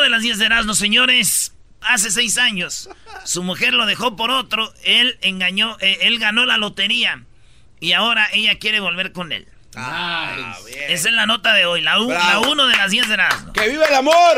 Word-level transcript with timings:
de 0.00 0.10
las 0.10 0.22
10 0.22 0.38
de 0.38 0.46
Erasmo, 0.46 0.74
señores. 0.74 1.54
Hace 1.82 2.10
seis 2.10 2.36
años, 2.36 2.90
su 3.24 3.42
mujer 3.42 3.72
lo 3.72 3.86
dejó 3.86 4.14
por 4.14 4.30
otro, 4.30 4.70
él 4.84 5.18
engañó, 5.22 5.78
eh, 5.80 5.98
él 6.02 6.18
ganó 6.18 6.44
la 6.44 6.58
lotería 6.58 7.24
y 7.80 7.92
ahora 7.92 8.28
ella 8.34 8.58
quiere 8.58 8.80
volver 8.80 9.12
con 9.12 9.32
él. 9.32 9.48
Ah, 9.74 10.56
Esa 10.88 11.08
es 11.08 11.14
la 11.14 11.24
nota 11.24 11.54
de 11.54 11.64
hoy, 11.64 11.80
la, 11.80 11.98
u- 11.98 12.10
la 12.10 12.38
uno 12.40 12.66
de 12.66 12.76
las 12.76 12.90
10 12.90 13.08
de 13.08 13.14
Erasmo. 13.14 13.52
¡Que 13.54 13.66
viva 13.70 13.86
el 13.86 13.94
amor! 13.94 14.36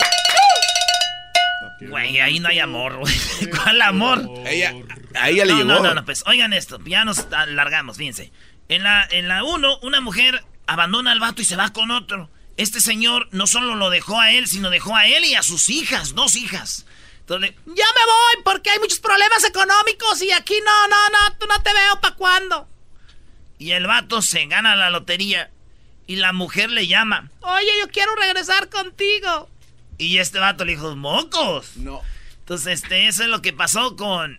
Güey, 1.81 2.21
ahí 2.21 2.39
no 2.39 2.49
hay 2.49 2.61
amor, 2.61 2.97
güey. 2.99 3.13
¿Cuál 3.51 3.83
amor? 3.83 4.23
Ella, 4.47 4.73
a 5.19 5.29
ella 5.31 5.45
le 5.45 5.53
no, 5.53 5.59
llegó. 5.59 5.69
No, 5.73 5.81
no, 5.83 5.95
no, 5.95 6.05
pues 6.05 6.23
oigan 6.27 6.53
esto, 6.53 6.79
ya 6.85 7.05
nos 7.05 7.27
alargamos, 7.33 7.97
fíjense. 7.97 8.31
En 8.69 8.85
la, 8.85 9.05
en 9.11 9.27
la 9.27 9.43
uno, 9.43 9.79
una 9.83 10.01
mujer 10.01 10.45
abandona 10.67 11.11
al 11.11 11.19
vato 11.19 11.43
y 11.43 11.45
se 11.45 11.57
va 11.57 11.73
con 11.73 11.91
otro. 11.91 12.31
Este 12.63 12.81
señor 12.81 13.27
no 13.33 13.49
solo 13.49 13.75
lo 13.75 13.91
dejó 13.91 14.21
a 14.21 14.31
él, 14.31 14.47
sino 14.47 14.71
dejó 14.71 14.95
a 14.95 15.09
él 15.09 15.25
y 15.25 15.35
a 15.35 15.43
sus 15.43 15.69
hijas, 15.69 16.15
dos 16.15 16.37
hijas. 16.37 16.87
Entonces, 17.19 17.55
ya 17.67 17.67
me 17.67 18.05
voy 18.07 18.45
porque 18.45 18.71
hay 18.71 18.79
muchos 18.79 19.01
problemas 19.01 19.43
económicos 19.43 20.23
y 20.23 20.31
aquí 20.31 20.55
no, 20.65 20.89
no, 20.89 21.09
no, 21.09 21.37
tú 21.39 21.47
no 21.49 21.61
te 21.61 21.73
veo 21.73 22.01
para 22.01 22.15
cuándo. 22.15 22.69
Y 23.59 23.73
el 23.73 23.89
vato 23.89 24.23
se 24.23 24.47
gana 24.47 24.77
la 24.77 24.91
lotería 24.91 25.51
y 26.07 26.17
la 26.17 26.33
mujer 26.33 26.71
le 26.71 26.87
llama. 26.87 27.33
Oye, 27.41 27.71
yo 27.81 27.89
quiero 27.89 28.15
regresar 28.15 28.69
contigo. 28.69 29.51
Y 29.99 30.19
este 30.19 30.39
vato 30.39 30.65
le 30.65 30.73
dijo, 30.73 30.95
mocos. 30.95 31.77
No. 31.79 32.01
Entonces, 32.39 32.81
este, 32.81 33.09
eso 33.09 33.25
es 33.25 33.29
lo 33.29 33.43
que 33.43 33.53
pasó 33.53 33.97
con... 33.97 34.39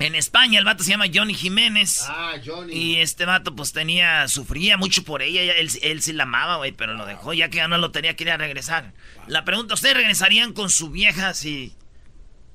En 0.00 0.14
España 0.14 0.58
el 0.58 0.64
vato 0.64 0.82
se 0.82 0.90
llama 0.90 1.04
Johnny 1.12 1.34
Jiménez. 1.34 2.04
Ah, 2.08 2.32
Johnny. 2.44 2.74
Y 2.74 2.96
este 2.96 3.26
vato 3.26 3.54
pues 3.54 3.72
tenía, 3.72 4.26
sufría 4.28 4.78
mucho 4.78 5.04
por 5.04 5.20
ella, 5.20 5.42
él, 5.42 5.70
él 5.82 6.02
sí 6.02 6.14
la 6.14 6.22
amaba, 6.22 6.56
güey, 6.56 6.72
pero 6.72 6.94
lo 6.94 7.04
dejó, 7.04 7.34
ya 7.34 7.50
que 7.50 7.58
ganó 7.58 7.76
la 7.76 7.82
lotería 7.82 8.16
quería 8.16 8.38
regresar. 8.38 8.94
La 9.26 9.44
pregunta, 9.44 9.74
¿ustedes 9.74 9.94
regresarían 9.94 10.54
con 10.54 10.70
su 10.70 10.90
vieja 10.90 11.34
si... 11.34 11.74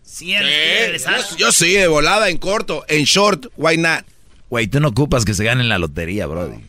Si 0.02 0.34
él 0.34 0.44
quiere 0.44 0.82
regresar? 0.82 1.20
yo, 1.32 1.38
yo 1.38 1.52
sí, 1.52 1.74
de 1.74 1.88
volada, 1.88 2.30
en 2.30 2.38
corto, 2.38 2.84
en 2.88 3.06
short, 3.06 3.48
why 3.58 3.78
not? 3.78 4.06
Güey, 4.50 4.68
tú 4.68 4.80
no 4.80 4.90
ocupas 4.90 5.26
que 5.26 5.34
se 5.34 5.44
ganen 5.44 5.70
la 5.70 5.80
lotería, 5.80 6.28
brody. 6.28 6.64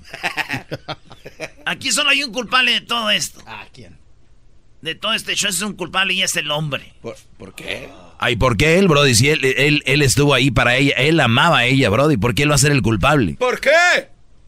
Aquí 1.67 1.91
solo 1.93 2.11
hay 2.11 2.23
un 2.23 2.33
culpable 2.33 2.73
de 2.73 2.81
todo 2.81 3.11
esto. 3.11 3.43
¿A 3.47 3.67
quién? 3.73 3.99
De 4.81 4.95
todo 4.95 5.13
este 5.15 5.35
show 5.35 5.51
es 5.51 5.61
un 5.63 5.75
culpable 5.75 6.15
y 6.15 6.23
es 6.23 6.37
el 6.37 6.51
hombre. 6.51 6.95
¿Por, 7.03 7.17
por 7.39 7.55
qué? 7.55 7.91
Ay, 8.19 8.37
¿por 8.37 8.57
qué 8.57 8.79
él, 8.79 8.89
brody? 8.89 9.15
Si 9.15 9.29
él, 9.29 9.45
él, 9.45 9.83
él 9.87 10.03
estuvo 10.03 10.33
ahí 10.35 10.51
para 10.51 10.77
ella, 10.77 10.95
él 10.97 11.21
amaba 11.21 11.59
a 11.59 11.65
ella, 11.67 11.89
brody. 11.91 12.17
¿Por 12.17 12.35
qué 12.35 12.45
él 12.45 12.51
va 12.51 12.55
a 12.55 12.59
ser 12.59 12.73
el 12.73 12.83
culpable? 12.83 13.35
¿Por 13.39 13.61
qué? 13.61 13.71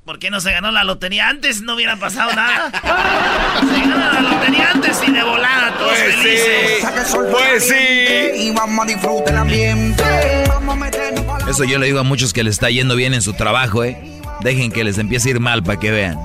¿Por 0.05 0.19
qué 0.19 0.31
no 0.31 0.41
se 0.41 0.51
ganó 0.53 0.71
la 0.71 0.85
lotería 0.85 1.29
antes? 1.29 1.61
No 1.61 1.75
hubiera 1.75 1.97
pasado 1.97 2.33
nada. 2.35 2.71
Se 3.61 3.81
gana 3.81 4.11
la 4.15 4.21
lotería 4.23 4.71
antes 4.73 4.99
y 5.07 5.13
de 5.13 5.23
volada 5.23 5.75
todos 5.77 5.91
Pues 5.91 6.15
felices. 6.17 6.79
sí, 7.11 7.17
pues 7.31 7.69
sí. 7.69 8.41
Y 8.49 8.51
vamos 8.53 8.87
a 8.87 8.89
disfrutar 8.89 9.29
el 9.35 9.37
ambiente. 9.37 10.03
Eso 11.47 11.65
yo 11.65 11.79
le 11.79 11.87
digo 11.87 11.99
a 11.99 12.05
muchos 12.05 12.33
que 12.33 12.43
les 12.43 12.55
está 12.55 12.71
yendo 12.71 12.97
bien 12.97 13.13
en 13.13 13.21
su 13.21 13.35
trabajo, 13.35 13.85
¿eh? 13.85 13.99
Dejen 14.41 14.73
que 14.73 14.83
les 14.83 14.97
empiece 14.97 15.29
a 15.29 15.33
ir 15.33 15.41
mal 15.41 15.63
para 15.63 15.79
que 15.79 15.91
vean. 15.91 16.19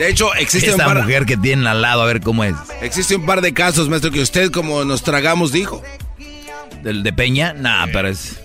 De 0.00 0.08
hecho, 0.08 0.34
existe 0.34 0.68
un, 0.70 0.80
Esta 0.80 0.86
par, 0.86 1.02
mujer 1.02 1.26
que 1.26 1.36
tienen 1.36 1.66
al 1.66 1.82
lado, 1.82 2.00
a 2.00 2.06
ver 2.06 2.22
cómo 2.22 2.42
es. 2.42 2.54
existe 2.80 3.14
un 3.16 3.26
par 3.26 3.42
de 3.42 3.52
casos, 3.52 3.90
maestro, 3.90 4.10
que 4.10 4.20
usted, 4.22 4.50
como 4.50 4.82
nos 4.86 5.02
tragamos, 5.02 5.52
dijo. 5.52 5.82
¿Del 6.82 7.02
de 7.02 7.12
Peña? 7.12 7.52
Nah, 7.52 7.86
pero 7.92 8.08
es... 8.08 8.40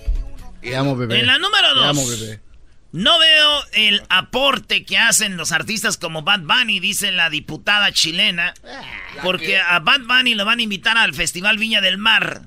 Te 0.62 0.76
amo, 0.76 0.98
bebé. 0.98 1.20
En 1.22 1.28
la 1.28 1.38
número 1.40 1.68
Te 1.74 1.88
amo, 1.88 2.02
dos. 2.02 2.20
bebé. 2.20 2.42
No 2.92 3.18
veo 3.20 3.64
el 3.74 4.04
aporte 4.10 4.84
que 4.84 4.98
hacen 4.98 5.38
los 5.38 5.54
artistas 5.54 5.96
como 5.98 6.24
Bad 6.24 6.42
Bunny, 6.42 6.82
dice 6.82 7.12
la 7.14 7.30
diputada 7.30 7.92
chilena, 7.94 8.54
porque 9.24 9.58
a 9.58 9.80
Bad 9.80 10.02
Bunny 10.02 10.34
lo 10.36 10.44
van 10.44 10.60
a 10.60 10.64
invitar 10.64 10.98
al 10.98 11.14
Festival 11.14 11.58
Viña 11.58 11.80
del 11.80 11.98
Mar. 11.98 12.42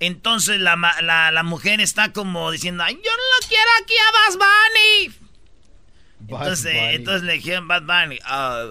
Entonces 0.00 0.60
la, 0.60 0.76
ma- 0.76 1.00
la, 1.02 1.30
la 1.30 1.42
mujer 1.42 1.80
está 1.82 2.12
como 2.12 2.50
diciendo, 2.50 2.84
Ay, 2.84 2.94
yo 2.94 3.10
no 3.10 3.40
lo 3.40 3.48
quiero 3.48 3.70
aquí 3.82 3.94
a 3.96 4.12
Bad 4.12 4.38
Bunny. 4.38 5.25
Entonces, 6.28 6.72
entonces 6.92 7.22
le 7.22 7.34
dijeron 7.34 7.68
Bad 7.68 7.82
Bunny. 7.82 8.18
ah, 8.24 8.68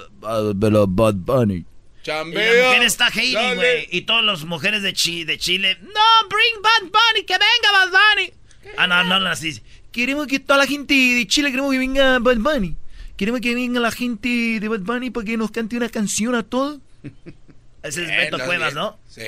pero 0.59 0.87
Bad 0.87 1.15
Bunny. 1.15 1.55
y 1.55 1.65
Chambea. 2.03 2.53
la 2.53 2.67
mujer 2.69 2.83
está 2.83 3.07
hating, 3.07 3.55
güey. 3.55 3.87
Y 3.91 4.01
todas 4.01 4.23
las 4.23 4.43
mujeres 4.45 4.81
de, 4.83 4.93
Chi- 4.93 5.23
de 5.23 5.37
Chile, 5.37 5.77
no, 5.81 6.27
bring 6.29 6.61
Bad 6.61 6.83
Bunny, 6.91 7.25
que 7.25 7.33
venga 7.33 7.71
Bad 7.71 7.89
Bunny. 7.91 8.33
Ah, 8.77 8.87
no, 8.87 9.03
no, 9.03 9.19
no, 9.19 9.29
así. 9.29 9.59
Queremos 9.91 10.27
que 10.27 10.39
toda 10.39 10.59
la 10.59 10.67
gente 10.67 10.93
de 10.93 11.25
Chile, 11.27 11.49
queremos 11.51 11.71
que 11.71 11.79
venga 11.79 12.19
Bad 12.19 12.37
Bunny. 12.37 12.75
Queremos 13.17 13.39
que 13.41 13.55
venga 13.55 13.79
la 13.79 13.91
gente 13.91 14.59
de 14.59 14.67
Bad 14.67 14.81
Bunny 14.81 15.09
para 15.09 15.25
que 15.25 15.37
nos 15.37 15.49
cante 15.51 15.77
una 15.77 15.89
canción 15.89 16.35
a 16.35 16.43
todos. 16.43 16.79
Ese 17.83 18.01
es 18.03 18.07
Beto 18.09 18.37
no, 18.39 18.45
Cuevas. 18.45 18.73
¿no? 18.73 18.97
Sí. 19.07 19.21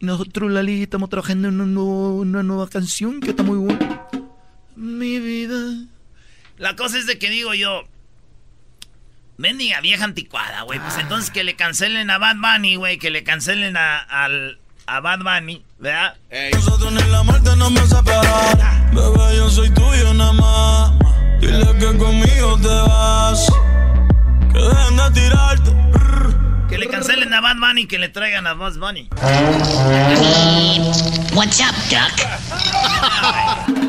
Y 0.00 0.04
nosotros, 0.04 0.50
Lali, 0.52 0.82
estamos 0.82 1.08
trabajando 1.08 1.48
en 1.48 1.60
una 1.60 2.42
nueva 2.42 2.68
canción 2.68 3.20
que 3.20 3.30
está 3.30 3.42
muy 3.42 3.56
buena. 3.58 4.06
Mi 4.76 5.18
vida. 5.18 5.86
La 6.58 6.74
cosa 6.76 6.98
es 6.98 7.06
de 7.06 7.18
que 7.18 7.28
digo 7.30 7.54
yo. 7.54 7.84
Mendiga 9.36 9.80
vieja 9.82 10.04
anticuada, 10.04 10.62
güey. 10.62 10.78
Pues 10.80 10.96
entonces 10.96 11.30
que 11.30 11.44
le 11.44 11.56
cancelen 11.56 12.10
a 12.10 12.16
Bad 12.18 12.36
Bunny, 12.36 12.76
güey. 12.76 12.98
Que 12.98 13.10
le 13.10 13.22
cancelen 13.22 13.76
a, 13.76 13.98
al, 13.98 14.58
a 14.86 15.00
Bad 15.00 15.18
Bunny, 15.20 15.62
¿verdad? 15.78 16.16
Ey. 16.30 16.52
Nosotros 16.52 16.92
ni 16.92 17.02
la 17.10 17.22
muerte 17.22 17.54
nos 17.56 17.76
va 17.76 17.82
a 17.82 17.86
separar. 17.86 18.90
Bebé, 18.94 19.36
yo 19.36 19.50
soy 19.50 19.68
tuyo 19.70 20.14
nada 20.14 20.32
más. 20.32 20.92
Dile 21.40 21.66
que 21.78 21.98
conmigo 21.98 22.58
te 22.62 22.68
vas. 22.68 23.46
Que 24.52 24.58
dejen 24.58 24.96
de 24.96 25.10
tirarte. 25.20 25.76
Que 26.70 26.78
le 26.78 26.88
cancelen 26.88 27.32
a 27.34 27.42
Bad 27.42 27.56
Bunny 27.56 27.82
y 27.82 27.86
que 27.86 27.98
le 27.98 28.08
traigan 28.08 28.46
a 28.46 28.54
Bad 28.54 28.76
Bunny. 28.78 29.10
What's 31.34 31.60
up, 31.60 31.74
Duck? 31.90 32.16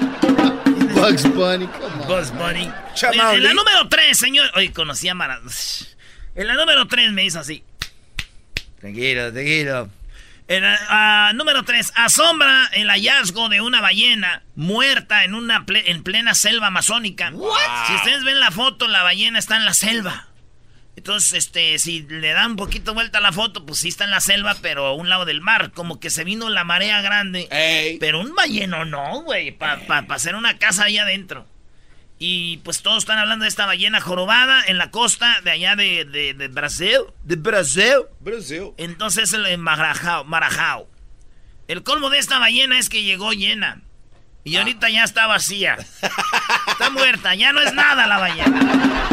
Bugs 0.94 1.24
Bunny, 1.34 1.68
come 1.68 1.97
Bunny. 2.08 2.72
En 3.36 3.44
la 3.44 3.54
número 3.54 3.88
3, 3.90 4.18
señor. 4.18 4.50
Oye, 4.56 4.72
conocí 4.72 5.08
a 5.10 5.14
Mara. 5.14 5.40
En 6.36 6.48
la 6.48 6.54
número 6.56 6.88
3 6.88 7.12
me 7.12 7.26
hizo 7.26 7.40
así. 7.40 7.64
Tranquilo, 8.80 9.32
tranquilo. 9.34 9.90
En 10.48 10.64
la 10.64 11.32
número 11.36 11.64
3, 11.64 11.92
asombra 11.96 12.70
el 12.74 12.88
hallazgo 12.90 13.50
de 13.50 13.60
una 13.60 13.82
ballena 13.82 14.44
muerta 14.56 15.26
en 15.26 15.34
una 15.36 15.66
ple- 15.66 15.84
en 15.88 16.04
plena 16.04 16.36
selva 16.36 16.68
amazónica. 16.68 17.32
Si 17.88 17.96
ustedes 17.96 18.24
ven 18.24 18.40
la 18.40 18.52
foto, 18.52 18.88
la 18.88 19.04
ballena 19.04 19.40
está 19.40 19.58
en 19.58 19.66
la 19.66 19.74
selva. 19.74 20.28
Entonces, 20.96 21.34
este, 21.34 21.78
si 21.80 22.02
le 22.04 22.32
dan 22.32 22.52
un 22.52 22.56
poquito 22.56 22.94
vuelta 22.94 23.18
a 23.20 23.22
la 23.22 23.32
foto, 23.34 23.66
pues 23.66 23.80
sí 23.80 23.90
está 23.90 24.06
en 24.06 24.12
la 24.12 24.22
selva, 24.22 24.56
pero 24.62 24.86
a 24.88 24.94
un 24.94 25.10
lado 25.10 25.26
del 25.26 25.42
mar. 25.42 25.72
Como 25.72 26.00
que 26.00 26.10
se 26.10 26.24
vino 26.24 26.50
la 26.50 26.64
marea 26.64 27.02
grande. 27.02 27.48
Pero 28.00 28.20
un 28.22 28.34
balleno 28.34 28.84
no, 28.86 29.22
güey. 29.24 29.52
Para 29.52 29.82
hacer 30.10 30.34
una 30.36 30.58
casa 30.58 30.86
ahí 30.86 30.98
adentro. 30.98 31.46
Y 32.20 32.58
pues 32.58 32.82
todos 32.82 33.00
están 33.00 33.20
hablando 33.20 33.44
de 33.44 33.50
esta 33.50 33.66
ballena 33.66 34.02
jorobada 34.02 34.64
en 34.66 34.78
la 34.78 34.90
costa 34.90 35.40
de 35.44 35.52
allá 35.52 35.76
de, 35.76 36.06
de, 36.06 36.48
Brasil. 36.48 36.98
De 37.24 37.36
Brasil. 37.36 38.06
Brasil. 38.20 38.72
Entonces 38.78 39.34
el 39.34 39.58
Marajao, 39.58 40.24
Marajao. 40.24 40.88
El 41.68 41.84
colmo 41.84 42.10
de 42.10 42.18
esta 42.18 42.40
ballena 42.40 42.80
es 42.80 42.90
que 42.90 43.04
llegó 43.04 43.34
llena. 43.34 43.82
Y 44.44 44.56
ah. 44.56 44.60
ahorita 44.60 44.90
ya 44.90 45.04
está 45.04 45.28
vacía. 45.28 45.78
Está 46.68 46.90
muerta, 46.90 47.36
ya 47.36 47.52
no 47.52 47.62
es 47.62 47.74
nada 47.74 48.08
la 48.08 48.18
ballena. 48.18 49.10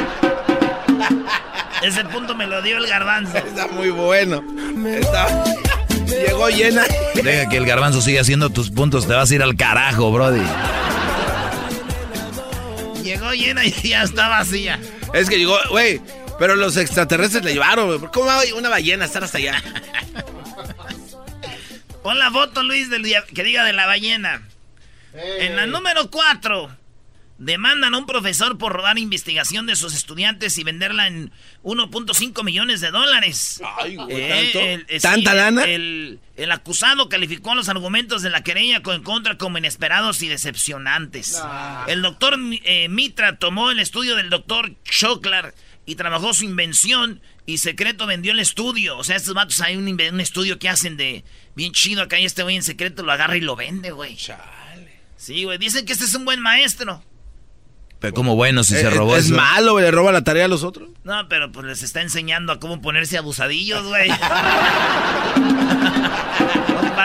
Ese 1.82 2.04
punto 2.04 2.34
me 2.34 2.46
lo 2.46 2.62
dio 2.62 2.78
el 2.78 2.86
garbanzo. 2.86 3.36
Está 3.36 3.66
muy 3.68 3.90
bueno. 3.90 4.42
Llegó 6.06 6.48
llena. 6.48 6.84
Deja 7.14 7.48
que 7.48 7.56
el 7.56 7.66
garbanzo 7.66 8.00
siga 8.00 8.20
haciendo 8.20 8.50
tus 8.50 8.70
puntos, 8.70 9.06
te 9.06 9.14
vas 9.14 9.30
a 9.30 9.34
ir 9.34 9.42
al 9.42 9.56
carajo, 9.56 10.10
Brody. 10.12 10.42
Llegó 13.04 13.32
llena 13.34 13.64
y 13.66 13.70
ya 13.70 14.02
está 14.02 14.28
vacía. 14.28 14.80
Es 15.12 15.28
que 15.28 15.36
llegó, 15.36 15.58
güey, 15.68 16.00
pero 16.38 16.56
los 16.56 16.78
extraterrestres 16.78 17.44
le 17.44 17.52
llevaron, 17.52 18.08
¿Cómo 18.08 18.26
va 18.26 18.40
una 18.56 18.70
ballena 18.70 19.04
estar 19.04 19.22
hasta 19.22 19.36
allá? 19.38 19.62
Pon 22.02 22.18
la 22.18 22.30
foto, 22.30 22.62
Luis, 22.62 22.88
del 22.88 23.04
que 23.34 23.44
diga 23.44 23.62
de 23.64 23.74
la 23.74 23.86
ballena. 23.86 24.42
En 25.14 25.54
la 25.54 25.66
número 25.66 26.10
4, 26.10 26.76
demandan 27.38 27.94
a 27.94 27.98
un 27.98 28.06
profesor 28.06 28.58
por 28.58 28.72
robar 28.72 28.98
investigación 28.98 29.66
de 29.66 29.76
sus 29.76 29.94
estudiantes 29.94 30.56
y 30.58 30.64
venderla 30.64 31.08
en 31.08 31.32
1.5 31.62 32.44
millones 32.44 32.80
de 32.80 32.90
dólares. 32.90 33.60
Ay, 33.78 33.96
güey, 33.96 34.16
eh, 34.16 34.84
eh, 34.88 35.00
¿Tanta 35.00 35.34
lana? 35.34 35.64
El, 35.64 36.20
acusado 36.50 37.08
calificó 37.08 37.54
los 37.54 37.68
argumentos 37.68 38.22
de 38.22 38.30
la 38.30 38.42
querella 38.42 38.82
en 38.84 39.02
contra 39.02 39.36
como 39.38 39.58
inesperados 39.58 40.22
y 40.22 40.28
decepcionantes. 40.28 41.42
El 41.86 42.02
doctor 42.02 42.38
eh, 42.64 42.88
Mitra 42.88 43.36
tomó 43.36 43.70
el 43.70 43.80
estudio 43.80 44.16
del 44.16 44.30
doctor 44.30 44.72
Choklar 44.84 45.54
y 45.86 45.96
trabajó 45.96 46.32
su 46.34 46.44
invención 46.44 47.20
y 47.46 47.58
secreto 47.58 48.06
vendió 48.06 48.32
el 48.32 48.40
estudio. 48.40 48.96
O 48.96 49.04
sea, 49.04 49.16
estos 49.16 49.34
vatos 49.34 49.60
hay 49.60 49.76
un, 49.76 49.86
un 49.88 50.20
estudio 50.20 50.58
que 50.58 50.68
hacen 50.68 50.96
de 50.96 51.24
bien 51.54 51.72
chido 51.72 52.02
acá 52.02 52.18
y 52.18 52.24
este 52.24 52.42
güey 52.42 52.56
en 52.56 52.62
secreto 52.62 53.02
lo 53.02 53.12
agarra 53.12 53.36
y 53.36 53.40
lo 53.40 53.56
vende, 53.56 53.90
güey. 53.90 54.16
Sí, 55.16 55.44
güey. 55.44 55.58
Dicen 55.58 55.84
que 55.84 55.92
este 55.92 56.04
es 56.04 56.14
un 56.14 56.24
buen 56.24 56.40
maestro. 56.40 57.02
Pero 58.04 58.12
como 58.12 58.36
bueno 58.36 58.62
si 58.64 58.74
se 58.74 58.82
eh, 58.82 58.90
robó 58.90 59.16
Es 59.16 59.30
malo, 59.30 59.72
güey. 59.72 59.86
Le 59.86 59.90
roba 59.90 60.12
la 60.12 60.22
tarea 60.22 60.44
a 60.44 60.48
los 60.48 60.62
otros. 60.62 60.90
No, 61.04 61.26
pero 61.26 61.50
pues 61.50 61.64
les 61.64 61.82
está 61.82 62.02
enseñando 62.02 62.52
a 62.52 62.60
cómo 62.60 62.82
ponerse 62.82 63.16
abusadillos, 63.16 63.82
güey. 63.86 64.10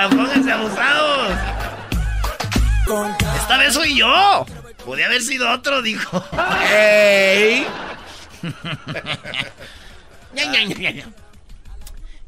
Pónganse 0.09 0.51
abusados. 0.51 1.37
Esta 3.37 3.57
vez 3.59 3.73
soy 3.73 3.95
yo. 3.95 4.45
Podría 4.83 5.05
haber 5.05 5.21
sido 5.21 5.49
otro, 5.49 5.81
dijo. 5.81 6.21
¡Ey! 6.69 7.65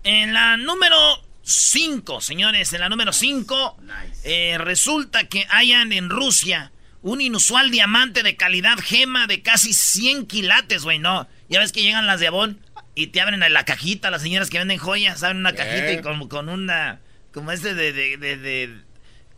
en 0.06 0.34
la 0.34 0.56
número 0.56 0.96
5, 1.44 2.22
señores, 2.22 2.72
en 2.72 2.80
la 2.80 2.88
número 2.88 3.12
5, 3.12 3.78
eh, 4.24 4.58
resulta 4.60 5.26
que 5.26 5.46
hayan 5.50 5.92
en 5.92 6.10
Rusia 6.10 6.72
un 7.02 7.22
inusual 7.22 7.72
diamante 7.72 8.24
de 8.24 8.36
calidad 8.36 8.78
gema 8.78 9.28
de 9.28 9.42
casi 9.42 9.74
100 9.74 10.28
quilates, 10.28 10.84
güey, 10.84 11.00
no. 11.00 11.28
Ya 11.50 11.60
ves 11.60 11.72
que 11.72 11.82
llegan 11.82 12.08
las 12.08 12.20
de 12.20 12.28
Avon 12.28 12.60
y 12.96 13.08
te 13.08 13.22
abren 13.22 13.40
la 13.40 13.66
cajita, 13.66 14.12
las 14.12 14.22
señoras 14.22 14.50
que 14.50 14.60
venden 14.60 14.78
joyas, 14.78 15.24
abren 15.24 15.40
una 15.40 15.54
cajita 15.54 15.92
y 15.94 16.02
como 16.02 16.30
con 16.30 16.50
una, 16.50 17.00
como 17.34 17.52
este 17.52 17.74
de, 17.74 17.94
de, 17.94 18.18
de 18.18 18.82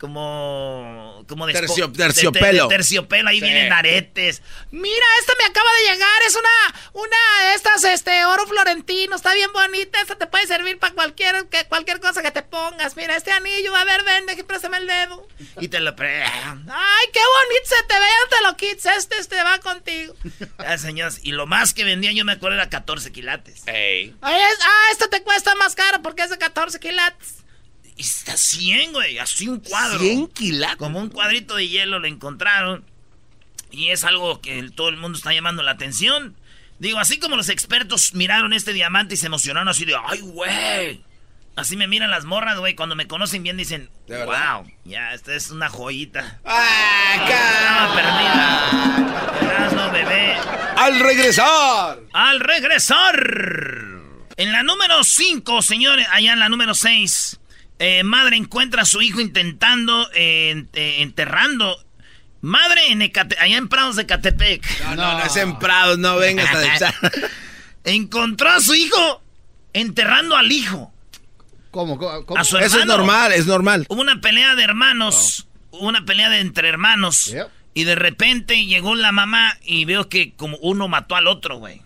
como 0.04 1.24
como 1.30 1.48
de 1.48 1.54
terciopelo. 1.54 2.68
terciopelo, 2.68 3.30
ahí 3.30 3.40
vienen 3.40 3.72
aretes. 3.72 4.42
Mira, 4.70 5.06
esta 5.22 5.32
me 5.40 5.46
acaba 5.46 5.70
de 5.76 5.94
llegar, 5.94 6.22
es 6.28 6.36
una 6.36 6.50
una 6.92 7.48
de 7.48 7.54
estas 7.56 7.86
este 7.86 8.26
oro 8.26 8.46
florentino, 8.46 9.16
está 9.16 9.34
bien 9.34 9.54
bonita, 9.54 10.02
esta 10.02 10.18
te 10.18 10.28
puede 10.28 10.46
servir 10.46 10.78
para 10.78 10.94
cualquier 10.94 11.48
que, 11.48 11.64
cualquier 11.68 12.02
cosa 12.02 12.22
que 12.22 12.32
te 12.32 12.42
pongas. 12.42 12.98
Mira, 12.98 13.16
este 13.16 13.32
anillo, 13.32 13.74
a 13.78 13.86
ver, 13.86 14.04
vende, 14.04 14.36
que 14.36 14.44
préstame 14.44 14.80
el 14.80 14.88
dedo. 14.88 15.26
Y 15.62 15.70
te 15.70 15.80
lo 15.80 15.96
pre 15.96 16.22
Ay, 16.22 17.06
qué 17.14 17.22
bonito 17.22 17.64
se 17.64 17.84
te 17.84 17.94
ve, 17.94 18.06
te 18.30 18.44
lo 18.44 18.58
quites, 18.58 18.86
este 18.98 19.18
este 19.20 19.42
va 19.42 19.60
contigo. 19.60 20.14
ah, 20.58 20.78
señores, 20.78 21.22
y 21.24 21.32
lo 21.32 21.48
más 21.48 21.74
que 21.74 21.86
vendía 21.86 22.12
yo 22.12 22.26
me 22.26 22.34
acuerdo 22.34 22.58
era 22.58 22.68
14 22.68 23.14
quilates. 23.14 23.66
Ey. 23.68 24.14
ah, 24.22 24.90
esto 24.92 25.08
te 25.08 25.24
cuesta 25.24 25.56
más 25.56 25.76
caro 25.76 26.02
porque 26.02 26.24
es 26.24 26.30
de 26.30 26.38
14 26.38 26.78
quilates. 26.82 27.43
Y 27.96 28.02
está 28.02 28.38
100, 28.38 28.94
güey, 28.94 29.20
así 29.20 29.48
un 29.48 29.60
cuadro. 29.60 30.00
100 30.00 30.28
kilates. 30.28 30.78
Como 30.78 31.00
un 31.00 31.10
cuadrito 31.10 31.56
de 31.56 31.68
hielo 31.68 32.00
lo 32.00 32.08
encontraron. 32.08 32.84
Y 33.72 33.90
es 33.90 34.04
algo 34.04 34.42
que 34.42 34.70
todo 34.76 34.90
el 34.90 34.98
mundo 34.98 35.18
está 35.18 35.34
llamando 35.34 35.64
la 35.64 35.72
atención. 35.72 36.36
Digo, 36.80 37.00
así 37.00 37.20
como 37.20 37.36
los 37.36 37.50
expertos 37.50 38.14
miraron 38.14 38.54
este 38.54 38.74
diamante 38.74 39.14
y 39.14 39.18
se 39.18 39.28
emocionaron 39.28 39.70
así 39.70 39.86
de, 39.86 39.96
ay, 40.08 40.20
güey. 40.22 41.02
Así 41.56 41.78
me 41.78 41.88
miran 41.88 42.10
las 42.10 42.26
morras, 42.26 42.58
güey. 42.58 42.76
Cuando 42.76 42.96
me 42.96 43.08
conocen 43.08 43.44
bien 43.44 43.58
dicen, 43.58 43.90
wow, 44.08 44.66
ya, 44.86 45.14
esta 45.14 45.36
es 45.36 45.52
una 45.52 45.70
joyita. 45.70 46.40
¡Ah, 46.46 47.92
perdida! 47.96 49.70
no, 49.76 49.92
bebé. 49.92 50.36
¡Al 50.78 51.00
regresar! 51.00 52.00
¡Al 52.12 52.40
regresar! 52.40 53.16
En 54.36 54.52
la 54.52 54.64
número 54.64 55.04
5, 55.04 55.62
señores, 55.62 56.08
allá 56.12 56.34
en 56.34 56.40
la 56.40 56.50
número 56.50 56.74
6. 56.74 57.40
Eh, 57.86 58.02
madre 58.06 58.38
encuentra 58.38 58.84
a 58.84 58.86
su 58.86 59.02
hijo 59.02 59.20
intentando, 59.20 60.10
eh, 60.14 60.68
eh, 60.72 60.96
enterrando. 61.00 61.78
Madre 62.40 62.94
en 62.94 63.02
allá 63.02 63.58
en 63.58 63.68
Prados 63.68 63.98
de 63.98 64.06
Catepec. 64.06 64.66
No, 64.86 64.96
no, 64.96 65.18
no, 65.18 65.26
es 65.26 65.36
en 65.36 65.60
Prados, 65.60 65.98
no 66.00 66.16
vengas 66.16 66.82
a 66.82 66.94
Encontró 67.84 68.52
a 68.52 68.62
su 68.62 68.74
hijo 68.74 69.22
enterrando 69.74 70.38
al 70.38 70.50
hijo. 70.50 70.94
¿Cómo? 71.72 71.98
¿Cómo? 71.98 72.40
Eso 72.40 72.58
es 72.58 72.86
normal, 72.86 73.34
es 73.34 73.48
normal. 73.48 73.86
Hubo 73.90 74.00
una 74.00 74.22
pelea 74.22 74.56
de 74.56 74.64
hermanos, 74.64 75.48
hubo 75.72 75.90
una 75.90 76.06
pelea 76.06 76.30
de 76.30 76.40
entre 76.40 76.70
hermanos. 76.70 77.36
Y 77.74 77.84
de 77.84 77.96
repente 77.96 78.66
llegó 78.66 78.96
la 78.96 79.12
mamá 79.12 79.58
y 79.62 79.84
veo 79.84 80.08
que 80.08 80.32
como 80.36 80.56
uno 80.60 80.88
mató 80.88 81.18
al 81.18 81.28
otro, 81.28 81.58
güey. 81.58 81.82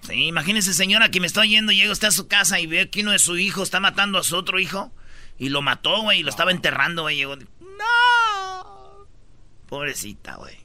Sí, 0.00 0.24
imagínese, 0.26 0.74
señora, 0.74 1.12
que 1.12 1.20
me 1.20 1.28
está 1.28 1.44
yendo, 1.44 1.70
llega 1.70 1.92
usted 1.92 2.08
a 2.08 2.10
su 2.10 2.26
casa 2.26 2.58
y 2.58 2.66
ve 2.66 2.90
que 2.90 3.02
uno 3.02 3.12
de 3.12 3.20
su 3.20 3.38
hijo 3.38 3.62
está 3.62 3.78
matando 3.78 4.18
a 4.18 4.24
su 4.24 4.34
otro 4.34 4.58
hijo. 4.58 4.90
Y 5.38 5.48
lo 5.48 5.62
mató, 5.62 6.02
güey, 6.02 6.20
y 6.20 6.22
lo 6.22 6.30
estaba 6.30 6.50
enterrando, 6.50 7.02
güey. 7.02 7.16
Llegó. 7.16 7.36
¡No! 7.36 9.06
Pobrecita, 9.66 10.36
güey. 10.36 10.56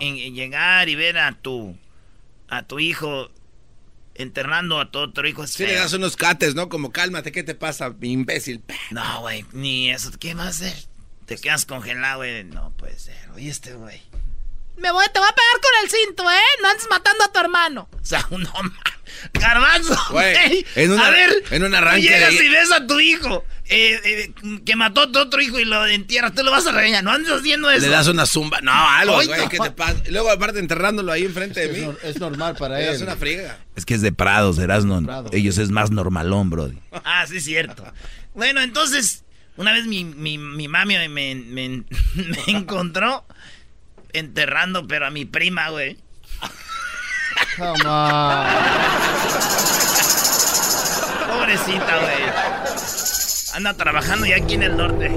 Y, 0.00 0.32
llegar 0.32 0.88
y 0.88 0.94
ver 0.94 1.18
a 1.18 1.32
tu. 1.32 1.76
a 2.48 2.62
tu 2.62 2.78
hijo 2.78 3.30
enterrando 4.14 4.78
a 4.78 4.90
tu 4.90 4.98
otro 4.98 5.26
hijo 5.26 5.42
es 5.44 5.52
Sí, 5.52 5.64
le 5.64 5.74
das 5.74 5.94
unos 5.94 6.16
cates, 6.16 6.54
¿no? 6.54 6.68
Como 6.68 6.92
cálmate, 6.92 7.32
¿qué 7.32 7.42
te 7.42 7.54
pasa, 7.54 7.94
imbécil? 8.02 8.62
No, 8.90 9.22
güey, 9.22 9.44
ni 9.52 9.90
eso. 9.90 10.10
¿Qué 10.18 10.32
a 10.32 10.48
hacer? 10.48 10.74
Te 11.26 11.36
quedas 11.36 11.64
congelado, 11.64 12.18
güey. 12.18 12.44
No 12.44 12.70
puede 12.76 12.98
ser. 12.98 13.30
Oye, 13.34 13.48
este, 13.48 13.74
güey. 13.74 14.00
Me 14.76 14.90
voy, 14.90 15.04
te 15.12 15.18
voy 15.18 15.28
a 15.28 15.34
pegar 15.34 15.60
con 15.60 15.84
el 15.84 15.90
cinto, 15.90 16.30
¿eh? 16.30 16.62
No 16.62 16.68
andes 16.68 16.86
matando 16.90 17.24
a 17.24 17.32
tu 17.32 17.38
hermano. 17.38 17.88
O 17.92 18.04
sea, 18.04 18.26
un 18.30 18.46
hombre. 18.54 18.78
Garbanzo, 19.34 19.96
güey. 20.10 20.34
a 20.34 21.10
ver, 21.10 21.44
en 21.50 21.62
un 21.64 21.74
arranque. 21.74 22.02
Llegas 22.02 22.32
y 22.32 22.48
ves 22.48 22.72
a 22.72 22.86
tu 22.86 22.98
hijo 22.98 23.44
eh, 23.66 24.00
eh, 24.04 24.32
que 24.64 24.76
mató 24.76 25.02
a 25.02 25.12
tu 25.12 25.18
otro 25.18 25.40
hijo 25.40 25.58
y 25.58 25.64
lo 25.64 25.86
entierras. 25.86 26.34
Tú 26.34 26.42
lo 26.42 26.50
vas 26.50 26.66
a 26.66 26.72
regañar. 26.72 27.04
No 27.04 27.12
andes 27.12 27.32
haciendo 27.32 27.70
eso. 27.70 27.86
Le 27.86 27.92
das 27.92 28.08
una 28.08 28.26
zumba. 28.26 28.60
No, 28.62 28.72
algo, 28.72 29.14
güey. 29.14 29.48
¿Qué 29.48 29.58
te 29.58 29.70
pasa? 29.70 30.02
Luego, 30.08 30.30
aparte, 30.30 30.58
enterrándolo 30.58 31.12
ahí 31.12 31.24
enfrente 31.24 31.68
de 31.68 31.80
mí. 31.80 31.94
Es, 32.02 32.18
normal 32.18 32.56
para 32.56 32.80
él. 32.80 32.94
Es 32.94 33.02
una 33.02 33.16
friega. 33.16 33.58
Es 33.76 33.84
que 33.84 33.94
es 33.94 34.02
de 34.02 34.12
Prados, 34.12 34.58
Erasno. 34.58 35.02
Ellos 35.32 35.58
es 35.58 35.70
más 35.70 35.90
normalón, 35.90 36.50
brody. 36.50 36.78
Ah, 37.04 37.24
sí, 37.28 37.40
cierto. 37.40 37.84
Bueno, 38.34 38.60
entonces, 38.60 39.24
una 39.56 39.72
vez 39.72 39.86
mi, 39.86 40.04
mi, 40.04 40.38
mi 40.38 40.68
mami 40.68 40.96
me, 40.96 41.08
me, 41.08 41.34
me 41.34 41.84
encontró 42.46 43.26
enterrando, 44.12 44.86
pero 44.86 45.06
a 45.06 45.10
mi 45.10 45.24
prima, 45.24 45.70
güey. 45.70 45.98
Pobrecita, 51.28 51.98
güey. 52.00 52.32
Anda 53.54 53.74
trabajando 53.74 54.26
ya 54.26 54.36
aquí 54.36 54.54
en 54.54 54.62
el 54.62 54.76
norte. 54.76 55.10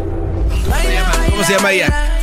¿Cómo 1.30 1.44
se 1.44 1.54
llama 1.54 1.72
ella? 1.72 2.15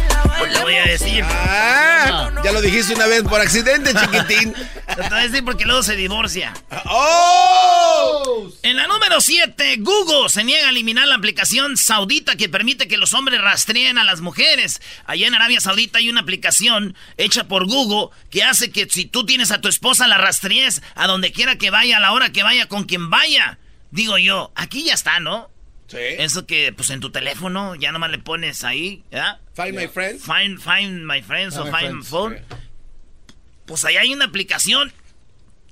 Pues 0.43 0.55
le 0.55 0.61
voy 0.61 0.75
a 0.75 0.87
decir. 0.87 1.25
Ah, 1.25 2.33
ya 2.43 2.51
lo 2.51 2.61
dijiste 2.61 2.97
una 2.97 3.07
vez 3.07 3.23
por 3.23 3.41
accidente, 3.41 3.95
chiquitín. 4.01 4.53
Te 4.53 5.09
voy 5.09 5.19
a 5.21 5.29
decir 5.29 5.45
porque 5.45 5.65
luego 5.65 5.85
se 5.85 5.95
divorcia. 5.95 6.53
¡Oh! 6.87 8.51
En 8.65 8.75
la 8.75 8.89
número 8.89 9.21
7, 9.21 9.77
Google 9.79 10.29
se 10.29 10.43
niega 10.43 10.67
a 10.67 10.71
eliminar 10.71 11.07
la 11.07 11.15
aplicación 11.15 11.77
saudita 11.77 12.35
que 12.35 12.49
permite 12.49 12.89
que 12.89 12.97
los 12.97 13.13
hombres 13.15 13.41
rastreen 13.41 13.99
a 13.99 14.05
las 14.05 14.21
mujeres. 14.21 14.83
Allá 15.07 15.29
en 15.29 15.35
Arabia 15.37 15.61
Saudita 15.61 16.01
hay 16.01 16.11
una 16.11 16.23
aplicación 16.23 16.97
hecha 17.19 17.45
por 17.45 17.69
Google 17.69 18.09
que 18.29 18.43
hace 18.43 18.73
que 18.73 18.89
si 18.91 19.05
tú 19.05 19.25
tienes 19.25 19.53
a 19.53 19.61
tu 19.61 19.69
esposa 19.69 20.09
la 20.09 20.19
rastrees 20.19 20.83
a 20.97 21.07
donde 21.07 21.31
quiera 21.31 21.57
que 21.57 21.71
vaya, 21.71 21.99
a 21.99 22.01
la 22.01 22.11
hora 22.11 22.33
que 22.33 22.43
vaya, 22.43 22.67
con 22.67 22.83
quien 22.83 23.11
vaya. 23.11 23.61
Digo 23.93 24.19
yo, 24.19 24.51
aquí 24.57 24.83
ya 24.83 24.95
está, 24.95 25.21
¿no? 25.21 25.53
Sí. 25.87 25.99
Eso 26.01 26.47
que, 26.47 26.73
pues 26.73 26.91
en 26.91 26.99
tu 26.99 27.13
teléfono, 27.13 27.77
ya 27.77 27.93
nomás 27.93 28.11
le 28.11 28.19
pones 28.19 28.65
ahí, 28.65 29.05
¿ya? 29.13 29.39
Find 29.55 29.75
my 29.75 29.87
friends. 29.87 30.25
Find, 30.25 30.59
find 30.61 31.07
my 31.07 31.21
friends 31.23 31.57
o 31.57 31.63
Find 31.65 31.73
my 31.73 31.81
find 31.81 31.91
friends, 31.91 32.09
phone. 32.09 32.41
Pues 33.67 33.85
ahí 33.85 33.97
hay 33.97 34.13
una 34.13 34.25
aplicación 34.27 34.93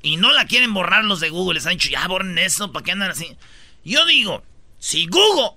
y 0.02 0.16
no 0.16 0.32
la 0.32 0.46
quieren 0.46 0.72
borrar 0.74 1.04
los 1.04 1.20
de 1.20 1.30
Google. 1.30 1.54
Les 1.54 1.66
han 1.66 1.72
dicho, 1.72 1.88
ya 1.88 2.06
borren 2.06 2.38
eso, 2.38 2.72
¿para 2.72 2.84
qué 2.84 2.92
andan 2.92 3.10
así? 3.10 3.36
Yo 3.84 4.04
digo, 4.06 4.42
si 4.78 5.06
Google 5.06 5.52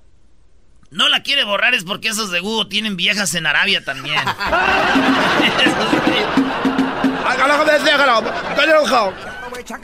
no 0.92 1.10
la 1.10 1.24
quiere 1.24 1.44
borrar 1.44 1.74
es 1.74 1.84
porque 1.84 2.10
esos 2.10 2.32
de 2.32 2.40
Google 2.40 2.70
tienen 2.70 2.96
viejas 2.96 3.34
en 3.36 3.46
Arabia 3.46 3.84
también. 3.84 4.16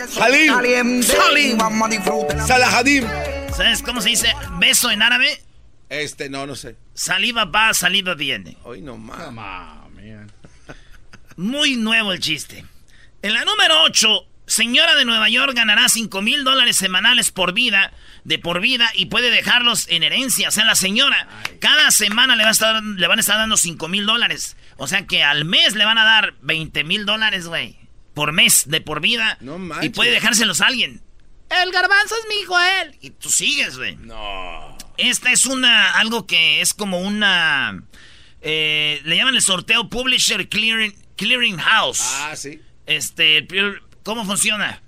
Salim. 0.10 1.04
Salim. 1.04 1.58
Salahadim. 2.46 3.06
¿Sabes 3.56 3.82
cómo 3.82 4.02
se 4.02 4.10
dice 4.10 4.34
beso 4.60 4.92
en 4.92 5.02
árabe? 5.02 5.42
Este, 5.90 6.30
no, 6.30 6.46
no 6.46 6.56
sé. 6.56 6.76
Saliva 6.94 7.46
va, 7.46 7.74
saliva 7.74 8.14
viene. 8.14 8.58
Hoy 8.64 8.82
no 8.82 8.98
man. 8.98 9.36
Muy 11.36 11.78
nuevo 11.78 12.14
el 12.14 12.20
chiste. 12.20 12.66
En 13.22 13.34
la 13.34 13.44
número 13.44 13.84
8, 13.84 14.28
señora 14.46 14.96
de 14.96 15.06
Nueva 15.06 15.30
York 15.30 15.54
ganará 15.56 15.90
5 15.90 16.22
mil 16.22 16.44
dólares 16.44 16.78
semanales 16.78 17.32
por 17.32 17.54
vida, 17.54 17.92
de 18.24 18.40
por 18.40 18.60
vida, 18.60 18.90
y 18.94 19.08
puede 19.08 19.32
dejarlos 19.32 19.88
en 19.90 20.04
herencia. 20.04 20.50
O 20.50 20.52
sea, 20.52 20.66
la 20.66 20.76
señora, 20.76 21.28
cada 21.60 21.92
semana 21.92 22.36
le, 22.36 22.44
va 22.44 22.50
a 22.50 22.52
estar, 22.52 22.84
le 22.84 23.08
van 23.08 23.20
a 23.20 23.22
estar 23.22 23.38
dando 23.38 23.58
5 23.58 23.88
mil 23.88 24.06
dólares. 24.06 24.58
O 24.78 24.88
sea 24.88 25.08
que 25.08 25.24
al 25.24 25.46
mes 25.46 25.76
le 25.76 25.86
van 25.86 25.98
a 25.98 26.04
dar 26.04 26.36
20 26.42 26.84
mil 26.84 27.06
dólares, 27.06 27.48
güey. 27.48 27.78
Por 28.14 28.32
mes, 28.34 28.70
de 28.70 28.82
por 28.82 29.02
vida. 29.02 29.38
No 29.40 29.56
y 29.56 29.60
manches. 29.60 29.92
puede 29.92 30.12
dejárselos 30.12 30.62
a 30.62 30.68
alguien. 30.68 31.02
El 31.50 31.72
garbanzo 31.72 32.16
es 32.22 32.28
mi 32.28 32.42
hijo 32.42 32.56
a 32.56 32.82
él. 32.82 32.98
Y 33.02 33.10
tú 33.12 33.30
sigues, 33.30 33.78
güey. 33.78 33.96
No. 33.96 34.78
Esta 35.00 35.32
es 35.32 35.46
una, 35.46 35.92
algo 35.94 36.28
que 36.28 36.62
es 36.62 36.74
como 36.74 37.00
una, 37.00 37.84
eh, 38.42 39.02
le 39.06 39.16
llaman 39.18 39.36
el 39.36 39.42
sorteo 39.42 39.90
Publisher 39.90 40.48
Clearing, 40.50 40.94
Clearing 41.16 41.58
House. 41.58 42.02
Ah, 42.04 42.36
sí. 42.36 42.60
Este, 42.86 43.48
¿cómo 44.04 44.26
funciona? 44.26 44.82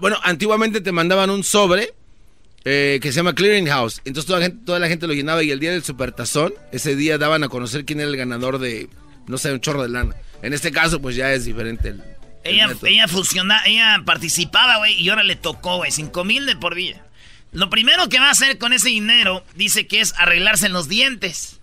Bueno, 0.00 0.18
antiguamente 0.22 0.80
te 0.80 0.92
mandaban 0.92 1.30
un 1.30 1.42
sobre 1.42 1.94
eh, 2.64 2.98
que 3.02 3.12
se 3.12 3.16
llama 3.16 3.34
Clearing 3.34 3.66
House. 3.66 4.00
Entonces 4.04 4.26
toda 4.26 4.40
la, 4.40 4.46
gente, 4.46 4.64
toda 4.64 4.78
la 4.78 4.88
gente 4.88 5.06
lo 5.06 5.14
llenaba 5.14 5.42
y 5.42 5.50
el 5.50 5.60
día 5.60 5.70
del 5.72 5.82
supertazón, 5.84 6.52
ese 6.72 6.94
día 6.96 7.18
daban 7.18 7.42
a 7.42 7.48
conocer 7.48 7.84
quién 7.84 8.00
era 8.00 8.08
el 8.10 8.16
ganador 8.16 8.58
de, 8.58 8.88
no 9.26 9.38
sé, 9.38 9.52
un 9.52 9.60
chorro 9.60 9.82
de 9.82 9.88
lana. 9.88 10.14
En 10.42 10.52
este 10.52 10.70
caso, 10.70 11.00
pues 11.00 11.16
ya 11.16 11.32
es 11.32 11.44
diferente 11.44 11.88
el... 11.88 12.02
el 12.44 12.54
Ella, 12.54 12.68
método. 12.68 12.86
ella 12.86 13.08
funciona, 13.08 13.62
ella 13.66 14.02
participaba, 14.04 14.78
güey, 14.78 14.94
y 15.00 15.08
ahora 15.08 15.22
le 15.22 15.36
tocó, 15.36 15.78
güey, 15.78 15.90
5 15.90 16.24
mil 16.24 16.46
de 16.46 16.56
por 16.56 16.74
vida. 16.74 17.04
Lo 17.52 17.68
primero 17.70 18.08
que 18.08 18.20
va 18.20 18.28
a 18.28 18.30
hacer 18.32 18.58
con 18.58 18.72
ese 18.72 18.88
dinero, 18.90 19.44
dice 19.54 19.86
que 19.86 20.00
es 20.00 20.14
arreglarse 20.18 20.66
en 20.66 20.72
los 20.72 20.88
dientes. 20.88 21.60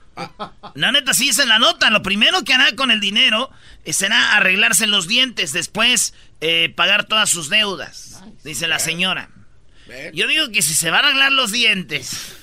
La 0.74 0.92
neta, 0.92 1.14
sí 1.14 1.26
dice 1.28 1.44
en 1.44 1.50
la 1.50 1.60
nota. 1.60 1.90
Lo 1.92 2.02
primero 2.02 2.44
que 2.44 2.54
hará 2.54 2.76
con 2.76 2.90
el 2.92 3.00
dinero 3.00 3.50
eh, 3.86 3.94
será 3.94 4.36
arreglarse 4.36 4.88
los 4.88 5.08
dientes. 5.08 5.54
Después, 5.54 6.14
eh, 6.42 6.74
pagar 6.76 7.06
todas 7.06 7.30
sus 7.30 7.50
deudas. 7.50 8.22
Dice 8.44 8.68
la 8.68 8.80
señora. 8.80 9.30
Yo 10.14 10.28
digo 10.28 10.50
que 10.50 10.62
si 10.62 10.74
se 10.74 10.90
va 10.92 10.98
a 10.98 11.00
arreglar 11.02 11.32
los 11.32 11.52
dientes, 11.54 12.36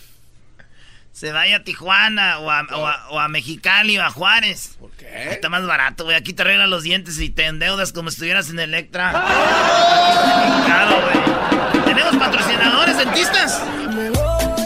se 1.12 1.30
vaya 1.32 1.56
a 1.56 1.64
Tijuana 1.64 2.38
o 2.38 2.50
a, 2.50 2.62
o 2.72 2.86
a- 2.86 3.08
o 3.10 3.20
a 3.20 3.28
Mexicali 3.28 3.98
o 3.98 4.04
a 4.04 4.10
Juárez. 4.10 4.76
¿Por 4.80 4.90
Ahí 4.92 4.96
qué? 4.98 5.32
Está 5.32 5.48
más 5.50 5.66
barato, 5.66 6.04
güey. 6.04 6.16
Aquí 6.16 6.32
te 6.32 6.42
arreglan 6.42 6.70
los 6.70 6.82
dientes 6.84 7.18
y 7.20 7.28
te 7.28 7.44
endeudas 7.46 7.92
como 7.92 8.08
si 8.10 8.14
estuvieras 8.14 8.48
en 8.50 8.60
Electra. 8.60 9.10
Claro, 10.64 11.00
güey. 11.02 11.33
¿Tenemos 11.94 12.16
patrocinadores 12.16 12.96
dentistas? 12.98 13.62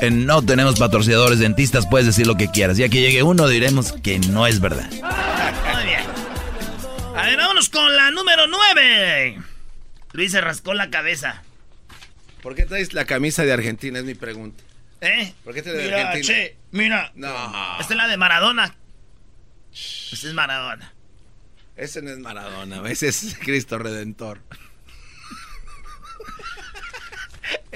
En 0.01 0.27
no 0.27 0.43
tenemos 0.43 0.79
patrocinadores 0.79 1.39
dentistas, 1.41 1.87
puedes 1.87 2.07
decir 2.07 2.27
lo 2.27 2.37
que 2.37 2.49
quieras. 2.51 2.77
Ya 2.77 2.89
que 2.89 3.01
llegue 3.01 3.23
uno, 3.23 3.49
diremos 3.49 3.93
que 3.93 4.19
no 4.19 4.47
es 4.47 4.61
verdad. 4.61 4.89
Muy 4.91 5.85
bien. 5.85 6.03
A 7.17 7.23
ver, 7.27 7.37
vámonos 7.37 7.69
con 7.69 7.97
la 7.97 8.11
número 8.11 8.47
9. 8.47 9.39
Luis 10.13 10.33
se 10.33 10.41
rascó 10.41 10.75
la 10.75 10.91
cabeza. 10.91 11.43
¿Por 12.43 12.55
qué 12.55 12.65
traes 12.65 12.93
la 12.95 13.05
camisa 13.05 13.45
de 13.45 13.53
Argentina? 13.53 13.99
Es 13.99 14.05
mi 14.05 14.15
pregunta. 14.15 14.63
¿Eh? 15.01 15.33
¿Por 15.45 15.55
qué 15.55 15.63
te 15.63 15.73
de 15.73 15.85
Mira, 15.85 16.09
Argentina? 16.11 16.35
che, 16.35 16.57
mira. 16.71 17.13
No. 17.15 17.29
Esta 17.81 17.93
es 17.95 17.97
la 17.97 18.09
de 18.09 18.17
Maradona. 18.17 18.75
Esta 19.73 20.29
es 20.29 20.35
Maradona. 20.35 20.93
Ese 21.77 22.03
no 22.03 22.11
es 22.11 22.19
Maradona, 22.19 22.83
ese 22.91 23.07
es 23.09 23.37
Cristo 23.41 23.79
Redentor. 23.79 24.41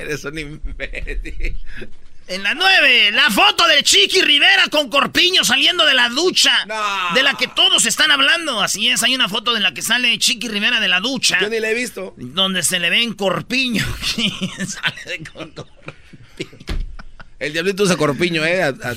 Eres 0.03 0.25
un 0.25 0.39
imbécil. 0.39 1.57
En 2.29 2.43
la 2.45 2.55
9, 2.55 3.11
la 3.13 3.31
foto 3.31 3.67
de 3.67 3.83
Chiqui 3.83 4.23
Rivera 4.23 4.69
con 4.71 4.89
Corpiño 4.89 5.43
saliendo 5.45 5.85
de 5.85 5.93
la 5.95 6.09
ducha. 6.09 6.53
No. 6.67 7.15
De 7.15 7.23
la 7.23 7.35
que 7.35 7.49
todos 7.49 7.85
están 7.85 8.11
hablando. 8.13 8.61
Así 8.63 8.89
es, 8.89 9.03
hay 9.03 9.15
una 9.15 9.29
foto 9.29 9.53
de 9.53 9.61
la 9.61 9.75
que 9.75 9.83
sale 9.83 10.17
Chiqui 10.19 10.49
Rivera 10.49 10.79
de 10.81 10.89
la 10.89 11.01
ducha. 11.01 11.39
Yo 11.41 11.49
ni 11.49 11.59
la 11.59 11.71
he 11.71 11.75
visto. 11.75 12.15
Donde 12.17 12.63
se 12.63 12.79
le 12.79 12.91
ve 12.91 13.03
en 13.03 13.15
Corpiño. 13.15 13.85
sale 14.67 15.19
de 15.19 15.25
con- 15.31 15.53
El 17.39 17.53
diablito 17.53 17.83
usa 17.83 17.97
corpiño, 17.97 18.45
¿eh? 18.45 18.63
A- 18.63 18.69
a- 18.69 18.95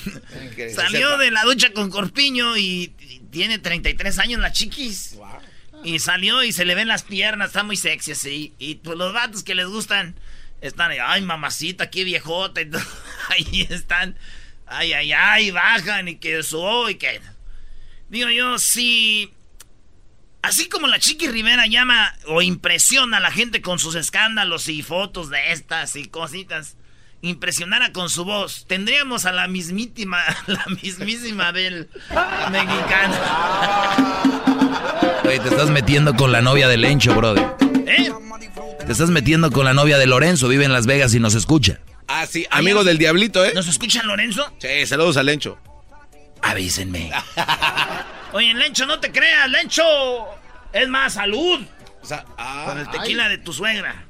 Salió 0.74 1.17
de 1.17 1.31
la 1.31 1.43
ducha 1.43 1.74
con 1.74 1.89
Corpiño 1.89 2.55
y, 2.57 2.93
y 3.00 3.19
tiene 3.31 3.57
33 3.57 4.19
años 4.19 4.39
la 4.39 4.51
chiquis. 4.51 5.17
Y 5.83 5.97
salió 6.00 6.43
y 6.43 6.51
se 6.51 6.63
le 6.65 6.75
ven 6.75 6.88
las 6.88 7.03
piernas, 7.03 7.47
está 7.47 7.63
muy 7.63 7.75
sexy 7.75 8.12
así. 8.12 8.53
Y 8.59 8.75
pues 8.75 8.97
los 8.97 9.13
vatos 9.13 9.43
que 9.43 9.55
les 9.55 9.65
gustan 9.67 10.15
están 10.67 10.91
ahí, 10.91 10.98
ay 11.01 11.22
mamacita, 11.22 11.89
qué 11.89 12.03
viejota. 12.03 12.62
y 12.62 12.69
todo. 12.69 12.81
ahí 13.29 13.67
están, 13.69 14.17
ay, 14.65 14.93
ay, 14.93 15.12
ay, 15.13 15.51
bajan 15.51 16.07
y 16.07 16.17
que 16.17 16.39
eso 16.39 16.89
y 16.89 16.95
que... 16.95 17.22
Digo 18.10 18.29
yo, 18.29 18.60
si... 18.60 19.31
Así 20.41 20.69
como 20.69 20.86
la 20.86 21.00
Chiqui 21.00 21.27
Rivera 21.27 21.65
llama 21.65 22.15
o 22.27 22.43
impresiona 22.43 23.17
a 23.17 23.19
la 23.19 23.31
gente 23.31 23.63
con 23.63 23.79
sus 23.79 23.95
escándalos 23.95 24.69
y 24.69 24.84
fotos 24.84 25.31
de 25.31 25.51
estas 25.51 25.95
y 25.95 26.07
cositas, 26.07 26.77
impresionara 27.22 27.91
con 27.91 28.12
su 28.12 28.25
voz, 28.25 28.65
tendríamos 28.67 29.25
a 29.25 29.31
la 29.31 29.48
mismísima, 29.48 30.19
la 30.48 30.65
mismísima 30.84 31.51
del 31.51 31.89
mexicano. 32.51 33.15
Oye, 35.24 35.39
te 35.39 35.50
estás 35.50 35.72
metiendo 35.72 36.15
con 36.15 36.31
la 36.31 36.41
novia 36.41 36.67
de 36.67 36.77
Lencho, 36.77 37.15
brother. 37.15 37.64
Te 38.85 38.91
estás 38.91 39.09
metiendo 39.09 39.51
con 39.51 39.65
la 39.65 39.73
novia 39.73 39.97
de 39.97 40.05
Lorenzo, 40.05 40.47
vive 40.47 40.63
en 40.65 40.71
Las 40.71 40.85
Vegas 40.85 41.13
y 41.15 41.19
nos 41.19 41.33
escucha. 41.33 41.79
Ah, 42.07 42.27
sí, 42.27 42.45
amigo 42.51 42.83
del 42.83 42.99
diablito, 42.99 43.43
¿eh? 43.43 43.51
¿Nos 43.55 43.67
escuchan, 43.67 44.05
Lorenzo? 44.05 44.55
Sí, 44.59 44.85
saludos 44.85 45.17
a 45.17 45.23
Lencho. 45.23 45.57
Avísenme. 46.43 47.11
Oye, 48.33 48.53
Lencho, 48.53 48.85
no 48.85 48.99
te 48.99 49.11
creas, 49.11 49.49
Lencho. 49.49 49.83
Es 50.71 50.87
más, 50.87 51.13
salud. 51.13 51.65
O 52.01 52.05
sea, 52.05 52.25
ah, 52.37 52.65
Con 52.67 52.77
el 52.77 52.89
tequila 52.91 53.27
de 53.27 53.39
tu 53.39 53.53
suegra. 53.53 54.05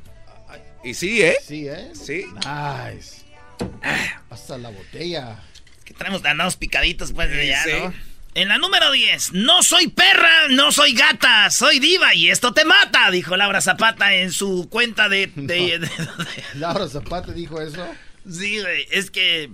y 0.84 0.94
sí, 0.94 1.22
¿eh? 1.22 1.38
Sí, 1.42 1.68
¿eh? 1.70 1.92
Sí. 1.94 2.26
Nice. 2.36 3.24
Hasta 4.30 4.58
la 4.58 4.70
botella. 4.70 5.40
Que 5.86 5.94
traemos 5.94 6.26
andamos 6.26 6.58
picaditos, 6.58 7.14
pues, 7.14 7.30
de 7.30 7.44
Sí, 7.44 7.48
ya, 7.48 7.64
sí. 7.64 7.72
¿no? 7.82 7.94
En 8.36 8.50
la 8.50 8.58
número 8.58 8.92
10, 8.92 9.32
no 9.32 9.64
soy 9.64 9.88
perra, 9.88 10.50
no 10.50 10.74
soy 10.74 10.94
gata, 10.94 11.50
soy 11.50 11.80
diva 11.80 12.14
y 12.14 12.30
esto 12.30 12.54
te 12.54 12.66
mata, 12.66 13.10
dijo 13.10 13.38
Laura 13.38 13.62
Zapata 13.62 14.14
en 14.14 14.34
su 14.34 14.68
cuenta 14.70 15.08
de... 15.08 15.28
de- 15.36 15.80
de- 15.80 15.80
de- 15.80 15.90
Laura 16.56 16.88
Zapata 16.90 17.32
dijo 17.32 17.62
eso. 17.62 17.88
sí, 18.30 18.60
güey, 18.60 18.88
es 18.92 19.10
que 19.10 19.50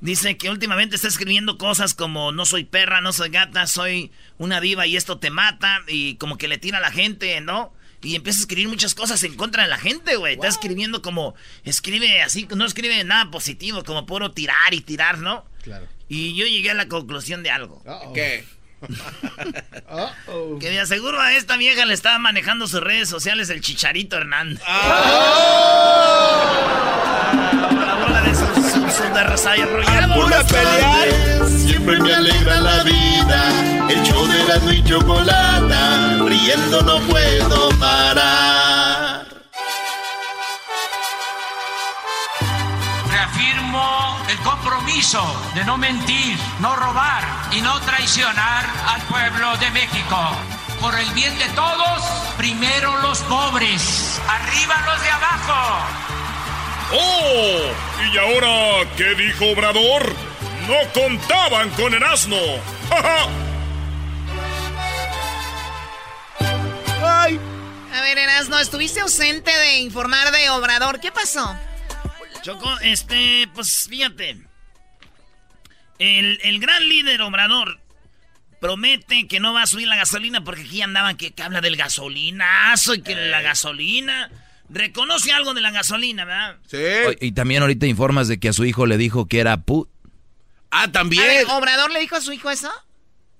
dice 0.00 0.38
que 0.38 0.48
últimamente 0.48 0.96
está 0.96 1.08
escribiendo 1.08 1.58
cosas 1.58 1.92
como 1.92 2.32
no 2.32 2.46
soy 2.46 2.64
perra, 2.64 3.02
no 3.02 3.12
soy 3.12 3.28
gata, 3.28 3.66
soy 3.66 4.10
una 4.38 4.62
diva 4.62 4.86
y 4.86 4.96
esto 4.96 5.18
te 5.18 5.28
mata 5.28 5.80
y 5.86 6.14
como 6.14 6.38
que 6.38 6.48
le 6.48 6.56
tira 6.56 6.78
a 6.78 6.82
la 6.82 6.92
gente, 6.92 7.38
¿no? 7.42 7.74
Y 8.02 8.14
empieza 8.16 8.38
a 8.38 8.40
escribir 8.42 8.68
muchas 8.68 8.94
cosas 8.94 9.22
en 9.24 9.36
contra 9.36 9.64
de 9.64 9.68
la 9.68 9.76
gente, 9.76 10.16
güey. 10.16 10.32
Está 10.36 10.48
escribiendo 10.48 11.02
como, 11.02 11.34
escribe 11.64 12.22
así, 12.22 12.48
no 12.56 12.64
escribe 12.64 13.04
nada 13.04 13.30
positivo, 13.30 13.84
como 13.84 14.06
puro 14.06 14.30
tirar 14.30 14.72
y 14.72 14.80
tirar, 14.80 15.18
¿no? 15.18 15.44
Claro. 15.62 15.86
Y 16.10 16.34
yo 16.34 16.44
llegué 16.44 16.72
a 16.72 16.74
la 16.74 16.88
conclusión 16.88 17.44
de 17.44 17.52
algo. 17.52 17.82
Uh-oh. 17.86 18.12
¿Qué? 18.12 18.44
Uh-oh. 19.88 20.58
Que 20.58 20.70
de 20.70 20.80
aseguro 20.80 21.20
a 21.20 21.34
esta 21.34 21.56
vieja 21.56 21.84
le 21.86 21.94
estaba 21.94 22.18
manejando 22.18 22.66
sus 22.66 22.80
redes 22.80 23.08
sociales 23.08 23.48
el 23.48 23.60
Chicharito 23.60 24.16
Hernández. 24.16 24.60
La 24.66 25.14
bola 28.02 28.22
de 28.22 28.34
sus, 28.34 28.48
sus, 28.72 28.92
sus 28.92 29.12
desarrollados. 29.14 30.16
Por 30.16 30.46
pelear, 30.48 31.48
siempre 31.48 32.00
me 32.00 32.12
alegra 32.12 32.60
la 32.60 32.82
vida. 32.82 33.88
El 33.88 34.02
show 34.02 34.26
de 34.26 34.44
la 34.44 34.74
y 34.74 34.82
chocolata, 34.82 36.18
riendo 36.26 36.82
no 36.82 36.98
puedo 37.06 37.68
parar. 37.78 38.59
Compromiso 44.44 45.22
de 45.54 45.64
no 45.64 45.76
mentir, 45.76 46.38
no 46.60 46.74
robar 46.76 47.24
y 47.52 47.60
no 47.60 47.80
traicionar 47.80 48.64
al 48.86 49.02
pueblo 49.02 49.56
de 49.58 49.70
México. 49.70 50.36
Por 50.80 50.98
el 50.98 51.10
bien 51.12 51.38
de 51.38 51.48
todos, 51.50 52.02
primero 52.36 52.96
los 53.02 53.18
pobres, 53.20 54.20
arriba 54.28 54.74
los 54.86 55.02
de 55.02 55.10
abajo. 55.10 55.86
¡Oh! 56.92 57.72
¿Y 58.12 58.18
ahora 58.18 58.90
qué 58.96 59.14
dijo 59.14 59.46
Obrador? 59.52 60.14
No 60.66 60.92
contaban 60.92 61.70
con 61.70 61.94
el 61.94 62.02
asno. 62.02 62.36
¡Ay! 67.04 67.38
A 67.94 68.00
ver, 68.02 68.18
Erasno, 68.18 68.58
estuviste 68.58 69.00
ausente 69.00 69.50
de 69.50 69.78
informar 69.78 70.30
de 70.32 70.50
Obrador. 70.50 71.00
¿Qué 71.00 71.12
pasó? 71.12 71.56
Choco, 72.42 72.78
este, 72.80 73.48
pues 73.54 73.86
fíjate. 73.88 74.40
El, 75.98 76.38
el, 76.42 76.60
gran 76.60 76.88
líder 76.88 77.20
Obrador 77.20 77.78
promete 78.60 79.26
que 79.26 79.40
no 79.40 79.52
va 79.52 79.62
a 79.62 79.66
subir 79.66 79.86
la 79.86 79.96
gasolina 79.96 80.42
porque 80.42 80.62
aquí 80.62 80.80
andaban 80.80 81.16
que, 81.16 81.32
que 81.32 81.42
habla 81.42 81.60
del 81.60 81.76
gasolinazo 81.76 82.94
y 82.94 83.02
que 83.02 83.14
la 83.14 83.42
gasolina. 83.42 84.30
Reconoce 84.68 85.32
algo 85.32 85.52
de 85.52 85.60
la 85.60 85.72
gasolina, 85.72 86.24
¿verdad? 86.24 86.56
Sí. 86.66 86.78
Y 87.20 87.32
también 87.32 87.62
ahorita 87.62 87.86
informas 87.86 88.28
de 88.28 88.38
que 88.38 88.48
a 88.48 88.52
su 88.52 88.64
hijo 88.64 88.86
le 88.86 88.98
dijo 88.98 89.26
que 89.26 89.40
era 89.40 89.56
put. 89.58 89.88
Ah, 90.70 90.92
también. 90.92 91.48
¿Obrador 91.48 91.90
le 91.90 92.00
dijo 92.00 92.16
a 92.16 92.20
su 92.20 92.32
hijo 92.32 92.50
eso? 92.50 92.70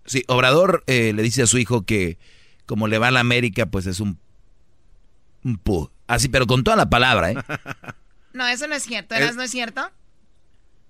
Sí, 0.05 0.25
Obrador 0.27 0.83
eh, 0.89 1.13
le 1.15 1.23
dice 1.23 1.43
a 1.43 1.47
su 1.47 1.59
hijo 1.59 1.83
que 1.83 2.19
como 2.67 2.89
le 2.89 2.99
va 2.99 3.09
a 3.09 3.13
la 3.13 3.21
América, 3.21 3.67
pues 3.67 3.87
es 3.87 4.01
un, 4.01 4.19
un 5.45 5.57
put. 5.59 5.93
Así, 6.09 6.29
pero 6.29 6.47
con 6.47 6.65
toda 6.65 6.77
la 6.77 6.91
palabra, 6.91 7.31
¿eh? 7.31 7.37
No, 8.33 8.47
eso 8.47 8.67
no 8.67 8.75
es 8.75 8.85
cierto. 8.85 9.15
¿Eras 9.15 9.37
no 9.37 9.43
es 9.43 9.51
cierto? 9.51 9.91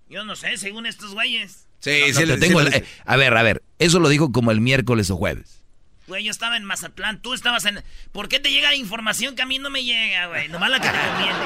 Yo 0.09 0.25
no 0.25 0.37
sé, 0.37 0.57
según 0.57 0.87
estos 0.87 1.15
güeyes. 1.15 1.67
Sí, 1.79 2.13
sí, 2.13 2.27
le 2.27 2.37
tengo. 2.37 2.61
a 3.07 3.17
ver, 3.17 3.37
a 3.37 3.43
ver, 3.43 3.63
eso 3.79 4.01
lo 4.01 4.09
dijo 4.09 4.33
como 4.33 4.51
el 4.51 4.61
miércoles 4.61 5.11
o 5.11 5.17
jueves. 5.17 5.63
Güey, 6.07 6.25
yo 6.25 6.31
estaba 6.31 6.57
en 6.57 6.65
Mazatlán, 6.65 7.23
tú 7.23 7.35
estabas 7.35 7.65
en... 7.67 7.83
¿Por 8.11 8.29
qué 8.29 8.41
te 8.41 8.51
llega 8.51 8.75
información 8.75 9.37
que 9.37 9.43
a 9.43 9.47
mí 9.47 9.59
no 9.61 9.71
me 9.71 9.85
llega, 9.85 10.27
güey? 10.27 10.49
Nomás 10.49 10.71
la 10.71 10.81
que 10.81 10.89
te 10.89 10.99
conviene. 10.99 11.39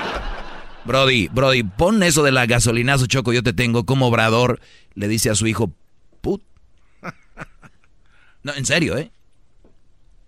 Brody, 0.86 1.28
Brody, 1.28 1.62
pon 1.62 2.02
eso 2.02 2.22
de 2.22 2.32
la 2.32 2.46
gasolinazo, 2.46 3.06
Choco, 3.06 3.32
yo 3.32 3.42
te 3.42 3.52
tengo 3.52 3.84
como 3.84 4.06
obrador. 4.06 4.60
Le 4.94 5.06
dice 5.08 5.28
a 5.28 5.34
su 5.34 5.46
hijo, 5.46 5.72
put. 6.20 6.42
No, 8.42 8.54
en 8.54 8.66
serio, 8.66 8.96
¿eh? 8.96 9.10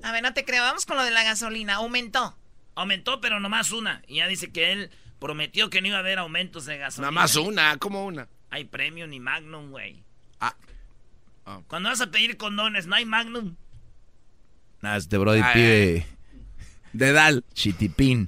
A 0.03 0.13
ver, 0.13 0.23
no 0.23 0.33
te 0.33 0.45
creo. 0.45 0.63
Vamos 0.63 0.87
con 0.87 0.97
lo 0.97 1.05
de 1.05 1.11
la 1.11 1.23
gasolina. 1.23 1.75
Aumentó. 1.75 2.37
Aumentó, 2.75 3.21
pero 3.21 3.41
nomás 3.41 3.73
una. 3.73 4.03
Y 4.07 4.17
ya 4.17 4.27
dice 4.27 4.51
que 4.51 4.73
él 4.73 4.91
prometió 5.19 5.71
que 5.71 5.81
no 5.81 5.89
iba 5.89 5.97
a 5.97 6.01
haber 6.01 6.19
aumentos 6.19 6.67
de 6.67 6.79
gasolina. 6.79 7.11
Nada 7.11 7.23
más 7.23 7.37
una, 7.37 7.77
¿cómo 7.79 8.05
una? 8.05 8.29
Hay 8.51 8.65
premio 8.65 9.07
ni 9.07 9.21
Magnum, 9.21 9.71
güey. 9.71 10.03
Ah. 10.41 10.55
ah. 11.45 11.61
Cuando 11.69 11.89
vas 11.89 12.01
a 12.01 12.11
pedir 12.11 12.37
condones, 12.37 12.87
¿no 12.87 12.97
hay 12.97 13.05
Magnum? 13.05 13.55
Nada, 14.83 14.97
este 14.97 15.19
Brody 15.19 15.43
pide... 15.53 16.07
Dedal. 16.93 17.45
Chitipín. 17.53 18.27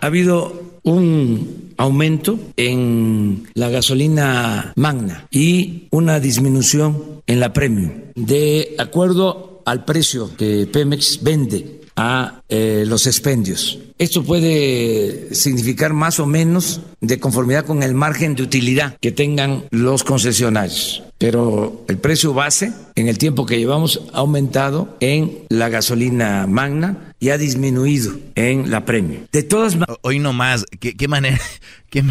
ha 0.00 0.06
habido 0.06 0.80
un 0.82 1.74
aumento 1.76 2.38
en 2.56 3.48
la 3.54 3.68
gasolina 3.68 4.72
magna 4.76 5.26
y 5.30 5.88
una 5.90 6.20
disminución 6.20 7.22
en 7.26 7.40
la 7.40 7.52
premium. 7.52 7.92
De 8.14 8.74
acuerdo 8.78 9.62
al 9.66 9.84
precio 9.84 10.36
que 10.36 10.68
Pemex 10.70 11.22
vende 11.22 11.79
a 12.00 12.40
eh, 12.48 12.84
los 12.86 13.06
expendios. 13.06 13.78
Esto 13.98 14.24
puede 14.24 15.34
significar 15.34 15.92
más 15.92 16.18
o 16.18 16.24
menos 16.24 16.80
de 17.02 17.20
conformidad 17.20 17.66
con 17.66 17.82
el 17.82 17.94
margen 17.94 18.34
de 18.34 18.42
utilidad 18.42 18.96
que 19.02 19.12
tengan 19.12 19.64
los 19.70 20.02
concesionarios. 20.02 21.02
Pero 21.18 21.84
el 21.88 21.98
precio 21.98 22.32
base 22.32 22.72
en 22.94 23.08
el 23.08 23.18
tiempo 23.18 23.44
que 23.44 23.58
llevamos 23.58 24.00
ha 24.14 24.20
aumentado 24.20 24.96
en 25.00 25.40
la 25.50 25.68
gasolina 25.68 26.46
magna 26.46 27.12
y 27.20 27.28
ha 27.28 27.36
disminuido 27.36 28.14
en 28.34 28.70
la 28.70 28.86
premio. 28.86 29.20
De 29.30 29.42
todas 29.42 29.74
maneras... 29.74 29.98
Hoy 30.00 30.20
no 30.20 30.32
más, 30.32 30.64
¿Qué, 30.80 30.96
¿Qué, 30.96 31.06
manera, 31.06 31.38
qué 31.90 32.02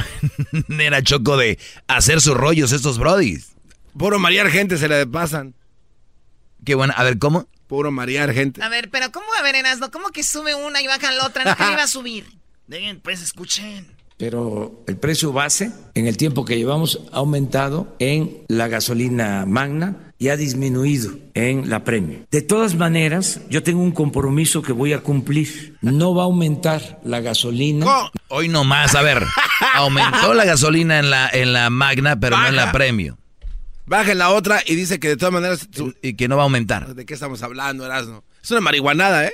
manera 0.68 1.02
choco 1.02 1.36
de 1.36 1.58
hacer 1.88 2.22
sus 2.22 2.36
rollos 2.38 2.74
estos 2.74 3.00
brodis. 3.00 3.54
Puro 3.98 4.20
marear 4.20 4.52
gente 4.52 4.78
se 4.78 4.88
le 4.88 5.08
pasan. 5.08 5.56
Qué 6.64 6.76
bueno, 6.76 6.94
a 6.96 7.04
ver, 7.04 7.18
¿cómo? 7.18 7.48
Puro 7.70 7.92
marear 7.92 8.34
gente. 8.34 8.64
A 8.64 8.68
ver, 8.68 8.90
pero 8.90 9.12
¿cómo 9.12 9.28
a 9.38 9.44
ver, 9.44 9.54
Erasmo? 9.54 9.92
¿Cómo 9.92 10.10
que 10.10 10.24
sube 10.24 10.56
una 10.56 10.82
y 10.82 10.88
baja 10.88 11.12
la 11.12 11.28
otra? 11.28 11.44
¿No 11.46 11.56
que 11.56 11.72
iba 11.72 11.84
a 11.84 11.88
subir? 11.98 12.26
Dejen, 12.66 13.00
pues 13.00 13.22
escuchen. 13.22 13.86
Pero 14.18 14.84
el 14.88 14.98
precio 14.98 15.32
base 15.32 15.72
en 15.94 16.08
el 16.08 16.18
tiempo 16.18 16.46
que 16.46 16.58
llevamos 16.58 17.00
ha 17.14 17.18
aumentado 17.18 17.96
en 18.00 18.40
la 18.48 18.68
gasolina 18.70 19.46
magna 19.46 20.12
y 20.18 20.30
ha 20.30 20.36
disminuido 20.36 21.12
en 21.36 21.70
la 21.70 21.84
premio. 21.84 22.26
De 22.32 22.42
todas 22.42 22.74
maneras, 22.74 23.42
yo 23.52 23.62
tengo 23.62 23.84
un 23.84 23.92
compromiso 23.92 24.64
que 24.64 24.74
voy 24.74 24.94
a 24.94 25.02
cumplir. 25.02 25.78
No 25.82 26.16
va 26.16 26.24
a 26.24 26.26
aumentar 26.26 27.00
la 27.04 27.22
gasolina. 27.22 27.86
Hoy 28.30 28.48
no 28.48 28.64
más, 28.64 28.96
a 28.96 29.04
ver, 29.04 29.24
aumentó 29.76 30.34
la 30.34 30.44
gasolina 30.44 30.98
en 30.98 31.12
la, 31.12 31.30
en 31.32 31.54
la 31.54 31.70
magna, 31.70 32.20
pero 32.20 32.36
no 32.36 32.48
en 32.48 32.56
la 32.56 32.72
premio. 32.72 33.20
Baja 33.90 34.12
en 34.12 34.20
la 34.20 34.30
otra 34.30 34.62
y 34.68 34.76
dice 34.76 35.00
que 35.00 35.08
de 35.08 35.18
todas 35.18 35.34
maneras... 35.34 35.68
Y 36.04 36.14
que 36.14 36.28
no 36.28 36.38
va 36.38 36.44
a 36.44 36.46
aumentar. 36.46 36.94
¿De 36.94 37.08
qué 37.08 37.16
estamos 37.16 37.42
hablando, 37.42 37.88
Erasmo? 37.88 38.24
Es 38.40 38.52
una 38.52 38.62
marihuanada, 38.62 39.26
¿eh? 39.26 39.34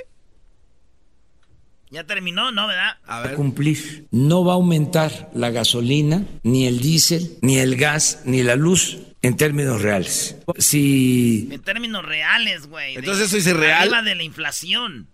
Ya 1.90 2.04
terminó, 2.04 2.50
¿no? 2.52 2.66
¿Verdad? 2.66 2.96
A 3.06 3.20
ver. 3.20 3.34
Cumplir. 3.34 4.06
No 4.10 4.46
va 4.46 4.52
a 4.52 4.54
aumentar 4.54 5.30
la 5.34 5.50
gasolina, 5.50 6.24
ni 6.42 6.66
el 6.66 6.80
diésel, 6.80 7.36
ni 7.42 7.58
el 7.58 7.76
gas, 7.76 8.22
ni 8.24 8.42
la 8.42 8.56
luz 8.56 8.96
en 9.20 9.36
términos 9.36 9.82
reales. 9.82 10.36
Si... 10.56 11.50
En 11.52 11.60
términos 11.60 12.02
reales, 12.02 12.66
güey. 12.66 12.96
Entonces 12.96 13.26
eso 13.26 13.36
es 13.36 13.46
irreal. 13.46 14.04
De 14.06 14.14
la 14.14 14.22
inflación 14.22 15.06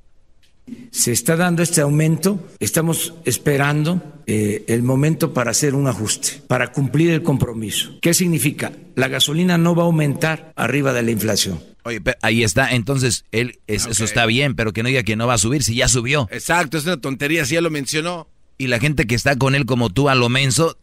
se 0.90 1.12
está 1.12 1.36
dando 1.36 1.62
este 1.62 1.80
aumento, 1.80 2.48
estamos 2.60 3.14
esperando 3.24 4.02
eh, 4.26 4.64
el 4.68 4.82
momento 4.82 5.34
para 5.34 5.50
hacer 5.50 5.74
un 5.74 5.86
ajuste, 5.86 6.42
para 6.46 6.72
cumplir 6.72 7.10
el 7.10 7.22
compromiso. 7.22 7.98
¿Qué 8.00 8.14
significa? 8.14 8.72
La 8.94 9.08
gasolina 9.08 9.58
no 9.58 9.74
va 9.74 9.82
a 9.82 9.86
aumentar 9.86 10.52
arriba 10.56 10.92
de 10.92 11.02
la 11.02 11.10
inflación. 11.10 11.60
Oye, 11.84 12.00
ahí 12.20 12.44
está, 12.44 12.70
entonces 12.70 13.24
él 13.32 13.58
eso 13.66 14.04
está 14.04 14.24
bien, 14.26 14.54
pero 14.54 14.72
que 14.72 14.82
no 14.82 14.88
diga 14.88 15.02
que 15.02 15.16
no 15.16 15.26
va 15.26 15.34
a 15.34 15.38
subir 15.38 15.64
si 15.64 15.74
ya 15.74 15.88
subió. 15.88 16.28
Exacto, 16.30 16.78
es 16.78 16.84
una 16.84 17.00
tontería, 17.00 17.44
si 17.44 17.54
ya 17.54 17.60
lo 17.60 17.70
mencionó. 17.70 18.28
Y 18.58 18.68
la 18.68 18.78
gente 18.78 19.06
que 19.06 19.16
está 19.16 19.36
con 19.36 19.56
él 19.56 19.66
como 19.66 19.90
tú 19.90 20.08
a 20.08 20.14
lo 20.14 20.28
menso, 20.28 20.78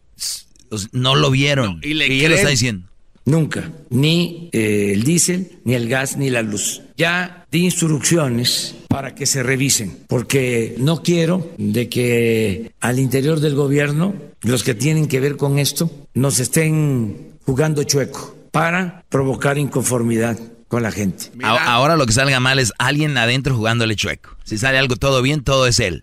no 0.92 1.14
lo 1.14 1.30
vieron. 1.30 1.80
y, 1.82 1.94
le 1.94 2.24
él 2.26 2.32
está 2.32 2.50
diciendo. 2.50 2.89
Nunca, 3.30 3.70
ni 3.90 4.48
eh, 4.50 4.90
el 4.92 5.04
diésel, 5.04 5.60
ni 5.64 5.74
el 5.74 5.88
gas, 5.88 6.16
ni 6.16 6.30
la 6.30 6.42
luz. 6.42 6.82
Ya 6.96 7.46
di 7.52 7.64
instrucciones 7.64 8.74
para 8.88 9.14
que 9.14 9.24
se 9.24 9.44
revisen, 9.44 9.98
porque 10.08 10.74
no 10.78 11.04
quiero 11.04 11.48
de 11.56 11.88
que 11.88 12.72
al 12.80 12.98
interior 12.98 13.38
del 13.38 13.54
gobierno 13.54 14.14
los 14.42 14.64
que 14.64 14.74
tienen 14.74 15.06
que 15.06 15.20
ver 15.20 15.36
con 15.36 15.60
esto 15.60 15.88
nos 16.12 16.40
estén 16.40 17.34
jugando 17.46 17.84
chueco 17.84 18.34
para 18.50 19.04
provocar 19.08 19.58
inconformidad 19.58 20.36
con 20.66 20.82
la 20.82 20.90
gente. 20.90 21.30
Ahora 21.44 21.96
lo 21.96 22.06
que 22.06 22.12
salga 22.12 22.40
mal 22.40 22.58
es 22.58 22.72
alguien 22.78 23.16
adentro 23.16 23.56
jugándole 23.56 23.94
chueco. 23.94 24.30
Si 24.42 24.58
sale 24.58 24.76
algo 24.76 24.96
todo 24.96 25.22
bien, 25.22 25.44
todo 25.44 25.68
es 25.68 25.78
él. 25.78 26.02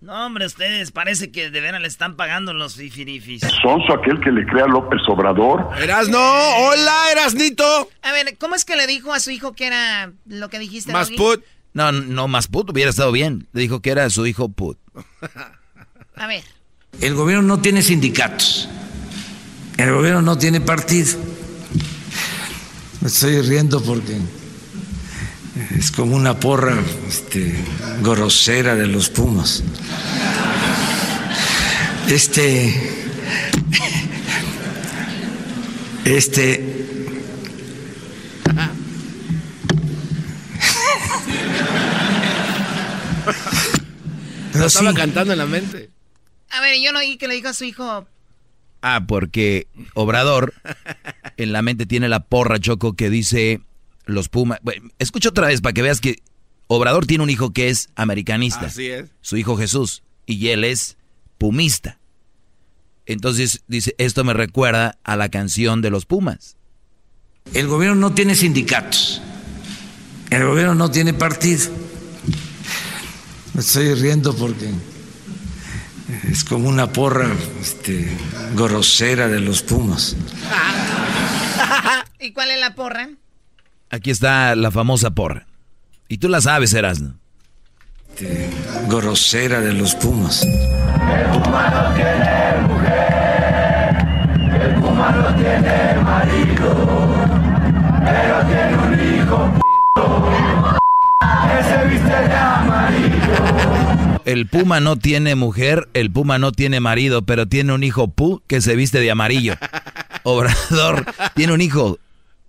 No, 0.00 0.24
hombre, 0.24 0.46
ustedes 0.46 0.92
parece 0.92 1.30
que 1.30 1.50
de 1.50 1.60
veras 1.60 1.82
le 1.82 1.86
están 1.86 2.16
pagando 2.16 2.54
los 2.54 2.76
fifirifis. 2.76 3.42
Sonso 3.62 3.92
aquel 3.92 4.18
que 4.20 4.30
le 4.32 4.46
crea 4.46 4.64
a 4.64 4.66
López 4.66 5.02
Obrador. 5.08 5.68
Erasno, 5.78 6.18
hola, 6.18 7.12
Erasnito. 7.12 7.90
A 8.00 8.12
ver, 8.12 8.38
¿cómo 8.38 8.54
es 8.54 8.64
que 8.64 8.76
le 8.76 8.86
dijo 8.86 9.12
a 9.12 9.20
su 9.20 9.30
hijo 9.30 9.52
que 9.52 9.66
era 9.66 10.10
lo 10.24 10.48
que 10.48 10.58
dijiste? 10.58 10.90
Más 10.90 11.10
put. 11.10 11.44
No, 11.74 11.92
no, 11.92 12.28
más 12.28 12.48
put 12.48 12.70
hubiera 12.70 12.88
estado 12.88 13.12
bien. 13.12 13.46
Le 13.52 13.60
dijo 13.60 13.80
que 13.80 13.90
era 13.90 14.08
su 14.08 14.26
hijo 14.26 14.48
put. 14.48 14.78
a 16.16 16.26
ver. 16.26 16.44
El 17.02 17.14
gobierno 17.14 17.42
no 17.42 17.60
tiene 17.60 17.82
sindicatos. 17.82 18.70
El 19.76 19.92
gobierno 19.92 20.22
no 20.22 20.38
tiene 20.38 20.62
partido. 20.62 21.18
Me 23.02 23.08
estoy 23.08 23.42
riendo 23.42 23.82
porque 23.82 24.18
es 25.76 25.90
como 25.90 26.16
una 26.16 26.38
porra 26.38 26.76
este, 27.08 27.54
grosera 28.02 28.74
de 28.74 28.86
los 28.86 29.08
Pumas. 29.10 29.62
Este. 32.08 32.74
Este. 36.04 36.86
Lo 44.54 44.66
estaba 44.66 44.92
cantando 44.92 45.32
en 45.32 45.38
la 45.38 45.46
mente. 45.46 45.90
A 46.50 46.60
ver, 46.60 46.80
yo 46.82 46.92
no 46.92 46.98
oí 46.98 47.16
que 47.16 47.28
le 47.28 47.34
dijo 47.34 47.48
a 47.48 47.54
su 47.54 47.64
hijo. 47.64 48.06
Ah, 48.82 49.04
porque 49.06 49.68
Obrador 49.94 50.54
en 51.36 51.52
la 51.52 51.62
mente 51.62 51.86
tiene 51.86 52.08
la 52.08 52.20
porra, 52.20 52.58
Choco, 52.58 52.94
que 52.94 53.10
dice 53.10 53.60
los 54.06 54.28
Pumas. 54.28 54.60
escucha 54.98 55.28
otra 55.28 55.48
vez 55.48 55.60
para 55.60 55.72
que 55.72 55.82
veas 55.82 56.00
que 56.00 56.22
Obrador 56.66 57.06
tiene 57.06 57.24
un 57.24 57.30
hijo 57.30 57.52
que 57.52 57.68
es 57.68 57.88
americanista. 57.96 58.66
Así 58.66 58.86
es. 58.86 59.10
Su 59.20 59.36
hijo 59.36 59.56
Jesús. 59.56 60.04
Y 60.26 60.48
él 60.48 60.62
es 60.62 60.96
pumista. 61.36 61.98
Entonces 63.06 63.64
dice, 63.66 63.94
esto 63.98 64.22
me 64.22 64.34
recuerda 64.34 64.96
a 65.02 65.16
la 65.16 65.30
canción 65.30 65.82
de 65.82 65.90
los 65.90 66.06
Pumas. 66.06 66.56
El 67.54 67.66
gobierno 67.66 67.96
no 67.96 68.14
tiene 68.14 68.36
sindicatos. 68.36 69.20
El 70.30 70.46
gobierno 70.46 70.76
no 70.76 70.90
tiene 70.92 71.12
partido. 71.12 71.66
Me 73.54 73.62
estoy 73.62 73.94
riendo 73.94 74.36
porque 74.36 74.70
es 76.30 76.44
como 76.44 76.68
una 76.68 76.92
porra 76.92 77.28
este, 77.60 78.08
grosera 78.54 79.26
de 79.26 79.40
los 79.40 79.62
Pumas. 79.62 80.14
¿Y 82.20 82.32
cuál 82.32 82.52
es 82.52 82.60
la 82.60 82.76
porra? 82.76 83.10
Aquí 83.90 84.10
está 84.10 84.54
la 84.54 84.70
famosa 84.70 85.10
porra. 85.10 85.46
Y 86.08 86.18
tú 86.18 86.28
la 86.28 86.40
sabes, 86.40 86.72
Erasmo. 86.74 87.14
Este, 88.20 88.50
grosera 88.88 89.60
de 89.60 89.72
los 89.72 89.94
Pumas. 89.94 90.42
El 90.42 91.30
Puma 91.32 91.70
no 91.70 91.94
tiene 91.94 92.54
mujer, 92.68 93.96
el 94.62 94.74
Puma 94.74 95.10
no 95.12 95.34
tiene 95.36 95.94
marido, 96.02 96.76
pero 98.04 98.46
tiene 98.46 98.76
un 98.76 99.00
hijo 99.16 99.54
que 101.48 101.62
se 101.64 101.84
viste 101.86 102.28
de 102.28 102.34
amarillo. 102.34 103.32
El 104.24 104.46
Puma 104.46 104.80
no 104.80 104.96
tiene 104.96 105.34
mujer, 105.34 105.88
el 105.94 106.10
Puma 106.12 106.38
no 106.38 106.52
tiene 106.52 106.80
marido, 106.80 107.22
pero 107.22 107.46
tiene 107.46 107.72
un 107.72 107.82
hijo 107.82 108.08
pu 108.08 108.42
que 108.46 108.60
se 108.60 108.76
viste 108.76 109.00
de 109.00 109.10
amarillo. 109.10 109.54
Obrador 110.22 111.06
tiene 111.34 111.54
un 111.54 111.60
hijo 111.60 111.98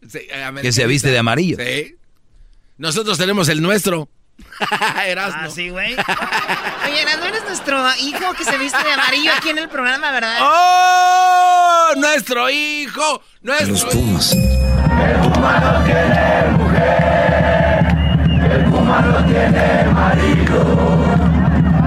Sí, 0.07 0.27
que 0.61 0.71
se 0.71 0.87
viste 0.87 1.09
de 1.11 1.19
amarillo. 1.19 1.57
Sí. 1.59 1.95
Nosotros 2.77 3.17
tenemos 3.17 3.47
el 3.49 3.61
nuestro. 3.61 4.09
Erasmo. 5.05 5.41
Ah, 5.43 5.49
sí, 5.49 5.69
güey. 5.69 5.93
Oye, 5.93 7.01
Erasmo, 7.01 7.25
eres 7.25 7.43
nuestro 7.43 7.77
hijo 8.01 8.33
que 8.33 8.43
se 8.43 8.57
viste 8.57 8.83
de 8.83 8.91
amarillo 8.91 9.31
aquí 9.37 9.49
en 9.49 9.59
el 9.59 9.69
programa, 9.69 10.11
¿verdad? 10.11 10.37
¡Oh! 10.41 11.93
¡Nuestro 11.97 12.49
hijo! 12.49 13.21
¡Nuestro 13.43 13.67
Los 13.73 13.85
Pumas. 13.85 14.31
El 14.33 15.17
Puma 15.31 15.59
no 15.59 15.83
tiene 15.83 16.47
mujer, 16.57 17.85
el 18.51 18.63
Puma 18.65 19.01
no 19.01 19.25
tiene 19.25 19.83
marido, 19.93 20.59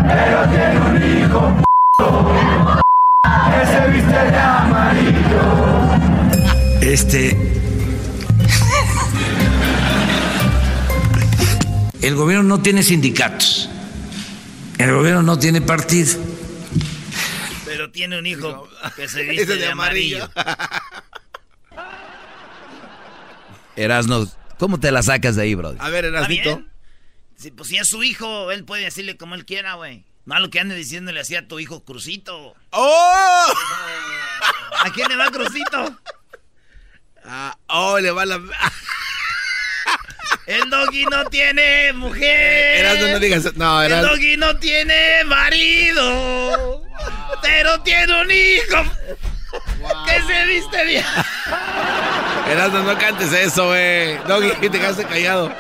pero 0.09 0.49
tiene 0.49 0.81
un 0.81 0.97
hijo 1.23 1.43
que 3.51 3.67
se 3.67 3.89
viste 3.91 4.13
de 4.31 4.37
amarillo. 4.39 5.43
Este. 6.81 7.64
El 12.05 12.17
gobierno 12.17 12.43
no 12.43 12.61
tiene 12.61 12.83
sindicatos. 12.83 13.71
El 14.77 14.93
gobierno 14.93 15.23
no 15.23 15.39
tiene 15.39 15.63
partido. 15.63 16.21
Pero 17.65 17.91
tiene 17.93 18.19
un 18.19 18.27
hijo 18.27 18.69
que 18.95 19.09
se 19.09 19.23
viste 19.23 19.57
de, 19.57 19.69
amarillo. 19.69 20.29
Erasno, 23.77 24.31
¿cómo 24.59 24.79
te 24.79 24.93
la 24.93 25.03
sacas 25.03 25.37
de 25.37 25.45
ahí, 25.45 25.55
bro? 25.55 25.77
A 25.79 25.89
ver, 25.89 26.05
¿Está 26.05 26.19
Erasmito. 26.19 26.57
bien? 26.57 26.71
Si, 27.37 27.51
pues 27.53 27.71
si 27.71 27.79
es 27.79 27.89
su 27.89 28.05
hijo, 28.05 28.51
él 28.51 28.67
puede 28.67 28.85
decirle 28.85 29.17
como 29.17 29.35
él 29.35 29.47
quiera, 29.47 29.73
güey. 29.73 30.05
Malo 30.27 30.51
que 30.51 30.61
ande 30.61 30.75
diciéndole 30.75 31.21
así 31.21 31.37
a 31.37 31.49
tu 31.49 31.59
hijo 31.59 31.87
Crucito. 31.87 32.55
¡Oh! 32.69 33.47
¿A 34.85 34.93
quién 34.93 35.09
le 35.09 35.17
va 35.17 35.31
Crucito? 35.31 35.99
Ah, 37.27 37.57
¡Oh! 37.69 37.99
Le 38.01 38.11
va 38.11 38.27
la. 38.27 38.37
El 40.47 40.69
doggy 40.69 41.05
no 41.07 41.25
tiene 41.27 41.93
mujer. 41.95 43.01
No 43.13 43.19
digas. 43.19 43.55
No, 43.57 43.83
El 43.83 43.93
Erasmo. 43.93 44.11
doggy 44.13 44.37
no 44.37 44.57
tiene 44.59 45.25
marido. 45.25 46.85
Pero 47.43 47.81
tiene 47.83 48.21
un 48.23 48.31
hijo. 48.31 48.93
Que 50.07 50.23
se 50.23 50.47
viste 50.47 50.85
bien. 50.85 51.05
Erasmo, 52.51 52.81
no 52.81 52.99
cantes 52.99 53.33
eso, 53.33 53.69
güey. 53.69 54.17
Doggy, 54.27 54.51
que 54.61 54.71
te 54.71 54.79
quedaste 54.79 55.05
callado. 55.07 55.55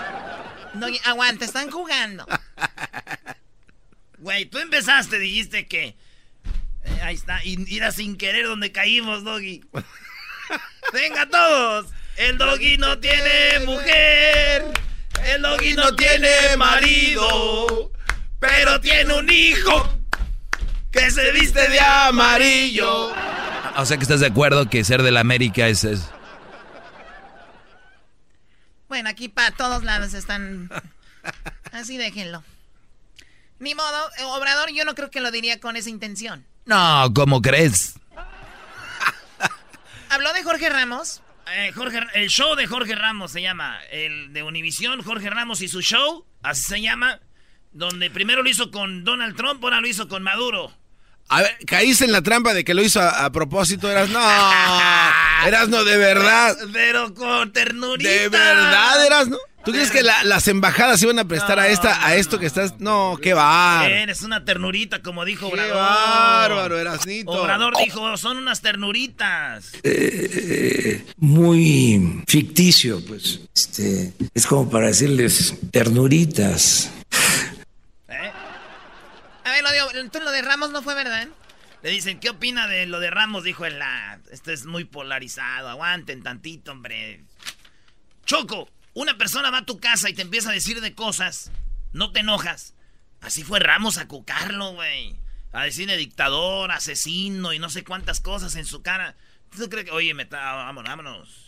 Doggy, 0.74 1.00
aguanta, 1.04 1.44
están 1.44 1.70
jugando. 1.70 2.26
Güey, 4.18 4.46
tú 4.46 4.58
empezaste, 4.58 5.18
dijiste 5.18 5.66
que. 5.66 5.84
eh, 6.84 7.00
ahí 7.02 7.14
está, 7.14 7.42
y 7.44 7.56
ir 7.74 7.90
sin 7.92 8.16
querer 8.16 8.46
donde 8.46 8.72
caímos, 8.72 9.22
Doggy. 9.24 9.62
Venga 10.92 11.26
todos. 11.28 11.86
El 12.16 12.38
Doggy 12.38 12.78
no 12.78 12.98
tiene 12.98 13.60
mujer. 13.66 14.64
El 15.24 15.42
Doggy 15.42 15.74
no 15.74 15.94
tiene 15.96 16.56
marido. 16.56 17.90
Pero 18.38 18.80
tiene 18.80 19.14
un 19.14 19.30
hijo 19.30 19.98
que 20.92 21.10
se 21.10 21.32
viste 21.32 21.68
de 21.68 21.80
amarillo. 21.80 23.12
O 23.76 23.84
sea 23.86 23.96
que 23.96 24.02
estás 24.04 24.20
de 24.20 24.26
acuerdo 24.26 24.68
que 24.70 24.84
ser 24.84 25.02
de 25.02 25.10
la 25.10 25.20
América 25.20 25.66
es... 25.66 25.82
es- 25.84 26.08
Bueno, 28.88 29.08
aquí 29.08 29.28
para 29.28 29.50
todos 29.50 29.82
lados 29.82 30.14
están. 30.14 30.70
Así 31.72 31.96
déjenlo. 31.96 32.44
Ni 33.58 33.74
modo, 33.74 34.10
eh, 34.18 34.24
Obrador, 34.24 34.70
yo 34.72 34.84
no 34.84 34.94
creo 34.94 35.10
que 35.10 35.20
lo 35.20 35.30
diría 35.30 35.58
con 35.58 35.74
esa 35.76 35.88
intención. 35.90 36.44
No, 36.66 37.10
¿cómo 37.14 37.40
crees? 37.42 37.94
Habló 40.10 40.32
de 40.32 40.42
Jorge 40.44 40.68
Ramos. 40.68 41.22
Eh, 41.52 41.72
Jorge, 41.74 42.00
el 42.14 42.28
show 42.28 42.54
de 42.56 42.66
Jorge 42.66 42.94
Ramos 42.94 43.32
se 43.32 43.42
llama. 43.42 43.78
El 43.90 44.32
de 44.32 44.42
Univisión, 44.42 45.02
Jorge 45.02 45.30
Ramos 45.30 45.60
y 45.60 45.68
su 45.68 45.82
show, 45.82 46.26
así 46.42 46.62
se 46.62 46.80
llama. 46.80 47.20
Donde 47.72 48.10
primero 48.10 48.42
lo 48.42 48.48
hizo 48.48 48.70
con 48.70 49.04
Donald 49.04 49.36
Trump, 49.36 49.62
ahora 49.62 49.80
lo 49.80 49.88
hizo 49.88 50.08
con 50.08 50.22
Maduro. 50.22 50.72
A 51.28 51.40
ver, 51.42 51.56
caíste 51.66 52.04
en 52.04 52.12
la 52.12 52.22
trampa 52.22 52.52
de 52.54 52.64
que 52.64 52.74
lo 52.74 52.82
hizo 52.82 53.00
a, 53.00 53.24
a 53.24 53.32
propósito, 53.32 53.90
eras 53.90 54.10
no, 54.10 54.20
eras 55.46 55.68
no 55.70 55.82
de 55.82 55.96
verdad, 55.96 56.54
Pero 56.72 57.14
con 57.14 57.52
ternurita. 57.52 58.08
de 58.10 58.28
verdad 58.28 59.06
eras 59.06 59.28
no. 59.28 59.38
¿Tú 59.64 59.72
crees 59.72 59.90
que 59.90 60.02
la- 60.02 60.22
las 60.24 60.46
embajadas 60.48 61.02
iban 61.02 61.18
a 61.18 61.24
prestar 61.26 61.58
a 61.58 61.68
esta, 61.68 62.06
a 62.06 62.16
esto 62.16 62.38
que 62.38 62.46
estás? 62.46 62.78
No, 62.80 63.18
qué 63.22 63.32
bar. 63.34 63.90
Eres 63.90 64.22
una 64.22 64.44
ternurita, 64.44 65.00
como 65.02 65.24
dijo 65.24 65.48
Qué 65.48 65.54
Obrador. 65.54 65.76
bárbaro, 65.76 66.78
Erasnito. 66.78 67.30
Obrador 67.30 67.74
dijo, 67.82 68.16
son 68.18 68.36
unas 68.36 68.60
ternuritas. 68.60 69.72
eh, 69.82 71.04
muy 71.16 72.22
ficticio, 72.28 73.04
pues. 73.06 73.40
Este, 73.54 74.12
es 74.34 74.46
como 74.46 74.68
para 74.70 74.88
decirles 74.88 75.54
ternuritas. 75.70 76.90
A 79.44 79.50
ver, 79.52 79.62
lo 79.62 79.70
de, 79.70 80.08
tú 80.10 80.20
lo 80.20 80.30
de 80.30 80.42
Ramos 80.42 80.70
no 80.70 80.82
fue 80.82 80.94
verdad. 80.94 81.28
Le 81.82 81.90
dicen, 81.90 82.18
¿qué 82.18 82.30
opina 82.30 82.66
de 82.66 82.86
lo 82.86 82.98
de 82.98 83.10
Ramos? 83.10 83.44
Dijo 83.44 83.66
el 83.66 83.78
la. 83.78 84.18
Esto 84.32 84.52
es 84.52 84.64
muy 84.64 84.84
polarizado. 84.84 85.68
Aguanten 85.68 86.22
tantito, 86.22 86.72
hombre. 86.72 87.20
Choco, 88.24 88.68
una 88.94 89.18
persona 89.18 89.50
va 89.50 89.58
a 89.58 89.66
tu 89.66 89.78
casa 89.78 90.08
y 90.08 90.14
te 90.14 90.22
empieza 90.22 90.50
a 90.50 90.54
decir 90.54 90.80
de 90.80 90.94
cosas. 90.94 91.50
No 91.92 92.12
te 92.12 92.20
enojas. 92.20 92.74
Así 93.20 93.42
fue 93.44 93.58
Ramos 93.60 93.98
a 93.98 94.08
cucarlo, 94.08 94.72
güey. 94.72 95.16
A 95.52 95.64
decirle 95.64 95.96
dictador, 95.96 96.72
asesino 96.72 97.52
y 97.52 97.58
no 97.58 97.70
sé 97.70 97.84
cuántas 97.84 98.20
cosas 98.20 98.56
en 98.56 98.64
su 98.66 98.82
cara. 98.82 99.16
¿Tú 99.56 99.68
crees 99.68 99.84
que, 99.86 99.92
oye, 99.92 100.12
vámonos, 100.14 100.84
vámonos? 100.84 101.44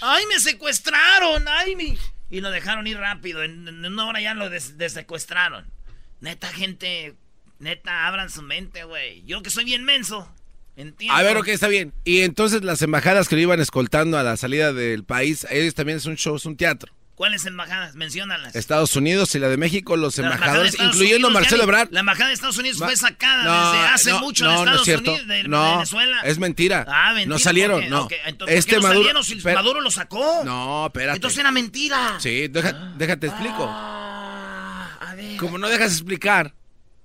¡Ay, 0.00 0.24
me 0.26 0.40
secuestraron! 0.40 1.46
¡Ay, 1.48 1.76
mi! 1.76 1.96
Y 2.30 2.40
lo 2.40 2.50
dejaron 2.50 2.86
ir 2.88 2.98
rápido. 2.98 3.44
En, 3.44 3.68
en 3.68 3.84
una 3.84 4.06
hora 4.06 4.20
ya 4.20 4.34
lo 4.34 4.50
des- 4.50 4.76
desecuestraron. 4.76 5.70
Neta, 6.20 6.48
gente, 6.48 7.14
neta, 7.60 8.06
abran 8.08 8.28
su 8.30 8.42
mente, 8.42 8.82
güey. 8.84 9.24
Yo 9.24 9.42
que 9.42 9.50
soy 9.50 9.64
bien 9.64 9.84
menso. 9.84 10.28
Entiendo. 10.76 11.14
A 11.16 11.22
ver, 11.22 11.36
ok, 11.38 11.48
está 11.48 11.68
bien. 11.68 11.92
Y 12.04 12.20
entonces 12.20 12.62
las 12.62 12.82
embajadas 12.82 13.28
que 13.28 13.34
lo 13.36 13.40
iban 13.42 13.60
escoltando 13.60 14.18
a 14.18 14.22
la 14.22 14.36
salida 14.36 14.72
del 14.72 15.04
país, 15.04 15.46
ellos 15.50 15.74
también 15.74 15.98
es 15.98 16.06
un 16.06 16.16
show, 16.16 16.36
es 16.36 16.44
un 16.44 16.56
teatro. 16.56 16.92
¿Cuáles 17.14 17.46
embajadas? 17.46 17.94
Menciónalas. 17.94 18.54
Estados 18.54 18.94
Unidos 18.94 19.34
y 19.34 19.38
la 19.38 19.48
de 19.48 19.56
México, 19.56 19.96
los 19.96 20.18
La 20.18 20.24
embajadores, 20.24 20.74
incluyendo 20.74 21.28
Unidos, 21.28 21.32
Marcelo 21.32 21.62
Ebrard. 21.62 21.88
La 21.90 22.00
embajada 22.00 22.28
de 22.28 22.34
Estados 22.34 22.58
Unidos 22.58 22.76
fue 22.76 22.94
sacada 22.94 23.42
No, 23.44 23.72
desde 23.72 23.86
hace 23.86 24.10
no, 24.10 24.20
mucho 24.20 24.44
no, 24.44 24.50
de 24.50 24.56
es 24.56 24.60
Estados 24.64 24.84
cierto. 24.84 25.10
Unidos, 25.12 25.26
de, 25.28 25.42
Venezuela. 25.44 26.20
es 26.24 26.38
mentira. 26.38 26.84
Ah, 26.86 27.12
mentira. 27.14 27.28
No 27.34 27.38
salieron, 27.38 27.76
¿por 27.76 27.84
qué? 27.84 27.88
no. 27.88 28.08
Entonces, 28.26 28.58
Este 28.58 28.72
¿por 28.72 28.80
qué 28.80 28.82
no 28.82 28.88
Maduro- 28.88 29.02
salieron 29.22 29.24
si. 29.24 29.54
Maduro 29.54 29.80
lo 29.80 29.90
sacó? 29.90 30.42
No, 30.44 30.86
espérate. 30.88 31.16
Entonces 31.16 31.38
era 31.38 31.50
mentira. 31.52 32.16
Sí, 32.20 32.48
deja- 32.48 32.92
déjate 32.98 33.28
explico. 33.28 33.66
Ah, 33.66 34.98
a 35.00 35.14
ver. 35.14 35.38
Como 35.38 35.56
no 35.56 35.70
dejas 35.70 35.92
explicar, 35.92 36.52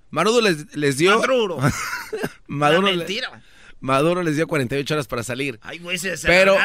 Maduro 0.10 0.41
les, 0.41 0.75
les 0.75 0.97
dio... 0.97 1.17
Maduro. 1.21 1.57
Maduro, 2.47 2.81
mentira. 2.81 3.41
Maduro 3.82 4.24
les 4.24 4.36
dio 4.36 4.48
48 4.48 4.94
horas 4.94 5.08
para 5.08 5.24
salir. 5.24 5.60
Ay, 5.62 5.80
güey, 5.80 5.98
se, 5.98 6.15
Pero 6.26 6.58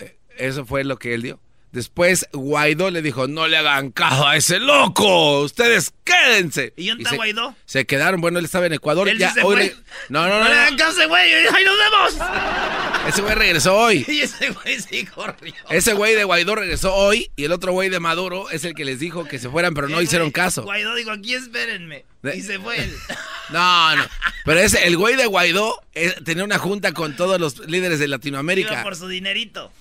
eh, 0.00 0.16
eso 0.36 0.66
fue 0.66 0.84
lo 0.84 0.98
que 0.98 1.14
él 1.14 1.22
dio. 1.22 1.40
Después 1.74 2.28
Guaidó 2.32 2.92
le 2.92 3.02
dijo, 3.02 3.26
no 3.26 3.48
le 3.48 3.56
hagan 3.56 3.90
caso 3.90 4.28
a 4.28 4.36
ese 4.36 4.60
loco, 4.60 5.40
ustedes 5.40 5.92
quédense. 6.04 6.72
¿Y 6.76 6.86
dónde 6.88 7.02
está 7.02 7.16
Guaidó? 7.16 7.56
Se 7.64 7.84
quedaron, 7.84 8.20
bueno, 8.20 8.38
él 8.38 8.44
estaba 8.44 8.66
en 8.66 8.74
Ecuador. 8.74 9.08
Él 9.08 9.18
ya, 9.18 9.30
sí 9.30 9.40
se 9.40 9.42
hoy 9.42 9.56
fue. 9.56 9.64
le- 9.64 9.76
no, 10.08 10.22
no, 10.28 10.38
no. 10.38 10.44
No 10.44 10.48
le 10.50 10.54
hagan 10.54 10.76
caso, 10.76 11.08
güey. 11.08 11.34
¡Ahí 11.34 11.64
nos 11.64 11.76
vemos! 11.76 12.28
Ese 13.08 13.22
güey 13.22 13.34
regresó 13.34 13.76
hoy. 13.76 14.04
Y 14.08 14.20
ese 14.20 14.50
güey 14.50 14.80
sí 14.80 15.04
corrió. 15.04 15.52
Ese 15.68 15.94
güey 15.94 16.14
de 16.14 16.22
Guaidó 16.22 16.54
regresó 16.54 16.94
hoy 16.94 17.30
y 17.34 17.44
el 17.44 17.50
otro 17.50 17.72
güey 17.72 17.88
de 17.88 17.98
Maduro 17.98 18.50
es 18.50 18.64
el 18.64 18.74
que 18.76 18.84
les 18.84 19.00
dijo 19.00 19.24
que 19.24 19.40
se 19.40 19.50
fueran, 19.50 19.74
pero 19.74 19.88
no 19.88 20.00
hicieron 20.00 20.30
caso. 20.30 20.62
Guaidó 20.62 20.94
dijo, 20.94 21.10
aquí 21.10 21.34
espérenme. 21.34 22.04
Y 22.34 22.40
se 22.42 22.60
fue 22.60 22.78
él. 22.84 22.94
No, 23.50 23.96
no. 23.96 24.04
Pero 24.44 24.60
ese, 24.60 24.86
el 24.86 24.96
güey 24.96 25.16
de 25.16 25.26
Guaidó 25.26 25.82
eh, 25.94 26.14
tenía 26.24 26.44
una 26.44 26.58
junta 26.58 26.92
con 26.92 27.16
todos 27.16 27.40
los 27.40 27.58
líderes 27.68 27.98
de 27.98 28.06
Iba 28.06 28.16
Latinoamérica. 28.16 28.82
por 28.82 28.96
su 28.96 29.08
dinerito. 29.08 29.72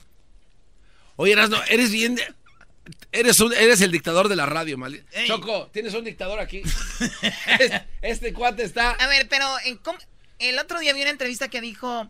Oye, 1.16 1.34
Erasno, 1.34 1.62
eres 1.70 1.92
bien. 1.92 2.16
de- 2.16 2.34
Eres, 3.14 3.40
un, 3.40 3.54
eres 3.54 3.80
el 3.82 3.92
dictador 3.92 4.28
de 4.28 4.36
la 4.36 4.46
radio, 4.46 4.78
mal. 4.78 5.06
Ey. 5.14 5.28
Choco, 5.28 5.70
tienes 5.72 5.94
un 5.94 6.04
dictador 6.04 6.40
aquí. 6.40 6.62
Es- 7.60 7.82
este 8.02 8.34
cuate 8.34 8.64
está. 8.64 8.92
A 8.92 9.08
ver, 9.08 9.28
pero 9.30 9.46
en 9.66 9.78
cómo- 9.78 10.00
el 10.40 10.60
otro 10.60 10.80
día 10.80 10.94
vi 10.94 11.02
una 11.02 11.12
entrevista 11.12 11.48
que 11.48 11.62
dijo, 11.62 12.10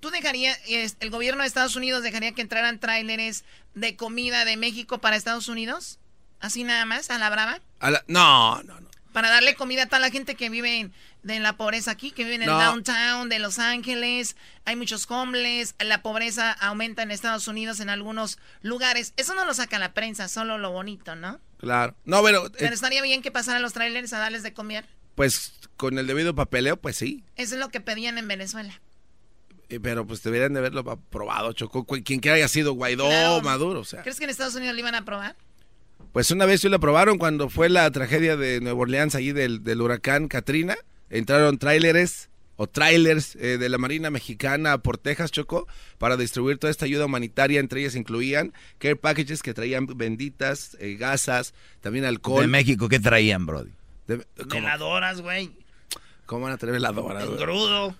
¿tú 0.00 0.10
dejarías, 0.10 0.58
es- 0.68 0.96
el 1.00 1.08
gobierno 1.10 1.42
de 1.42 1.48
Estados 1.48 1.76
Unidos 1.76 2.02
dejaría 2.02 2.32
que 2.32 2.42
entraran 2.42 2.78
tráileres 2.80 3.44
de 3.74 3.96
comida 3.96 4.44
de 4.44 4.56
México 4.58 4.98
para 4.98 5.16
Estados 5.16 5.48
Unidos? 5.48 5.98
Así 6.40 6.64
nada 6.64 6.84
más, 6.84 7.08
a 7.10 7.18
la 7.18 7.30
brava. 7.30 7.60
a 7.78 7.90
la- 7.90 8.04
no, 8.08 8.62
no, 8.64 8.78
no. 8.80 8.89
Para 9.12 9.28
darle 9.30 9.54
comida 9.54 9.82
a 9.82 9.86
toda 9.86 9.98
la 10.00 10.10
gente 10.10 10.34
que 10.36 10.48
vive 10.50 10.78
en, 10.78 10.92
de 11.22 11.40
la 11.40 11.56
pobreza 11.56 11.90
aquí, 11.90 12.10
que 12.12 12.22
vive 12.24 12.36
en 12.36 12.42
el 12.42 12.48
No. 12.48 12.58
downtown 12.60 13.28
de 13.28 13.38
Los 13.40 13.58
Ángeles. 13.58 14.36
Hay 14.64 14.76
muchos 14.76 15.10
homeless. 15.10 15.74
La 15.80 16.02
pobreza 16.02 16.52
aumenta 16.52 17.02
en 17.02 17.10
Estados 17.10 17.48
Unidos 17.48 17.80
en 17.80 17.90
algunos 17.90 18.38
lugares. 18.62 19.12
Eso 19.16 19.34
no 19.34 19.44
lo 19.44 19.52
saca 19.54 19.78
la 19.78 19.92
prensa, 19.94 20.28
solo 20.28 20.58
lo 20.58 20.70
bonito, 20.70 21.16
¿no? 21.16 21.40
Claro. 21.58 21.94
No, 22.04 22.22
pero. 22.22 22.46
eh, 22.46 22.50
Pero 22.58 22.74
estaría 22.74 23.02
bien 23.02 23.20
que 23.22 23.30
pasaran 23.30 23.62
los 23.62 23.72
trailers 23.72 24.12
a 24.12 24.18
darles 24.18 24.42
de 24.42 24.52
comer. 24.52 24.86
pues 25.14 25.52
con 25.76 25.98
el 25.98 26.06
debido 26.06 26.34
papeleo, 26.34 26.76
pues 26.78 26.96
sí. 26.96 27.24
Eso 27.36 27.54
es 27.54 27.60
lo 27.60 27.68
que 27.70 27.80
pedían 27.80 28.16
en 28.18 28.28
Venezuela. 28.28 28.80
Eh, 29.70 29.80
Pero 29.80 30.06
pues 30.06 30.22
deberían 30.22 30.52
de 30.52 30.58
haberlo 30.60 30.80
aprobado, 30.90 31.52
Choco. 31.52 31.84
Cu- 31.84 32.02
Quien 32.04 32.20
que 32.20 32.30
haya 32.30 32.48
sido 32.48 32.72
Guaidó 32.74 33.06
Claro. 33.06 33.40
Maduro, 33.42 33.80
o 33.80 33.84
sea. 33.84 34.02
¿Crees 34.02 34.18
que 34.18 34.24
en 34.24 34.30
Estados 34.30 34.54
Unidos 34.54 34.74
lo 34.74 34.80
iban 34.80 34.94
a 34.94 34.98
aprobar? 34.98 35.36
Pues 36.12 36.30
una 36.30 36.44
vez 36.44 36.60
sí 36.60 36.68
lo 36.68 36.76
aprobaron 36.76 37.18
cuando 37.18 37.48
fue 37.48 37.68
la 37.68 37.90
tragedia 37.90 38.36
de 38.36 38.60
Nueva 38.60 38.80
Orleans 38.80 39.14
allí 39.14 39.32
del, 39.32 39.62
del 39.62 39.80
huracán 39.80 40.26
Katrina. 40.28 40.76
Entraron 41.08 41.58
tráileres 41.58 42.30
o 42.56 42.66
trailers 42.66 43.36
eh, 43.36 43.58
de 43.58 43.68
la 43.68 43.78
Marina 43.78 44.10
Mexicana 44.10 44.78
por 44.78 44.98
Texas, 44.98 45.30
Choco, 45.30 45.66
para 45.98 46.16
distribuir 46.16 46.58
toda 46.58 46.70
esta 46.70 46.84
ayuda 46.84 47.06
humanitaria. 47.06 47.60
Entre 47.60 47.80
ellas 47.80 47.94
incluían 47.94 48.52
care 48.78 48.96
packages 48.96 49.42
que 49.42 49.54
traían 49.54 49.86
benditas, 49.86 50.76
eh, 50.80 50.96
gasas, 50.96 51.54
también 51.80 52.04
alcohol. 52.04 52.42
De 52.42 52.48
México, 52.48 52.88
¿qué 52.88 52.98
traían, 53.00 53.46
Brody? 53.46 53.70
De- 54.08 54.26
¿cómo, 54.48 54.54
Veladoras, 54.62 55.20
güey. 55.20 55.52
cómo 56.26 56.44
van 56.44 56.52
a 56.54 56.58
traer 56.58 56.72
veladoras? 56.74 57.24
Engrudo. 57.24 57.94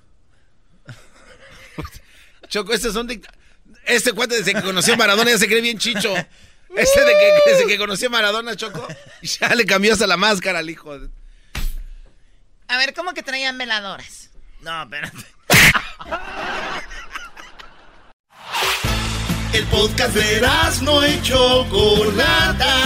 Choco, 2.49 2.73
estos 2.73 2.93
son 2.93 3.07
dicta- 3.07 3.33
Este 3.87 4.13
cuate 4.13 4.37
desde 4.37 4.53
que 4.55 4.63
conoció 4.63 4.95
a 4.95 4.97
Maradona 4.97 5.31
ya 5.31 5.39
se 5.39 5.47
cree 5.47 5.61
bien 5.61 5.79
chicho. 5.79 6.13
Este 6.77 7.01
de 7.05 7.13
que 7.13 7.67
que 7.67 7.79
conoció 7.79 8.09
a 8.09 8.11
Maradona, 8.11 8.57
Choco, 8.57 8.87
ya 9.23 9.55
le 9.55 9.67
cambió 9.67 9.93
hasta 9.93 10.07
la 10.07 10.17
máscara 10.17 10.61
al 10.61 10.71
hijo. 10.71 10.99
de- 10.99 11.09
A 12.69 12.77
ver, 12.77 12.95
¿cómo 12.95 13.13
que 13.13 13.23
traían 13.23 13.59
veladoras? 13.59 14.31
No, 14.61 14.83
espérate. 14.83 15.17
El 19.53 19.65
podcast 19.67 20.15
de 20.15 20.47
no 20.83 21.07
y 21.07 21.21
Chocolata. 21.23 22.77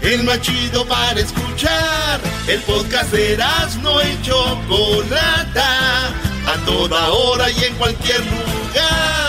El 0.00 0.22
más 0.24 0.40
chido 0.40 0.86
para 0.86 1.20
escuchar. 1.20 2.20
El 2.48 2.60
podcast 2.62 3.10
de 3.12 3.36
no 3.82 4.00
y 4.02 4.22
Chocolata. 4.22 6.08
A 6.46 6.56
toda 6.64 7.08
hora 7.12 7.50
y 7.50 7.64
en 7.64 7.74
cualquier 7.74 8.20
lugar. 8.20 9.25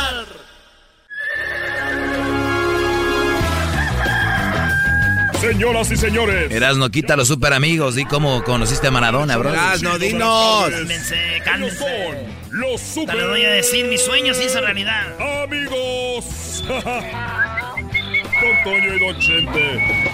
Señoras 5.41 5.91
y 5.91 5.97
señores. 5.97 6.52
Erasno, 6.52 6.89
quita 6.89 7.13
a 7.13 7.17
los 7.17 7.28
super 7.28 7.54
amigos. 7.54 7.95
Di 7.95 8.06
cómo 8.06 8.43
conociste 8.43 8.88
a 8.88 8.91
Maradona, 8.91 9.38
bro. 9.38 9.52
Erasno, 9.52 9.97
dinos. 10.00 10.69
Cálmense, 10.69 11.41
cálmense. 11.43 11.78
son 11.78 12.60
los 12.60 12.82
Te 12.82 12.88
super 13.02 13.15
les 13.15 13.28
voy 13.28 13.45
a 13.45 13.50
decir, 13.50 13.86
mi 13.86 13.97
sueño 13.97 14.34
se 14.34 14.45
hizo 14.45 14.60
realidad. 14.62 15.04
amigos. 15.43 16.63
Don 16.67 18.63
Toño 18.63 18.93
y 18.93 19.00
Don 19.00 19.19
Chente. 19.19 20.08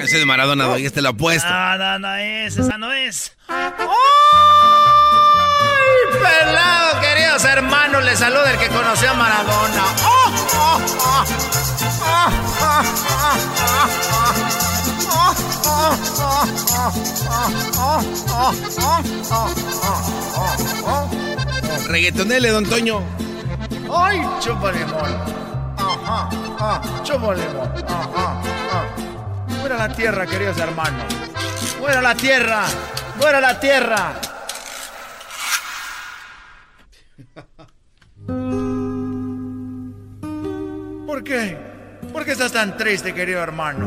Es 0.00 0.12
la 0.12 0.18
de 0.18 0.26
Maradona, 0.26 0.64
doy, 0.64 0.86
este 0.86 1.00
lo 1.02 1.10
apuesto. 1.10 1.48
No, 1.48 1.78
no, 1.78 1.98
no 1.98 2.14
es, 2.16 2.56
esa 2.58 2.76
no 2.78 2.92
es. 2.92 3.36
Pelado, 6.12 7.00
queridos 7.00 7.44
hermanos, 7.44 8.04
les 8.04 8.18
saluda 8.18 8.52
el 8.52 8.58
que 8.58 8.68
conoció 8.68 9.10
a 9.10 9.14
Maradona. 9.14 9.84
¡Oh, 10.04 10.32
oh, 10.56 10.80
oh! 10.98 11.24
¡Oh, 17.78 18.02
oh, 18.30 18.54
oh, 19.30 19.52
oh! 20.86 21.08
Reggaetonele, 21.88 22.50
don 22.50 22.64
Toño. 22.64 23.02
¡Ay, 23.94 24.22
chupa 24.40 24.72
limón! 24.72 25.16
¡Ajá! 25.76 26.28
¡Ah! 26.58 26.80
¡Chupa 27.02 27.34
limón! 27.34 27.72
¡Ajá! 27.88 28.40
¡Ah! 28.72 28.84
¡Fuera 29.60 29.76
la 29.76 29.88
tierra, 29.88 30.26
queridos 30.26 30.56
hermanos! 30.58 31.12
¡Fuera 31.78 32.00
la 32.00 32.14
tierra! 32.14 32.64
¡Fuera 33.18 33.40
la 33.40 33.60
tierra! 33.60 34.12
¿Por 41.06 41.24
qué? 41.24 41.56
¿Por 42.12 42.24
qué 42.24 42.32
estás 42.32 42.52
tan 42.52 42.76
triste, 42.76 43.14
querido 43.14 43.40
hermano? 43.40 43.86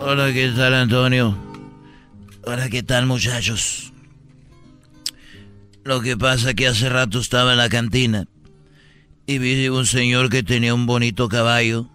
Hola, 0.00 0.32
¿qué 0.32 0.52
tal, 0.56 0.74
Antonio? 0.74 1.36
Hola, 2.44 2.68
¿qué 2.68 2.82
tal, 2.82 3.06
muchachos? 3.06 3.92
Lo 5.84 6.00
que 6.00 6.16
pasa 6.16 6.50
es 6.50 6.54
que 6.54 6.66
hace 6.66 6.88
rato 6.88 7.18
estaba 7.18 7.52
en 7.52 7.58
la 7.58 7.68
cantina 7.68 8.26
y 9.26 9.38
vi 9.38 9.68
un 9.68 9.86
señor 9.86 10.30
que 10.30 10.42
tenía 10.42 10.74
un 10.74 10.86
bonito 10.86 11.28
caballo 11.28 11.88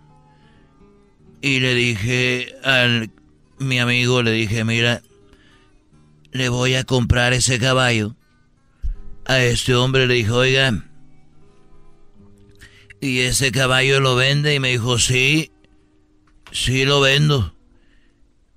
y 1.42 1.60
le 1.60 1.76
dije 1.76 2.56
al 2.64 3.12
mi 3.60 3.80
amigo, 3.80 4.22
le 4.22 4.32
dije, 4.32 4.64
mira, 4.64 5.02
le 6.32 6.50
voy 6.50 6.76
a 6.76 6.84
comprar 6.84 7.34
ese 7.34 7.60
caballo. 7.60 8.16
A 9.26 9.42
este 9.42 9.76
hombre 9.76 10.08
le 10.08 10.16
dijo, 10.16 10.38
oiga, 10.38 10.84
¿y 13.00 13.20
ese 13.20 13.52
caballo 13.52 14.00
lo 14.00 14.16
vende? 14.16 14.56
Y 14.56 14.60
me 14.60 14.70
dijo, 14.70 15.00
sí, 15.00 15.52
sí 16.52 16.86
lo 16.86 17.02
vendo. 17.02 17.56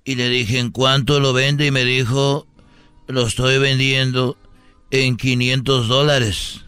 Y 0.03 0.15
le 0.15 0.29
dije, 0.29 0.59
¿en 0.59 0.71
cuánto 0.71 1.19
lo 1.19 1.33
vende? 1.33 1.67
Y 1.67 1.71
me 1.71 1.85
dijo, 1.85 2.47
lo 3.07 3.27
estoy 3.27 3.57
vendiendo 3.59 4.37
en 4.91 5.17
500 5.17 5.87
dólares. 5.87 6.61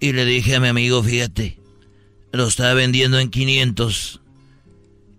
Y 0.00 0.12
le 0.12 0.24
dije 0.24 0.56
a 0.56 0.60
mi 0.60 0.68
amigo, 0.68 1.02
fíjate, 1.02 1.58
lo 2.32 2.46
está 2.46 2.74
vendiendo 2.74 3.18
en 3.18 3.30
500. 3.30 4.20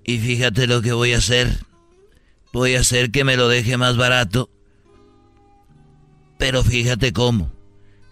Y 0.06 0.18
fíjate 0.18 0.68
lo 0.68 0.82
que 0.82 0.94
voy 0.94 1.14
a 1.14 1.18
hacer. 1.18 1.66
Voy 2.52 2.76
a 2.76 2.80
hacer 2.80 3.12
que 3.12 3.24
me 3.24 3.38
lo 3.38 3.48
deje 3.48 3.78
más 3.78 3.98
barato. 3.98 4.50
Pero 6.40 6.64
fíjate 6.64 7.12
cómo. 7.12 7.52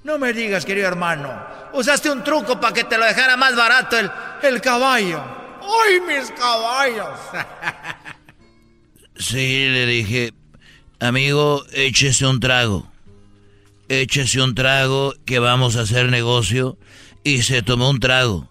No 0.04 0.20
me 0.20 0.34
digas, 0.34 0.66
querido 0.66 0.88
hermano. 0.88 1.34
Usaste 1.74 2.12
un 2.12 2.26
truco 2.26 2.60
para 2.60 2.74
que 2.74 2.84
te 2.84 2.98
lo 2.98 3.06
dejara 3.06 3.38
más 3.38 3.56
barato 3.56 3.98
el, 3.98 4.12
el 4.44 4.62
caballo. 4.62 5.24
¡Ay, 5.62 6.02
mis 6.02 6.30
caballos! 6.32 7.18
Sí, 9.20 9.68
le 9.70 9.86
dije, 9.86 10.34
amigo, 11.00 11.64
échese 11.72 12.28
un 12.28 12.40
trago. 12.40 12.88
Échese 13.90 14.42
un 14.42 14.54
trago 14.54 15.16
que 15.26 15.40
vamos 15.40 15.76
a 15.76 15.82
hacer 15.82 16.10
negocio. 16.10 16.78
Y 17.24 17.44
se 17.44 17.62
tomó 17.62 17.90
un 17.90 18.00
trago. 18.00 18.50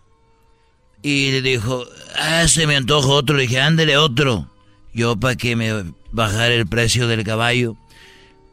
Y 1.03 1.33
le 1.33 1.43
dijo, 1.43 1.85
ah, 2.19 2.49
se 2.49 2.67
me 2.67 2.77
antoja 2.77 3.09
otro. 3.09 3.37
Le 3.37 3.43
dije, 3.43 3.61
ándele 3.61 3.97
otro. 3.99 4.51
Yo 4.95 5.17
para 5.17 5.37
que 5.37 5.55
me 5.55 5.85
bajara 6.13 6.55
el 6.55 6.67
precio 6.67 7.07
del 7.07 7.25
caballo. 7.25 7.77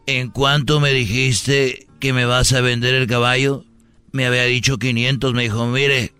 ¿En 0.05 0.29
cuánto 0.29 0.79
me 0.79 0.91
dijiste 0.91 1.87
que 1.99 2.13
me 2.13 2.25
vas 2.25 2.51
a 2.53 2.61
vender 2.61 2.93
el 2.93 3.07
caballo? 3.07 3.65
Me 4.11 4.25
había 4.25 4.43
dicho 4.43 4.77
500. 4.77 5.33
Me 5.33 5.43
dijo, 5.43 5.65
mire, 5.67 6.13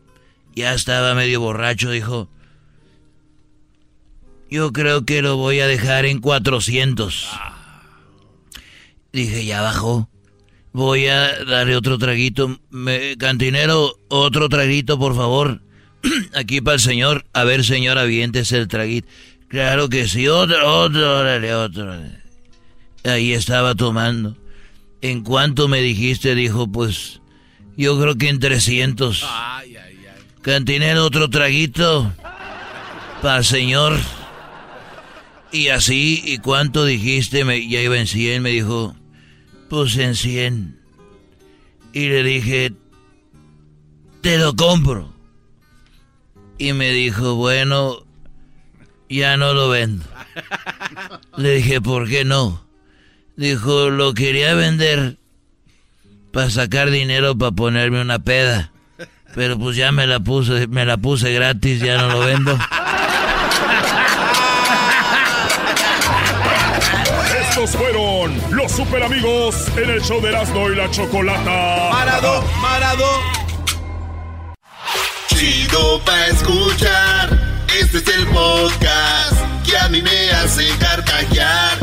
ya 0.56 0.74
estaba 0.74 1.13
medio 1.15 1.41
borracho. 1.41 1.91
Dijo, 1.91 2.30
yo 4.50 4.72
creo 4.72 5.06
que 5.06 5.22
lo 5.22 5.36
voy 5.38 5.60
a 5.60 5.67
dejar 5.67 6.06
en 6.06 6.19
400. 6.19 7.30
Dije, 9.12 9.46
ya 9.46 9.62
bajó. 9.62 10.10
Voy 10.72 11.08
a 11.08 11.43
darle 11.43 11.76
otro 11.76 11.98
traguito. 11.98 12.60
Me- 12.72 13.15
cantinero, 13.17 13.96
otro 14.08 14.50
traguito, 14.50 14.98
por 14.98 15.15
favor. 15.15 15.62
Aquí 16.34 16.62
para 16.62 16.76
el 16.76 16.82
señor. 16.82 17.26
A 17.34 17.43
ver, 17.43 17.63
señor, 17.63 17.98
aviéntese 17.98 18.58
el 18.58 18.67
traguito. 18.67 19.08
Claro 19.50 19.88
que 19.89 20.08
sí, 20.08 20.28
otro, 20.28 20.67
otro, 20.80 21.19
órale, 21.19 21.54
otro. 21.54 21.93
Ahí 23.04 23.34
estaba 23.34 23.76
tomando. 23.76 24.38
En 25.02 25.22
cuanto 25.24 25.68
me 25.68 25.82
dijiste, 25.82 26.36
dijo, 26.36 26.72
pues, 26.72 27.22
yo 27.76 28.00
creo 28.00 28.18
que 28.18 28.30
en 28.30 28.39
300. 28.39 29.26
Ay, 29.28 29.76
ay, 29.76 29.98
ay. 30.08 30.24
Cantinero, 30.42 31.06
otro 31.06 31.30
traguito. 31.30 32.13
Para 33.22 33.38
el 33.38 33.46
señor. 33.46 34.00
Y 35.52 35.68
así, 35.68 36.22
¿y 36.26 36.39
cuánto 36.39 36.86
dijiste? 36.86 37.46
Me, 37.46 37.68
ya 37.68 37.80
iba 37.82 37.98
en 37.98 38.08
100, 38.08 38.42
me 38.42 38.50
dijo, 38.50 38.96
pues 39.70 39.96
en 39.98 40.16
100. 40.16 40.80
Y 41.94 42.10
le 42.10 42.24
dije, 42.24 42.74
te 44.22 44.39
lo 44.39 44.56
compro. 44.56 45.13
Y 46.58 46.74
me 46.74 46.89
dijo, 46.92 47.36
bueno, 47.36 48.04
ya 49.10 49.38
no 49.38 49.54
lo 49.54 49.70
vendo. 49.70 50.06
Le 51.38 51.56
dije, 51.56 51.82
¿por 51.82 52.08
qué 52.08 52.26
no? 52.26 52.62
Dijo, 53.36 53.89
lo 53.89 54.13
quería 54.13 54.54
vender 54.54 55.17
para 56.32 56.50
sacar 56.50 56.91
dinero 56.91 57.38
para 57.38 57.52
ponerme 57.52 58.02
una 58.02 58.19
peda. 58.19 58.72
Pero 59.36 59.58
pues 59.58 59.76
ya 59.76 59.91
me 59.91 60.06
la 60.06 60.19
puse, 60.19 60.67
me 60.67 60.86
la 60.86 60.98
puse 60.98 61.34
gratis, 61.34 61.80
ya 61.80 61.98
no 61.98 62.10
lo 62.10 62.19
vendo. 62.19 62.58
Estos 67.50 67.72
fueron 67.72 68.39
los 68.52 68.72
super 68.72 69.02
amigos 69.04 69.67
en 69.78 69.89
el 69.89 70.02
show 70.02 70.22
de 70.22 70.30
Erasmo 70.30 70.69
y 70.69 70.76
la 70.76 70.89
Chocolata. 70.91 71.89
Parado, 71.91 72.43
parado. 72.62 73.06
Chido 75.28 76.00
pa' 76.06 76.28
escuchar. 76.28 77.63
Este 77.80 77.98
es 77.98 78.08
el 78.08 78.28
podcast 78.28 79.65
que 79.65 79.78
a 79.78 79.89
mí 79.89 80.02
me 80.04 80.32
hace 80.32 80.67
carcajear. 80.78 81.83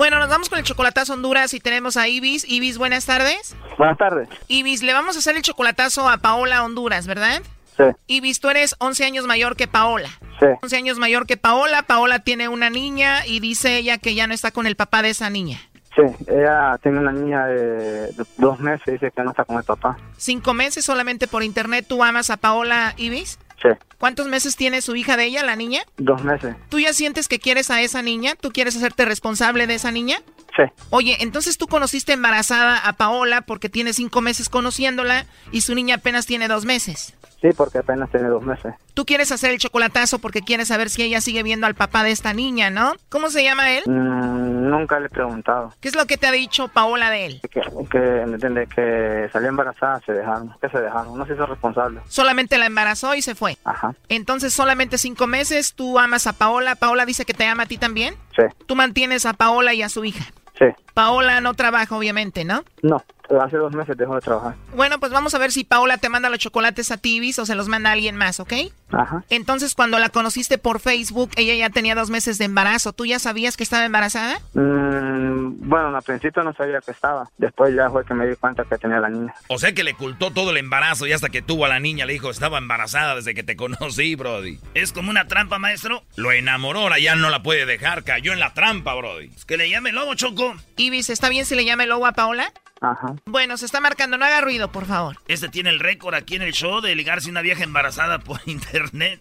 Bueno, 0.00 0.18
nos 0.18 0.30
vamos 0.30 0.48
con 0.48 0.58
el 0.58 0.64
chocolatazo 0.64 1.12
Honduras 1.12 1.52
y 1.52 1.60
tenemos 1.60 1.98
a 1.98 2.08
Ibis. 2.08 2.48
Ibis, 2.48 2.78
buenas 2.78 3.04
tardes. 3.04 3.54
Buenas 3.76 3.98
tardes. 3.98 4.30
Ibis, 4.48 4.82
le 4.82 4.94
vamos 4.94 5.14
a 5.14 5.18
hacer 5.18 5.36
el 5.36 5.42
chocolatazo 5.42 6.08
a 6.08 6.16
Paola 6.16 6.64
Honduras, 6.64 7.06
¿verdad? 7.06 7.42
Sí. 7.76 7.84
Ibis, 8.06 8.40
tú 8.40 8.48
eres 8.48 8.76
11 8.78 9.04
años 9.04 9.26
mayor 9.26 9.56
que 9.56 9.68
Paola. 9.68 10.08
Sí. 10.38 10.46
11 10.62 10.76
años 10.78 10.98
mayor 10.98 11.26
que 11.26 11.36
Paola. 11.36 11.82
Paola 11.82 12.20
tiene 12.20 12.48
una 12.48 12.70
niña 12.70 13.26
y 13.26 13.40
dice 13.40 13.76
ella 13.76 13.98
que 13.98 14.14
ya 14.14 14.26
no 14.26 14.32
está 14.32 14.52
con 14.52 14.66
el 14.66 14.74
papá 14.74 15.02
de 15.02 15.10
esa 15.10 15.28
niña. 15.28 15.58
Sí, 15.94 16.02
ella 16.28 16.78
tiene 16.82 16.98
una 16.98 17.12
niña 17.12 17.44
de 17.48 18.10
dos 18.38 18.58
meses 18.58 18.88
y 18.88 18.92
dice 18.92 19.12
que 19.14 19.22
no 19.22 19.32
está 19.32 19.44
con 19.44 19.58
el 19.58 19.64
papá. 19.64 19.98
Cinco 20.16 20.54
meses 20.54 20.82
solamente 20.82 21.28
por 21.28 21.42
internet. 21.42 21.84
¿Tú 21.86 22.02
amas 22.02 22.30
a 22.30 22.38
Paola 22.38 22.94
Ibis? 22.96 23.38
Sí, 23.62 23.68
¿Cuántos 23.98 24.26
meses 24.28 24.56
tiene 24.56 24.80
su 24.80 24.96
hija 24.96 25.16
de 25.18 25.24
ella, 25.26 25.42
la 25.44 25.54
niña? 25.56 25.82
dos 25.98 26.24
meses. 26.24 26.56
¿Tú 26.70 26.78
ya 26.80 26.94
sientes 26.94 27.28
que 27.28 27.38
quieres 27.38 27.70
a 27.70 27.82
esa 27.82 28.00
niña? 28.00 28.34
¿Tú 28.40 28.50
quieres 28.50 28.74
hacerte 28.76 29.04
responsable 29.04 29.66
de 29.66 29.74
esa 29.74 29.90
niña? 29.90 30.22
Sí, 30.56 30.62
Oye, 30.88 31.18
entonces 31.20 31.58
tú 31.58 31.66
conociste 31.66 32.12
embarazada 32.12 32.78
a 32.78 32.94
Paola 32.94 33.42
porque 33.42 33.68
tiene 33.68 33.92
cinco 33.92 34.20
meses 34.22 34.48
conociéndola 34.48 35.26
y 35.52 35.60
su 35.60 35.74
niña 35.74 35.96
apenas 35.96 36.26
tiene 36.26 36.48
dos 36.48 36.64
meses. 36.64 37.14
Sí, 37.40 37.48
porque 37.56 37.78
apenas 37.78 38.10
tiene 38.10 38.28
dos 38.28 38.42
meses. 38.42 38.74
Tú 38.94 39.04
quieres 39.06 39.32
hacer 39.32 39.50
el 39.50 39.58
chocolatazo 39.58 40.18
porque 40.18 40.42
quieres 40.42 40.68
saber 40.68 40.90
si 40.90 41.02
ella 41.02 41.20
sigue 41.20 41.42
viendo 41.42 41.66
al 41.66 41.74
papá 41.74 42.02
de 42.02 42.10
esta 42.10 42.32
niña, 42.34 42.70
¿no? 42.70 42.92
¿Cómo 43.08 43.30
se 43.30 43.42
llama 43.42 43.70
él? 43.70 43.84
Mm, 43.86 44.68
nunca 44.68 45.00
le 45.00 45.06
he 45.06 45.10
preguntado. 45.10 45.72
¿Qué 45.80 45.88
es 45.88 45.94
lo 45.96 46.06
que 46.06 46.16
te 46.18 46.26
ha 46.26 46.32
dicho 46.32 46.68
Paola 46.68 47.10
de 47.10 47.26
él? 47.26 47.40
Que, 47.50 47.60
que, 47.90 47.98
¿me 48.26 48.34
entiende? 48.34 48.66
Que 48.66 49.28
salió 49.32 49.48
embarazada, 49.48 50.00
se 50.04 50.12
dejaron. 50.12 50.52
Que 50.60 50.68
se 50.68 50.80
dejaron, 50.80 51.16
no 51.18 51.24
se 51.26 51.32
hizo 51.34 51.46
responsable. 51.46 52.00
Solamente 52.08 52.58
la 52.58 52.66
embarazó 52.66 53.14
y 53.14 53.22
se 53.22 53.34
fue. 53.34 53.56
Ajá, 53.64 53.94
Entonces 54.08 54.52
solamente 54.52 54.98
cinco 54.98 55.26
meses, 55.26 55.74
tú 55.74 55.98
amas 55.98 56.26
a 56.26 56.32
Paola, 56.34 56.74
Paola 56.74 57.06
dice 57.06 57.24
que 57.24 57.34
te 57.34 57.46
ama 57.46 57.62
a 57.62 57.66
ti 57.66 57.78
también. 57.78 58.14
sí, 58.36 58.42
Tú 58.66 58.76
mantienes 58.76 59.24
a 59.26 59.32
Paola 59.32 59.72
y 59.74 59.82
a 59.82 59.88
su 59.88 60.04
hija. 60.04 60.24
sí. 60.58 60.66
Paola 60.92 61.40
no 61.40 61.54
trabaja, 61.54 61.96
obviamente, 61.96 62.44
¿no? 62.44 62.62
No, 62.82 63.04
hace 63.38 63.56
dos 63.56 63.72
meses 63.72 63.96
dejó 63.96 64.14
de 64.14 64.20
trabajar. 64.20 64.54
Bueno, 64.74 64.98
pues 64.98 65.12
vamos 65.12 65.34
a 65.34 65.38
ver 65.38 65.52
si 65.52 65.64
Paola 65.64 65.98
te 65.98 66.08
manda 66.08 66.30
los 66.30 66.38
chocolates 66.38 66.90
a 66.90 66.96
Tibis 66.96 67.38
o 67.38 67.46
se 67.46 67.54
los 67.54 67.68
manda 67.68 67.90
a 67.90 67.92
alguien 67.92 68.16
más, 68.16 68.40
¿ok? 68.40 68.52
Ajá. 68.92 69.22
Entonces, 69.30 69.74
cuando 69.74 69.98
la 69.98 70.08
conociste 70.08 70.58
por 70.58 70.80
Facebook, 70.80 71.30
ella 71.36 71.54
ya 71.54 71.70
tenía 71.70 71.94
dos 71.94 72.10
meses 72.10 72.38
de 72.38 72.46
embarazo. 72.46 72.92
¿Tú 72.92 73.06
ya 73.06 73.18
sabías 73.18 73.56
que 73.56 73.62
estaba 73.62 73.84
embarazada? 73.84 74.40
Mm, 74.54 75.68
bueno, 75.68 75.94
al 75.96 76.02
principio 76.02 76.42
no 76.42 76.52
sabía 76.54 76.80
que 76.80 76.90
estaba. 76.90 77.28
Después 77.38 77.74
ya 77.74 77.88
fue 77.90 78.04
que 78.04 78.14
me 78.14 78.26
di 78.26 78.34
cuenta 78.36 78.64
que 78.64 78.78
tenía 78.78 78.98
la 78.98 79.08
niña. 79.08 79.34
O 79.48 79.58
sea 79.58 79.72
que 79.72 79.84
le 79.84 79.92
ocultó 79.92 80.32
todo 80.32 80.50
el 80.50 80.56
embarazo 80.56 81.06
y 81.06 81.12
hasta 81.12 81.28
que 81.28 81.42
tuvo 81.42 81.66
a 81.66 81.68
la 81.68 81.80
niña 81.80 82.06
le 82.06 82.14
dijo, 82.14 82.30
estaba 82.30 82.58
embarazada 82.58 83.14
desde 83.16 83.34
que 83.34 83.42
te 83.42 83.56
conocí, 83.56 84.14
Brody. 84.14 84.58
Es 84.74 84.92
como 84.92 85.10
una 85.10 85.28
trampa, 85.28 85.58
maestro. 85.58 86.02
Lo 86.16 86.32
enamoró, 86.32 86.80
ahora 86.80 86.98
ya 86.98 87.14
no 87.14 87.30
la 87.30 87.42
puede 87.42 87.66
dejar, 87.66 88.02
cayó 88.02 88.32
en 88.32 88.40
la 88.40 88.54
trampa, 88.54 88.94
Brody. 88.94 89.30
Es 89.36 89.44
que 89.44 89.56
le 89.56 89.70
llame 89.70 89.92
lobo, 89.92 90.14
Choco. 90.14 90.54
Ibis, 90.76 91.10
¿está 91.10 91.28
bien 91.28 91.44
si 91.44 91.54
le 91.54 91.64
llame 91.64 91.86
lobo 91.86 92.06
a 92.06 92.12
Paola? 92.12 92.52
Ajá. 92.80 93.14
Bueno, 93.26 93.56
se 93.58 93.66
está 93.66 93.80
marcando, 93.80 94.16
no 94.16 94.24
haga 94.24 94.40
ruido, 94.40 94.72
por 94.72 94.86
favor. 94.86 95.16
Este 95.28 95.48
tiene 95.48 95.68
el 95.70 95.80
récord 95.80 96.14
aquí 96.14 96.36
en 96.36 96.42
el 96.42 96.52
show 96.52 96.80
de 96.80 96.94
ligarse 96.94 97.28
una 97.30 97.42
vieja 97.42 97.62
embarazada 97.64 98.18
por 98.20 98.40
internet. 98.46 99.20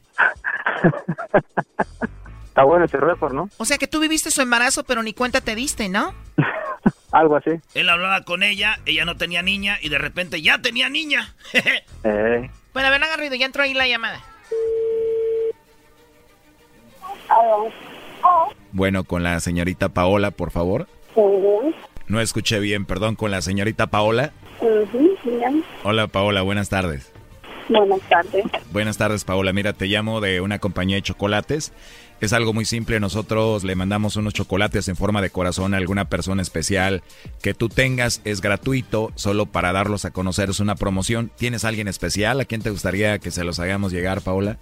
Está 2.46 2.64
bueno 2.64 2.86
ese 2.86 2.98
récord, 2.98 3.34
¿no? 3.34 3.50
O 3.58 3.66
sea 3.66 3.78
que 3.78 3.88
tú 3.88 4.00
viviste 4.00 4.32
su 4.32 4.42
embarazo, 4.42 4.84
pero 4.84 5.04
ni 5.04 5.14
cuenta 5.14 5.42
te 5.42 5.56
diste, 5.56 5.90
¿no? 5.90 6.14
Algo 7.12 7.36
así. 7.36 7.52
Él 7.74 7.90
hablaba 7.90 8.24
con 8.24 8.44
ella, 8.44 8.80
ella 8.86 9.04
no 9.04 9.18
tenía 9.18 9.42
niña 9.42 9.78
y 9.82 9.90
de 9.90 9.98
repente 9.98 10.42
ya 10.42 10.60
tenía 10.62 10.90
niña. 10.90 11.34
Eh, 12.06 12.50
Bueno, 12.74 12.88
a 12.88 12.92
ver, 12.92 13.00
no 13.02 13.06
haga 13.08 13.18
ruido, 13.18 13.36
ya 13.36 13.46
entró 13.46 13.64
ahí 13.64 13.74
la 13.74 13.88
llamada. 13.88 14.22
Bueno, 18.72 19.04
con 19.04 19.24
la 19.24 19.40
señorita 19.42 19.90
Paola, 19.90 20.32
por 20.32 20.52
favor. 20.52 20.88
No 22.10 22.20
escuché 22.20 22.60
bien, 22.60 22.86
perdón, 22.86 23.16
con 23.16 23.30
la 23.30 23.42
señorita 23.42 23.88
Paola. 23.88 24.32
Hola 25.84 26.08
Paola, 26.08 26.42
buenas 26.42 26.68
tardes. 26.68 27.14
Buenas 27.70 28.02
tardes. 28.10 28.46
Buenas 28.72 28.98
tardes 28.98 29.24
Paola, 29.24 29.54
mira, 29.54 29.74
te 29.74 29.86
llamo 29.86 30.20
de 30.20 30.42
una 30.42 30.58
compañía 30.58 30.96
de 30.96 31.04
chocolates. 31.04 31.72
Es 32.20 32.34
algo 32.34 32.52
muy 32.52 32.66
simple, 32.66 33.00
nosotros 33.00 33.64
le 33.64 33.76
mandamos 33.76 34.16
unos 34.18 34.34
chocolates 34.34 34.88
en 34.90 34.96
forma 34.96 35.22
de 35.22 35.30
corazón 35.30 35.74
a 35.74 35.78
alguna 35.78 36.06
persona 36.06 36.42
especial 36.42 37.04
que 37.44 37.54
tú 37.54 37.70
tengas, 37.70 38.22
es 38.26 38.42
gratuito, 38.42 39.12
solo 39.16 39.46
para 39.46 39.72
darlos 39.72 40.04
a 40.04 40.12
conocer, 40.12 40.50
es 40.50 40.60
una 40.60 40.76
promoción. 40.76 41.32
¿Tienes 41.38 41.64
alguien 41.64 41.88
especial? 41.88 42.42
¿A 42.42 42.46
quién 42.46 42.62
te 42.62 42.72
gustaría 42.72 43.20
que 43.20 43.32
se 43.32 43.44
los 43.44 43.60
hagamos 43.60 43.94
llegar, 43.94 44.22
Paola? 44.22 44.58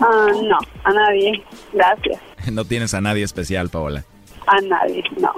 Ah, 0.00 0.28
no, 0.42 0.56
a 0.84 0.92
nadie. 0.92 1.42
Gracias. 1.72 2.20
No 2.52 2.64
tienes 2.64 2.92
a 2.94 3.00
nadie 3.00 3.22
especial, 3.22 3.68
Paola. 3.68 4.04
A 4.46 4.60
nadie, 4.62 5.04
no. 5.20 5.32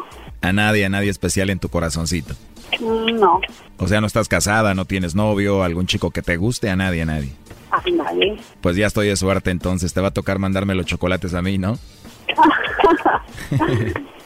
A 0.45 0.53
nadie, 0.53 0.85
a 0.85 0.89
nadie 0.89 1.11
especial 1.11 1.49
en 1.51 1.59
tu 1.59 1.69
corazoncito. 1.71 2.35
Mm, 2.81 3.19
No, 3.19 3.41
O 3.79 3.89
sea, 3.89 4.01
no 4.01 4.07
estás 4.07 4.29
casada, 4.29 4.75
no 4.75 4.85
tienes 4.85 5.15
novio, 5.15 5.63
algún 5.63 5.87
chico 5.87 6.11
que 6.11 6.23
te 6.23 6.37
guste, 6.37 6.69
a 6.71 6.77
nadie, 6.77 7.03
a 7.03 7.07
nadie. 7.07 7.33
a 7.71 7.81
nadie. 7.91 8.37
Pues 8.61 8.77
ya 8.77 8.87
estoy 8.87 9.09
de 9.09 9.17
suerte, 9.17 9.51
entonces 9.51 9.95
te 9.95 10.01
va 10.01 10.09
a 10.09 10.13
tocar 10.13 10.39
mandarme 10.39 10.75
los 10.75 10.85
chocolates 10.87 11.33
a 11.35 11.43
mí, 11.43 11.57
¿no? 11.59 11.79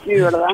Sí, 0.04 0.14
¿verdad? 0.14 0.48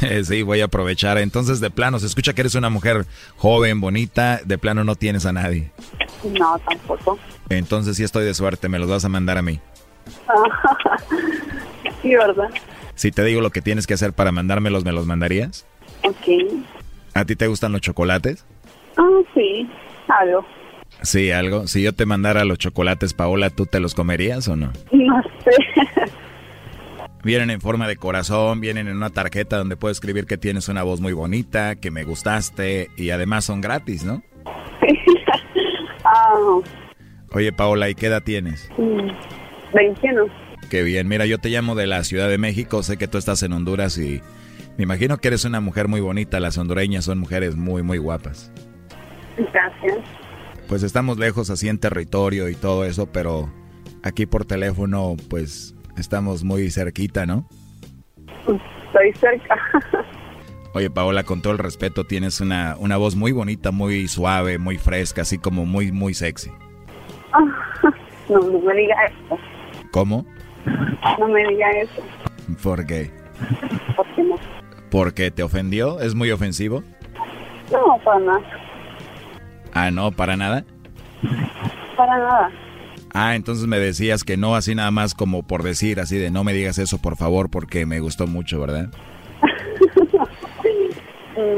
sí, 0.24 0.42
voy 0.42 0.62
a 0.62 0.64
aprovechar. 0.64 1.18
Entonces, 1.18 1.60
de 1.60 1.70
plano, 1.70 1.98
se 1.98 2.06
escucha 2.06 2.32
que 2.32 2.40
eres 2.40 2.54
una 2.54 2.70
mujer 2.70 3.04
joven, 3.36 3.82
bonita, 3.82 4.40
de 4.44 4.56
plano 4.56 4.82
no 4.82 4.94
tienes 4.94 5.26
a 5.26 5.32
nadie. 5.32 5.70
No, 6.38 6.58
tampoco. 6.66 7.18
Entonces 7.50 7.98
sí 7.98 8.02
estoy 8.04 8.24
de 8.24 8.32
suerte, 8.32 8.70
me 8.70 8.78
los 8.78 8.88
vas 8.88 9.04
a 9.04 9.10
mandar 9.10 9.36
a 9.36 9.42
mí. 9.42 9.60
Sí, 12.02 12.14
¿verdad? 12.14 12.48
Si 12.98 13.12
te 13.12 13.22
digo 13.22 13.40
lo 13.40 13.50
que 13.50 13.62
tienes 13.62 13.86
que 13.86 13.94
hacer 13.94 14.12
para 14.12 14.32
mandármelos, 14.32 14.84
¿me 14.84 14.90
los 14.90 15.06
mandarías? 15.06 15.66
Ok. 16.02 16.64
¿A 17.14 17.24
ti 17.24 17.36
te 17.36 17.46
gustan 17.46 17.70
los 17.70 17.80
chocolates? 17.80 18.44
Ah, 18.96 19.20
sí, 19.34 19.68
algo. 20.08 20.44
Sí, 21.02 21.30
algo. 21.30 21.68
Si 21.68 21.80
yo 21.80 21.92
te 21.92 22.06
mandara 22.06 22.44
los 22.44 22.58
chocolates, 22.58 23.14
Paola, 23.14 23.50
¿tú 23.50 23.66
te 23.66 23.78
los 23.78 23.94
comerías 23.94 24.48
o 24.48 24.56
no? 24.56 24.72
No 24.90 25.22
sé. 25.44 26.10
Vienen 27.22 27.50
en 27.50 27.60
forma 27.60 27.86
de 27.86 27.94
corazón, 27.96 28.60
vienen 28.60 28.88
en 28.88 28.96
una 28.96 29.10
tarjeta 29.10 29.58
donde 29.58 29.76
puedo 29.76 29.92
escribir 29.92 30.26
que 30.26 30.36
tienes 30.36 30.68
una 30.68 30.82
voz 30.82 31.00
muy 31.00 31.12
bonita, 31.12 31.76
que 31.76 31.92
me 31.92 32.02
gustaste 32.02 32.90
y 32.96 33.10
además 33.10 33.44
son 33.44 33.60
gratis, 33.60 34.02
¿no? 34.04 34.22
Ah, 36.04 36.34
Oye, 37.32 37.52
Paola, 37.52 37.90
¿y 37.90 37.94
qué 37.94 38.06
edad 38.06 38.22
tienes? 38.24 38.68
mm, 38.76 39.08
21. 39.74 40.47
Qué 40.70 40.82
bien. 40.82 41.08
Mira, 41.08 41.24
yo 41.26 41.38
te 41.38 41.48
llamo 41.48 41.74
de 41.74 41.86
la 41.86 42.04
Ciudad 42.04 42.28
de 42.28 42.38
México. 42.38 42.82
Sé 42.82 42.96
que 42.98 43.08
tú 43.08 43.16
estás 43.18 43.42
en 43.42 43.52
Honduras 43.52 43.96
y 43.96 44.20
me 44.76 44.84
imagino 44.84 45.16
que 45.18 45.28
eres 45.28 45.44
una 45.44 45.60
mujer 45.60 45.88
muy 45.88 46.00
bonita. 46.00 46.40
Las 46.40 46.58
hondureñas 46.58 47.04
son 47.04 47.18
mujeres 47.18 47.56
muy, 47.56 47.82
muy 47.82 47.98
guapas. 47.98 48.52
Gracias. 49.36 49.98
Pues 50.68 50.82
estamos 50.82 51.18
lejos 51.18 51.48
así 51.48 51.68
en 51.68 51.78
territorio 51.78 52.48
y 52.48 52.54
todo 52.54 52.84
eso, 52.84 53.06
pero 53.10 53.50
aquí 54.02 54.26
por 54.26 54.44
teléfono 54.44 55.16
pues 55.30 55.74
estamos 55.96 56.44
muy 56.44 56.70
cerquita, 56.70 57.24
¿no? 57.24 57.48
Estoy 58.40 59.12
cerca. 59.14 59.56
Oye, 60.74 60.90
Paola, 60.90 61.24
con 61.24 61.40
todo 61.40 61.54
el 61.54 61.58
respeto, 61.58 62.04
tienes 62.04 62.40
una, 62.42 62.76
una 62.78 62.98
voz 62.98 63.16
muy 63.16 63.32
bonita, 63.32 63.70
muy 63.70 64.06
suave, 64.06 64.58
muy 64.58 64.76
fresca, 64.76 65.22
así 65.22 65.38
como 65.38 65.64
muy, 65.64 65.90
muy 65.92 66.12
sexy. 66.12 66.50
No, 68.28 68.40
no 68.52 68.60
me 68.60 68.74
diga 68.74 68.94
eso. 69.06 69.38
¿Cómo? 69.90 70.26
No 71.18 71.28
me 71.28 71.46
diga 71.48 71.70
eso. 71.70 72.02
¿Por 72.62 72.86
qué? 72.86 73.10
¿Por 73.96 74.06
qué 74.14 74.22
no? 74.22 74.36
¿Porque 74.90 75.30
te 75.30 75.42
ofendió? 75.42 76.00
¿Es 76.00 76.14
muy 76.14 76.30
ofensivo? 76.30 76.82
No, 77.70 77.98
para 78.04 78.20
nada. 78.20 78.40
Ah, 79.74 79.90
no, 79.90 80.10
para 80.12 80.36
nada. 80.36 80.64
Para 81.96 82.18
nada. 82.18 82.50
Ah, 83.12 83.34
entonces 83.34 83.66
me 83.66 83.78
decías 83.78 84.24
que 84.24 84.36
no, 84.36 84.54
así 84.54 84.74
nada 84.74 84.90
más 84.90 85.14
como 85.14 85.46
por 85.46 85.62
decir, 85.62 86.00
así 86.00 86.16
de 86.16 86.30
no 86.30 86.44
me 86.44 86.52
digas 86.52 86.78
eso, 86.78 86.98
por 86.98 87.16
favor, 87.16 87.50
porque 87.50 87.86
me 87.86 88.00
gustó 88.00 88.26
mucho, 88.26 88.60
¿verdad? 88.60 88.90
Sí. 91.34 91.54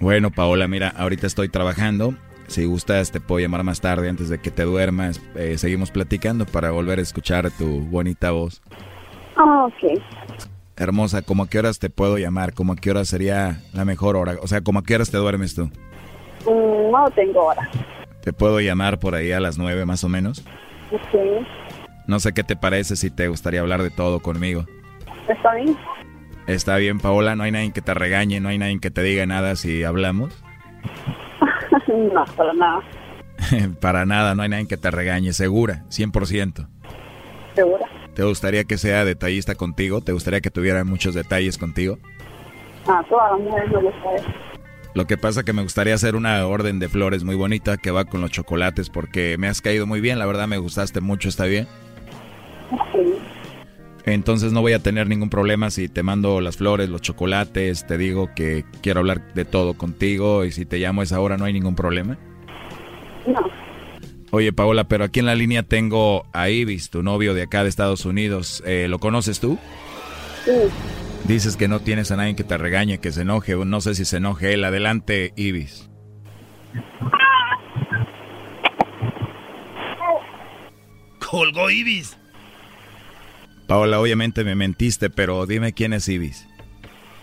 Bueno, 0.00 0.30
Paola, 0.30 0.68
mira, 0.68 0.88
ahorita 0.96 1.26
estoy 1.26 1.48
trabajando. 1.48 2.14
Si 2.48 2.64
gustas, 2.64 3.12
te 3.12 3.20
puedo 3.20 3.40
llamar 3.40 3.62
más 3.62 3.80
tarde 3.80 4.08
antes 4.08 4.30
de 4.30 4.38
que 4.38 4.50
te 4.50 4.64
duermas. 4.64 5.20
Eh, 5.36 5.58
seguimos 5.58 5.90
platicando 5.90 6.46
para 6.46 6.70
volver 6.70 6.98
a 6.98 7.02
escuchar 7.02 7.50
tu 7.50 7.80
bonita 7.82 8.30
voz. 8.30 8.62
Ah, 9.36 9.66
ok. 9.66 10.02
Hermosa, 10.76 11.22
¿cómo 11.22 11.42
a 11.42 11.48
qué 11.48 11.58
horas 11.58 11.78
te 11.78 11.90
puedo 11.90 12.18
llamar? 12.18 12.54
¿Cómo 12.54 12.72
a 12.72 12.76
qué 12.76 12.90
hora 12.90 13.04
sería 13.04 13.60
la 13.74 13.84
mejor 13.84 14.16
hora? 14.16 14.36
O 14.42 14.46
sea, 14.46 14.62
¿cómo 14.62 14.78
a 14.78 14.82
qué 14.82 14.94
horas 14.94 15.10
te 15.10 15.18
duermes 15.18 15.54
tú? 15.54 15.66
Mm, 16.46 16.90
no 16.90 17.10
tengo 17.14 17.46
hora. 17.46 17.68
¿Te 18.22 18.32
puedo 18.32 18.60
llamar 18.60 18.98
por 18.98 19.14
ahí 19.14 19.30
a 19.32 19.40
las 19.40 19.58
nueve 19.58 19.84
más 19.84 20.02
o 20.04 20.08
menos? 20.08 20.42
Sí. 20.90 21.18
No 22.06 22.18
sé 22.18 22.32
qué 22.32 22.44
te 22.44 22.56
parece 22.56 22.96
si 22.96 23.10
te 23.10 23.28
gustaría 23.28 23.60
hablar 23.60 23.82
de 23.82 23.90
todo 23.90 24.20
conmigo. 24.20 24.64
¿Está 25.28 25.54
bien? 25.54 25.76
Está 26.46 26.76
bien, 26.78 26.98
Paola, 26.98 27.36
no 27.36 27.42
hay 27.42 27.52
nadie 27.52 27.72
que 27.72 27.82
te 27.82 27.92
regañe, 27.92 28.40
no 28.40 28.48
hay 28.48 28.56
nadie 28.56 28.80
que 28.80 28.90
te 28.90 29.02
diga 29.02 29.26
nada 29.26 29.54
si 29.54 29.84
hablamos. 29.84 30.32
No, 31.88 32.24
para 32.36 32.52
nada. 32.54 32.80
Para 33.80 34.04
nada, 34.04 34.34
no 34.34 34.42
hay 34.42 34.48
nadie 34.48 34.66
que 34.66 34.76
te 34.76 34.90
regañe, 34.90 35.32
segura, 35.32 35.84
100%. 35.90 36.68
¿Segura? 37.54 37.86
¿Te 38.14 38.24
gustaría 38.24 38.64
que 38.64 38.78
sea 38.78 39.04
detallista 39.04 39.54
contigo? 39.54 40.00
¿Te 40.00 40.12
gustaría 40.12 40.40
que 40.40 40.50
tuviera 40.50 40.82
muchos 40.84 41.14
detalles 41.14 41.56
contigo? 41.56 41.98
Ah, 42.88 43.00
todas 43.08 43.30
las 43.32 43.40
mujeres 43.40 43.70
me 43.70 43.80
gusta 43.80 44.14
eso. 44.16 44.28
Lo 44.94 45.06
que 45.06 45.16
pasa 45.16 45.44
que 45.44 45.52
me 45.52 45.62
gustaría 45.62 45.94
hacer 45.94 46.16
una 46.16 46.44
orden 46.46 46.80
de 46.80 46.88
flores 46.88 47.22
muy 47.22 47.36
bonita 47.36 47.76
que 47.76 47.92
va 47.92 48.04
con 48.06 48.20
los 48.20 48.30
chocolates 48.30 48.90
porque 48.90 49.36
me 49.38 49.46
has 49.46 49.60
caído 49.60 49.86
muy 49.86 50.00
bien, 50.00 50.18
la 50.18 50.26
verdad 50.26 50.48
me 50.48 50.58
gustaste 50.58 51.00
mucho, 51.00 51.28
¿está 51.28 51.44
bien? 51.44 51.68
Sí. 52.92 53.14
Entonces 54.12 54.52
no 54.52 54.62
voy 54.62 54.72
a 54.72 54.78
tener 54.78 55.06
ningún 55.06 55.28
problema 55.28 55.70
si 55.70 55.88
te 55.88 56.02
mando 56.02 56.40
las 56.40 56.56
flores, 56.56 56.88
los 56.88 57.02
chocolates, 57.02 57.86
te 57.86 57.98
digo 57.98 58.30
que 58.34 58.64
quiero 58.80 59.00
hablar 59.00 59.34
de 59.34 59.44
todo 59.44 59.74
contigo 59.74 60.46
y 60.46 60.52
si 60.52 60.64
te 60.64 60.78
llamo 60.78 61.02
a 61.02 61.04
esa 61.04 61.20
hora 61.20 61.36
no 61.36 61.44
hay 61.44 61.52
ningún 61.52 61.74
problema. 61.74 62.18
No. 63.26 63.40
Oye 64.30 64.52
Paola, 64.52 64.84
pero 64.84 65.04
aquí 65.04 65.20
en 65.20 65.26
la 65.26 65.34
línea 65.34 65.62
tengo 65.62 66.24
a 66.32 66.48
Ibis, 66.48 66.88
tu 66.88 67.02
novio 67.02 67.34
de 67.34 67.42
acá 67.42 67.62
de 67.62 67.68
Estados 67.68 68.06
Unidos. 68.06 68.62
Eh, 68.66 68.86
¿Lo 68.88 68.98
conoces 68.98 69.40
tú? 69.40 69.58
Sí. 70.44 70.52
Dices 71.24 71.56
que 71.58 71.68
no 71.68 71.80
tienes 71.80 72.10
a 72.10 72.16
nadie 72.16 72.34
que 72.34 72.44
te 72.44 72.56
regañe, 72.56 73.00
que 73.00 73.12
se 73.12 73.22
enoje. 73.22 73.54
No 73.56 73.82
sé 73.82 73.94
si 73.94 74.06
se 74.06 74.16
enoje 74.16 74.54
él. 74.54 74.64
Adelante, 74.64 75.34
Ibis. 75.36 75.90
Colgó 81.30 81.70
Ibis. 81.70 82.16
Paola, 83.68 84.00
obviamente 84.00 84.44
me 84.44 84.54
mentiste, 84.54 85.10
pero 85.10 85.44
dime 85.44 85.74
quién 85.74 85.92
es 85.92 86.08
Ibis. 86.08 86.48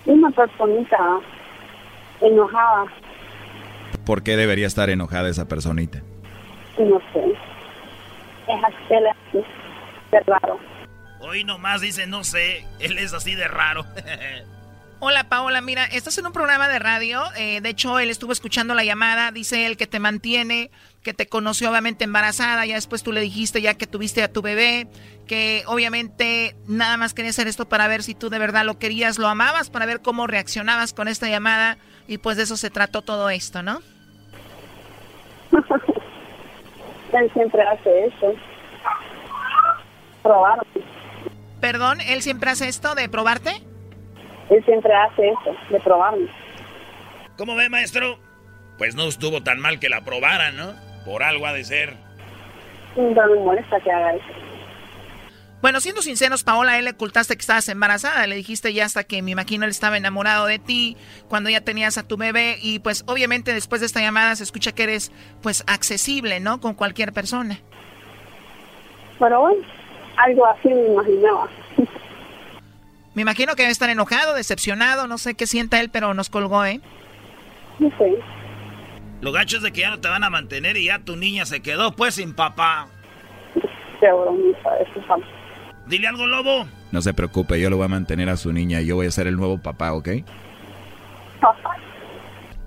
Una 0.06 0.30
personita 0.30 1.20
enojada, 2.22 2.86
¿Por 4.06 4.22
qué 4.22 4.38
debería 4.38 4.68
estar 4.68 4.90
enojada 4.92 5.28
esa 5.30 5.48
personita? 5.48 6.04
no 6.78 7.00
sé. 7.14 7.26
Es 8.48 8.64
así, 8.64 8.76
él 8.92 9.06
es 9.08 9.16
así, 9.28 9.44
de 10.12 10.20
raro. 10.28 10.60
Hoy 11.20 11.44
nomás 11.44 11.82
dice, 11.82 12.06
no 12.06 12.24
sé, 12.24 12.68
él 12.80 13.00
es 13.00 13.14
así 13.14 13.34
de 13.34 13.48
raro. 13.48 13.84
Hola 15.00 15.26
Paola, 15.26 15.60
mira, 15.62 15.84
estás 15.86 16.18
en 16.18 16.26
un 16.26 16.32
programa 16.32 16.68
de 16.70 16.80
radio. 16.80 17.22
eh, 17.36 17.60
de 17.62 17.70
hecho, 17.70 18.00
él 18.00 18.10
estuvo 18.10 18.32
escuchando 18.32 18.74
la 18.74 18.84
llamada. 18.84 19.32
Dice 19.32 19.66
él 19.66 19.76
que 19.78 19.88
te 19.88 20.00
mantiene, 20.00 20.72
que 21.04 21.14
te 21.14 21.28
conoció 21.28 21.70
obviamente 21.70 22.06
embarazada. 22.06 22.66
Ya 22.66 22.76
después 22.76 23.04
tú 23.04 23.12
le 23.12 23.20
dijiste 23.22 23.62
ya 23.62 23.74
que 23.74 23.88
tuviste 23.88 24.24
a 24.24 24.32
tu 24.32 24.42
bebé. 24.42 24.88
Que 25.28 25.64
obviamente 25.68 26.56
nada 26.68 26.98
más 26.98 27.14
quería 27.14 27.32
hacer 27.32 27.48
esto 27.48 27.68
para 27.68 27.88
ver 27.88 28.04
si 28.04 28.16
tú 28.16 28.30
de 28.30 28.40
verdad 28.40 28.64
lo 28.64 28.80
querías, 28.80 29.20
lo 29.20 29.28
amabas, 29.28 29.70
para 29.70 29.86
ver 29.86 30.02
cómo 30.02 30.28
reaccionabas 30.28 30.94
con 30.94 31.08
esta 31.08 31.28
llamada. 31.28 31.78
Y 32.08 32.18
pues 32.18 32.38
de 32.38 32.44
eso 32.44 32.56
se 32.56 32.70
trató 32.70 33.02
todo 33.02 33.30
esto, 33.30 33.62
¿no? 33.64 33.82
Él 37.14 37.32
siempre 37.34 37.62
hace 37.64 38.06
eso. 38.08 38.34
Probarme. 40.24 40.64
Perdón, 41.62 42.02
él 42.02 42.22
siempre 42.22 42.50
hace 42.50 42.68
esto 42.68 42.94
de 42.96 43.08
probarte. 43.08 43.64
Él 44.50 44.64
siempre 44.66 44.94
hace 44.94 45.30
eso, 45.30 45.56
de 45.70 45.80
probarme. 45.80 46.28
¿Cómo 47.38 47.56
ve, 47.56 47.70
maestro? 47.70 48.20
Pues 48.78 48.96
no 48.96 49.04
estuvo 49.04 49.44
tan 49.44 49.60
mal 49.60 49.80
que 49.80 49.90
la 49.90 50.02
probaran, 50.02 50.56
¿no? 50.56 50.74
Por 51.06 51.24
algo 51.24 51.46
ha 51.46 51.54
de 51.54 51.64
ser. 51.64 51.94
No 52.96 53.28
me 53.28 53.40
molesta 53.40 53.80
que 53.80 53.92
haga 53.92 54.14
eso. 54.14 54.26
Bueno, 55.62 55.80
siendo 55.80 56.04
sinceros, 56.04 56.44
Paola, 56.44 56.78
él 56.78 56.86
le 56.86 56.92
ocultaste 56.92 57.36
que 57.36 57.42
estabas 57.42 57.68
embarazada. 57.70 58.28
Le 58.28 58.36
dijiste 58.36 58.72
ya 58.72 58.86
hasta 58.86 59.04
que 59.04 59.22
me 59.22 59.32
imagino 59.32 59.66
él 59.66 59.72
estaba 59.72 59.98
enamorado 59.98 60.46
de 60.46 60.60
ti 60.60 60.96
cuando 61.28 61.50
ya 61.50 61.62
tenías 61.62 61.98
a 61.98 62.08
tu 62.08 62.18
bebé. 62.18 62.58
Y 62.62 62.80
pues 62.80 63.04
obviamente 63.08 63.52
después 63.52 63.82
de 63.82 63.88
esta 63.88 64.00
llamada 64.00 64.36
se 64.36 64.44
escucha 64.44 64.74
que 64.74 64.84
eres 64.84 65.12
pues 65.42 65.64
accesible, 65.66 66.40
¿no? 66.40 66.62
Con 66.62 66.76
cualquier 66.76 67.14
persona. 67.14 67.60
Pero 69.18 69.42
bueno, 69.42 69.66
algo 70.18 70.46
así 70.46 70.68
me 70.68 70.88
imaginaba. 70.88 71.48
Me 73.16 73.22
imagino 73.22 73.56
que 73.56 73.64
debe 73.64 73.72
estar 73.72 73.90
enojado, 73.90 74.34
decepcionado, 74.34 75.08
no 75.08 75.18
sé 75.18 75.36
qué 75.36 75.48
sienta 75.48 75.80
él, 75.80 75.90
pero 75.90 76.14
nos 76.14 76.30
colgó, 76.30 76.66
¿eh? 76.66 76.82
No 77.80 77.90
sé. 77.98 78.14
Lo 79.22 79.32
gacho 79.32 79.58
es 79.58 79.64
de 79.64 79.72
que 79.72 79.82
ya 79.82 79.90
no 79.90 80.00
te 80.00 80.10
van 80.10 80.24
a 80.24 80.30
mantener 80.30 80.78
y 80.78 80.86
ya 80.86 81.00
tu 81.00 81.16
niña 81.16 81.46
se 81.46 81.62
quedó 81.62 81.96
pues 81.96 82.16
sin 82.16 82.34
papá. 82.34 82.88
Qué 84.00 84.12
bromita, 84.12 84.70
eso 84.80 85.00
es 85.00 85.10
algo. 85.10 85.26
Dile 85.88 86.08
algo, 86.08 86.28
lobo. 86.28 86.68
No 86.92 87.02
se 87.02 87.14
preocupe, 87.14 87.60
yo 87.60 87.70
lo 87.70 87.78
voy 87.78 87.86
a 87.86 87.90
mantener 87.90 88.30
a 88.30 88.38
su 88.38 88.52
niña 88.52 88.82
y 88.82 88.88
yo 88.88 88.96
voy 88.96 89.08
a 89.08 89.12
ser 89.12 89.28
el 89.28 89.38
nuevo 89.38 89.58
papá, 89.58 89.94
¿ok? 89.94 90.10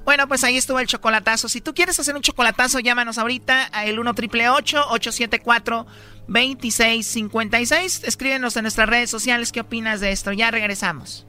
Bueno, 0.04 0.26
pues 0.26 0.42
ahí 0.44 0.56
estuvo 0.56 0.80
el 0.80 0.86
chocolatazo. 0.86 1.48
Si 1.48 1.60
tú 1.60 1.74
quieres 1.74 2.00
hacer 2.00 2.16
un 2.16 2.22
chocolatazo, 2.22 2.80
llámanos 2.80 3.18
ahorita 3.18 3.64
al 3.64 3.98
1 3.98 4.14
triple 4.14 4.48
874 4.48 5.86
2656. 6.28 8.04
Escríbenos 8.04 8.56
en 8.56 8.62
nuestras 8.62 8.88
redes 8.88 9.10
sociales 9.10 9.52
qué 9.52 9.60
opinas 9.60 10.00
de 10.00 10.12
esto. 10.12 10.32
Ya 10.32 10.50
regresamos. 10.50 11.26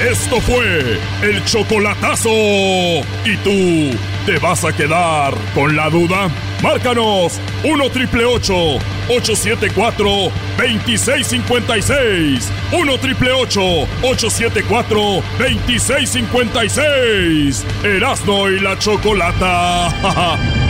Esto 0.00 0.40
fue 0.40 0.98
el 1.22 1.44
chocolatazo. 1.44 2.30
¿Y 2.30 3.36
tú 3.42 3.90
te 4.26 4.38
vas 4.38 4.64
a 4.64 4.72
quedar 4.72 5.34
con 5.54 5.74
la 5.74 5.90
duda? 5.90 6.30
Márcanos 6.62 7.40
1 7.64 7.90
triple 7.90 8.24
874 8.24 10.30
2656. 10.56 12.48
1 12.72 12.98
triple 12.98 13.32
874 13.32 15.00
2656. 15.38 17.64
Erasno 17.82 18.48
y 18.50 18.60
la 18.60 18.78
chocolata. 18.78 20.58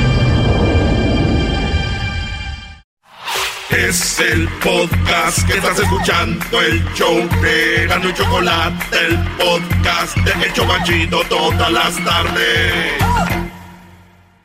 Es 3.71 4.19
el 4.19 4.49
podcast 4.65 5.47
que 5.47 5.59
estás 5.59 5.79
escuchando, 5.79 6.63
el 6.63 6.83
show 6.95 7.29
de 7.43 7.87
Gano 7.87 8.09
y 8.09 8.15
Chocolate, 8.15 8.97
el 9.07 9.19
podcast 9.37 10.17
de 10.17 10.47
El 10.47 10.53
Chobachito 10.55 11.21
todas 11.29 11.71
las 11.71 12.03
tardes. 12.03 12.95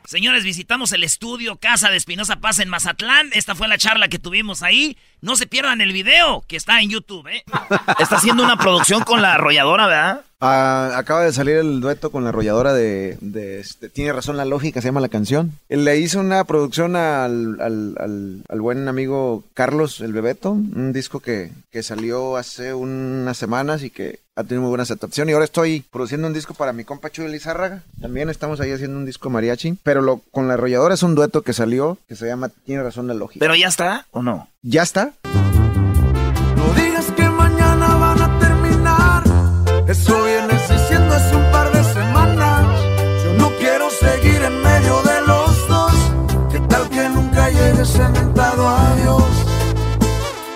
Señores, 0.04 0.44
visitamos 0.44 0.92
el 0.92 1.02
estudio 1.02 1.56
Casa 1.56 1.88
de 1.88 1.96
Espinosa 1.96 2.36
Paz 2.36 2.58
en 2.58 2.68
Mazatlán. 2.68 3.30
Esta 3.32 3.54
fue 3.54 3.66
la 3.66 3.78
charla 3.78 4.08
que 4.08 4.18
tuvimos 4.18 4.62
ahí. 4.62 4.98
No 5.24 5.36
se 5.36 5.46
pierdan 5.46 5.80
el 5.80 5.94
video 5.94 6.44
que 6.46 6.56
está 6.56 6.82
en 6.82 6.90
YouTube, 6.90 7.26
¿eh? 7.28 7.44
Está 7.98 8.16
haciendo 8.16 8.44
una 8.44 8.58
producción 8.58 9.04
con 9.04 9.22
la 9.22 9.32
arrolladora, 9.32 9.86
¿verdad? 9.86 10.20
Ah, 10.38 10.90
acaba 10.96 11.24
de 11.24 11.32
salir 11.32 11.56
el 11.56 11.80
dueto 11.80 12.10
con 12.10 12.24
la 12.24 12.28
arrolladora 12.28 12.74
de, 12.74 13.16
de, 13.22 13.58
este, 13.58 13.88
Tiene 13.88 14.12
razón 14.12 14.36
la 14.36 14.44
lógica, 14.44 14.82
se 14.82 14.88
llama 14.88 15.00
la 15.00 15.08
canción. 15.08 15.52
Él 15.70 15.86
le 15.86 15.96
hizo 15.96 16.20
una 16.20 16.44
producción 16.44 16.94
al, 16.94 17.58
al, 17.62 17.94
al, 17.98 18.42
al 18.46 18.60
buen 18.60 18.86
amigo 18.86 19.44
Carlos 19.54 20.02
el 20.02 20.12
Bebeto, 20.12 20.50
un 20.50 20.92
disco 20.92 21.20
que, 21.20 21.52
que 21.72 21.82
salió 21.82 22.36
hace 22.36 22.74
unas 22.74 23.38
semanas 23.38 23.82
y 23.82 23.88
que 23.88 24.20
ha 24.36 24.42
tenido 24.42 24.60
muy 24.60 24.68
buena 24.68 24.82
aceptación. 24.82 25.30
Y 25.30 25.32
ahora 25.32 25.46
estoy 25.46 25.86
produciendo 25.90 26.26
un 26.26 26.34
disco 26.34 26.52
para 26.52 26.74
mi 26.74 26.84
compa 26.84 27.08
Chuy 27.08 27.28
Lizárraga. 27.28 27.82
También 27.98 28.28
estamos 28.28 28.60
ahí 28.60 28.72
haciendo 28.72 28.98
un 28.98 29.06
disco 29.06 29.30
mariachi. 29.30 29.78
Pero 29.82 30.02
lo, 30.02 30.20
con 30.32 30.48
la 30.48 30.54
arrolladora 30.54 30.92
es 30.92 31.02
un 31.02 31.14
dueto 31.14 31.40
que 31.40 31.54
salió 31.54 31.96
que 32.08 32.16
se 32.16 32.26
llama 32.26 32.50
Tiene 32.50 32.82
razón 32.82 33.06
la 33.06 33.14
lógica. 33.14 33.42
¿Pero 33.42 33.54
ya 33.54 33.68
está 33.68 34.06
o 34.10 34.22
no? 34.22 34.48
¿Ya 34.66 34.80
está? 34.80 35.12
No 36.56 36.72
digas 36.72 37.04
que 37.14 37.28
mañana 37.28 37.96
van 37.96 38.22
a 38.22 38.38
terminar. 38.38 39.22
Eso 39.86 40.24
vienes 40.24 40.66
diciendo 40.70 41.14
hace 41.14 41.36
un 41.36 41.52
par 41.52 41.70
de 41.70 41.84
semanas. 41.84 42.64
Yo 43.24 43.34
no 43.34 43.50
quiero 43.58 43.90
seguir 43.90 44.42
en 44.42 44.62
medio 44.62 45.02
de 45.02 45.20
los 45.26 45.68
dos. 45.68 45.92
¿Qué 46.50 46.60
tal 46.60 46.88
que 46.88 47.10
nunca 47.10 47.50
llegue 47.50 47.84
cementado 47.84 48.30
a? 48.30 48.33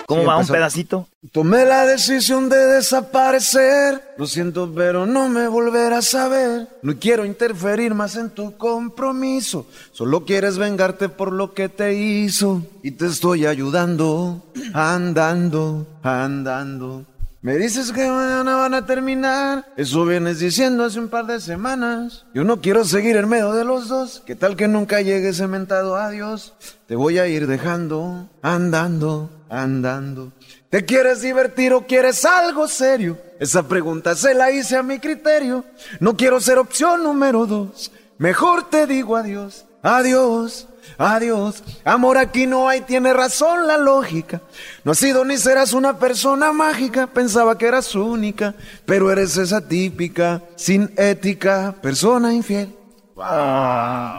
¿Cómo 0.09 0.25
va 0.25 0.39
un 0.39 0.47
pedacito? 0.47 1.07
Tomé 1.33 1.67
la 1.67 1.85
decisión 1.85 2.49
de 2.49 2.57
desaparecer. 2.57 4.15
Lo 4.17 4.27
siento, 4.27 4.73
pero 4.75 5.05
no 5.05 5.29
me 5.29 5.49
volverás 5.49 6.15
a 6.15 6.29
ver. 6.29 6.67
No 6.81 6.99
quiero 6.99 7.27
interferir 7.27 7.95
más 7.95 8.17
en 8.17 8.31
tu 8.31 8.57
compromiso. 8.57 9.67
Solo 9.93 10.25
quieres 10.25 10.57
vengarte 10.57 11.11
por 11.11 11.31
lo 11.31 11.53
que 11.53 11.69
te 11.69 11.93
hizo. 11.93 12.63
Y 12.83 12.93
te 12.93 13.05
estoy 13.05 13.45
ayudando, 13.45 14.43
andando, 14.73 15.87
andando. 16.03 17.05
Me 17.43 17.59
dices 17.59 17.93
que 17.93 18.09
mañana 18.09 18.57
van 18.57 18.73
a 18.73 18.87
terminar. 18.87 19.67
Eso 19.77 20.07
vienes 20.07 20.39
diciendo 20.39 20.85
hace 20.85 20.99
un 20.99 21.09
par 21.09 21.27
de 21.27 21.39
semanas. 21.39 22.25
Yo 22.33 22.45
no 22.45 22.63
quiero 22.63 22.87
seguir 22.87 23.17
en 23.17 23.29
medio 23.29 23.53
de 23.53 23.65
los 23.65 23.89
dos. 23.89 24.23
¿Qué 24.27 24.35
tal 24.35 24.57
que 24.57 24.69
nunca 24.69 25.03
llegue 25.03 25.35
cementado 25.35 25.97
adiós? 25.97 26.55
Te 26.87 26.97
voy 26.97 27.19
a 27.19 27.29
ir 27.29 27.47
dejando, 27.47 28.27
andando, 28.43 29.31
andando. 29.49 30.33
¿Te 30.71 30.85
quieres 30.85 31.23
divertir 31.23 31.73
o 31.73 31.87
quieres 31.87 32.25
algo 32.25 32.69
serio? 32.69 33.19
Esa 33.41 33.67
pregunta 33.67 34.15
se 34.15 34.35
la 34.35 34.51
hice 34.51 34.77
a 34.77 34.83
mi 34.83 34.99
criterio. 34.99 35.65
No 36.01 36.17
quiero 36.17 36.41
ser 36.41 36.59
opción 36.59 37.03
número 37.03 37.47
dos. 37.47 37.91
Mejor 38.19 38.69
te 38.69 38.87
digo 38.87 39.17
adiós, 39.17 39.65
adiós, 39.83 40.67
adiós. 40.99 41.63
Amor, 41.85 42.19
aquí 42.19 42.47
no 42.47 42.69
hay, 42.69 42.83
tiene 42.83 43.13
razón 43.13 43.67
la 43.67 43.79
lógica. 43.79 44.43
No 44.85 44.93
has 44.93 44.99
sido 44.99 45.25
ni 45.25 45.39
serás 45.39 45.73
una 45.73 45.99
persona 45.99 46.53
mágica. 46.53 47.07
Pensaba 47.07 47.57
que 47.57 47.67
eras 47.67 47.95
única, 47.95 48.55
pero 48.85 49.11
eres 49.11 49.37
esa 49.37 49.67
típica, 49.67 50.43
sin 50.57 50.93
ética, 50.97 51.75
persona 51.81 52.35
infiel. 52.35 52.78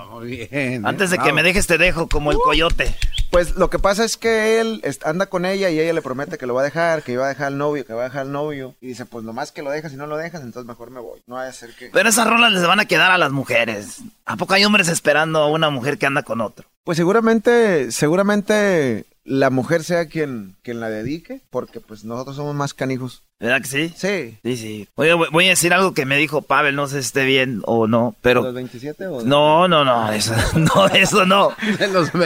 Muy 0.10 0.48
bien. 0.50 0.86
Antes 0.86 1.12
de 1.12 1.18
que 1.18 1.34
me 1.34 1.44
dejes 1.44 1.68
te 1.68 1.78
dejo 1.78 2.08
como 2.08 2.32
el 2.32 2.38
coyote. 2.38 2.96
Pues 3.32 3.56
lo 3.56 3.70
que 3.70 3.78
pasa 3.78 4.04
es 4.04 4.18
que 4.18 4.60
él 4.60 4.82
anda 5.04 5.28
con 5.28 5.46
ella 5.46 5.70
y 5.70 5.80
ella 5.80 5.94
le 5.94 6.02
promete 6.02 6.38
que 6.38 6.48
lo 6.48 6.56
va 6.56 6.62
a 6.62 6.64
dejar, 6.64 7.04
que 7.04 7.12
iba 7.12 7.26
a 7.26 7.30
dejar 7.30 7.48
al 7.48 7.58
novio, 7.60 7.86
que 7.86 7.94
va 7.94 8.02
a 8.02 8.06
dejar 8.06 8.22
al 8.22 8.32
novio. 8.32 8.76
Y 8.82 8.88
dice, 8.88 9.06
pues 9.06 9.24
nomás 9.24 9.52
que 9.52 9.62
lo 9.62 9.70
dejas 9.70 9.94
y 9.94 9.98
no 9.98 10.08
lo 10.08 10.18
dejas, 10.18 10.42
entonces 10.42 10.68
mejor 10.68 10.90
me 10.90 11.00
voy. 11.00 11.22
No 11.28 11.36
vaya 11.36 11.50
a 11.50 11.54
ser 11.54 11.76
que... 11.76 11.90
Pero 11.94 12.10
esas 12.10 12.28
rolas 12.28 12.52
les 12.52 12.66
van 12.66 12.80
a 12.80 12.86
quedar 12.86 13.12
a 13.12 13.20
las 13.20 13.32
mujeres. 13.32 14.02
¿A 14.26 14.36
poco 14.36 14.56
hay 14.56 14.66
hombres 14.66 14.88
esperando 14.88 15.40
a 15.40 15.50
una 15.50 15.70
mujer 15.70 16.00
que 16.00 16.08
anda 16.08 16.24
con 16.24 16.42
otro? 16.42 16.68
Pues 16.84 16.98
seguramente, 16.98 17.92
seguramente 17.92 19.06
la 19.26 19.50
mujer 19.50 19.84
sea 19.84 20.08
quien, 20.08 20.56
quien 20.64 20.80
la 20.80 20.90
dedique, 20.90 21.42
porque 21.50 21.80
pues 21.80 22.04
nosotros 22.04 22.36
somos 22.36 22.56
más 22.56 22.74
canijos. 22.74 23.24
¿Verdad 23.40 23.62
que 23.62 23.68
sí? 23.68 23.94
Sí. 23.96 24.38
Sí, 24.44 24.58
sí. 24.58 24.88
Oye, 24.96 25.14
voy- 25.14 25.30
voy 25.32 25.46
a 25.46 25.50
decir 25.50 25.74
algo 25.74 25.94
que 25.94 26.06
me 26.06 26.18
dijo 26.18 26.42
Pavel, 26.42 26.76
no 26.76 26.88
sé 26.88 26.96
si 27.02 27.08
esté 27.08 27.24
bien 27.26 27.62
o 27.66 27.88
no, 27.88 28.16
pero... 28.22 28.42
¿Los 28.42 28.54
27 28.54 29.08
o...? 29.08 29.22
No, 29.22 29.68
no, 29.68 29.86
no, 29.86 30.12
eso 30.12 30.34
no, 30.56 30.88
eso 30.94 31.26
no. 31.26 31.56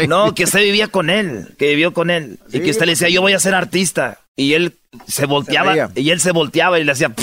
No, 0.07 0.33
que 0.33 0.45
usted 0.45 0.61
vivía 0.61 0.87
con 0.87 1.09
él, 1.09 1.53
que 1.57 1.67
vivió 1.69 1.93
con 1.93 2.09
él. 2.09 2.39
y 2.51 2.61
que 2.61 2.71
usted 2.71 2.85
le 2.85 2.93
decía, 2.93 3.09
yo 3.09 3.21
voy 3.21 3.33
a 3.33 3.39
ser 3.39 3.53
artista. 3.53 4.19
Y 4.35 4.53
él 4.53 4.75
se 5.07 5.25
volteaba, 5.27 5.91
y 5.95 6.09
él 6.09 6.19
se 6.19 6.31
volteaba 6.31 6.79
y 6.79 6.83
le 6.83 6.91
hacía... 6.91 7.13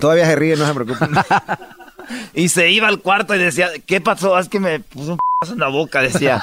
Todavía 0.00 0.24
se 0.26 0.36
ríe, 0.36 0.56
no 0.56 0.66
se 0.66 0.72
preocupe. 0.74 1.06
y 2.34 2.48
se 2.48 2.70
iba 2.70 2.88
al 2.88 3.00
cuarto 3.00 3.34
y 3.34 3.38
decía, 3.38 3.68
¿qué 3.84 4.00
pasó? 4.00 4.38
Es 4.38 4.48
que 4.48 4.58
me 4.60 4.80
puso 4.80 5.12
un 5.12 5.18
en 5.50 5.58
la 5.58 5.68
boca, 5.68 6.00
decía. 6.00 6.40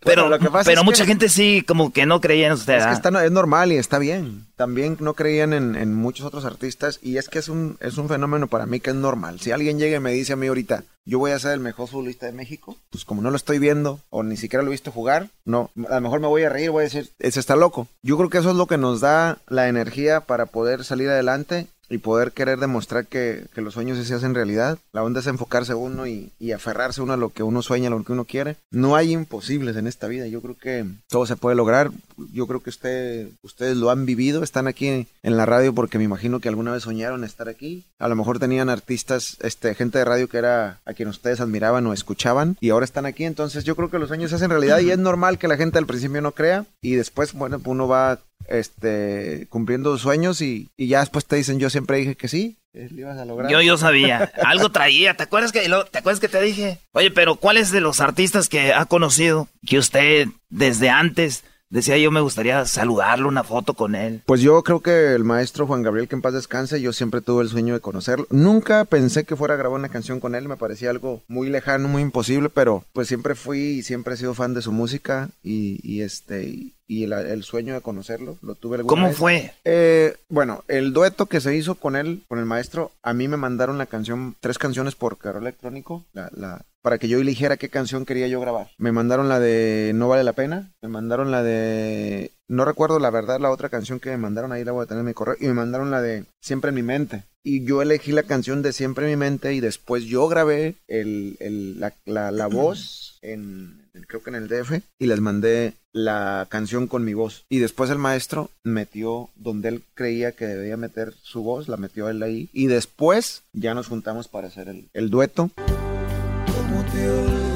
Pero 0.00 0.22
Bueno, 0.22 0.36
lo 0.36 0.38
que 0.42 0.50
pasa 0.50 0.68
pero 0.70 0.80
es 0.82 0.84
mucha 0.84 1.02
que- 1.04 1.08
gente 1.08 1.28
sí, 1.28 1.64
como 1.66 1.92
que 1.92 2.06
no 2.06 2.20
creía 2.20 2.46
en 2.46 2.52
usted. 2.52 2.74
Es 2.76 2.84
que 2.84 2.88
¿ah? 2.90 2.92
está, 2.92 3.10
no- 3.10 3.20
es 3.20 3.32
normal 3.32 3.72
y 3.72 3.76
está 3.76 3.98
bien. 3.98 4.46
También 4.56 4.96
no 5.00 5.14
creían 5.14 5.52
en, 5.52 5.74
en 5.76 5.94
muchos 5.94 6.26
otros 6.26 6.44
artistas 6.44 6.98
y 7.02 7.16
es 7.16 7.28
que 7.28 7.38
es 7.38 7.48
un, 7.48 7.76
es 7.80 7.98
un 7.98 8.08
fenómeno 8.08 8.46
para 8.46 8.66
mí 8.66 8.80
que 8.80 8.90
es 8.90 8.96
normal. 8.96 9.40
Si 9.40 9.50
alguien 9.50 9.78
llega 9.78 9.96
y 9.96 10.00
me 10.00 10.12
dice 10.12 10.32
a 10.32 10.36
mí 10.36 10.46
ahorita, 10.46 10.84
yo 11.04 11.18
voy 11.18 11.30
a 11.32 11.38
ser 11.38 11.52
el 11.52 11.60
mejor 11.60 11.88
futbolista 11.88 12.26
de 12.26 12.32
México, 12.32 12.76
pues 12.90 13.04
como 13.04 13.22
no 13.22 13.30
lo 13.30 13.36
estoy 13.36 13.58
viendo 13.58 14.00
o 14.10 14.22
ni 14.22 14.36
siquiera 14.36 14.62
lo 14.62 14.68
he 14.68 14.72
visto 14.72 14.92
jugar, 14.92 15.28
no, 15.44 15.70
a 15.88 15.94
lo 15.96 16.00
mejor 16.00 16.20
me 16.20 16.26
voy 16.28 16.42
a 16.44 16.48
reír, 16.50 16.70
voy 16.70 16.82
a 16.82 16.84
decir, 16.84 17.10
ese 17.18 17.40
está 17.40 17.56
loco. 17.56 17.88
Yo 18.02 18.16
creo 18.18 18.30
que 18.30 18.38
eso 18.38 18.50
es 18.50 18.56
lo 18.56 18.66
que 18.66 18.78
nos 18.78 19.00
da 19.00 19.38
la 19.48 19.68
energía 19.68 20.20
para 20.20 20.46
poder 20.46 20.84
salir 20.84 21.08
adelante 21.08 21.66
y 21.88 21.98
poder 21.98 22.32
querer 22.32 22.58
demostrar 22.58 23.06
que, 23.06 23.46
que 23.54 23.60
los 23.60 23.74
sueños 23.74 24.04
se 24.04 24.14
hacen 24.14 24.34
realidad. 24.34 24.78
La 24.92 25.02
onda 25.02 25.20
es 25.20 25.26
enfocarse 25.26 25.74
uno 25.74 26.06
y, 26.06 26.32
y 26.38 26.52
aferrarse 26.52 27.02
uno 27.02 27.14
a 27.14 27.16
lo 27.16 27.30
que 27.30 27.42
uno 27.42 27.62
sueña, 27.62 27.88
a 27.88 27.90
lo 27.90 28.04
que 28.04 28.12
uno 28.12 28.24
quiere. 28.24 28.56
No 28.70 28.96
hay 28.96 29.12
imposibles 29.12 29.76
en 29.76 29.86
esta 29.86 30.08
vida. 30.08 30.26
Yo 30.26 30.40
creo 30.42 30.56
que 30.56 30.84
todo 31.08 31.26
se 31.26 31.36
puede 31.36 31.56
lograr. 31.56 31.90
Yo 32.32 32.46
creo 32.46 32.60
que 32.60 32.70
usted, 32.70 33.28
ustedes 33.42 33.76
lo 33.76 33.90
han 33.90 34.06
vivido. 34.06 34.42
Están 34.42 34.66
aquí 34.66 35.06
en 35.22 35.36
la 35.36 35.46
radio 35.46 35.74
porque 35.74 35.98
me 35.98 36.04
imagino 36.04 36.40
que 36.40 36.48
alguna 36.48 36.72
vez 36.72 36.82
soñaron 36.82 37.24
estar 37.24 37.48
aquí. 37.48 37.84
A 37.98 38.08
lo 38.08 38.16
mejor 38.16 38.38
tenían 38.38 38.68
artistas, 38.68 39.36
este, 39.40 39.74
gente 39.74 39.98
de 39.98 40.04
radio 40.04 40.28
que 40.28 40.38
era 40.38 40.80
a 40.84 40.94
quien 40.94 41.08
ustedes 41.08 41.40
admiraban 41.40 41.86
o 41.86 41.92
escuchaban 41.92 42.56
y 42.60 42.70
ahora 42.70 42.84
están 42.84 43.06
aquí. 43.06 43.24
Entonces 43.24 43.64
yo 43.64 43.76
creo 43.76 43.90
que 43.90 43.98
los 43.98 44.08
sueños 44.08 44.30
se 44.30 44.36
hacen 44.36 44.50
realidad 44.50 44.80
y 44.80 44.90
es 44.90 44.98
normal 44.98 45.38
que 45.38 45.48
la 45.48 45.56
gente 45.56 45.78
al 45.78 45.86
principio 45.86 46.20
no 46.20 46.32
crea 46.32 46.66
y 46.80 46.94
después, 46.94 47.32
bueno, 47.32 47.60
uno 47.64 47.88
va 47.88 48.18
este 48.48 49.46
cumpliendo 49.50 49.92
sus 49.92 50.02
sueños 50.02 50.40
y, 50.40 50.68
y 50.76 50.88
ya 50.88 51.00
después 51.00 51.24
te 51.26 51.36
dicen 51.36 51.58
yo 51.58 51.70
siempre 51.70 51.98
dije 51.98 52.14
que 52.16 52.28
sí, 52.28 52.56
que 52.72 52.88
lo 52.90 53.00
ibas 53.00 53.18
a 53.18 53.24
lograr. 53.24 53.50
Yo, 53.50 53.60
yo 53.62 53.76
sabía. 53.78 54.30
Algo 54.44 54.70
traía. 54.70 55.14
¿Te 55.16 55.22
acuerdas 55.24 55.52
que, 55.52 55.68
lo- 55.68 55.84
¿Te 55.86 55.98
acuerdas 55.98 56.20
que 56.20 56.28
te 56.28 56.40
dije? 56.40 56.78
Oye, 56.92 57.10
pero 57.10 57.36
¿cuál 57.36 57.56
es 57.56 57.70
de 57.70 57.80
los 57.80 58.00
artistas 58.00 58.48
que 58.48 58.72
ha 58.72 58.84
conocido 58.86 59.48
que 59.66 59.78
usted 59.78 60.28
desde 60.50 60.90
antes 60.90 61.44
decía 61.70 61.98
yo 61.98 62.10
me 62.10 62.20
gustaría 62.22 62.64
saludarlo, 62.64 63.28
una 63.28 63.44
foto 63.44 63.74
con 63.74 63.94
él? 63.94 64.22
Pues 64.26 64.40
yo 64.40 64.62
creo 64.62 64.80
que 64.80 65.12
el 65.14 65.24
maestro 65.24 65.66
Juan 65.66 65.82
Gabriel, 65.82 66.08
que 66.08 66.14
en 66.16 66.22
paz 66.22 66.32
descanse, 66.34 66.80
yo 66.80 66.92
siempre 66.92 67.20
tuve 67.20 67.42
el 67.42 67.48
sueño 67.50 67.74
de 67.74 67.80
conocerlo. 67.80 68.26
Nunca 68.30 68.84
pensé 68.86 69.24
que 69.24 69.36
fuera 69.36 69.54
a 69.54 69.58
grabar 69.58 69.78
una 69.78 69.88
canción 69.90 70.20
con 70.20 70.34
él, 70.34 70.48
me 70.48 70.56
parecía 70.56 70.90
algo 70.90 71.22
muy 71.28 71.48
lejano, 71.50 71.88
muy 71.88 72.00
imposible, 72.02 72.48
pero 72.48 72.84
pues 72.92 73.08
siempre 73.08 73.34
fui 73.34 73.58
y 73.60 73.82
siempre 73.82 74.14
he 74.14 74.16
sido 74.16 74.34
fan 74.34 74.54
de 74.54 74.62
su 74.62 74.72
música 74.72 75.28
y, 75.42 75.78
y 75.82 76.00
este 76.02 76.44
y, 76.44 76.74
y 76.88 77.04
el, 77.04 77.12
el 77.12 77.42
sueño 77.44 77.74
de 77.74 77.82
conocerlo, 77.82 78.38
lo 78.42 78.54
tuve 78.54 78.78
alguna 78.78 78.88
¿Cómo 78.94 79.08
vez. 79.08 79.16
fue? 79.16 79.52
Eh, 79.64 80.16
bueno, 80.30 80.64
el 80.68 80.92
dueto 80.94 81.26
que 81.26 81.40
se 81.40 81.54
hizo 81.54 81.74
con 81.74 81.94
él, 81.96 82.22
con 82.28 82.38
el 82.38 82.46
maestro, 82.46 82.92
a 83.02 83.12
mí 83.12 83.28
me 83.28 83.36
mandaron 83.36 83.76
la 83.78 83.86
canción, 83.86 84.34
tres 84.40 84.56
canciones 84.58 84.94
por 84.94 85.18
correo 85.18 85.40
electrónico, 85.42 86.06
la, 86.14 86.30
la, 86.34 86.62
para 86.82 86.96
que 86.98 87.06
yo 87.08 87.18
eligiera 87.18 87.58
qué 87.58 87.68
canción 87.68 88.06
quería 88.06 88.26
yo 88.26 88.40
grabar. 88.40 88.70
Me 88.78 88.90
mandaron 88.90 89.28
la 89.28 89.38
de 89.38 89.92
No 89.94 90.08
vale 90.08 90.24
la 90.24 90.32
pena, 90.32 90.72
me 90.80 90.88
mandaron 90.88 91.30
la 91.30 91.42
de 91.42 92.30
no 92.48 92.64
recuerdo 92.64 92.98
la 92.98 93.10
verdad 93.10 93.38
la 93.40 93.50
otra 93.50 93.68
canción 93.68 94.00
que 94.00 94.10
me 94.10 94.16
mandaron 94.16 94.52
ahí 94.52 94.64
la 94.64 94.72
voy 94.72 94.82
a 94.84 94.86
tener 94.86 95.00
en 95.00 95.06
mi 95.06 95.14
correo 95.14 95.36
y 95.40 95.46
me 95.46 95.54
mandaron 95.54 95.90
la 95.90 96.00
de 96.02 96.24
Siempre 96.40 96.70
en 96.70 96.74
mi 96.76 96.82
mente. 96.82 97.24
Y 97.44 97.64
yo 97.64 97.80
elegí 97.82 98.12
la 98.12 98.22
canción 98.24 98.62
de 98.62 98.72
Siempre 98.72 99.04
en 99.06 99.12
mi 99.12 99.16
mente 99.16 99.54
y 99.54 99.60
después 99.60 100.04
yo 100.04 100.28
grabé 100.28 100.74
el, 100.86 101.36
el- 101.40 101.78
la, 101.80 101.92
la- 102.06 102.30
la 102.32 102.46
voz 102.46 103.18
en 103.22 103.86
creo 104.06 104.22
que 104.22 104.30
en 104.30 104.36
el 104.36 104.48
DF 104.48 104.80
y 104.98 105.06
les 105.06 105.20
mandé 105.20 105.72
la 105.92 106.46
canción 106.48 106.86
con 106.86 107.04
mi 107.04 107.14
voz. 107.14 107.44
Y 107.48 107.58
después 107.58 107.90
el 107.90 107.98
maestro 107.98 108.50
metió 108.62 109.28
donde 109.34 109.68
él 109.70 109.82
creía 109.94 110.32
que 110.32 110.46
debía 110.46 110.76
meter 110.76 111.14
su 111.22 111.42
voz 111.42 111.66
la 111.68 111.76
metió 111.76 112.08
él 112.08 112.22
ahí 112.22 112.48
y 112.52 112.66
después 112.68 113.42
ya 113.52 113.74
nos 113.74 113.88
juntamos 113.88 114.28
para 114.28 114.46
hacer 114.48 114.68
el, 114.68 114.88
el 114.94 115.10
dueto. 115.10 115.50
¿Cómo 115.56 116.84
te 116.92 117.47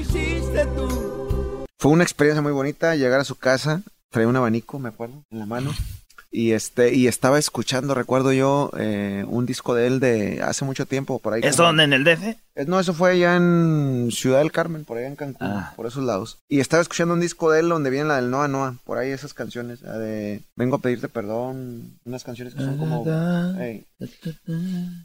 hiciste 0.00 0.66
tú? 0.76 1.64
Fue 1.78 1.90
una 1.92 2.02
experiencia 2.04 2.42
muy 2.42 2.52
bonita 2.52 2.94
llegar 2.96 3.20
a 3.20 3.24
su 3.24 3.36
casa, 3.36 3.82
traía 4.10 4.28
un 4.28 4.36
abanico, 4.36 4.78
me 4.78 4.88
acuerdo, 4.90 5.22
en 5.30 5.38
la 5.38 5.46
mano. 5.46 5.72
Y 6.32 6.52
este, 6.52 6.94
y 6.94 7.08
estaba 7.08 7.40
escuchando, 7.40 7.92
recuerdo 7.92 8.32
yo, 8.32 8.70
eh, 8.78 9.24
un 9.26 9.46
disco 9.46 9.74
de 9.74 9.88
él 9.88 9.98
de 9.98 10.40
hace 10.44 10.64
mucho 10.64 10.86
tiempo, 10.86 11.18
por 11.18 11.32
ahí. 11.32 11.40
¿Es 11.42 11.56
como- 11.56 11.66
donde 11.68 11.82
en 11.84 11.92
el 11.92 12.04
DF? 12.04 12.36
Eh, 12.54 12.64
No, 12.68 12.78
eso 12.78 12.94
fue 12.94 13.10
allá 13.12 13.34
en 13.34 14.10
Ciudad 14.12 14.38
del 14.38 14.52
Carmen, 14.52 14.84
por 14.84 14.98
allá 14.98 15.08
en 15.08 15.16
Cancún, 15.16 15.48
Ah. 15.48 15.72
por 15.74 15.86
esos 15.86 16.04
lados. 16.04 16.38
Y 16.48 16.60
estaba 16.60 16.82
escuchando 16.82 17.14
un 17.14 17.20
disco 17.20 17.50
de 17.50 17.60
él 17.60 17.68
donde 17.68 17.90
viene 17.90 18.06
la 18.06 18.16
del 18.16 18.30
Noa 18.30 18.46
Noa, 18.46 18.76
por 18.84 18.98
ahí 18.98 19.10
esas 19.10 19.34
canciones, 19.34 19.82
la 19.82 19.98
de 19.98 20.42
Vengo 20.54 20.76
a 20.76 20.80
pedirte 20.80 21.08
perdón, 21.08 21.98
unas 22.04 22.22
canciones 22.22 22.54
que 22.54 22.60
son 22.62 22.78
como... 22.78 23.04
Ey. 23.58 23.86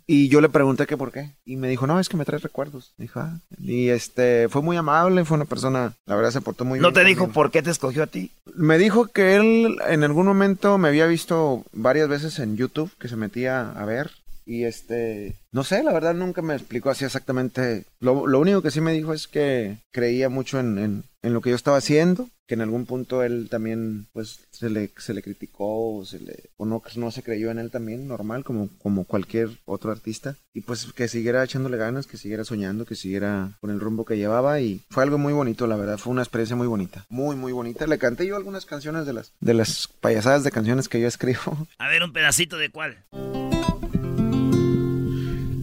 Y 0.08 0.30
yo 0.30 0.42
le 0.42 0.50
pregunté 0.50 0.86
que 0.86 0.98
por 0.98 1.12
qué. 1.12 1.36
Y 1.46 1.58
me 1.58 1.68
dijo, 1.68 1.88
no, 1.88 2.00
es 2.00 2.10
que 2.10 2.18
me 2.18 2.26
trae 2.26 2.40
recuerdos. 2.40 2.94
Dijo, 2.98 3.20
ah. 3.20 3.40
Y 3.60 3.90
este, 3.90 4.48
fue 4.50 4.62
muy 4.62 4.78
amable, 4.78 5.26
fue 5.26 5.36
una 5.36 5.46
persona, 5.46 5.94
la 6.06 6.16
verdad 6.16 6.32
se 6.32 6.42
portó 6.42 6.66
muy 6.66 6.80
¿No 6.80 6.92
bien. 6.92 7.04
te 7.04 7.10
dijo 7.10 7.30
por 7.30 7.52
qué 7.52 7.62
te 7.62 7.72
escogió 7.72 8.04
a 8.04 8.08
ti? 8.08 8.32
Me 8.56 8.78
dijo 8.78 9.08
que 9.08 9.36
él 9.36 9.78
en 9.88 10.04
algún 10.04 10.26
momento 10.26 10.78
me 10.78 10.88
había 10.88 11.06
visto 11.08 11.66
varias 11.74 12.08
veces 12.08 12.40
en 12.40 12.58
YouTube, 12.58 12.92
que 13.00 13.08
se 13.08 13.16
metía 13.16 13.72
a 13.72 13.86
ver. 13.86 14.12
Y 14.46 14.66
este, 14.66 15.36
no 15.52 15.64
sé, 15.64 15.84
la 15.84 15.92
verdad 15.92 16.14
nunca 16.14 16.42
me 16.42 16.54
explicó 16.54 16.92
así 16.92 17.04
exactamente. 17.04 17.86
Lo, 18.00 18.28
lo 18.28 18.40
único 18.40 18.62
que 18.62 18.72
sí 18.72 18.80
me 18.80 18.94
dijo 18.94 19.14
es 19.14 19.28
que 19.28 19.78
creía 19.92 20.30
mucho 20.30 20.60
en, 20.60 21.04
en, 21.24 21.34
lo 21.34 21.42
que 21.42 21.50
yo 21.50 21.56
estaba 21.56 21.78
haciendo, 21.78 22.30
que 22.46 22.54
en 22.54 22.62
algún 22.62 22.86
punto 22.86 23.24
él 23.24 23.48
también, 23.50 24.06
pues, 24.14 24.42
se 24.52 24.70
le, 24.70 24.92
se 24.98 25.16
le 25.16 25.24
criticó 25.24 25.96
o, 25.96 26.06
se 26.06 26.20
le, 26.20 26.52
no, 26.60 26.84
no 26.96 27.12
se 27.12 27.24
creyó 27.24 27.50
en 27.50 27.58
él 27.58 27.72
también, 27.72 28.08
normal, 28.08 28.44
como, 28.44 28.70
como 28.78 29.06
cualquier 29.06 29.50
otro 29.66 29.92
artista. 29.92 30.36
Y 30.54 30.62
pues 30.62 30.94
que 30.94 31.08
siguiera 31.08 31.44
echándole 31.44 31.78
ganas, 31.78 32.06
que 32.06 32.18
siguiera 32.18 32.46
soñando, 32.46 32.86
que 32.86 32.96
siguiera 32.96 33.58
con 33.62 33.72
el 33.72 33.80
rumbo 33.80 34.06
que 34.06 34.18
llevaba. 34.18 34.60
Y 34.60 34.82
fue 34.92 35.04
algo 35.04 35.18
muy 35.18 35.34
bonito, 35.34 35.66
la 35.66 35.76
verdad, 35.76 35.98
fue 35.98 36.12
una 36.12 36.22
experiencia 36.22 36.56
muy 36.56 36.68
bonita, 36.68 37.06
muy, 37.10 37.36
muy 37.36 37.52
bonita. 37.52 37.88
Le 37.88 37.98
canté 37.98 38.28
yo 38.28 38.36
algunas 38.36 38.68
canciones 38.68 39.08
de 39.08 39.14
las, 39.14 39.34
de 39.40 39.54
las 39.56 39.88
payasadas 39.88 40.44
de 40.44 40.52
canciones 40.52 40.88
que 40.88 41.02
yo 41.02 41.08
escribo. 41.08 41.68
A 41.80 41.88
ver, 41.88 42.04
un 42.04 42.14
pedacito 42.14 42.58
de 42.58 42.70
cuál. 42.70 43.06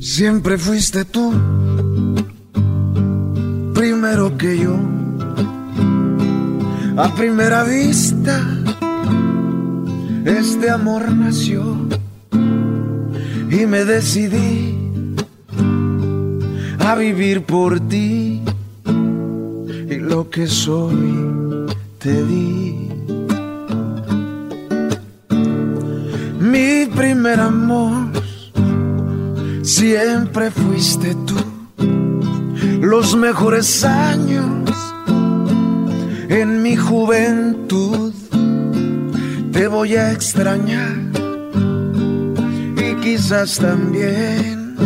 Siempre 0.03 0.59
fuiste 0.59 1.05
tú, 1.05 1.32
primero 3.72 4.36
que 4.36 4.59
yo. 4.59 4.76
A 6.96 7.14
primera 7.14 7.62
vista, 7.62 8.40
este 10.24 10.70
amor 10.70 11.09
nació 11.12 11.76
y 13.48 13.64
me 13.66 13.84
decidí 13.84 14.74
a 16.80 16.96
vivir 16.96 17.44
por 17.44 17.78
ti 17.78 18.42
y 19.88 19.94
lo 20.00 20.28
que 20.30 20.48
soy 20.48 21.68
te 22.00 22.24
di. 22.24 22.88
Mi 26.40 26.86
primer 26.86 27.38
amor 27.38 28.11
siempre 29.62 30.50
fuiste 30.50 31.14
tú. 31.26 31.36
Los 32.80 33.16
mejores 33.16 33.84
años 33.84 34.70
en 36.28 36.62
mi 36.62 36.76
juventud 36.76 38.12
te 39.52 39.68
voy 39.68 39.96
a 39.96 40.12
extrañar 40.12 40.96
y 42.76 42.94
quizás 43.02 43.58
también 43.58 44.76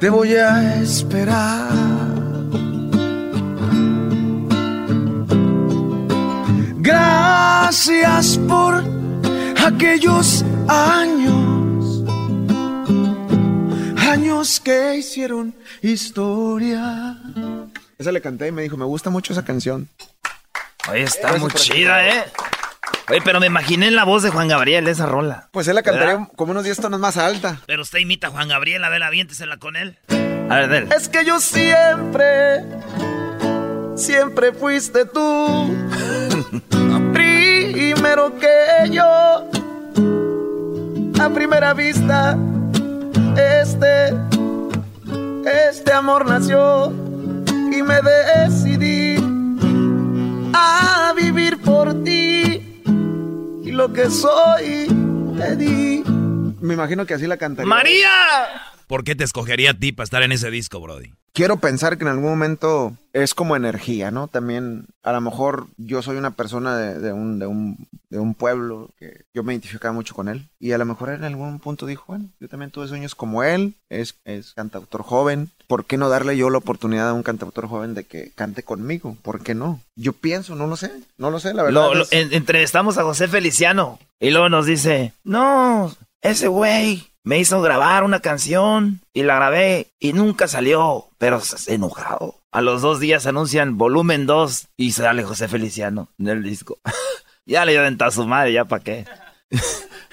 te 0.00 0.08
voy 0.08 0.34
a 0.34 0.80
esperar. 0.80 1.68
Gracias 6.78 8.38
por 8.48 8.82
aquellos 9.66 10.44
años, 10.68 11.47
años 14.18 14.58
que 14.58 14.96
hicieron 14.96 15.54
historia. 15.80 17.16
Esa 17.98 18.10
le 18.10 18.20
canté 18.20 18.48
y 18.48 18.52
me 18.52 18.62
dijo, 18.62 18.76
me 18.76 18.84
gusta 18.84 19.10
mucho 19.10 19.32
esa 19.32 19.44
canción. 19.44 19.88
Oye, 20.90 21.02
está 21.02 21.36
muy 21.36 21.50
chida, 21.52 22.06
¿eh? 22.06 22.24
Oye, 23.10 23.20
pero 23.24 23.38
me 23.38 23.46
imaginé 23.46 23.90
la 23.92 24.04
voz 24.04 24.24
de 24.24 24.30
Juan 24.30 24.48
Gabriel, 24.48 24.88
esa 24.88 25.06
rola. 25.06 25.48
Pues 25.52 25.68
él 25.68 25.76
la 25.76 25.82
cantaría 25.82 26.14
¿Verdad? 26.16 26.28
como 26.34 26.50
unos 26.50 26.64
10 26.64 26.80
tonos 26.80 26.98
más 27.00 27.16
alta. 27.16 27.60
Pero 27.66 27.82
usted 27.82 28.00
imita 28.00 28.26
a 28.26 28.30
Juan 28.30 28.48
Gabriel, 28.48 28.82
a 28.82 28.88
ver, 28.88 29.02
aviéntesela 29.04 29.58
con 29.58 29.76
él. 29.76 29.98
A 30.50 30.56
ver, 30.56 30.68
dele. 30.68 30.88
Es 30.96 31.08
que 31.08 31.24
yo 31.24 31.38
siempre, 31.38 32.64
siempre 33.96 34.52
fuiste 34.52 35.04
tú. 35.04 35.76
Primero 37.12 38.36
que 38.38 38.90
yo. 38.90 39.48
A 41.20 41.30
primera 41.30 41.74
vista, 41.74 42.38
este, 43.36 44.14
este 45.68 45.92
amor 45.92 46.26
nació 46.26 46.92
y 47.72 47.82
me 47.82 48.00
decidí 48.02 49.16
a 50.54 51.12
vivir 51.16 51.60
por 51.60 52.02
ti. 52.04 52.82
Y 53.64 53.70
lo 53.70 53.92
que 53.92 54.10
soy, 54.10 54.86
te 55.38 55.56
di. 55.56 56.02
Me 56.60 56.74
imagino 56.74 57.06
que 57.06 57.14
así 57.14 57.26
la 57.26 57.36
cantaría. 57.36 57.68
¡María! 57.68 58.10
¿Por 58.88 59.04
qué 59.04 59.14
te 59.14 59.22
escogería 59.22 59.70
a 59.70 59.74
ti 59.74 59.92
para 59.92 60.04
estar 60.04 60.22
en 60.24 60.32
ese 60.32 60.50
disco, 60.50 60.80
Brody? 60.80 61.12
Quiero 61.34 61.58
pensar 61.60 61.98
que 61.98 62.02
en 62.04 62.08
algún 62.08 62.30
momento 62.30 62.96
es 63.12 63.32
como 63.34 63.54
energía, 63.54 64.10
¿no? 64.10 64.26
También, 64.26 64.86
a 65.04 65.12
lo 65.12 65.20
mejor 65.20 65.66
yo 65.76 66.02
soy 66.02 66.16
una 66.16 66.32
persona 66.32 66.76
de, 66.76 66.98
de 66.98 67.12
un, 67.12 67.38
de, 67.38 67.46
un, 67.46 67.86
de 68.10 68.18
un 68.18 68.34
pueblo 68.34 68.90
que 68.98 69.24
yo 69.34 69.44
me 69.44 69.52
identificaba 69.52 69.92
mucho 69.92 70.14
con 70.14 70.28
él. 70.28 70.48
Y 70.58 70.72
a 70.72 70.78
lo 70.78 70.84
mejor 70.86 71.10
en 71.10 71.22
algún 71.22 71.60
punto 71.60 71.86
dijo, 71.86 72.04
bueno, 72.08 72.24
yo 72.40 72.48
también 72.48 72.70
tuve 72.72 72.88
sueños 72.88 73.14
como 73.14 73.44
él, 73.44 73.74
es, 73.88 74.16
es 74.24 74.54
cantautor 74.54 75.02
joven. 75.02 75.50
¿Por 75.68 75.84
qué 75.84 75.96
no 75.98 76.08
darle 76.08 76.36
yo 76.36 76.48
la 76.50 76.58
oportunidad 76.58 77.10
a 77.10 77.12
un 77.14 77.22
cantautor 77.22 77.68
joven 77.68 77.94
de 77.94 78.04
que 78.04 78.32
cante 78.34 78.62
conmigo? 78.64 79.16
¿Por 79.22 79.42
qué 79.42 79.54
no? 79.54 79.80
Yo 79.96 80.14
pienso, 80.14 80.56
no 80.56 80.66
lo 80.66 80.76
sé, 80.76 80.90
no 81.18 81.30
lo 81.30 81.38
sé, 81.38 81.52
la 81.54 81.62
verdad. 81.62 81.82
Lo- 81.88 81.94
lo- 81.94 82.02
es- 82.04 82.12
en- 82.12 82.32
entrevistamos 82.32 82.96
a 82.98 83.04
José 83.04 83.28
Feliciano 83.28 83.98
y 84.18 84.30
luego 84.30 84.48
nos 84.48 84.64
dice, 84.66 85.12
no, 85.24 85.94
ese 86.22 86.48
güey 86.48 87.06
me 87.24 87.38
hizo 87.38 87.60
grabar 87.60 88.04
una 88.04 88.20
canción 88.20 89.00
y 89.12 89.22
la 89.22 89.36
grabé 89.36 89.92
y 89.98 90.12
nunca 90.12 90.48
salió, 90.48 91.08
pero 91.18 91.40
se 91.40 91.74
enojado. 91.74 92.40
A 92.50 92.62
los 92.62 92.80
dos 92.80 93.00
días 93.00 93.26
anuncian 93.26 93.76
volumen 93.76 94.26
2 94.26 94.68
y 94.76 94.92
sale 94.92 95.22
José 95.22 95.48
Feliciano 95.48 96.08
en 96.18 96.28
el 96.28 96.42
disco. 96.42 96.78
ya 97.44 97.64
le 97.64 97.72
dio 97.72 97.82
a 98.06 98.10
su 98.10 98.26
madre, 98.26 98.52
ya 98.52 98.64
para 98.64 98.82
qué. 98.82 99.04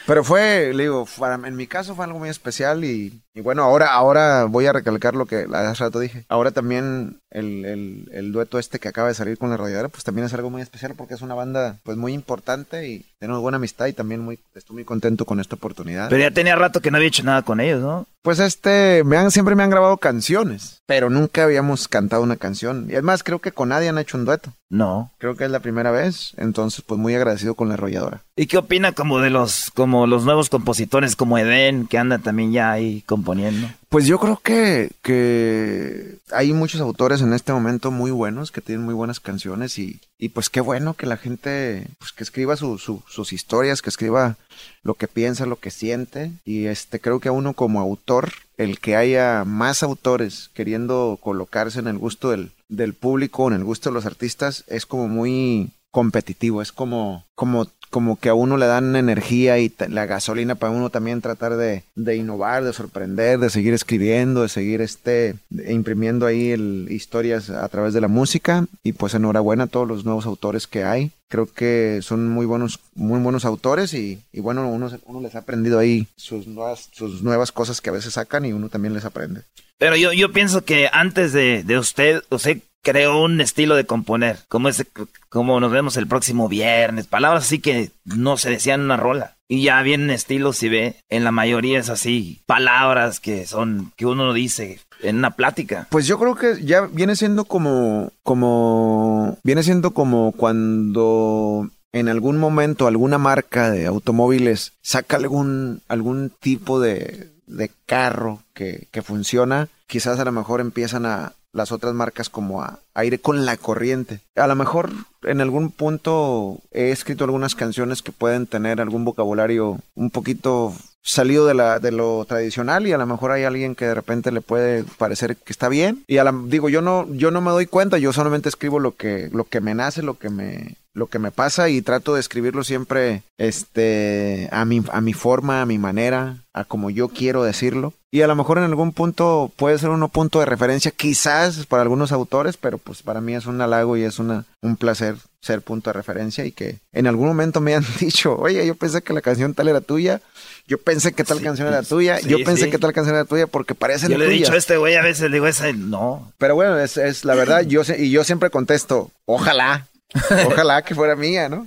Pero 0.07 0.23
fue, 0.23 0.71
le 0.73 0.83
digo, 0.83 1.07
para- 1.17 1.35
en 1.47 1.55
mi 1.55 1.67
caso 1.67 1.95
fue 1.95 2.05
algo 2.05 2.19
muy 2.19 2.29
especial 2.29 2.83
y, 2.83 3.21
y 3.33 3.41
bueno, 3.41 3.63
ahora, 3.63 3.91
ahora 3.93 4.45
voy 4.45 4.65
a 4.67 4.73
recalcar 4.73 5.15
lo 5.15 5.25
que 5.25 5.47
hace 5.51 5.83
rato 5.83 5.99
dije. 5.99 6.25
Ahora 6.29 6.51
también 6.51 7.19
el, 7.31 8.07
el, 8.11 8.31
dueto 8.31 8.59
este 8.59 8.79
que 8.79 8.87
acaba 8.87 9.07
de 9.07 9.13
salir 9.15 9.37
con 9.37 9.49
la 9.49 9.57
radiadora, 9.57 9.89
pues 9.89 10.03
también 10.03 10.25
es 10.25 10.33
algo 10.33 10.49
muy 10.49 10.61
especial 10.61 10.93
porque 10.95 11.13
es 11.15 11.21
una 11.21 11.33
banda 11.35 11.79
pues 11.83 11.97
muy 11.97 12.13
importante 12.13 12.87
y 12.87 13.05
tenemos 13.19 13.41
buena 13.41 13.55
amistad 13.57 13.87
y 13.87 13.93
también 13.93 14.21
muy, 14.21 14.39
estoy 14.53 14.75
muy 14.75 14.85
contento 14.85 15.25
con 15.25 15.39
esta 15.39 15.55
oportunidad. 15.55 16.09
Pero 16.09 16.21
ya 16.21 16.31
tenía 16.31 16.55
rato 16.55 16.81
que 16.81 16.91
no 16.91 16.97
había 16.97 17.07
hecho 17.09 17.23
nada 17.23 17.41
con 17.41 17.59
ellos, 17.59 17.81
¿no? 17.81 18.05
Pues 18.25 18.39
este, 18.39 19.03
me 19.03 19.17
han, 19.17 19.29
siempre 19.29 19.53
me 19.53 19.61
han 19.61 19.69
grabado 19.69 19.97
canciones, 19.97 20.81
pero 20.87 21.11
nunca 21.11 21.43
habíamos 21.43 21.87
cantado 21.87 22.23
una 22.23 22.37
canción. 22.37 22.87
Y 22.89 22.93
además 22.93 23.21
creo 23.21 23.37
que 23.37 23.51
con 23.51 23.69
nadie 23.69 23.87
han 23.87 23.99
hecho 23.99 24.17
un 24.17 24.25
dueto. 24.25 24.51
No. 24.67 25.11
Creo 25.19 25.35
que 25.35 25.45
es 25.45 25.51
la 25.51 25.59
primera 25.59 25.91
vez, 25.91 26.33
entonces 26.37 26.83
pues 26.83 26.99
muy 26.99 27.13
agradecido 27.13 27.53
con 27.53 27.67
la 27.67 27.75
arrolladora. 27.75 28.23
¿Y 28.35 28.47
qué 28.47 28.57
opina 28.57 28.93
como 28.93 29.19
de 29.19 29.29
los, 29.29 29.69
como 29.75 30.07
los 30.07 30.25
nuevos 30.25 30.49
compositores 30.49 31.15
como 31.15 31.37
Eden, 31.37 31.85
que 31.85 31.99
anda 31.99 32.17
también 32.17 32.51
ya 32.51 32.71
ahí 32.71 33.03
componiendo? 33.05 33.67
Pues 33.95 34.07
yo 34.07 34.19
creo 34.19 34.41
que, 34.43 34.91
que 35.01 36.17
hay 36.33 36.51
muchos 36.51 36.81
autores 36.81 37.21
en 37.21 37.31
este 37.31 37.53
momento 37.53 37.91
muy 37.91 38.11
buenos 38.11 38.51
que 38.51 38.59
tienen 38.59 38.83
muy 38.83 38.93
buenas 38.93 39.21
canciones 39.21 39.79
y, 39.79 40.01
y 40.19 40.27
pues 40.27 40.49
qué 40.49 40.59
bueno 40.59 40.95
que 40.95 41.05
la 41.05 41.15
gente 41.15 41.87
pues 41.97 42.11
que 42.11 42.23
escriba 42.25 42.57
su- 42.57 42.77
su- 42.77 43.03
sus 43.07 43.31
historias, 43.31 43.81
que 43.81 43.89
escriba 43.89 44.35
lo 44.83 44.95
que 44.95 45.07
piensa, 45.07 45.45
lo 45.45 45.61
que 45.61 45.71
siente. 45.71 46.33
Y 46.43 46.65
este 46.65 46.99
creo 46.99 47.21
que 47.21 47.29
a 47.29 47.31
uno 47.31 47.53
como 47.53 47.79
autor 47.79 48.33
el 48.57 48.79
que 48.81 48.97
haya 48.97 49.45
más 49.45 49.81
autores 49.81 50.49
queriendo 50.53 51.17
colocarse 51.21 51.79
en 51.79 51.87
el 51.87 51.97
gusto 51.97 52.31
del, 52.31 52.51
del 52.67 52.95
público, 52.95 53.47
en 53.47 53.53
el 53.53 53.63
gusto 53.63 53.89
de 53.91 53.93
los 53.93 54.05
artistas 54.05 54.65
es 54.67 54.85
como 54.85 55.07
muy 55.07 55.71
competitivo, 55.89 56.61
es 56.61 56.73
como 56.73 57.23
como 57.33 57.63
como 57.95 58.19
que 58.19 58.27
a 58.27 58.33
uno 58.33 58.57
le 58.57 58.65
dan 58.65 58.93
energía 58.97 59.57
y 59.57 59.71
la 59.87 60.05
gasolina 60.05 60.55
para 60.55 60.73
uno 60.73 60.89
también 60.89 61.21
tratar 61.21 61.55
de, 61.55 61.85
innovar, 62.13 62.65
de 62.65 62.73
sorprender, 62.73 63.39
de 63.39 63.49
seguir 63.49 63.73
escribiendo, 63.73 64.41
de 64.41 64.49
seguir 64.49 64.81
este 64.81 65.35
imprimiendo 65.49 66.25
ahí 66.25 66.51
historias 66.89 67.49
a 67.49 67.65
través 67.69 67.93
de 67.93 68.01
la 68.01 68.09
música 68.09 68.65
y 68.83 68.91
pues 68.91 69.13
enhorabuena 69.13 69.63
a 69.63 69.67
todos 69.67 69.87
los 69.87 70.03
nuevos 70.03 70.25
autores 70.25 70.67
que 70.67 70.83
hay. 70.83 71.11
Creo 71.29 71.45
que 71.45 72.01
son 72.01 72.27
muy 72.27 72.45
buenos, 72.45 72.81
muy 72.95 73.21
buenos 73.21 73.45
autores 73.45 73.93
y, 73.93 74.19
bueno, 74.33 74.69
uno, 74.69 74.91
uno 75.05 75.21
les 75.21 75.35
ha 75.35 75.39
aprendido 75.39 75.79
ahí 75.79 76.05
sus 76.17 76.47
nuevas, 76.47 76.89
sus 76.91 77.23
nuevas 77.23 77.53
cosas 77.53 77.79
que 77.79 77.91
a 77.91 77.93
veces 77.93 78.15
sacan 78.15 78.43
y 78.43 78.51
uno 78.51 78.67
también 78.67 78.93
les 78.93 79.05
aprende. 79.05 79.43
Pero 79.77 79.95
yo, 79.95 80.11
yo 80.11 80.33
pienso 80.33 80.65
que 80.65 80.89
antes 80.91 81.31
de, 81.31 81.63
de 81.63 81.79
usted, 81.79 82.23
usted 82.29 82.59
creó 82.85 83.23
un 83.23 83.41
estilo 83.41 83.75
de 83.75 83.85
componer, 83.85 84.37
como 84.47 84.69
ese, 84.69 84.85
como 85.27 85.59
nos 85.59 85.71
vemos 85.71 85.97
el 85.97 86.07
próximo 86.07 86.47
viernes, 86.47 87.07
palabras 87.07 87.45
así 87.45 87.59
que 87.59 87.91
no 88.05 88.37
se 88.37 88.51
decían 88.51 88.81
en 88.81 88.85
una 88.85 88.97
rola. 88.97 89.35
Y 89.47 89.63
ya 89.63 89.81
vienen 89.81 90.11
estilos, 90.11 90.57
si 90.57 90.69
ve, 90.69 90.95
en 91.09 91.23
la 91.23 91.31
mayoría 91.31 91.79
es 91.79 91.89
así, 91.89 92.41
palabras 92.45 93.19
que 93.19 93.47
son, 93.47 93.91
que 93.95 94.05
uno 94.05 94.33
dice 94.33 94.79
en 95.01 95.17
una 95.17 95.31
plática. 95.31 95.87
Pues 95.89 96.05
yo 96.05 96.19
creo 96.19 96.35
que 96.35 96.63
ya 96.63 96.81
viene 96.81 97.15
siendo 97.15 97.45
como, 97.45 98.11
como, 98.23 99.39
viene 99.43 99.63
siendo 99.63 99.91
como 99.91 100.31
cuando 100.31 101.69
en 101.91 102.07
algún 102.07 102.37
momento 102.37 102.87
alguna 102.87 103.17
marca 103.17 103.71
de 103.71 103.87
automóviles 103.87 104.73
saca 104.83 105.17
algún, 105.17 105.81
algún 105.87 106.31
tipo 106.39 106.79
de, 106.79 107.31
de 107.47 107.71
carro 107.87 108.41
que, 108.53 108.87
que 108.91 109.01
funciona, 109.01 109.69
quizás 109.87 110.19
a 110.19 110.25
lo 110.25 110.31
mejor 110.31 110.61
empiezan 110.61 111.05
a 111.05 111.33
las 111.55 111.71
otras 111.71 111.93
marcas 111.93 112.29
como 112.29 112.61
a, 112.61 112.79
a 112.93 113.05
ir 113.05 113.21
con 113.21 113.45
la 113.45 113.55
corriente. 113.57 114.19
A 114.35 114.45
lo 114.45 114.55
mejor 114.55 114.91
en 115.23 115.41
algún 115.41 115.71
punto 115.71 116.59
he 116.71 116.91
escrito 116.91 117.23
algunas 117.23 117.55
canciones 117.55 118.01
que 118.01 118.11
pueden 118.11 118.45
tener 118.45 118.81
algún 118.81 119.05
vocabulario 119.05 119.79
un 119.95 120.11
poquito 120.11 120.73
salido 121.01 121.45
de, 121.45 121.53
la, 121.53 121.79
de 121.79 121.91
lo 121.91 122.25
tradicional 122.25 122.87
y 122.87 122.91
a 122.91 122.97
lo 122.97 123.05
mejor 123.05 123.31
hay 123.31 123.43
alguien 123.43 123.75
que 123.75 123.85
de 123.85 123.93
repente 123.93 124.31
le 124.31 124.41
puede 124.41 124.83
parecer 124.97 125.37
que 125.37 125.53
está 125.53 125.69
bien 125.69 126.03
y 126.07 126.17
a 126.17 126.23
la, 126.23 126.33
digo 126.45 126.67
yo 126.67 126.81
no 126.81 127.07
yo 127.11 127.29
no 127.29 127.41
me 127.41 127.51
doy 127.51 127.67
cuenta 127.67 127.99
yo 127.99 128.11
solamente 128.11 128.49
escribo 128.49 128.79
lo 128.79 128.95
que 128.95 129.29
lo 129.31 129.43
que 129.43 129.61
me 129.61 129.75
nace 129.75 130.01
lo 130.01 130.17
que 130.17 130.31
me 130.31 130.77
lo 130.95 131.07
que 131.07 131.19
me 131.19 131.31
pasa 131.31 131.69
y 131.69 131.81
trato 131.81 132.15
de 132.15 132.21
escribirlo 132.21 132.63
siempre 132.63 133.21
este 133.37 134.49
a 134.51 134.65
mi 134.65 134.81
a 134.91 135.01
mi 135.01 135.13
forma 135.13 135.61
a 135.61 135.65
mi 135.65 135.77
manera 135.77 136.37
a 136.53 136.63
como 136.63 136.89
yo 136.89 137.09
quiero 137.09 137.43
decirlo 137.43 137.93
y 138.11 138.21
a 138.21 138.27
lo 138.27 138.35
mejor 138.35 138.57
en 138.57 138.63
algún 138.63 138.93
punto 138.93 139.51
puede 139.57 139.77
ser 139.77 139.89
un 139.89 140.09
punto 140.09 140.39
de 140.39 140.45
referencia 140.45 140.91
quizás 140.91 141.65
para 141.65 141.83
algunos 141.83 142.11
autores 142.11 142.57
pero 142.57 142.77
pues 142.77 143.03
para 143.03 143.21
mí 143.21 143.35
es 143.35 143.45
un 143.45 143.61
halago 143.61 143.97
y 143.97 144.03
es 144.03 144.19
una 144.19 144.45
un 144.61 144.77
placer 144.77 145.15
ser 145.41 145.61
punto 145.61 145.89
de 145.89 145.93
referencia 145.93 146.45
y 146.45 146.51
que 146.51 146.79
en 146.93 147.07
algún 147.07 147.27
momento 147.27 147.59
me 147.59 147.75
han 147.75 147.85
dicho 147.99 148.35
oye 148.37 148.65
yo 148.65 148.75
pensé 148.75 149.01
que 149.01 149.13
la 149.13 149.21
canción 149.21 149.53
tal 149.53 149.67
era 149.67 149.81
tuya 149.81 150.21
yo 150.67 150.79
pensé 150.79 151.13
que 151.13 151.23
tal 151.23 151.41
canción 151.41 151.67
era 151.67 151.83
tuya, 151.83 152.17
sí, 152.17 152.27
yo 152.27 152.37
pensé 152.43 152.65
sí. 152.65 152.71
que 152.71 152.79
tal 152.79 152.91
canción 152.91 153.15
era 153.15 153.25
tuya 153.25 153.45
porque 153.45 153.75
parecen 153.75 154.09
Yo 154.09 154.17
le 154.17 154.25
he 154.25 154.29
dicho 154.29 154.51
a 154.51 154.57
este 154.57 154.77
güey 154.77 154.95
a 154.95 155.03
veces, 155.03 155.29
le 155.29 155.35
digo, 155.35 155.45
esa 155.45 155.71
no. 155.73 156.33
Pero 156.39 156.55
bueno, 156.55 156.79
es, 156.79 156.97
es 156.97 157.23
la 157.23 157.35
verdad, 157.35 157.61
yo 157.61 157.83
y 157.95 158.09
yo 158.09 158.23
siempre 158.23 158.49
contesto, 158.49 159.11
ojalá, 159.25 159.85
ojalá 160.47 160.81
que 160.83 160.95
fuera 160.95 161.15
mía, 161.15 161.49
¿no? 161.49 161.65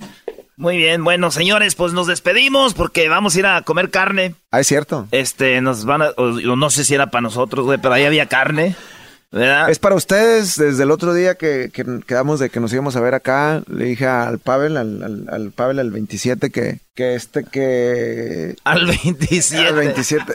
Muy 0.57 0.75
bien, 0.75 1.03
bueno, 1.05 1.31
señores, 1.31 1.75
pues 1.75 1.93
nos 1.93 2.07
despedimos 2.07 2.73
porque 2.73 3.07
vamos 3.07 3.35
a 3.35 3.39
ir 3.39 3.45
a 3.45 3.61
comer 3.61 3.89
carne. 3.91 4.35
Ah, 4.51 4.59
es 4.59 4.67
cierto. 4.67 5.07
Este, 5.11 5.61
nos 5.61 5.85
van 5.85 6.01
a, 6.01 6.09
o- 6.17 6.31
no 6.55 6.69
sé 6.69 6.83
si 6.83 6.93
era 6.95 7.07
para 7.11 7.21
nosotros, 7.21 7.65
güey, 7.65 7.77
pero 7.81 7.93
ahí 7.93 8.03
había 8.03 8.25
carne, 8.27 8.75
¿verdad? 9.31 9.69
Es 9.69 9.79
para 9.79 9.95
ustedes, 9.95 10.57
desde 10.57 10.83
el 10.83 10.91
otro 10.91 11.13
día 11.13 11.35
que, 11.35 11.69
que 11.71 11.85
quedamos 12.05 12.41
de 12.41 12.49
que 12.49 12.59
nos 12.59 12.73
íbamos 12.73 12.97
a 12.97 12.99
ver 12.99 13.13
acá, 13.13 13.63
le 13.67 13.85
dije 13.85 14.05
al 14.05 14.39
Pavel, 14.39 14.75
al, 14.75 15.01
al, 15.01 15.25
al 15.31 15.51
Pavel, 15.51 15.79
al 15.79 15.91
27, 15.91 16.49
que, 16.49 16.79
que 16.93 17.15
este, 17.15 17.45
que... 17.45 18.55
Al 18.65 18.85
27. 18.85 19.65
Al 19.65 19.75
27. 19.75 20.33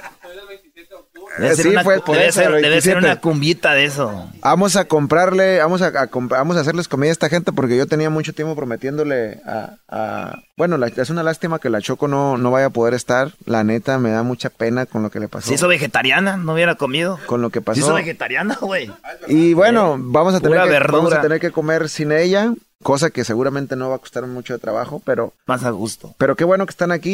Debe 1.38 1.52
Eh, 1.52 1.56
ser 1.56 1.64
sí, 1.64 1.68
una, 1.70 1.82
fue 1.82 2.00
por 2.00 2.16
debe 2.16 2.28
eso, 2.28 2.40
ser, 2.40 2.50
debe 2.52 2.80
ser 2.80 2.94
27. 2.94 2.98
una 2.98 3.20
cumbita 3.20 3.74
de 3.74 3.84
eso. 3.86 4.30
Vamos 4.40 4.76
a 4.76 4.84
comprarle, 4.86 5.58
vamos 5.58 5.82
a, 5.82 5.90
vamos 6.12 6.56
a 6.56 6.60
hacerles 6.60 6.86
comida 6.88 7.08
a 7.10 7.12
esta 7.12 7.28
gente 7.28 7.50
porque 7.52 7.76
yo 7.76 7.86
tenía 7.86 8.10
mucho 8.10 8.32
tiempo 8.32 8.54
prometiéndole 8.54 9.40
a, 9.46 9.76
a- 9.88 10.38
bueno, 10.56 10.76
la- 10.78 10.88
es 10.88 11.10
una 11.10 11.22
lástima 11.22 11.58
que 11.58 11.70
la 11.70 11.80
Choco 11.80 12.06
no, 12.08 12.36
no 12.38 12.50
vaya 12.50 12.66
a 12.66 12.70
poder 12.70 12.94
estar. 12.94 13.32
La 13.46 13.64
neta 13.64 13.98
me 13.98 14.10
da 14.10 14.22
mucha 14.22 14.50
pena 14.50 14.86
con 14.86 15.02
lo 15.02 15.10
que 15.10 15.20
le 15.20 15.28
pasó. 15.28 15.48
Si 15.48 15.54
hizo 15.54 15.68
vegetariana, 15.68 16.36
no 16.36 16.54
hubiera 16.54 16.74
comido. 16.76 17.18
Con 17.26 17.42
lo 17.42 17.50
que 17.50 17.60
pasó. 17.60 17.80
hizo 17.80 17.94
vegetariana, 17.94 18.56
güey. 18.60 18.90
Y 19.28 19.54
bueno, 19.54 19.96
vamos 19.98 20.34
a 20.34 20.40
tener 20.40 20.58
Pura 20.58 20.64
que, 20.64 20.70
verdura. 20.70 20.96
vamos 20.98 21.12
a 21.12 21.20
tener 21.20 21.40
que 21.40 21.50
comer 21.50 21.88
sin 21.88 22.12
ella, 22.12 22.54
cosa 22.82 23.10
que 23.10 23.24
seguramente 23.24 23.76
no 23.76 23.88
va 23.88 23.96
a 23.96 23.98
costar 23.98 24.26
mucho 24.26 24.52
de 24.52 24.58
trabajo, 24.58 25.00
pero 25.06 25.32
Más 25.46 25.64
a 25.64 25.70
gusto. 25.70 26.14
pero 26.18 26.36
qué 26.36 26.44
bueno 26.44 26.66
que 26.66 26.70
están 26.70 26.92
aquí 26.92 27.10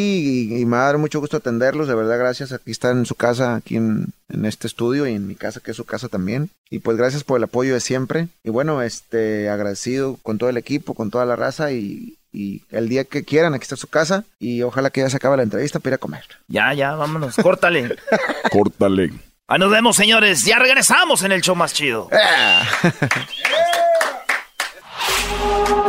y, 0.51 0.61
y 0.61 0.65
me 0.67 0.77
va 0.77 0.83
a 0.83 0.87
dar 0.87 0.99
mucho 0.99 1.21
gusto 1.21 1.37
atenderlos, 1.37 1.87
de 1.89 1.95
verdad, 1.95 2.19
gracias. 2.19 2.53
Aquí 2.53 2.73
están 2.73 2.99
en 2.99 3.07
su 3.07 3.15
casa, 3.15 3.55
aquí 3.55 3.77
en, 3.77 4.07
en 4.29 4.45
este 4.47 4.67
estudio 4.67 5.07
y 5.07 5.15
en 5.15 5.27
mi 5.29 5.37
casa, 5.37 5.61
que 5.61 5.71
es 5.71 5.77
su 5.77 5.85
casa 5.85 6.09
también. 6.09 6.51
Y 6.71 6.81
pues 6.81 6.97
gracias 6.97 7.25
por 7.25 7.39
el 7.39 7.45
apoyo 7.45 7.73
de 7.73 7.81
siempre. 7.81 8.29
Y 8.43 8.51
bueno, 8.51 8.83
este, 8.83 9.49
agradecido 9.49 10.19
con 10.23 10.39
todo 10.39 10.51
el 10.51 10.57
equipo, 10.57 10.95
con 10.95 11.11
toda 11.11 11.25
la 11.25 11.37
raza 11.37 11.71
y, 11.73 12.17
y 12.33 12.63
el 12.71 12.89
día 12.89 13.05
que 13.05 13.25
quieran, 13.25 13.55
aquí 13.55 13.63
está 13.63 13.77
su 13.77 13.89
casa. 13.89 14.25
Y 14.39 14.63
ojalá 14.63 14.91
que 14.91 15.01
ya 15.01 15.11
se 15.11 15.17
acabe 15.17 15.37
la 15.37 15.43
entrevista 15.43 15.79
para 15.79 15.91
ir 15.91 15.95
a 15.95 15.99
comer. 15.99 16.25
Ya, 16.49 16.73
ya, 16.75 16.95
vámonos, 16.95 17.37
córtale. 17.37 17.97
Córtale. 18.51 19.11
Ahí 19.47 19.59
nos 19.59 19.71
vemos, 19.71 19.97
señores. 19.97 20.45
Ya 20.45 20.59
regresamos 20.59 21.23
en 21.23 21.33
el 21.33 21.43
show 21.43 21.57
más 21.57 21.73
chido. 21.73 22.09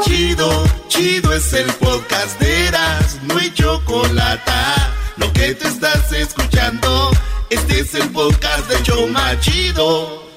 Chido, 0.03 0.63
chido 0.87 1.33
es 1.33 1.53
el 1.53 1.71
podcast 1.73 2.39
de 2.39 2.67
Eras, 2.67 3.19
no 3.23 3.37
hay 3.37 3.51
chocolate. 3.53 4.51
Lo 5.17 5.31
que 5.33 5.53
te 5.53 5.67
estás 5.67 6.11
escuchando, 6.11 7.11
este 7.49 7.81
es 7.81 7.93
el 7.95 8.09
podcast 8.09 8.67
de 8.69 8.81
Choma 8.83 9.39
Chido. 9.39 10.30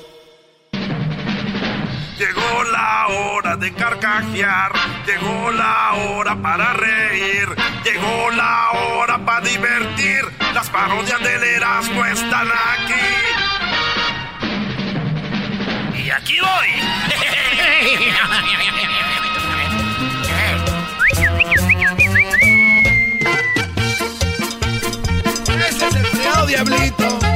Llegó 2.19 2.65
la 2.71 3.09
hora 3.09 3.57
de 3.57 3.73
carcajear, 3.75 4.73
llegó 5.05 5.51
la 5.51 5.95
hora 5.95 6.37
para 6.37 6.73
reír, 6.75 7.49
llegó 7.85 8.31
la 8.31 8.71
hora 8.71 9.19
para 9.19 9.41
divertir. 9.41 10.23
Las 10.55 10.71
parodias 10.71 11.21
del 11.21 11.43
Erasmo 11.43 12.05
están 12.05 12.47
aquí. 12.49 12.95
Y 16.05 16.11
aquí 16.11 16.39
voy. 16.41 16.69
Ese 25.69 25.87
es 25.89 25.95
el 25.97 26.07
fregado 26.07 26.47
diablito. 26.47 27.34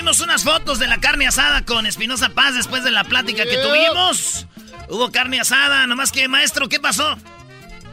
Subimos 0.00 0.20
unas 0.20 0.44
fotos 0.44 0.78
de 0.78 0.86
la 0.86 0.98
carne 0.98 1.26
asada 1.26 1.62
con 1.66 1.84
Espinosa 1.84 2.30
Paz 2.30 2.54
después 2.54 2.82
de 2.82 2.90
la 2.90 3.04
plática 3.04 3.44
que 3.44 3.58
tuvimos. 3.58 4.46
Hubo 4.88 5.12
carne 5.12 5.38
asada, 5.38 5.86
nomás 5.86 6.10
que, 6.10 6.26
maestro, 6.26 6.70
¿qué 6.70 6.80
pasó? 6.80 7.18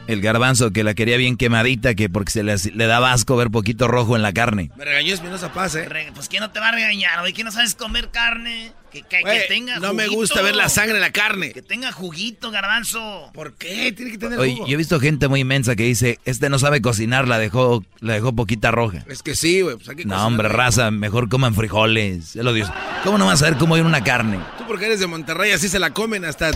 El 0.08 0.20
garbanzo 0.22 0.72
que 0.72 0.82
la 0.82 0.94
quería 0.94 1.16
bien 1.18 1.36
quemadita, 1.36 1.94
que 1.94 2.08
porque 2.08 2.32
se 2.32 2.42
le, 2.42 2.56
le 2.74 2.86
daba 2.86 3.12
asco 3.12 3.36
ver 3.36 3.50
poquito 3.50 3.86
rojo 3.86 4.16
en 4.16 4.22
la 4.22 4.32
carne. 4.32 4.70
Me 4.76 4.84
regañó 4.84 5.14
Espinosa 5.14 5.52
Paz, 5.52 5.74
¿eh? 5.76 5.84
Re- 5.88 6.10
Pues 6.14 6.28
¿quién 6.28 6.42
no 6.42 6.50
te 6.50 6.58
va 6.60 6.70
a 6.70 6.72
regañar, 6.72 7.20
güey? 7.20 7.32
¿Que 7.34 7.44
no 7.44 7.52
sabes 7.52 7.74
comer 7.74 8.08
carne? 8.10 8.72
Que, 8.90 9.02
que- 9.02 9.18
que 9.18 9.20
Güey, 9.20 9.48
tenga 9.48 9.78
no 9.80 9.92
me 9.92 10.08
gusta 10.08 10.40
ver 10.40 10.56
la 10.56 10.70
sangre 10.70 10.94
en 10.94 11.02
la 11.02 11.10
carne. 11.12 11.52
Que 11.52 11.60
tenga 11.60 11.92
juguito, 11.92 12.50
garbanzo. 12.50 13.30
¿Por 13.34 13.52
qué? 13.52 13.92
Tiene 13.92 14.10
que 14.12 14.16
tener 14.18 14.38
Oye, 14.38 14.54
jugo. 14.54 14.66
yo 14.66 14.72
he 14.74 14.76
visto 14.78 14.98
gente 14.98 15.28
muy 15.28 15.40
inmensa 15.40 15.76
que 15.76 15.82
dice, 15.82 16.18
este 16.24 16.48
no 16.48 16.58
sabe 16.58 16.80
cocinar, 16.80 17.28
la 17.28 17.38
dejó, 17.38 17.84
la 18.00 18.14
dejó 18.14 18.34
poquita 18.34 18.70
roja. 18.70 19.04
Es 19.08 19.22
que 19.22 19.34
sí, 19.36 19.60
güey. 19.60 19.76
Pues 19.76 20.06
No, 20.06 20.26
hombre, 20.26 20.48
raza, 20.48 20.90
mejor 20.90 21.28
coman 21.28 21.54
frijoles. 21.54 22.34
Es 22.34 22.42
lo 22.42 22.54
Dios. 22.54 22.70
¿Cómo 23.04 23.18
no 23.18 23.26
vas 23.26 23.34
a 23.42 23.44
saber 23.44 23.58
cómo 23.58 23.76
ir 23.76 23.84
una 23.84 24.02
carne? 24.02 24.38
Tú 24.56 24.64
porque 24.66 24.86
eres 24.86 25.00
de 25.00 25.06
Monterrey, 25.06 25.52
así 25.52 25.68
se 25.68 25.78
la 25.78 25.90
comen 25.90 26.24
hasta... 26.24 26.50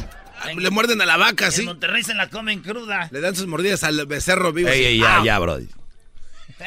Le 0.56 0.70
muerden 0.70 1.00
a 1.00 1.06
la 1.06 1.16
vaca, 1.16 1.46
En 1.46 1.52
¿sí? 1.52 1.62
Monterrey 1.64 2.02
se 2.02 2.14
la 2.14 2.28
comen 2.28 2.60
cruda. 2.62 3.08
Le 3.10 3.20
dan 3.20 3.34
sus 3.36 3.46
mordidas 3.46 3.84
al 3.84 4.04
becerro 4.06 4.52
vivo. 4.52 4.68
Ey, 4.68 4.84
ey, 4.84 4.98
ya, 4.98 5.16
¡Au! 5.18 5.24
ya, 5.24 5.38
brody. 5.38 5.68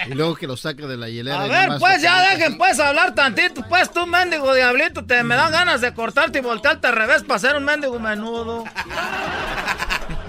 Y 0.09 0.13
luego 0.13 0.35
que 0.35 0.45
lo 0.45 0.57
saca 0.57 0.87
de 0.87 0.97
la 0.97 1.07
hielera. 1.09 1.41
A 1.43 1.47
ver, 1.47 1.69
pues 1.79 2.01
ya 2.01 2.21
dejen 2.31 2.57
pues 2.57 2.79
hablar 2.79 3.15
tantito, 3.15 3.65
pues 3.69 3.91
tú 3.93 4.05
mendigo 4.05 4.53
diablito, 4.53 5.05
te 5.05 5.23
me 5.23 5.35
dan 5.35 5.51
ganas 5.53 5.79
de 5.79 5.93
cortarte 5.93 6.39
y 6.39 6.41
voltearte 6.41 6.87
al 6.87 6.95
revés 6.95 7.23
para 7.23 7.35
hacer 7.37 7.55
un 7.55 7.63
mendigo 7.63 7.97
menudo. 7.97 8.65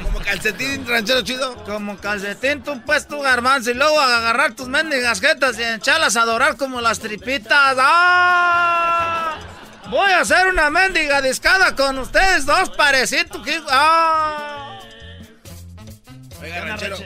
Como 0.05 0.21
calcetín 0.21 0.87
ranchero 0.87 1.23
chido. 1.23 1.65
Como 1.65 1.97
calcetín, 1.99 2.63
tú 2.63 2.81
pues 2.87 3.09
tú 3.09 3.21
garbanzo 3.21 3.73
y 3.73 3.75
luego 3.75 3.99
agarrar 4.01 4.55
tus 4.55 4.69
mendigas 4.69 5.21
jetas 5.21 5.59
y 5.59 5.65
echarlas 5.65 6.17
a 6.17 6.25
dorar 6.25 6.57
como 6.57 6.81
las 6.81 7.01
tripitas. 7.01 7.77
¡Ah! 7.79 9.37
Voy 9.91 10.11
a 10.11 10.21
hacer 10.21 10.49
una 10.49 10.69
mendiga 10.71 11.23
discada 11.23 11.75
con 11.77 11.99
ustedes 11.99 12.45
dos 12.45 12.71
parecitos 12.71 13.43
que... 13.45 13.61
¡Ah! 13.71 14.79
Oiga, 16.43 16.61
ranchero. 16.65 16.97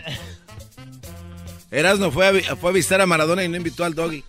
Erasmo 1.71 2.11
fue 2.11 2.47
a, 2.49 2.57
fue 2.57 2.71
a 2.71 2.73
visitar 2.73 3.01
a 3.01 3.07
Maradona 3.07 3.45
y 3.45 3.49
no 3.49 3.57
invitó 3.57 3.85
al 3.85 3.95
doggy. 3.95 4.25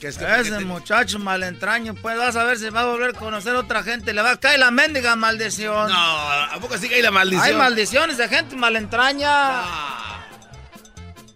Que 0.00 0.08
es 0.08 0.16
que- 0.16 0.24
Ese 0.40 0.58
muchacho 0.60 1.18
malentraño, 1.18 1.94
pues 1.94 2.16
vas 2.16 2.34
a 2.36 2.44
ver 2.44 2.58
si 2.58 2.70
va 2.70 2.80
a 2.80 2.84
volver 2.86 3.10
a 3.14 3.18
conocer 3.18 3.54
otra 3.54 3.82
gente. 3.82 4.14
Le 4.14 4.22
va 4.22 4.32
a 4.32 4.36
caer 4.40 4.58
la 4.60 4.70
mendiga 4.70 5.14
maldición. 5.14 5.88
No, 5.90 5.94
¿a 5.94 6.58
poco 6.60 6.78
sí 6.78 6.92
hay 6.92 7.02
la 7.02 7.10
maldición? 7.10 7.46
Hay 7.46 7.54
maldiciones 7.54 8.16
de 8.16 8.28
gente 8.28 8.56
malentraña. 8.56 9.62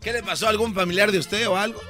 ¿Qué 0.01 0.13
le 0.15 0.23
pasó 0.23 0.47
a 0.47 0.51
algún 0.51 0.75
familiar 0.75 1.13
de 1.13 1.19
usted 1.19 1.47
o 1.49 1.57
algo? 1.59 1.81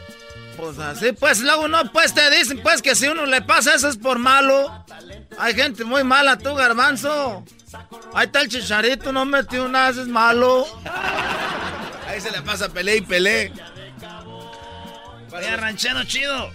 Pues 0.56 0.78
así, 0.78 1.12
pues 1.12 1.40
luego 1.40 1.68
no, 1.68 1.90
pues 1.92 2.14
te 2.14 2.30
dicen 2.30 2.60
pues 2.62 2.80
que 2.80 2.94
si 2.94 3.08
uno 3.08 3.26
le 3.26 3.42
pasa 3.42 3.74
eso 3.74 3.88
es 3.88 3.96
por 3.96 4.18
malo. 4.18 4.84
Hay 5.38 5.54
gente 5.54 5.84
muy 5.84 6.04
mala, 6.04 6.38
tú, 6.38 6.54
garbanzo. 6.54 7.44
Ahí 8.14 8.26
está 8.26 8.42
el 8.42 8.48
chicharito, 8.48 9.12
no 9.12 9.24
metió 9.24 9.68
nada, 9.68 9.90
eso 9.90 10.02
es 10.02 10.08
malo. 10.08 10.66
Ahí 12.06 12.20
se 12.20 12.30
le 12.30 12.42
pasa 12.42 12.68
pelea 12.68 12.96
y 12.96 13.00
pelea. 13.00 13.50
Oye, 15.32 15.56
ranchero 15.56 16.04
chido. 16.04 16.50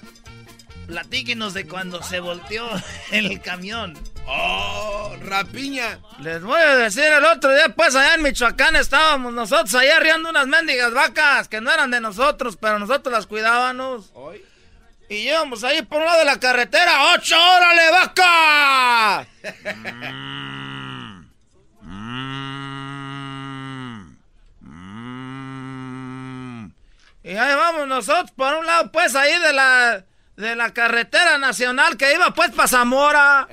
Platíquenos 0.88 1.54
de 1.54 1.68
cuando 1.68 2.02
se 2.02 2.20
volteó 2.20 2.68
el 3.12 3.42
camión. 3.42 3.98
Oh, 4.32 5.16
rapiña. 5.22 6.00
Les 6.20 6.44
voy 6.44 6.62
a 6.62 6.76
decir, 6.76 7.04
el 7.04 7.26
otro 7.26 7.52
día, 7.52 7.70
pues 7.76 7.96
allá 7.96 8.14
en 8.14 8.22
Michoacán 8.22 8.76
estábamos 8.76 9.34
nosotros 9.34 9.74
allá 9.74 9.98
arriando 9.98 10.30
unas 10.30 10.46
mendigas 10.46 10.94
vacas 10.94 11.48
que 11.48 11.60
no 11.62 11.72
eran 11.72 11.90
de 11.90 12.00
nosotros, 12.00 12.56
pero 12.56 12.78
nosotros 12.78 13.12
las 13.12 13.26
cuidábamos. 13.26 14.14
Y 15.10 15.16
íbamos 15.16 15.64
ahí 15.64 15.82
por 15.82 16.02
un 16.02 16.06
lado 16.06 16.20
de 16.20 16.26
la 16.26 16.40
carretera. 16.40 17.14
¡Ocho, 17.16 17.36
órale, 17.36 17.92
vaca! 17.92 19.28
Y 27.24 27.36
ahí 27.36 27.56
vamos 27.56 27.88
nosotros 27.88 28.32
por 28.32 28.54
un 28.54 28.66
lado, 28.66 28.92
pues 28.92 29.16
ahí 29.16 29.40
de 29.40 29.54
la 29.54 30.06
de 30.40 30.56
la 30.56 30.74
carretera 30.74 31.38
nacional 31.38 31.98
que 31.98 32.14
iba 32.14 32.34
pues 32.34 32.52
para 32.52 32.70
Zamora. 32.70 33.48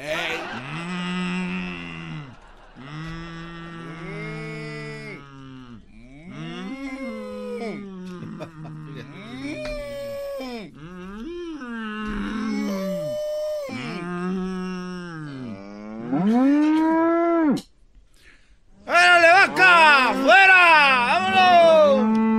¡Órale, 18.86 19.32
vaca! 19.32 20.14
¡Fuera! 20.22 20.62
¡Vámonos! 21.08 22.35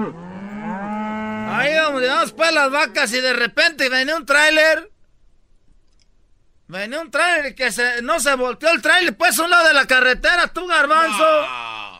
Ahí 1.57 1.75
vamos, 1.75 2.01
llevamos 2.01 2.31
pues 2.33 2.53
las 2.53 2.69
vacas 2.69 3.11
y 3.13 3.19
de 3.19 3.33
repente 3.33 3.89
venía 3.89 4.15
un 4.15 4.25
tráiler. 4.25 4.91
Venía 6.67 6.99
un 6.99 7.09
tráiler 7.09 7.55
que 7.55 7.71
se, 7.71 8.01
no 8.01 8.19
se 8.19 8.35
volteó 8.35 8.69
el 8.71 8.81
tráiler, 8.81 9.15
pues 9.15 9.39
a 9.39 9.43
un 9.43 9.49
lado 9.49 9.67
de 9.67 9.73
la 9.73 9.87
carretera, 9.87 10.47
tú 10.47 10.67
garbanzo. 10.67 11.25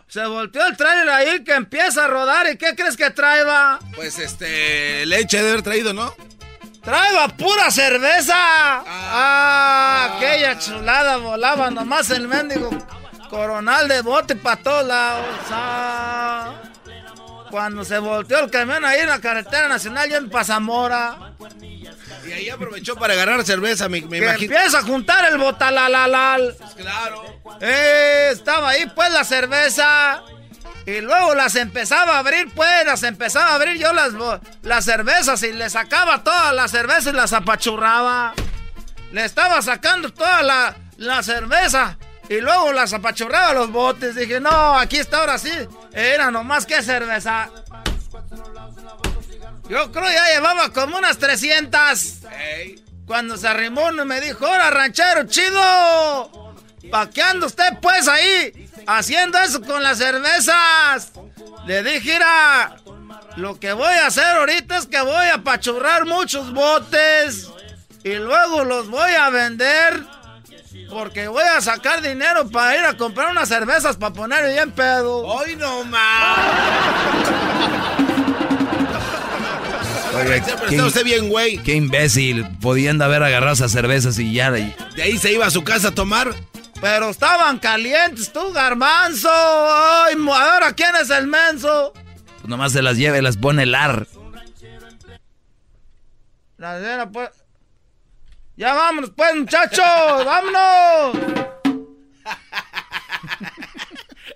Se 0.08 0.26
volteó 0.26 0.66
el 0.68 0.78
tráiler 0.78 1.10
ahí 1.10 1.44
que 1.44 1.54
empieza 1.54 2.06
a 2.06 2.08
rodar. 2.08 2.48
¿Y 2.52 2.58
qué 2.58 2.76
crees 2.76 2.96
que 2.96 3.10
traeba? 3.10 3.80
Pues 3.96 4.20
este, 4.20 5.06
leche 5.06 5.42
de 5.42 5.50
haber 5.50 5.64
traído, 5.64 5.94
¿no? 5.94 6.14
¡Traeba 6.84 7.28
pura 7.30 7.70
cerveza! 7.72 8.34
¡Ah! 8.36 10.16
aquella 10.16 10.58
chulada 10.58 11.18
volaba 11.18 11.70
nomás 11.70 12.10
el 12.12 12.28
mendigo 12.28 12.70
coronal 13.30 13.88
de 13.88 14.02
bote 14.02 14.36
para 14.36 14.62
todos 14.62 14.86
lados. 14.86 15.26
Ah, 15.52 16.54
cuando 17.50 17.84
se 17.86 17.98
volteó 18.00 18.40
el 18.40 18.50
camión 18.52 18.84
ahí 18.86 19.00
en 19.02 19.10
la 19.10 19.20
carretera 19.20 19.68
nacional, 19.68 20.10
ya 20.10 20.18
en 20.18 20.30
Pazamora. 20.30 21.34
Y 22.26 22.32
ahí 22.32 22.50
aprovechó 22.50 22.96
para 22.96 23.14
agarrar 23.14 23.44
cerveza, 23.46 23.88
me, 23.88 24.02
me 24.02 24.10
Que 24.20 24.26
imagino. 24.26 24.56
empieza 24.56 24.80
a 24.80 24.84
juntar 24.84 25.26
el 25.32 25.38
botalalal. 25.38 26.56
Claro. 26.76 27.24
Eh, 27.62 28.30
estaba 28.32 28.70
ahí 28.70 28.86
pues 28.94 29.12
la 29.12 29.24
cerveza. 29.24 30.24
Y 30.86 31.02
luego 31.02 31.36
las 31.36 31.56
empezaba 31.56 32.16
a 32.16 32.20
abrir, 32.20 32.50
pues, 32.54 32.86
las 32.86 33.04
empezaba 33.04 33.48
a 33.52 33.56
abrir 33.56 33.78
yo 33.78 33.92
las, 33.92 34.14
las 34.62 34.86
cervezas 34.86 35.44
y 35.44 35.52
le 35.52 35.70
sacaba 35.70 36.24
todas 36.24 36.54
las 36.54 36.72
cervezas 36.72 37.08
y 37.08 37.16
las 37.16 37.34
apachurraba. 37.34 38.34
Le 39.12 39.26
estaba 39.26 39.62
sacando 39.62 40.14
toda 40.14 40.44
la, 40.44 40.76
la 40.98 41.24
cerveza 41.24 41.98
y 42.30 42.42
luego 42.42 42.74
las 42.74 42.94
apachurraba 42.94 43.54
los 43.54 43.72
botes. 43.72 44.16
Dije, 44.16 44.40
no, 44.40 44.78
aquí 44.78 44.98
está 44.98 45.20
ahora 45.20 45.38
sí. 45.38 45.52
Era 45.94 46.32
nomás 46.32 46.66
que 46.66 46.82
cerveza. 46.82 47.50
Yo 49.70 49.92
creo 49.92 50.10
ya 50.10 50.34
llevaba 50.34 50.70
como 50.72 50.98
unas 50.98 51.18
300. 51.18 52.20
Cuando 53.06 53.38
se 53.38 53.48
arrimó 53.48 53.88
uno 53.88 54.04
y 54.04 54.06
me 54.06 54.22
dijo, 54.22 54.46
¡Hola, 54.46 54.70
ranchero, 54.70 55.26
chido! 55.28 56.54
¿Pa' 56.92 57.10
qué 57.10 57.22
anda 57.22 57.48
usted 57.48 57.80
pues 57.82 58.08
ahí 58.08 58.70
haciendo 58.86 59.38
eso 59.40 59.62
con 59.62 59.84
las 59.84 59.98
cervezas? 59.98 61.12
Le 61.66 61.84
dije, 61.84 62.14
mira, 62.14 62.78
lo 63.36 63.60
que 63.60 63.74
voy 63.74 63.94
a 63.94 64.08
hacer 64.08 64.38
ahorita 64.38 64.78
es 64.78 64.86
que 64.86 65.02
voy 65.02 65.26
a 65.28 65.36
apachurrar 65.36 66.06
muchos 66.06 66.54
botes 66.54 67.50
y 68.04 68.16
luego 68.16 68.64
los 68.64 68.90
voy 68.90 69.12
a 69.12 69.30
vender 69.30 70.02
porque 70.90 71.28
voy 71.28 71.44
a 71.44 71.62
sacar 71.62 72.02
dinero 72.02 72.50
para 72.50 72.78
ir 72.78 72.86
a 72.86 72.96
comprar 72.98 73.32
unas 73.32 73.48
cervezas 73.50 73.98
para 73.98 74.14
poner 74.14 74.46
bien 74.54 74.72
pedo. 74.72 75.20
¡Hoy 75.26 75.56
no 75.56 75.84
más! 75.86 76.38
Oye, 80.16 80.42
Pero 80.46 80.66
qué, 80.68 80.76
está 80.76 80.86
usted 80.88 81.04
bien, 81.04 81.30
güey. 81.30 81.58
qué 81.60 81.76
imbécil. 81.76 82.48
Podían 82.60 83.00
haber 83.02 83.22
agarrado 83.22 83.54
esas 83.54 83.72
cervezas 83.72 84.18
y 84.18 84.34
ya. 84.34 84.50
De 84.52 84.74
ahí 85.02 85.18
se 85.18 85.32
iba 85.32 85.46
a 85.46 85.52
su 85.52 85.64
casa 85.64 85.90
a 85.90 85.96
tomar. 85.96 86.34
Pero 86.82 87.10
estaban 87.10 87.60
calientes, 87.60 88.32
tú, 88.32 88.52
garbanzo. 88.52 89.30
Ay, 89.32 90.16
mo- 90.16 90.34
ahora 90.34 90.74
quién 90.74 90.96
es 91.02 91.10
el 91.10 91.28
menso. 91.28 91.92
Pues 91.94 92.48
nomás 92.48 92.72
se 92.72 92.82
las 92.82 92.98
lleva 92.98 93.18
y 93.18 93.22
las 93.22 93.38
pone 93.38 93.66
lar. 93.66 94.08
La 96.58 96.80
nena, 96.80 97.12
pues. 97.12 97.30
Ya 98.58 98.74
vámonos, 98.74 99.12
pues, 99.16 99.36
muchachos. 99.36 100.26
vámonos. 100.26 101.16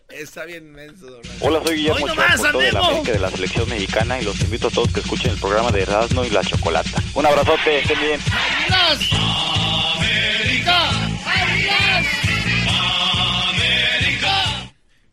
Está 0.09 0.45
bien 0.45 0.71
menso, 0.71 1.07
don 1.07 1.21
Hola, 1.39 1.59
soy 1.65 1.77
Guillermo 1.77 2.05
Hoy 2.05 2.11
Ochoa, 2.11 2.51
de 2.51 2.71
la. 2.71 2.79
América 2.79 3.11
de 3.13 3.19
la 3.19 3.31
selección 3.31 3.67
mexicana 3.67 4.21
y 4.21 4.23
los 4.23 4.39
invito 4.41 4.67
a 4.67 4.69
todos 4.69 4.93
que 4.93 4.99
escuchen 4.99 5.31
el 5.31 5.39
programa 5.39 5.71
de 5.71 5.81
Erasmo 5.81 6.23
y 6.23 6.29
la 6.29 6.43
Chocolata. 6.43 7.01
Un 7.15 7.25
abrazote, 7.25 7.79
estén 7.79 7.99
bien. 7.99 8.19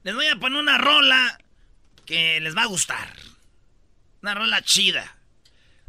Les 0.02 0.14
voy 0.14 0.26
a 0.26 0.36
poner 0.36 0.58
una 0.58 0.76
rola 0.76 1.38
que 2.04 2.38
les 2.40 2.54
va 2.54 2.64
a 2.64 2.66
gustar. 2.66 3.14
Una 4.20 4.34
rola 4.34 4.60
chida. 4.60 5.16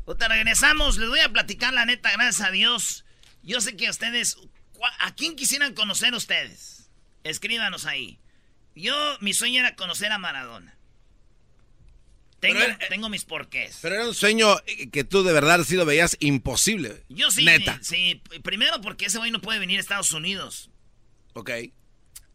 Ahorita 0.08 0.30
regresamos, 0.30 0.98
les 0.98 1.10
voy 1.10 1.20
a 1.20 1.28
platicar 1.30 1.74
la 1.74 1.86
neta, 1.86 2.10
gracias 2.14 2.48
a 2.48 2.52
Dios. 2.52 3.04
Yo 3.50 3.62
sé 3.62 3.76
que 3.76 3.90
ustedes... 3.90 4.38
¿cuá- 4.74 4.94
¿A 5.00 5.16
quién 5.16 5.36
quisieran 5.36 5.74
conocer 5.74 6.14
ustedes? 6.14 6.90
Escríbanos 7.24 7.86
ahí. 7.86 8.20
Yo, 8.76 8.96
mi 9.22 9.34
sueño 9.34 9.60
era 9.60 9.76
conocer 9.76 10.12
a 10.12 10.20
Maradona. 10.20 10.78
Tengo, 12.40 12.60
era- 12.60 12.78
tengo 12.90 13.10
mis 13.10 13.26
porqués. 13.26 13.80
Pero 13.82 13.96
era 13.96 14.08
un 14.08 14.14
sueño 14.14 14.56
eh, 14.68 14.90
que 14.92 15.04
tú 15.04 15.24
de 15.24 15.34
verdad 15.34 15.60
sí 15.66 15.76
lo 15.76 15.86
veías 15.86 16.16
imposible. 16.20 17.04
Yo 17.10 17.32
sí, 17.32 17.44
Neta. 17.44 17.80
sí. 17.82 18.22
Primero 18.44 18.80
porque 18.82 19.08
ese 19.08 19.18
güey 19.18 19.32
no 19.32 19.42
puede 19.42 19.60
venir 19.60 19.78
a 19.78 19.82
Estados 19.82 20.12
Unidos. 20.14 20.70
Ok. 21.34 21.50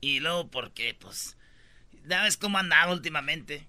Y 0.01 0.21
luego 0.21 0.51
porque, 0.51 0.95
pues, 1.01 1.37
ya 2.07 2.23
ves 2.25 2.37
cómo 2.37 2.59
andaba 2.59 2.93
últimamente. 2.93 3.67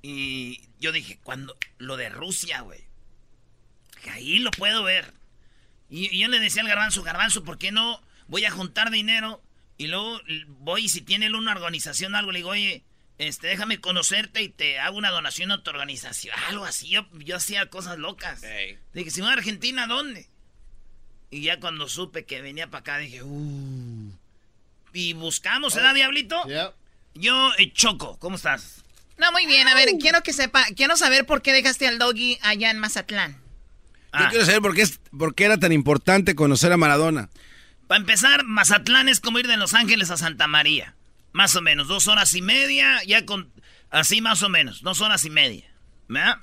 Y 0.00 0.60
yo 0.80 0.92
dije, 0.92 1.18
cuando 1.22 1.56
lo 1.78 1.96
de 1.96 2.08
Rusia, 2.08 2.60
güey. 2.62 2.80
que 4.02 4.10
Ahí 4.10 4.38
lo 4.38 4.50
puedo 4.52 4.82
ver. 4.82 5.12
Y, 5.92 6.18
yo 6.18 6.26
le 6.28 6.40
decía 6.40 6.62
al 6.62 6.68
garbanzo, 6.68 7.02
garbanzo, 7.02 7.44
¿por 7.44 7.58
qué 7.58 7.70
no 7.70 8.02
voy 8.26 8.46
a 8.46 8.50
juntar 8.50 8.90
dinero? 8.90 9.42
Y 9.76 9.88
luego 9.88 10.20
voy 10.60 10.86
y 10.86 10.88
si 10.88 11.02
tiene 11.02 11.26
él 11.26 11.34
una 11.34 11.52
organización 11.52 12.14
o 12.14 12.18
algo, 12.18 12.32
le 12.32 12.38
digo, 12.38 12.48
oye, 12.48 12.82
este, 13.18 13.48
déjame 13.48 13.78
conocerte 13.78 14.42
y 14.42 14.48
te 14.48 14.78
hago 14.78 14.96
una 14.96 15.10
donación 15.10 15.52
a 15.52 15.62
tu 15.62 15.70
organización. 15.70 16.34
Algo 16.48 16.64
así, 16.64 16.88
yo, 16.88 17.06
yo 17.12 17.36
hacía 17.36 17.66
cosas 17.66 17.98
locas. 17.98 18.42
Dije, 18.94 19.10
si 19.10 19.20
voy 19.20 19.28
a 19.28 19.34
Argentina, 19.34 19.86
¿dónde? 19.86 20.28
Y 21.30 21.42
ya 21.42 21.60
cuando 21.60 21.86
supe 21.90 22.24
que 22.24 22.40
venía 22.40 22.68
para 22.68 22.80
acá, 22.80 22.98
dije, 22.98 23.22
uh. 23.22 24.12
Y 24.94 25.12
buscamos, 25.12 25.74
¿verdad, 25.74 25.94
Diablito? 25.94 26.42
Yo, 27.14 27.50
eh, 27.58 27.70
Choco, 27.74 28.18
¿cómo 28.18 28.36
estás? 28.36 28.82
No, 29.18 29.30
muy 29.30 29.44
bien. 29.44 29.68
A 29.68 29.74
ver, 29.74 29.90
quiero 30.00 30.22
que 30.22 30.32
sepa, 30.32 30.64
quiero 30.74 30.96
saber 30.96 31.26
por 31.26 31.42
qué 31.42 31.52
dejaste 31.52 31.86
al 31.86 31.98
doggy 31.98 32.38
allá 32.40 32.70
en 32.70 32.78
Mazatlán. 32.78 33.41
Ah. 34.12 34.24
Yo 34.24 34.30
quiero 34.30 34.44
saber 34.44 34.60
por 34.62 34.74
qué, 34.74 34.82
es, 34.82 35.00
por 35.16 35.34
qué 35.34 35.44
era 35.44 35.58
tan 35.58 35.72
importante 35.72 36.34
conocer 36.34 36.72
a 36.72 36.76
Maradona. 36.76 37.30
Para 37.86 38.00
empezar, 38.00 38.44
Mazatlán 38.44 39.08
es 39.08 39.20
como 39.20 39.38
ir 39.38 39.46
de 39.46 39.56
Los 39.56 39.74
Ángeles 39.74 40.10
a 40.10 40.16
Santa 40.16 40.46
María. 40.46 40.94
Más 41.32 41.56
o 41.56 41.62
menos, 41.62 41.88
dos 41.88 42.08
horas 42.08 42.34
y 42.34 42.42
media, 42.42 43.02
ya 43.04 43.24
con... 43.24 43.50
Así 43.90 44.20
más 44.20 44.42
o 44.42 44.48
menos, 44.48 44.82
dos 44.82 45.00
horas 45.00 45.24
y 45.24 45.30
media. 45.30 45.70
¿Verdad? 46.08 46.38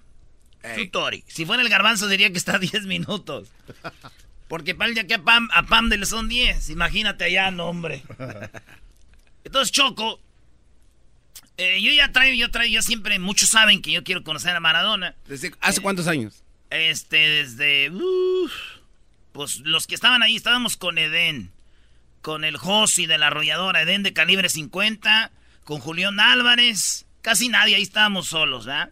Tutori. 0.75 1.23
Si 1.27 1.45
fuera 1.45 1.63
el 1.63 1.69
garbanzo 1.69 2.07
diría 2.07 2.31
que 2.31 2.37
está 2.37 2.55
a 2.57 2.59
10 2.59 2.85
minutos. 2.85 3.49
Porque 4.47 4.75
para 4.75 4.89
el 4.89 4.95
día 4.95 5.07
que 5.07 5.15
a 5.15 5.23
Pam, 5.23 5.49
a 5.53 5.63
Pam 5.63 5.89
de 5.89 6.05
son 6.05 6.27
10. 6.27 6.69
Imagínate 6.69 7.23
allá, 7.23 7.51
no, 7.51 7.67
hombre. 7.67 8.03
Entonces, 9.43 9.71
Choco, 9.71 10.19
eh, 11.57 11.81
yo 11.81 11.91
ya 11.91 12.11
traigo, 12.11 12.35
yo 12.35 12.51
traigo, 12.51 12.73
yo 12.73 12.81
siempre, 12.81 13.17
muchos 13.19 13.49
saben 13.49 13.81
que 13.81 13.91
yo 13.91 14.03
quiero 14.03 14.23
conocer 14.23 14.55
a 14.55 14.59
Maradona. 14.59 15.15
¿Desde 15.27 15.53
hace 15.61 15.81
cuántos 15.81 16.07
años? 16.07 16.43
Este, 16.69 17.17
desde. 17.17 17.91
pues 19.31 19.57
los 19.61 19.87
que 19.87 19.95
estaban 19.95 20.23
ahí, 20.23 20.35
estábamos 20.35 20.77
con 20.77 20.97
Edén. 20.97 21.51
Con 22.21 22.43
el 22.43 22.57
Josi 22.57 23.05
de 23.05 23.17
la 23.17 23.27
arrolladora, 23.27 23.81
Edén 23.81 24.03
de 24.03 24.13
calibre 24.13 24.49
50. 24.49 25.31
Con 25.63 25.79
Julián 25.79 26.19
Álvarez. 26.19 27.05
Casi 27.21 27.49
nadie, 27.49 27.75
ahí 27.75 27.81
estábamos 27.81 28.27
solos, 28.27 28.67
¿ah? 28.67 28.89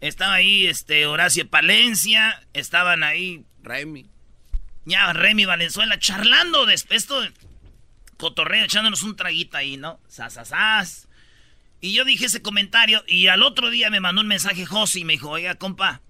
Estaba 0.00 0.34
ahí 0.34 0.66
este, 0.66 1.06
Horacio 1.06 1.48
Palencia. 1.48 2.42
Estaban 2.52 3.02
ahí. 3.02 3.44
Remy. 3.62 4.06
Ya, 4.84 5.12
Remy 5.12 5.46
Valenzuela 5.46 5.98
charlando 5.98 6.66
de 6.66 6.74
esto. 6.74 7.22
cotorreo, 8.18 8.64
echándonos 8.64 9.02
un 9.02 9.16
traguito 9.16 9.56
ahí, 9.56 9.76
¿no? 9.76 9.98
Sasasas. 10.08 11.08
Y 11.80 11.92
yo 11.92 12.04
dije 12.04 12.26
ese 12.26 12.42
comentario 12.42 13.04
y 13.06 13.26
al 13.28 13.42
otro 13.42 13.70
día 13.70 13.90
me 13.90 14.00
mandó 14.00 14.22
un 14.22 14.28
mensaje 14.28 14.64
Josi 14.64 15.00
y 15.00 15.04
me 15.04 15.14
dijo, 15.14 15.30
oiga, 15.30 15.56
compa, 15.56 16.00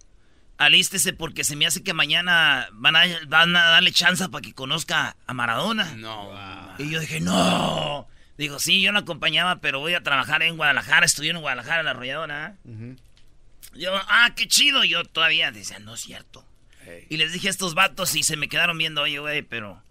alístese 0.59 1.13
porque 1.13 1.45
se 1.45 1.57
me 1.57 1.67
hace 1.67 1.83
que 1.83 1.95
mañana 1.95 2.69
van 2.73 2.97
a, 2.97 3.05
van 3.27 3.57
a 3.57 3.65
darle 3.71 3.93
chance 3.93 4.29
para 4.29 4.43
que 4.43 4.55
conozca 4.55 5.17
a 5.27 5.35
Maradona. 5.35 5.95
No. 5.97 6.31
Y 6.79 6.91
yo 6.91 7.01
dije, 7.01 7.21
no. 7.21 8.07
Digo, 8.37 8.59
sí, 8.59 8.81
yo 8.81 8.93
lo 8.93 8.99
acompañaba, 8.99 9.61
pero 9.61 9.79
voy 9.79 9.95
a 9.95 10.03
trabajar 10.03 10.43
en 10.43 10.57
Guadalajara, 10.57 11.07
estudié 11.07 11.31
en 11.31 11.41
Guadalajara, 11.41 11.81
en 11.81 11.85
la 11.85 11.91
arrolladora. 11.93 12.57
Yo, 13.75 13.93
ah, 13.95 14.33
qué 14.35 14.49
chido. 14.49 14.85
Yo 14.85 15.05
todavía 15.05 15.51
decía, 15.53 15.79
no 15.79 15.95
es 15.95 16.01
cierto. 16.01 16.47
Y 17.09 17.17
les 17.17 17.33
dije 17.33 17.49
a 17.49 17.51
estos 17.51 17.75
vatos 17.75 18.15
y 18.15 18.23
se 18.23 18.37
me 18.37 18.49
quedaron 18.49 18.77
viendo, 18.77 19.03
oye, 19.03 19.19
güey, 19.19 19.43
pero 19.43 19.83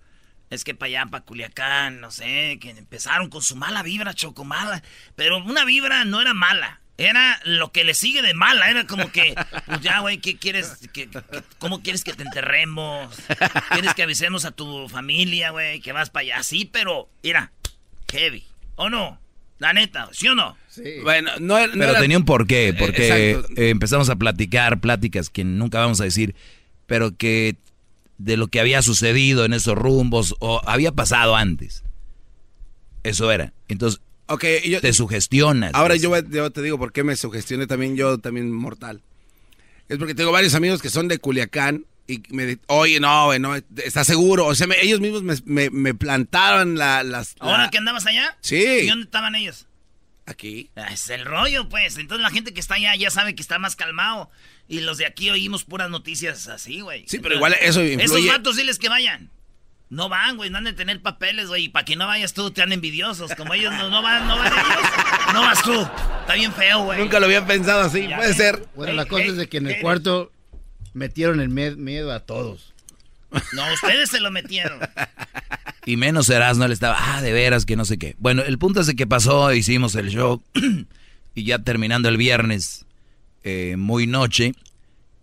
es 0.49 0.63
que 0.63 0.75
para 0.75 0.87
allá, 0.87 1.05
para 1.07 1.23
Culiacán, 1.23 1.99
no 2.01 2.11
sé, 2.11 2.59
que 2.61 2.69
empezaron 2.69 3.29
con 3.29 3.41
su 3.41 3.55
mala 3.55 3.81
vibra, 3.81 4.13
chocomala. 4.13 4.83
Pero 5.15 5.37
una 5.37 5.65
vibra 5.65 6.05
no 6.05 6.21
era 6.21 6.33
mala. 6.33 6.81
Era 6.97 7.39
lo 7.45 7.71
que 7.71 7.83
le 7.83 7.93
sigue 7.95 8.21
de 8.21 8.33
mala. 8.35 8.69
Era 8.69 8.85
como 8.85 9.11
que, 9.11 9.33
pues 9.65 9.81
ya, 9.81 9.99
güey, 10.01 10.19
¿qué 10.19 10.37
quieres? 10.37 10.77
¿Qué, 10.93 11.09
qué- 11.09 11.21
cómo 11.57 11.81
quieres 11.81 12.03
que 12.03 12.13
te 12.13 12.23
enterremos? 12.23 13.15
¿Quieres 13.71 13.93
que 13.95 14.03
avisemos 14.03 14.45
a 14.45 14.51
tu 14.51 14.87
familia, 14.89 15.49
güey, 15.51 15.79
que 15.81 15.91
vas 15.91 16.09
para 16.11 16.21
allá? 16.21 16.43
Sí, 16.43 16.69
pero, 16.71 17.09
mira, 17.23 17.51
heavy. 18.11 18.43
¿O 18.75 18.89
no? 18.89 19.19
La 19.59 19.73
neta, 19.73 20.09
¿sí 20.11 20.27
o 20.27 20.35
no? 20.35 20.57
Bueno, 21.03 21.31
no, 21.39 21.57
era- 21.57 21.67
no 21.67 21.73
Pero 21.79 21.91
era- 21.91 21.99
tenía 21.99 22.17
un 22.17 22.25
porqué, 22.25 22.75
porque 22.77 23.31
exacto. 23.31 23.61
eh, 23.61 23.69
empezamos 23.69 24.09
a 24.09 24.15
platicar, 24.15 24.79
pláticas 24.79 25.29
que 25.29 25.43
nunca 25.43 25.79
vamos 25.79 25.99
a 26.01 26.03
decir, 26.03 26.35
pero 26.85 27.15
que 27.15 27.55
de 28.19 28.37
lo 28.37 28.47
que 28.47 28.59
había 28.59 28.81
sucedido 28.83 29.45
en 29.45 29.53
esos 29.53 29.75
rumbos 29.75 30.35
o 30.39 30.61
había 30.67 30.91
pasado 30.91 31.35
antes. 31.35 31.83
Eso 33.03 33.31
era. 33.31 33.53
Entonces, 33.67 34.01
Ok, 34.27 34.45
yo- 34.65 34.81
te 34.81 34.93
sugestionas. 34.93 35.71
Ahora 35.73 35.95
yo, 35.95 36.11
te 36.51 36.61
digo 36.61 36.77
por 36.77 36.91
qué 36.93 37.03
me 37.03 37.15
sugestioné 37.15 37.67
también 37.67 37.95
yo, 37.95 38.17
también 38.17 38.51
mortal. 38.51 39.01
Es 39.89 39.97
porque 39.97 40.15
tengo 40.15 40.31
varios 40.31 40.55
amigos 40.55 40.81
que 40.81 40.89
son 40.89 41.07
de 41.07 41.17
Culiacán 41.19 41.85
y 42.07 42.21
me 42.29 42.45
di- 42.45 42.59
oye, 42.67 42.99
no, 42.99 43.25
güey, 43.25 43.39
no, 43.39 43.55
¿estás 43.55 44.07
seguro? 44.07 44.45
O 44.47 44.55
sea, 44.55 44.65
me- 44.67 44.81
ellos 44.81 44.99
mismos 45.01 45.23
me, 45.23 45.35
me- 45.45 45.69
me 45.69 45.93
plantaron 45.93 46.77
la, 46.77 47.03
las... 47.03 47.35
la- 47.39 47.51
¿Ahora 47.51 47.69
que 47.69 47.77
andabas 47.77 48.05
allá? 48.05 48.37
Sí. 48.41 48.63
¿Y 48.63 48.87
dónde 48.87 49.05
estaban 49.05 49.35
ellos? 49.35 49.67
Aquí. 50.25 50.69
Ah, 50.77 50.87
Es 50.93 51.09
el 51.09 51.25
rollo, 51.25 51.67
pues. 51.67 51.97
Entonces 51.97 52.21
la 52.23 52.29
gente 52.29 52.53
que 52.53 52.61
está 52.61 52.75
allá 52.75 52.95
ya 52.95 53.09
sabe 53.09 53.35
que 53.35 53.41
está 53.41 53.59
más 53.59 53.75
calmado. 53.75 54.31
Y 54.69 54.79
los 54.79 54.97
de 54.97 55.05
aquí 55.05 55.29
oímos 55.29 55.65
puras 55.65 55.89
noticias 55.89 56.47
así, 56.47 56.79
güey. 56.79 57.03
Sí, 57.09 57.19
pero 57.19 57.35
igual 57.35 57.53
eso 57.59 57.83
influye. 57.83 58.03
Esos 58.05 58.25
vatos 58.27 58.55
diles 58.55 58.79
que 58.79 58.87
vayan. 58.87 59.29
No 59.93 60.09
van, 60.09 60.37
güey, 60.37 60.49
no 60.49 60.57
han 60.57 60.63
de 60.63 60.73
tener 60.73 61.01
papeles, 61.01 61.47
güey. 61.47 61.65
Y 61.65 61.69
para 61.69 61.85
que 61.85 61.95
no 61.95 62.07
vayas 62.07 62.33
tú, 62.33 62.49
te 62.49 62.63
han 62.63 62.73
envidiosos. 62.73 63.33
Como 63.35 63.53
ellos 63.53 63.71
no, 63.73 63.89
no 63.89 64.01
van, 64.01 64.27
no 64.27 64.37
van 64.37 64.51
ellos. 64.51 64.89
No 65.33 65.41
vas 65.41 65.61
tú. 65.61 65.87
Está 66.21 66.33
bien 66.33 66.51
feo, 66.51 66.85
güey. 66.85 66.99
Nunca 66.99 67.19
lo 67.19 67.25
había 67.27 67.45
pensado 67.45 67.81
así, 67.81 68.07
Ya 68.07 68.15
puede 68.17 68.29
ves. 68.29 68.37
ser. 68.37 68.65
Bueno, 68.75 68.93
la 68.93 69.05
cosa 69.05 69.25
es 69.25 69.37
de 69.37 69.47
que 69.47 69.57
en 69.57 69.67
el 69.67 69.81
cuarto 69.81 70.31
metieron 70.93 71.39
el 71.39 71.49
miedo 71.49 72.11
a 72.11 72.21
todos. 72.21 72.73
No, 73.53 73.73
ustedes 73.73 74.09
se 74.09 74.19
lo 74.19 74.31
metieron. 74.31 74.79
Y 75.85 75.97
menos 75.97 76.29
Erasmo, 76.29 76.63
él 76.63 76.71
estaba, 76.71 76.95
ah, 76.97 77.21
de 77.21 77.33
veras, 77.33 77.65
que 77.65 77.75
no 77.75 77.83
sé 77.83 77.97
qué. 77.97 78.15
Bueno, 78.17 78.41
el 78.41 78.57
punto 78.57 78.79
es 78.79 78.87
de 78.87 78.95
que 78.95 79.05
pasó, 79.05 79.51
hicimos 79.53 79.95
el 79.95 80.09
show, 80.11 80.41
y 81.35 81.43
ya 81.43 81.59
terminando 81.59 82.07
el 82.07 82.15
viernes, 82.15 82.85
eh, 83.43 83.75
muy 83.77 84.07
noche, 84.07 84.53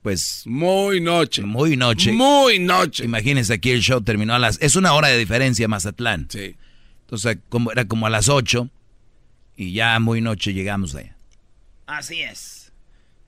pues... 0.03 0.42
Muy 0.46 1.01
noche. 1.01 1.42
Muy 1.42 1.76
noche. 1.76 2.12
Muy 2.12 2.59
noche. 2.59 3.05
Imagínense, 3.05 3.55
aquí 3.55 3.70
el 3.70 3.80
show 3.82 4.01
terminó 4.01 4.34
a 4.34 4.38
las... 4.38 4.61
Es 4.61 4.76
una 4.76 4.92
hora 4.94 5.09
de 5.09 5.18
diferencia, 5.18 5.68
Mazatlán. 5.68 6.28
Sí. 6.30 6.57
Entonces, 7.03 7.38
como, 7.48 7.72
era 7.72 7.86
como 7.86 8.07
a 8.07 8.11
las 8.11 8.28
8, 8.28 8.68
y 9.57 9.72
ya 9.72 9.98
muy 10.01 10.20
noche 10.20 10.55
llegamos 10.55 10.94
allá. 10.94 11.16
Así 11.86 12.20
es. 12.22 12.72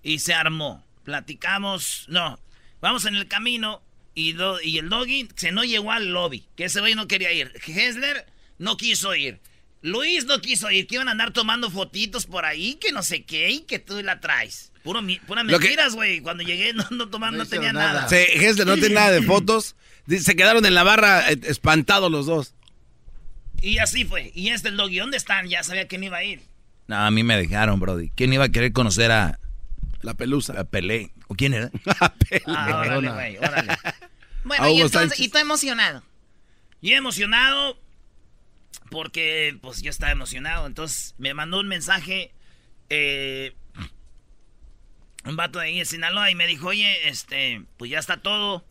Y 0.03 0.21
se 0.21 0.35
armó. 0.35 0.85
Platicamos. 1.05 2.07
No. 2.09 2.39
Vamos 2.81 3.05
en 3.07 3.17
el 3.17 3.27
camino. 3.29 3.83
Y, 4.15 4.33
do- 4.33 4.61
y 4.63 4.79
el 4.79 4.89
doggy 4.89 5.29
se 5.37 5.53
no 5.53 5.65
llegó 5.65 5.91
al 5.93 6.13
lobby. 6.13 6.45
Que 6.57 6.65
ese 6.65 6.81
güey 6.81 6.95
no 6.95 7.09
quería 7.09 7.33
ir. 7.33 7.53
Hessler 7.67 8.27
no 8.59 8.77
quiso 8.77 9.15
ir. 9.15 9.41
Luis 9.83 10.25
no 10.27 10.41
quiso 10.41 10.71
ir. 10.71 10.87
Que 10.87 10.95
iban 10.97 11.09
a 11.09 11.13
andar 11.13 11.33
tomando 11.33 11.71
fotitos 11.71 12.27
por 12.27 12.45
ahí. 12.45 12.75
Que 12.75 12.93
no 12.93 13.03
sé 13.03 13.25
qué. 13.25 13.51
Y 13.51 13.61
que 13.61 13.79
tú 13.79 14.01
la 14.03 14.21
traes. 14.21 14.73
Puro, 14.83 15.03
mi- 15.03 15.19
que- 15.19 15.35
mentiras, 15.45 15.95
güey. 15.95 16.21
Cuando 16.21 16.43
llegué 16.43 16.73
no, 16.73 16.85
no 16.91 17.09
tomando, 17.09 17.39
no, 17.45 17.49
tenía 17.49 17.73
nada. 17.73 18.09
Sí, 18.09 18.17
Hessler 18.17 18.67
no 18.67 18.75
tiene 18.77 18.95
nada 18.95 19.11
de 19.11 19.23
fotos. 19.23 19.77
Se 20.09 20.35
quedaron 20.35 20.65
en 20.67 20.75
la 20.75 20.83
barra 20.83 21.31
eh, 21.31 21.39
espantados 21.45 22.11
los 22.11 22.27
dos. 22.27 22.55
Y 23.61 23.79
así 23.79 24.05
fue. 24.05 24.33
Y 24.35 24.49
este 24.49 24.69
el 24.71 24.77
doggy. 24.77 24.99
¿Dónde 24.99 25.17
están? 25.17 25.49
Ya 25.49 25.63
sabía 25.63 25.87
que 25.87 25.99
no 25.99 26.07
iba 26.07 26.17
a 26.19 26.25
ir. 26.25 26.43
No, 26.89 26.97
a 26.97 27.11
mí 27.13 27.23
me 27.23 27.37
dejaron, 27.37 27.79
Brody. 27.79 28.11
¿Quién 28.17 28.33
iba 28.33 28.45
a 28.45 28.49
querer 28.49 28.73
conocer 28.73 29.13
a... 29.13 29.39
La 30.01 30.15
pelusa. 30.15 30.59
A 30.59 30.65
Pelé. 30.65 31.13
¿O 31.29 31.35
quién 31.37 31.55
era? 31.55 31.71
Ah, 32.47 32.81
órale, 32.85 33.11
güey. 33.11 33.37
Órale. 33.39 33.77
Bueno, 34.45 34.65
A 34.65 34.71
y 34.71 34.81
entonces, 34.81 35.11
Sánchez. 35.11 35.21
y 35.21 35.29
tú 35.29 35.39
emocionado. 35.39 36.03
Y 36.81 36.95
emocionado 36.95 37.79
porque 38.93 39.59
pues 39.61 39.83
yo 39.83 39.91
estaba 39.91 40.13
emocionado. 40.13 40.67
Entonces 40.69 41.15
me 41.19 41.35
mandó 41.35 41.59
un 41.59 41.67
mensaje 41.67 42.33
eh, 42.91 43.57
un 45.25 45.37
vato 45.37 45.59
de 45.59 45.67
ahí 45.67 45.79
de 45.79 45.85
Sinaloa 45.85 46.31
y 46.31 46.35
me 46.35 46.47
dijo, 46.47 46.69
oye, 46.69 47.09
este, 47.09 47.65
pues 47.77 47.91
ya 47.91 47.99
está 47.99 48.19
todo. 48.19 48.65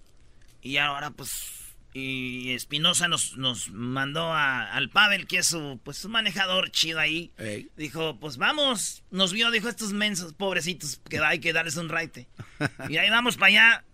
Y 0.61 0.77
ahora 0.77 1.11
pues... 1.11 1.57
Y 1.93 2.53
Espinosa 2.53 3.09
nos, 3.09 3.35
nos 3.35 3.69
mandó 3.71 4.31
a- 4.31 4.71
al 4.71 4.89
Pavel, 4.89 5.27
que 5.27 5.39
es 5.39 5.47
su, 5.47 5.77
pues, 5.83 5.97
su 5.97 6.07
manejador 6.07 6.71
chido 6.71 6.99
ahí. 7.01 7.33
Dijo, 7.75 8.17
pues 8.17 8.37
vamos. 8.37 9.03
Nos 9.11 9.33
vio, 9.33 9.51
dijo, 9.51 9.67
estos 9.67 9.91
mensos, 9.91 10.31
pobrecitos, 10.31 11.01
que 11.09 11.19
hay 11.19 11.39
que 11.39 11.51
darles 11.51 11.75
un 11.75 11.89
raite. 11.89 12.29
Y 12.89 12.95
ahí 12.95 13.09
vamos 13.09 13.35
para 13.35 13.47
allá. 13.47 13.85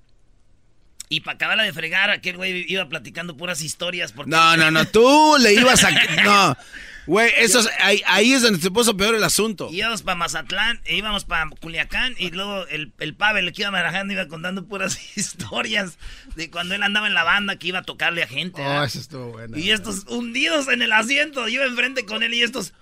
Y 1.09 1.21
para 1.21 1.35
acabarla 1.35 1.63
de 1.63 1.71
fregar, 1.73 2.09
aquel 2.09 2.35
güey 2.37 2.65
iba 2.67 2.87
platicando 2.89 3.37
puras 3.37 3.61
historias. 3.61 4.11
Porque... 4.11 4.29
No, 4.31 4.57
no, 4.57 4.71
no, 4.71 4.85
tú 4.85 5.35
le 5.39 5.53
ibas 5.53 5.83
a... 5.85 5.91
No, 6.23 6.57
güey, 7.05 7.31
eso 7.37 7.61
es- 7.61 7.69
ahí, 7.79 8.01
ahí 8.05 8.33
es 8.33 8.41
donde 8.41 8.59
se 8.59 8.69
puso 8.71 8.97
peor 8.97 9.15
el 9.15 9.23
asunto. 9.23 9.69
Íbamos 9.71 10.01
para 10.01 10.15
Mazatlán, 10.17 10.81
e 10.83 10.97
íbamos 10.97 11.23
para 11.23 11.49
Culiacán 11.61 12.13
y 12.17 12.31
luego 12.31 12.67
el, 12.67 12.91
el 12.99 13.13
Pavel 13.15 13.53
que 13.53 13.61
iba 13.61 13.71
manejando 13.71 14.11
iba 14.13 14.27
contando 14.27 14.65
puras 14.65 14.99
historias 15.17 15.97
de 16.35 16.51
cuando 16.51 16.75
él 16.75 16.83
andaba 16.83 17.07
en 17.07 17.13
la 17.13 17.23
banda 17.23 17.55
que 17.55 17.69
iba 17.69 17.79
a 17.79 17.83
tocarle 17.83 18.23
a 18.23 18.27
gente. 18.27 18.61
Oh, 18.61 18.65
¿verdad? 18.67 18.83
eso 18.83 18.99
estuvo 18.99 19.27
bueno. 19.31 19.57
Y 19.57 19.71
estos 19.71 20.03
hundidos 20.09 20.67
en 20.67 20.81
el 20.81 20.91
asiento, 20.91 21.47
yo 21.47 21.63
enfrente 21.63 22.05
con 22.05 22.21
él 22.21 22.33
y 22.33 22.43
estos 22.43 22.73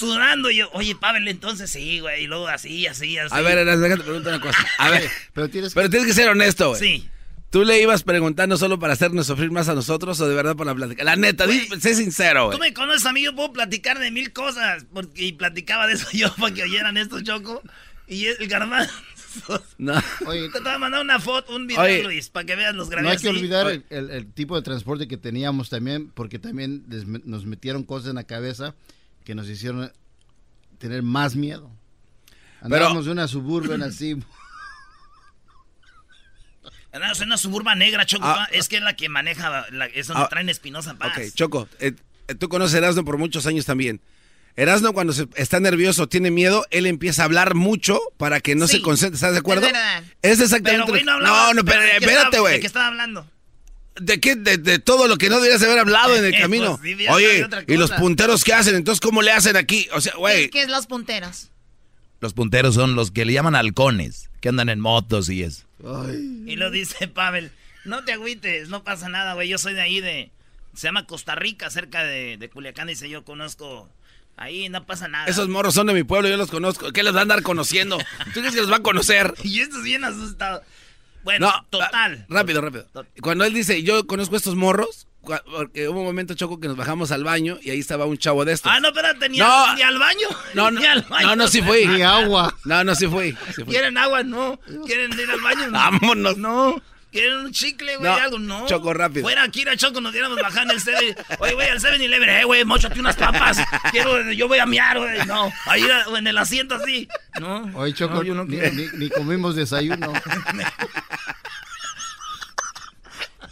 sudando. 0.00 0.50
Y 0.50 0.56
yo, 0.56 0.70
oye, 0.72 0.96
Pavel, 0.96 1.28
entonces 1.28 1.70
sí, 1.70 2.00
güey. 2.00 2.24
Y 2.24 2.26
luego 2.26 2.48
así, 2.48 2.86
así, 2.86 3.16
así. 3.18 3.32
A 3.34 3.40
ver, 3.40 3.64
déjate 3.64 4.02
preguntar 4.02 4.34
una 4.34 4.42
cosa. 4.42 4.58
A 4.78 4.90
ver, 4.90 5.08
pero 5.34 5.48
tienes, 5.48 5.72
que 5.74 6.12
ser 6.14 6.28
honesto, 6.28 6.70
güey. 6.70 6.80
Sí. 6.80 7.08
¿Tú 7.50 7.64
le 7.64 7.80
ibas 7.82 8.04
preguntando 8.04 8.56
solo 8.56 8.78
para 8.78 8.92
hacernos 8.92 9.26
sufrir 9.26 9.50
más 9.50 9.68
a 9.68 9.74
nosotros 9.74 10.20
o 10.20 10.28
de 10.28 10.34
verdad 10.36 10.54
para 10.56 10.72
platicar? 10.74 11.04
La 11.04 11.16
neta, 11.16 11.46
di- 11.48 11.66
sé 11.80 11.94
sincero, 11.96 12.50
Tú 12.50 12.58
güey. 12.58 12.70
me 12.70 12.74
conoces 12.74 13.04
a 13.06 13.12
mí, 13.12 13.22
yo 13.24 13.34
puedo 13.34 13.52
platicar 13.52 13.98
de 13.98 14.10
mil 14.12 14.32
cosas. 14.32 14.86
Porque, 14.92 15.24
y 15.24 15.32
platicaba 15.32 15.86
de 15.88 15.94
eso 15.94 16.06
yo 16.12 16.32
para 16.36 16.54
que 16.54 16.62
oyeran 16.62 16.96
esto, 16.96 17.20
Choco. 17.22 17.62
Y 18.08 18.26
el 18.26 18.48
garbanzo. 18.48 18.92
No. 19.78 19.94
Oye, 20.26 20.48
Te 20.48 20.58
estaba 20.58 20.76
mandando 20.78 21.04
una 21.04 21.20
foto, 21.20 21.54
un 21.54 21.68
video, 21.68 21.82
Oye, 21.82 22.02
Luis, 22.02 22.28
para 22.30 22.44
que 22.46 22.56
veas 22.56 22.74
los 22.74 22.90
grabé 22.90 23.04
No 23.04 23.10
hay 23.10 23.16
que 23.18 23.28
así. 23.28 23.36
olvidar 23.38 23.70
el, 23.70 23.84
el- 23.88 24.10
el 24.10 24.32
tipo 24.32 24.56
de 24.56 24.62
transporte 24.62 25.06
que 25.06 25.16
teníamos 25.16 25.70
también, 25.70 26.10
porque 26.10 26.40
también 26.40 26.82
les 26.88 27.06
nos 27.06 27.46
metieron 27.46 27.84
cosas 27.84 28.10
en 28.10 28.16
la 28.16 28.24
cabeza 28.24 28.74
que 29.24 29.34
nos 29.34 29.48
hicieron 29.48 29.92
tener 30.78 31.02
más 31.02 31.34
miedo. 31.36 31.70
Andábamos 32.60 33.06
en 33.06 33.12
una 33.12 33.28
suburban 33.28 33.82
así. 33.82 34.16
Andamos 36.92 37.20
en 37.20 37.26
una 37.28 37.36
suburba 37.36 37.74
negra, 37.74 38.04
Choco. 38.04 38.24
Ah. 38.26 38.48
es 38.50 38.68
que 38.68 38.76
es 38.78 38.82
la 38.82 38.96
que 38.96 39.08
maneja, 39.08 39.66
la, 39.70 39.86
es 39.86 40.08
donde 40.08 40.24
Ah. 40.24 40.28
traen 40.28 40.48
Espinosa 40.48 40.94
Paz. 40.94 41.16
Ok, 41.16 41.34
Choco, 41.34 41.68
eh, 41.78 41.92
tú 42.38 42.48
conoces 42.48 42.74
a 42.74 42.78
Erasmo 42.78 43.04
por 43.04 43.16
muchos 43.16 43.46
años 43.46 43.64
también. 43.64 44.00
Erasmo 44.56 44.92
cuando 44.92 45.12
se- 45.12 45.28
está 45.36 45.60
nervioso, 45.60 46.08
tiene 46.08 46.32
miedo, 46.32 46.66
él 46.70 46.86
empieza 46.86 47.22
a 47.22 47.26
hablar 47.26 47.54
mucho 47.54 48.00
para 48.16 48.40
que 48.40 48.56
no 48.56 48.66
Sí, 48.66 48.78
se 48.78 48.82
concentre. 48.82 49.14
¿Estás 49.14 49.32
de 49.32 49.38
acuerdo? 49.38 49.66
es 49.66 49.72
verdad. 49.72 50.02
Es 50.22 50.40
exactamente. 50.40 50.90
Pero, 50.92 51.04
no 51.04 51.20
no, 51.20 51.54
no, 51.54 51.64
pero 51.64 51.78
pero, 51.78 51.82
¿de 51.82 51.88
qué 51.90 51.96
espérate, 52.04 52.38
güey. 52.40 52.54
¿De 52.54 52.60
qué 52.60 52.66
estaba 52.66 52.88
hablando? 52.88 53.24
¿De 54.00 54.18
qué? 54.20 54.34
De, 54.36 54.58
de 54.58 54.78
todo 54.78 55.06
lo 55.08 55.16
que 55.18 55.28
no 55.28 55.36
deberías 55.36 55.62
haber 55.62 55.78
hablado 55.78 56.16
en 56.16 56.24
el 56.24 56.34
Eh, 56.34 56.40
camino. 56.40 56.78
pues, 56.78 56.96
sí, 56.96 57.04
ya 57.04 57.12
Oye, 57.12 57.46
y 57.66 57.76
los 57.76 57.90
punteros 57.92 58.44
qué 58.44 58.52
hacen, 58.54 58.74
entonces 58.74 59.00
¿cómo 59.00 59.22
le 59.22 59.30
hacen 59.32 59.56
aquí? 59.56 59.88
O 59.92 60.00
sea, 60.00 60.14
güey. 60.16 60.50
¿Qué 60.50 60.62
es 60.62 60.68
los 60.68 60.86
punteros? 60.86 61.50
Los 62.20 62.34
punteros 62.34 62.74
son 62.74 62.94
los 62.96 63.10
que 63.10 63.24
le 63.24 63.32
llaman 63.32 63.54
halcones, 63.54 64.30
que 64.40 64.48
andan 64.50 64.68
en 64.68 64.80
motos 64.80 65.28
y 65.30 65.42
eso. 65.42 65.64
Y 66.46 66.56
lo 66.56 66.70
dice 66.70 67.08
Pavel, 67.08 67.50
no 67.84 68.04
te 68.04 68.12
agüites, 68.12 68.68
no 68.68 68.84
pasa 68.84 69.08
nada, 69.08 69.34
güey. 69.34 69.48
Yo 69.48 69.56
soy 69.58 69.74
de 69.74 69.80
ahí 69.80 70.00
de... 70.00 70.30
Se 70.74 70.86
llama 70.86 71.06
Costa 71.06 71.34
Rica, 71.34 71.70
cerca 71.70 72.04
de, 72.04 72.36
de 72.36 72.48
Culiacán. 72.50 72.88
Dice, 72.88 73.08
yo 73.08 73.24
conozco... 73.24 73.88
Ahí 74.36 74.68
no 74.70 74.86
pasa 74.86 75.06
nada. 75.08 75.26
Esos 75.26 75.48
morros 75.48 75.74
son 75.74 75.86
de 75.86 75.92
mi 75.92 76.02
pueblo, 76.02 76.26
yo 76.28 76.36
los 76.38 76.50
conozco. 76.50 76.92
¿Qué 76.92 77.02
les 77.02 77.14
va 77.14 77.18
a 77.18 77.22
andar 77.22 77.42
conociendo? 77.42 77.98
¿Tú 78.32 78.40
crees 78.40 78.54
que 78.54 78.60
los 78.62 78.70
va 78.72 78.76
a 78.76 78.82
conocer? 78.82 79.34
Y 79.44 79.60
esto 79.60 79.78
es 79.78 79.82
bien 79.84 80.02
asustado. 80.04 80.62
Bueno, 81.24 81.46
No, 81.48 81.66
total. 81.70 82.26
Rápido, 82.28 82.60
rápido. 82.60 82.86
Cuando 83.20 83.44
él 83.44 83.52
dice, 83.54 83.82
yo 83.82 84.06
conozco 84.06 84.36
estos 84.36 84.56
morros, 84.56 85.06
porque 85.50 85.88
hubo 85.88 86.00
un 86.00 86.06
momento, 86.06 86.34
Choco, 86.34 86.58
que 86.60 86.66
nos 86.68 86.76
bajamos 86.78 87.12
al 87.12 87.24
baño 87.24 87.58
y 87.62 87.70
ahí 87.70 87.78
estaba 87.78 88.06
un 88.06 88.16
chavo 88.16 88.44
de 88.44 88.52
estos. 88.52 88.72
Ah, 88.72 88.80
no, 88.80 88.88
espérate, 88.88 89.28
ni, 89.28 89.38
No. 89.38 89.64
al, 89.66 89.76
ni 89.76 89.82
al 89.82 89.98
baño. 89.98 90.28
No, 90.54 90.70
no, 90.70 90.80
Ni 90.80 90.86
al 90.86 91.02
baño. 91.02 91.26
no, 91.28 91.36
no, 91.36 91.48
sí 91.48 91.60
fui. 91.62 91.86
Ni 91.86 92.02
agua. 92.02 92.56
No, 92.64 92.82
no, 92.84 92.94
sí 92.94 93.06
fui. 93.06 93.32
sí 93.54 93.62
fui. 93.62 93.64
¿Quieren 93.66 93.98
agua? 93.98 94.22
No. 94.22 94.58
¿Quieren 94.86 95.12
ir 95.18 95.30
al 95.30 95.40
baño? 95.40 95.66
No. 95.66 95.72
Vámonos. 95.78 96.36
No. 96.38 96.82
¿Quieren 97.10 97.38
un 97.38 97.50
chicle, 97.52 97.96
güey? 97.96 98.08
No, 98.08 98.16
algo? 98.16 98.38
No. 98.38 98.66
Choco, 98.66 98.92
rápido. 98.94 99.22
Fuera 99.22 99.42
aquí, 99.42 99.66
a 99.68 99.76
Choco, 99.76 100.00
nos 100.00 100.12
diéramos 100.12 100.40
bajar 100.40 100.62
en 100.64 100.70
el 100.70 100.80
7. 100.80 101.16
Oye, 101.40 101.54
güey, 101.54 101.68
al 101.68 101.80
7-Eleven, 101.80 102.28
eh, 102.28 102.44
güey, 102.44 102.64
mochate 102.64 103.00
unas 103.00 103.16
papas. 103.16 103.58
Quiero, 103.90 104.30
yo 104.30 104.46
voy 104.46 104.58
a 104.58 104.66
miar, 104.66 104.98
güey. 104.98 105.26
No. 105.26 105.52
Ahí 105.66 105.84
en 106.16 106.26
el 106.26 106.38
asiento 106.38 106.76
así. 106.76 107.08
No. 107.40 107.68
Oye, 107.74 107.92
Choco, 107.94 108.14
No, 108.14 108.22
yo 108.22 108.34
no 108.34 108.44
ni, 108.44 108.58
quiero. 108.58 108.72
ni- 108.74 108.88
ni 108.94 109.10
comimos 109.10 109.56
desayuno. 109.56 110.12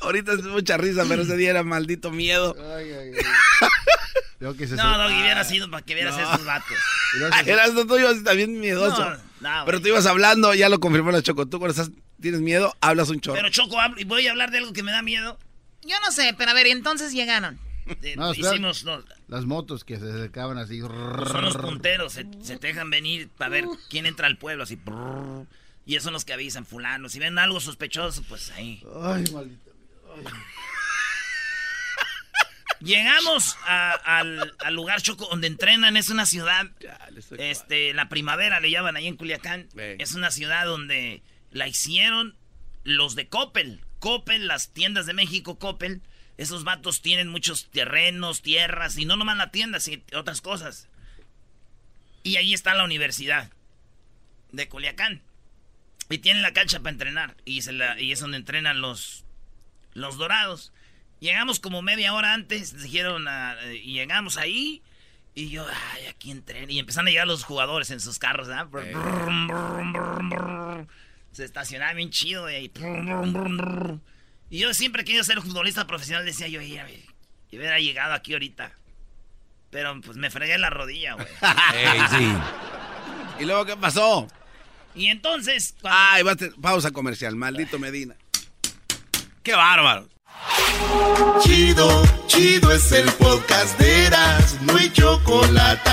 Ahorita 0.00 0.32
es 0.32 0.42
mucha 0.44 0.76
risa, 0.76 1.04
pero 1.08 1.22
ese 1.22 1.36
día 1.36 1.50
era 1.50 1.62
maldito 1.64 2.10
miedo. 2.12 2.54
Creo 4.38 4.56
que 4.56 4.68
se- 4.68 4.76
No, 4.76 4.96
no, 4.96 5.06
hubiera 5.08 5.42
sido 5.42 5.68
para 5.70 5.84
que 5.84 5.94
vieras 5.94 6.16
No. 6.16 6.22
esos 6.32 6.44
vatos. 6.44 6.76
Eras 7.44 7.72
tú 7.74 7.98
ibas 7.98 8.22
también 8.22 8.60
miedoso. 8.60 9.04
No, 9.04 9.16
no, 9.40 9.64
pero 9.66 9.80
tú 9.80 9.88
ibas 9.88 10.06
hablando, 10.06 10.54
ya 10.54 10.68
lo 10.68 10.78
confirmó 10.78 11.10
la 11.10 11.22
Choco. 11.22 11.46
Tú 11.46 11.58
cuando 11.58 11.72
estás, 11.82 11.90
tienes 12.20 12.40
miedo, 12.40 12.74
hablas 12.80 13.08
un 13.10 13.20
chorro. 13.20 13.36
Pero 13.36 13.48
Choco, 13.50 13.78
hablo- 13.80 14.00
y 14.00 14.04
voy 14.04 14.26
a 14.26 14.30
hablar 14.30 14.50
de 14.50 14.58
algo 14.58 14.72
que 14.72 14.82
me 14.82 14.92
da 14.92 15.02
miedo. 15.02 15.38
Yo 15.82 15.98
no 16.00 16.10
sé, 16.12 16.34
pero 16.36 16.50
a 16.50 16.54
ver, 16.54 16.66
¿y 16.66 16.70
entonces 16.70 17.12
llegaron. 17.12 17.58
Eh, 18.02 18.14
No, 18.16 18.32
espera. 18.32 18.50
hicimos, 18.50 18.84
no, 18.84 19.02
Las 19.28 19.44
motos 19.46 19.82
que 19.84 19.98
se 19.98 20.04
acercaban 20.04 20.58
así. 20.58 20.80
son 20.80 21.42
los 21.44 21.56
punteros, 21.56 22.12
se, 22.12 22.24
dejan 22.58 22.90
venir 22.90 23.28
para 23.38 23.48
ver 23.50 23.64
quién 23.88 24.04
entra 24.06 24.26
al 24.26 24.36
pueblo, 24.36 24.64
así. 24.64 24.76
brrr, 24.76 25.46
y 25.86 25.94
esos 25.94 26.04
son 26.04 26.12
los 26.12 26.24
que 26.26 26.34
avisan, 26.34 26.66
fulano. 26.66 27.08
Si 27.08 27.18
ven 27.18 27.38
algo 27.38 27.60
sospechoso, 27.60 28.22
pues 28.28 28.50
ahí. 28.50 28.82
Ay, 29.02 29.24
maldito. 29.32 29.72
Llegamos 32.80 33.56
a- 33.66 33.92
al, 34.18 34.54
al 34.64 34.74
lugar 34.74 35.02
Choco 35.02 35.26
donde 35.28 35.48
entrenan, 35.48 35.96
es 35.96 36.10
una 36.10 36.26
ciudad, 36.26 36.66
este, 37.38 37.92
la 37.92 38.08
primavera 38.08 38.60
le 38.60 38.70
llaman 38.70 38.94
ahí 38.96 39.08
en 39.08 39.16
Culiacán. 39.16 39.68
Es 39.76 40.14
una 40.14 40.30
ciudad 40.30 40.64
donde 40.64 41.22
la 41.50 41.68
hicieron 41.68 42.36
los 42.84 43.14
de 43.14 43.28
Coppel. 43.28 43.80
Coppel, 43.98 44.46
las 44.46 44.68
tiendas 44.72 45.06
de 45.06 45.14
México, 45.14 45.58
Coppel. 45.58 46.02
Esos 46.36 46.62
vatos 46.64 47.02
tienen 47.02 47.28
muchos 47.28 47.68
terrenos, 47.70 48.42
tierras, 48.42 48.96
y 48.96 49.04
no 49.04 49.16
nomás 49.16 49.36
la 49.36 49.50
tienda, 49.50 49.80
sino 49.80 50.02
otras 50.14 50.40
cosas. 50.40 50.88
Y 52.22 52.36
ahí 52.36 52.54
está 52.54 52.74
la 52.74 52.84
universidad 52.84 53.50
de 54.52 54.68
Culiacán. 54.68 55.22
Y 56.10 56.18
tienen 56.18 56.42
la 56.42 56.52
cancha 56.52 56.78
para 56.78 56.90
entrenar. 56.90 57.36
Y, 57.44 57.62
se 57.62 57.72
la- 57.72 58.00
y 58.00 58.12
es 58.12 58.20
donde 58.20 58.36
entrenan 58.36 58.80
los, 58.80 59.24
los 59.94 60.16
dorados. 60.16 60.72
Llegamos 61.20 61.58
como 61.58 61.82
media 61.82 62.14
hora 62.14 62.32
antes, 62.34 62.80
dijeron, 62.80 63.26
ah, 63.28 63.56
eh, 63.64 63.80
y 63.82 63.94
llegamos 63.94 64.36
ahí. 64.36 64.82
Y 65.34 65.50
yo, 65.50 65.66
ay, 65.94 66.06
aquí 66.06 66.30
entreno. 66.30 66.70
Y 66.72 66.78
empezaron 66.78 67.08
a 67.08 67.10
llegar 67.10 67.26
los 67.26 67.44
jugadores 67.44 67.90
en 67.90 68.00
sus 68.00 68.18
carros, 68.18 68.48
¿verdad? 68.48 68.66
Brr, 68.66 68.92
brum, 68.92 69.48
brum, 69.48 69.92
brum, 69.92 70.30
brum. 70.30 70.86
Se 71.38 71.44
estacionaba 71.44 71.92
bien 71.92 72.10
chido, 72.10 72.48
brum. 72.72 74.00
Y 74.50 74.58
yo 74.58 74.74
siempre 74.74 75.04
querido 75.04 75.22
ser 75.22 75.40
futbolista 75.40 75.86
profesional. 75.86 76.24
Decía 76.24 76.48
yo, 76.48 76.60
"Ey, 76.60 76.78
a 76.78 76.82
ver, 76.82 76.98
yo 77.52 77.60
hubiera 77.60 77.78
llegado 77.78 78.12
aquí 78.12 78.32
ahorita. 78.32 78.72
Pero 79.70 80.00
pues 80.00 80.16
me 80.16 80.32
fregué 80.32 80.58
la 80.58 80.68
rodilla, 80.68 81.14
güey. 81.14 81.28
Sí. 82.10 82.32
¿Y 83.38 83.44
luego 83.44 83.64
qué 83.66 83.76
pasó? 83.76 84.26
Y 84.96 85.06
entonces. 85.06 85.76
Ay, 85.84 86.24
va 86.24 86.32
a 86.32 86.34
tener- 86.36 86.56
pausa 86.60 86.90
comercial, 86.90 87.36
maldito 87.36 87.78
Medina. 87.78 88.16
¡Qué 89.44 89.54
bárbaro! 89.54 90.08
Chido, 91.44 92.02
chido 92.26 92.72
es 92.72 92.90
el 92.90 93.08
podcast 93.12 93.78
de 93.78 94.06
Eras, 94.06 94.60
no 94.62 94.76
hay 94.76 94.90
chocolate. 94.92 95.88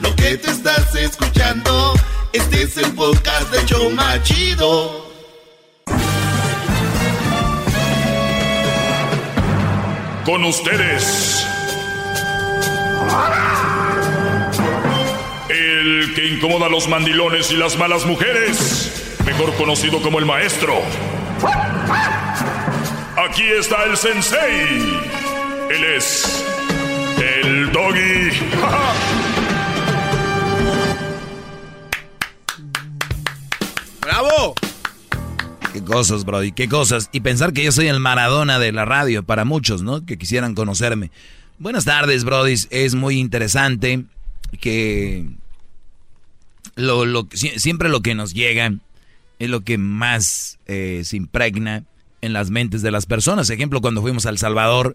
Lo 0.00 0.12
que 0.16 0.36
te 0.38 0.50
estás 0.50 0.92
escuchando, 0.96 1.94
este 2.32 2.62
es 2.62 2.76
el 2.78 2.92
podcast 2.92 3.50
de 3.52 3.64
Choma 3.66 4.22
Chido. 4.22 5.10
Con 10.24 10.44
ustedes. 10.44 11.46
El 15.48 16.12
que 16.14 16.26
incomoda 16.28 16.66
a 16.66 16.68
los 16.68 16.88
mandilones 16.88 17.50
y 17.50 17.56
las 17.56 17.76
malas 17.76 18.06
mujeres. 18.06 19.18
Mejor 19.26 19.54
conocido 19.54 20.00
como 20.00 20.18
el 20.18 20.26
maestro. 20.26 20.80
Aquí 23.16 23.44
está 23.58 23.84
el 23.84 23.96
sensei. 23.96 25.00
Él 25.70 25.84
es 25.96 26.44
el 27.18 27.72
doggy. 27.72 28.30
¡Bravo! 34.02 34.54
Qué 35.72 35.82
cosas, 35.82 36.24
Brody, 36.24 36.52
qué 36.52 36.68
cosas. 36.68 37.08
Y 37.12 37.20
pensar 37.20 37.52
que 37.52 37.64
yo 37.64 37.72
soy 37.72 37.86
el 37.88 38.00
Maradona 38.00 38.58
de 38.58 38.72
la 38.72 38.84
radio 38.84 39.22
para 39.22 39.44
muchos, 39.44 39.82
¿no? 39.82 40.04
Que 40.04 40.18
quisieran 40.18 40.54
conocerme. 40.54 41.10
Buenas 41.58 41.84
tardes, 41.84 42.24
Brody. 42.24 42.54
Es 42.70 42.94
muy 42.94 43.18
interesante 43.18 44.04
que 44.60 45.26
lo, 46.74 47.06
lo- 47.06 47.24
sie- 47.30 47.58
siempre 47.58 47.88
lo 47.88 48.00
que 48.02 48.14
nos 48.14 48.34
llega 48.34 48.72
es 49.38 49.48
lo 49.50 49.62
que 49.62 49.78
más 49.78 50.58
eh, 50.66 51.02
se 51.04 51.16
impregna 51.16 51.84
en 52.20 52.32
las 52.32 52.50
mentes 52.50 52.82
de 52.82 52.90
las 52.90 53.06
personas. 53.06 53.48
Ejemplo, 53.50 53.80
cuando 53.80 54.02
fuimos 54.02 54.26
a 54.26 54.30
El 54.30 54.38
Salvador, 54.38 54.94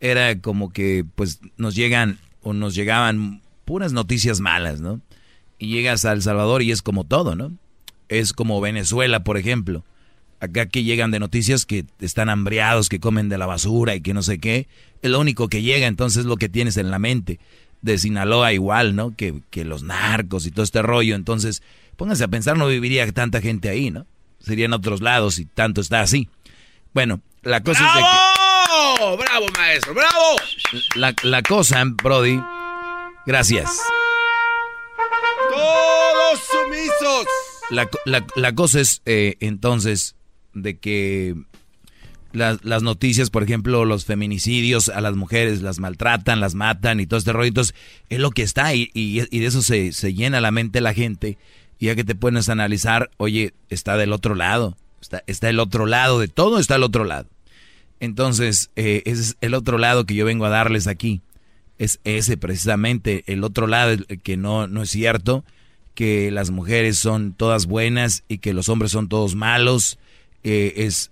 era 0.00 0.40
como 0.40 0.72
que 0.72 1.04
pues 1.16 1.40
nos 1.58 1.74
llegan 1.74 2.18
o 2.42 2.52
nos 2.54 2.74
llegaban 2.74 3.42
puras 3.66 3.92
noticias 3.92 4.40
malas, 4.40 4.80
¿no? 4.80 5.00
Y 5.58 5.68
llegas 5.68 6.04
a 6.06 6.12
El 6.12 6.22
Salvador 6.22 6.62
y 6.62 6.70
es 6.70 6.80
como 6.82 7.04
todo, 7.04 7.34
¿no? 7.36 7.52
Es 8.08 8.32
como 8.32 8.60
Venezuela, 8.60 9.24
por 9.24 9.36
ejemplo. 9.36 9.84
Acá 10.40 10.66
que 10.66 10.84
llegan 10.84 11.10
de 11.10 11.18
noticias 11.18 11.66
que 11.66 11.84
están 12.00 12.28
hambriados, 12.28 12.88
que 12.88 13.00
comen 13.00 13.28
de 13.28 13.38
la 13.38 13.46
basura 13.46 13.94
y 13.96 14.00
que 14.00 14.14
no 14.14 14.22
sé 14.22 14.38
qué. 14.38 14.68
Es 15.02 15.10
lo 15.10 15.18
único 15.20 15.48
que 15.48 15.62
llega, 15.62 15.86
entonces 15.86 16.20
es 16.20 16.26
lo 16.26 16.36
que 16.36 16.48
tienes 16.48 16.76
en 16.76 16.90
la 16.90 16.98
mente. 16.98 17.40
De 17.82 17.98
Sinaloa 17.98 18.52
igual, 18.52 18.94
¿no? 18.96 19.14
Que, 19.16 19.40
que 19.50 19.64
los 19.64 19.82
narcos 19.82 20.46
y 20.46 20.50
todo 20.50 20.64
este 20.64 20.82
rollo. 20.82 21.14
Entonces, 21.14 21.62
pónganse 21.96 22.24
a 22.24 22.28
pensar, 22.28 22.56
no 22.56 22.66
viviría 22.66 23.10
tanta 23.12 23.40
gente 23.40 23.68
ahí, 23.68 23.90
¿no? 23.90 24.06
Sería 24.40 24.66
en 24.66 24.72
otros 24.72 25.00
lados 25.00 25.38
y 25.38 25.44
tanto 25.44 25.80
está 25.80 26.00
así. 26.00 26.28
Bueno, 26.94 27.20
la 27.42 27.62
cosa 27.62 27.86
es 27.86 27.94
de 27.94 28.00
que... 28.00 28.06
¡Bravo! 28.06 29.16
¡Bravo, 29.16 29.46
maestro! 29.56 29.94
¡Bravo! 29.94 30.36
La, 30.96 31.14
la 31.22 31.42
cosa, 31.42 31.82
Brody... 31.84 32.40
Gracias. 33.26 33.82
¡Todos 35.50 36.40
sumisos! 36.50 37.26
La, 37.70 37.88
la- 38.06 38.24
la 38.36 38.54
cosa 38.54 38.80
es 38.80 39.02
eh, 39.06 39.36
entonces 39.40 40.16
de 40.54 40.78
que 40.78 41.34
las, 42.32 42.64
las 42.64 42.82
noticias, 42.82 43.30
por 43.30 43.42
ejemplo, 43.42 43.84
los 43.84 44.04
feminicidios 44.04 44.88
a 44.88 45.00
las 45.00 45.16
mujeres 45.16 45.62
las 45.62 45.78
maltratan, 45.78 46.40
las 46.40 46.54
matan 46.54 47.00
y 47.00 47.06
todo 47.06 47.18
este 47.18 47.32
rollo. 47.32 47.48
Entonces, 47.48 47.74
es 48.08 48.18
lo 48.20 48.30
que 48.30 48.42
está 48.42 48.74
y, 48.74 48.90
y- 48.94 49.22
y 49.30 49.38
de 49.40 49.46
eso 49.46 49.62
se, 49.62 49.92
se 49.92 50.14
llena 50.14 50.40
la 50.40 50.50
mente 50.50 50.80
la 50.80 50.94
gente. 50.94 51.38
Y 51.78 51.86
ya 51.86 51.94
que 51.94 52.04
te 52.04 52.14
pones 52.14 52.48
a 52.48 52.52
analizar, 52.52 53.10
oye, 53.18 53.54
está 53.70 53.96
del 53.96 54.12
otro 54.12 54.34
lado. 54.34 54.76
Está, 55.00 55.22
está 55.26 55.48
el 55.48 55.60
otro 55.60 55.86
lado 55.86 56.18
de 56.18 56.28
todo, 56.28 56.58
está 56.58 56.74
el 56.76 56.82
otro 56.82 57.04
lado. 57.04 57.28
Entonces, 58.00 58.70
eh, 58.76 59.02
ese 59.06 59.22
es 59.22 59.36
el 59.40 59.54
otro 59.54 59.78
lado 59.78 60.04
que 60.04 60.14
yo 60.14 60.24
vengo 60.24 60.44
a 60.44 60.50
darles 60.50 60.86
aquí. 60.86 61.20
Es 61.78 62.00
ese 62.04 62.36
precisamente, 62.36 63.22
el 63.26 63.44
otro 63.44 63.66
lado 63.68 63.96
que 64.24 64.36
no, 64.36 64.66
no 64.66 64.82
es 64.82 64.90
cierto, 64.90 65.44
que 65.98 66.30
las 66.30 66.52
mujeres 66.52 66.96
son 66.96 67.32
todas 67.32 67.66
buenas 67.66 68.22
y 68.28 68.38
que 68.38 68.54
los 68.54 68.68
hombres 68.68 68.92
son 68.92 69.08
todos 69.08 69.34
malos. 69.34 69.98
eh, 70.44 70.74
es 70.76 71.10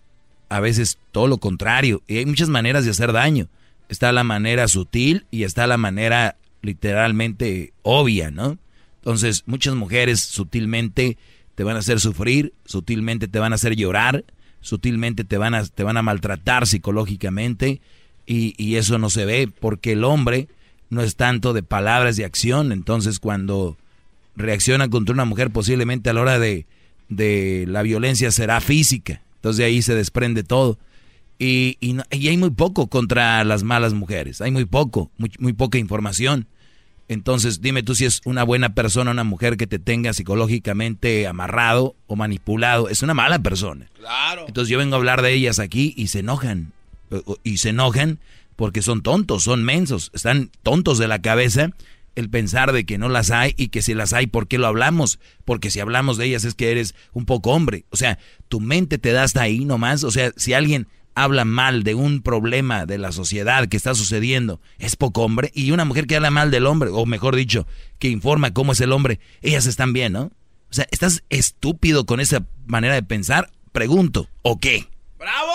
a 0.49 0.61
veces 0.61 0.99
todo 1.11 1.26
lo 1.26 1.39
contrario. 1.39 2.05
Y 2.07 2.18
hay 2.18 2.26
muchas 2.26 2.49
maneras 2.49 2.84
de 2.84 2.93
hacer 2.93 3.11
daño. 3.11 3.49
Está 3.89 4.12
la 4.12 4.22
manera 4.22 4.68
sutil 4.68 5.26
y 5.32 5.43
está 5.43 5.66
la 5.66 5.77
manera 5.77 6.36
literalmente 6.62 7.73
obvia, 7.82 8.31
¿no? 8.31 8.59
Entonces, 8.98 9.43
muchas 9.47 9.74
mujeres 9.74 10.20
sutilmente 10.20 11.19
te 11.56 11.65
van 11.65 11.74
a 11.74 11.81
hacer 11.81 11.98
sufrir, 11.98 12.52
sutilmente 12.65 13.27
te 13.27 13.40
van 13.40 13.51
a 13.51 13.56
hacer 13.56 13.74
llorar, 13.74 14.24
sutilmente 14.60 15.24
te 15.24 15.36
van 15.36 15.56
a, 15.56 15.65
te 15.66 15.82
van 15.82 15.97
a 15.97 16.02
maltratar 16.02 16.65
psicológicamente 16.65 17.81
y, 18.24 18.55
y 18.56 18.77
eso 18.77 18.98
no 18.98 19.10
se 19.10 19.24
ve 19.24 19.48
porque 19.48 19.94
el 19.94 20.05
hombre 20.05 20.47
no 20.90 21.02
es 21.02 21.16
tanto 21.16 21.55
de 21.55 21.65
palabras 21.65 22.16
de 22.16 22.24
acción. 22.24 22.70
Entonces, 22.70 23.19
cuando 23.19 23.77
reacciona 24.36 24.88
contra 24.88 25.12
una 25.12 25.24
mujer, 25.24 25.50
posiblemente 25.50 26.10
a 26.10 26.12
la 26.12 26.20
hora 26.20 26.38
de, 26.38 26.66
de 27.08 27.64
la 27.68 27.82
violencia 27.82 28.30
será 28.30 28.60
física. 28.60 29.22
Entonces, 29.36 29.58
de 29.58 29.64
ahí 29.64 29.82
se 29.82 29.94
desprende 29.94 30.42
todo. 30.44 30.78
Y, 31.38 31.76
y, 31.80 31.92
no- 31.94 32.04
y 32.10 32.28
hay 32.28 32.36
muy 32.36 32.50
poco 32.50 32.86
contra 32.86 33.44
las 33.44 33.62
malas 33.62 33.92
mujeres, 33.92 34.40
hay 34.40 34.50
muy 34.50 34.64
poco, 34.64 35.10
muy, 35.18 35.30
muy 35.38 35.52
poca 35.52 35.78
información. 35.78 36.46
Entonces, 37.08 37.60
dime 37.60 37.82
tú 37.84 37.94
si 37.94 38.04
es 38.04 38.20
una 38.24 38.42
buena 38.42 38.74
persona, 38.74 39.12
una 39.12 39.22
mujer 39.22 39.56
que 39.56 39.66
te 39.68 39.78
tenga 39.78 40.12
psicológicamente 40.12 41.26
amarrado 41.26 41.94
o 42.06 42.16
manipulado. 42.16 42.88
Es 42.88 43.02
una 43.02 43.14
mala 43.14 43.38
persona. 43.40 43.86
Claro. 43.98 44.44
Entonces 44.48 44.68
yo 44.70 44.78
vengo 44.78 44.94
a 44.96 44.98
hablar 44.98 45.22
de 45.22 45.32
ellas 45.32 45.58
aquí 45.58 45.94
y 45.96 46.08
se 46.08 46.20
enojan. 46.20 46.72
y 47.44 47.58
se 47.58 47.68
enojan 47.68 48.18
porque 48.56 48.82
son 48.82 49.02
tontos, 49.02 49.44
son 49.44 49.62
mensos, 49.62 50.10
están 50.14 50.50
tontos 50.62 50.98
de 50.98 51.06
la 51.06 51.20
cabeza 51.20 51.70
el 52.16 52.28
pensar 52.30 52.72
de 52.72 52.84
que 52.84 52.98
no 52.98 53.09
las 53.09 53.30
hay 53.30 53.55
y 53.56 53.68
que 53.68 53.82
si 53.82 53.94
las 53.94 54.12
hay, 54.12 54.26
¿por 54.26 54.48
qué 54.48 54.59
lo 54.59 54.66
hablamos? 54.66 55.20
Porque 55.44 55.70
si 55.70 55.78
hablamos 55.80 56.16
de 56.16 56.26
ellas 56.26 56.44
es 56.44 56.55
que 56.55 56.72
eres 56.72 56.94
un 57.12 57.26
poco 57.26 57.52
hombre. 57.52 57.84
O 57.90 57.97
sea, 57.97 58.18
tu 58.48 58.59
mente 58.60 58.98
te 58.98 59.12
da 59.12 59.22
hasta 59.22 59.43
ahí 59.43 59.64
nomás. 59.64 60.02
O 60.02 60.10
sea, 60.10 60.32
si 60.36 60.55
alguien 60.55 60.88
habla 61.14 61.44
mal 61.44 61.82
de 61.82 61.94
un 61.94 62.22
problema 62.22 62.86
de 62.86 62.98
la 62.98 63.12
sociedad 63.12 63.68
que 63.68 63.76
está 63.76 63.94
sucediendo, 63.94 64.60
es 64.78 64.97
poco 64.97 65.22
hombre. 65.22 65.52
Y 65.55 65.70
una 65.70 65.84
mujer 65.84 66.06
que 66.06 66.16
habla 66.16 66.30
mal 66.30 66.51
del 66.51 66.66
hombre, 66.66 66.90
o 66.93 67.06
mejor 67.06 67.36
dicho, 67.36 67.66
que 67.98 68.09
informa 68.09 68.52
cómo 68.52 68.72
es 68.72 68.80
el 68.80 68.93
hombre, 68.93 69.20
ellas 69.43 69.66
están 69.66 69.93
bien, 69.93 70.12
¿no? 70.12 70.32
O 70.70 70.74
sea, 70.74 70.86
¿estás 70.90 71.22
estúpido 71.28 72.06
con 72.06 72.20
esa 72.20 72.44
manera 72.66 72.94
de 72.94 73.02
pensar? 73.02 73.51
Pregunto, 73.72 74.28
¿o 74.43 74.59
qué? 74.59 74.88
¡Bravo! 75.18 75.52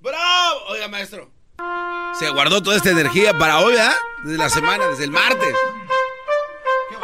¡Bravo! 0.00 0.64
Oiga, 0.68 0.88
maestro. 0.88 1.37
Se 2.18 2.30
guardó 2.30 2.62
toda 2.62 2.76
esta 2.76 2.90
energía 2.90 3.32
para 3.38 3.60
hoy, 3.60 3.74
¿ah? 3.78 3.94
Desde 4.24 4.38
la 4.38 4.50
semana, 4.50 4.88
desde 4.88 5.04
el 5.04 5.10
martes. 5.12 5.54
¡Qué 6.90 6.96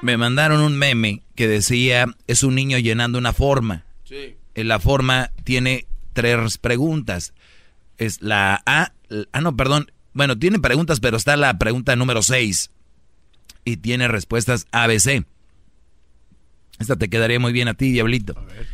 Me 0.00 0.16
mandaron 0.16 0.60
un 0.60 0.78
meme 0.78 1.22
que 1.34 1.46
decía, 1.46 2.06
es 2.26 2.42
un 2.42 2.54
niño 2.54 2.78
llenando 2.78 3.18
una 3.18 3.32
forma. 3.32 3.84
Sí. 4.04 4.36
En 4.54 4.68
la 4.68 4.80
forma 4.80 5.30
tiene 5.44 5.86
tres 6.12 6.58
preguntas. 6.58 7.34
Es 7.98 8.22
la 8.22 8.62
A, 8.66 8.92
ah 9.32 9.40
no, 9.40 9.56
perdón. 9.56 9.92
Bueno, 10.14 10.38
tiene 10.38 10.58
preguntas, 10.58 11.00
pero 11.00 11.16
está 11.16 11.36
la 11.36 11.58
pregunta 11.58 11.94
número 11.94 12.22
6. 12.22 12.70
Y 13.64 13.76
tiene 13.76 14.08
respuestas 14.08 14.66
ABC. 14.72 15.24
Esta 16.78 16.96
te 16.96 17.08
quedaría 17.08 17.38
muy 17.38 17.52
bien 17.52 17.68
a 17.68 17.74
ti, 17.74 17.92
diablito. 17.92 18.34
A 18.36 18.42
ver. 18.42 18.66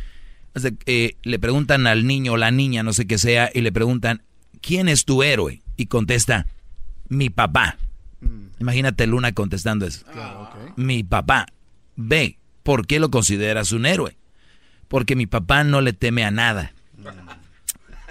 Eh, 0.85 1.15
le 1.23 1.39
preguntan 1.39 1.87
al 1.87 2.05
niño 2.05 2.33
o 2.33 2.37
la 2.37 2.51
niña, 2.51 2.83
no 2.83 2.93
sé 2.93 3.07
qué 3.07 3.17
sea, 3.17 3.49
y 3.53 3.61
le 3.61 3.71
preguntan, 3.71 4.23
¿quién 4.61 4.89
es 4.89 5.05
tu 5.05 5.23
héroe? 5.23 5.61
Y 5.77 5.87
contesta, 5.87 6.47
mi 7.07 7.29
papá. 7.29 7.77
Mm. 8.21 8.61
Imagínate 8.61 9.07
Luna 9.07 9.31
contestando 9.33 9.85
eso. 9.85 10.05
Ah, 10.13 10.51
mi 10.75 11.03
papá. 11.03 11.47
B, 11.95 12.37
¿por 12.63 12.87
qué 12.87 12.99
lo 12.99 13.11
consideras 13.11 13.71
un 13.71 13.85
héroe? 13.85 14.17
Porque 14.87 15.15
mi 15.15 15.25
papá 15.25 15.63
no 15.63 15.81
le 15.81 15.93
teme 15.93 16.23
a 16.23 16.31
nada. 16.31 16.73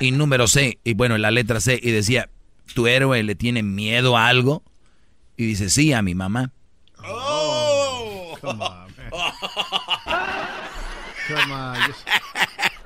Y 0.01 0.13
número 0.13 0.47
C, 0.47 0.79
y 0.85 0.95
bueno, 0.95 1.19
la 1.19 1.31
letra 1.31 1.61
C, 1.61 1.81
y 1.83 1.91
decía, 1.91 2.31
¿tu 2.75 2.87
héroe 2.87 3.23
le 3.23 3.35
tiene 3.35 3.65
miedo 3.65 4.17
a 4.17 4.29
algo? 4.29 4.63
Y 5.37 5.45
dice, 5.47 5.71
sí, 5.71 5.93
a 5.93 6.03
mi 6.03 6.15
mamá. 6.15 6.53
Oh, 7.05 8.37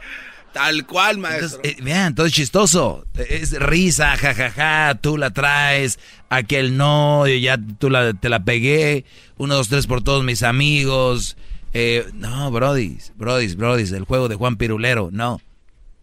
Tal 0.52 0.86
cual, 0.86 1.18
maestro. 1.18 1.56
Entonces, 1.56 1.78
eh, 1.78 1.82
vean, 1.82 2.14
todo 2.14 2.26
es 2.26 2.32
chistoso. 2.32 3.06
Es 3.14 3.58
risa, 3.58 4.16
jajaja, 4.16 4.98
tú 5.00 5.16
la 5.16 5.30
traes, 5.30 5.98
aquel 6.28 6.76
no, 6.76 7.26
yo 7.26 7.36
ya 7.36 7.58
tú 7.78 7.88
la, 7.88 8.12
te 8.12 8.28
la 8.28 8.44
pegué, 8.44 9.04
uno, 9.38 9.54
dos, 9.54 9.68
tres 9.68 9.86
por 9.86 10.02
todos 10.02 10.24
mis 10.24 10.42
amigos. 10.42 11.36
Eh, 11.72 12.06
no, 12.12 12.50
brodis, 12.50 13.12
brodis, 13.16 13.56
brodis, 13.56 13.92
el 13.92 14.04
juego 14.04 14.28
de 14.28 14.34
Juan 14.34 14.56
Pirulero, 14.56 15.08
no. 15.10 15.40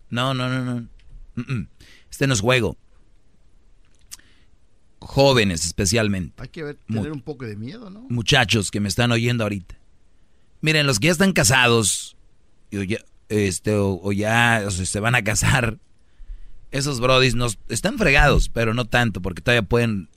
No, 0.09 0.33
no, 0.33 0.49
no, 0.49 0.65
no. 0.65 0.87
Este 2.09 2.25
no 2.25 2.33
es 2.33 2.41
juego. 2.41 2.75
Jóvenes 4.99 5.63
especialmente. 5.63 6.41
Hay 6.41 6.49
que 6.49 6.75
tener 6.87 7.11
un 7.11 7.21
poco 7.21 7.45
de 7.45 7.55
miedo, 7.55 7.89
¿no? 7.89 8.07
Muchachos 8.09 8.71
que 8.71 8.79
me 8.79 8.89
están 8.89 9.11
oyendo 9.11 9.43
ahorita. 9.43 9.75
Miren, 10.61 10.87
los 10.87 10.99
que 10.99 11.05
ya 11.05 11.13
están 11.13 11.31
casados, 11.31 12.17
o 12.77 12.83
ya, 12.83 12.97
este, 13.29 13.73
o, 13.75 14.11
ya 14.11 14.69
se 14.69 14.99
van 14.99 15.15
a 15.15 15.23
casar, 15.23 15.77
esos 16.71 16.99
brodis 16.99 17.35
nos, 17.35 17.59
están 17.69 17.97
fregados, 17.97 18.49
pero 18.49 18.73
no 18.73 18.85
tanto, 18.85 19.21
porque 19.21 19.41
todavía 19.41 19.67
pueden, 19.67 20.09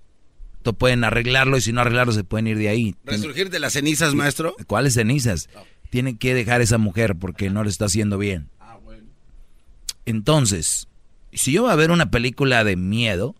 pueden 0.79 1.05
arreglarlo 1.05 1.57
y 1.57 1.61
si 1.61 1.73
no 1.73 1.81
arreglarlo 1.81 2.13
se 2.13 2.25
pueden 2.25 2.47
ir 2.47 2.59
de 2.59 2.69
ahí. 2.69 2.95
¿Resurgir 3.05 3.51
de 3.51 3.59
las 3.59 3.73
cenizas, 3.73 4.15
maestro? 4.15 4.55
¿Cuáles 4.67 4.95
cenizas? 4.95 5.49
Tienen 5.91 6.17
que 6.17 6.35
dejar 6.35 6.61
esa 6.61 6.79
mujer 6.79 7.17
porque 7.17 7.51
no 7.51 7.65
le 7.65 7.71
está 7.71 7.87
haciendo 7.87 8.19
bien. 8.19 8.49
Ah, 8.61 8.79
bueno. 8.83 9.05
Entonces, 10.07 10.89
si 11.33 11.53
yo 11.53 11.63
voy 11.63 11.73
a 11.73 11.77
ver 11.77 11.91
una 11.91 12.11
película 12.11 12.65
de 12.65 12.77
miedo, 12.77 13.35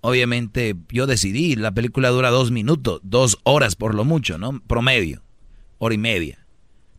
obviamente 0.00 0.76
yo 0.90 1.06
decidí, 1.06 1.56
la 1.56 1.72
película 1.72 2.08
dura 2.10 2.30
dos 2.30 2.50
minutos, 2.50 3.00
dos 3.04 3.38
horas 3.44 3.76
por 3.76 3.94
lo 3.94 4.04
mucho, 4.04 4.38
¿no? 4.38 4.60
Promedio, 4.66 5.22
hora 5.78 5.94
y 5.94 5.98
media. 5.98 6.39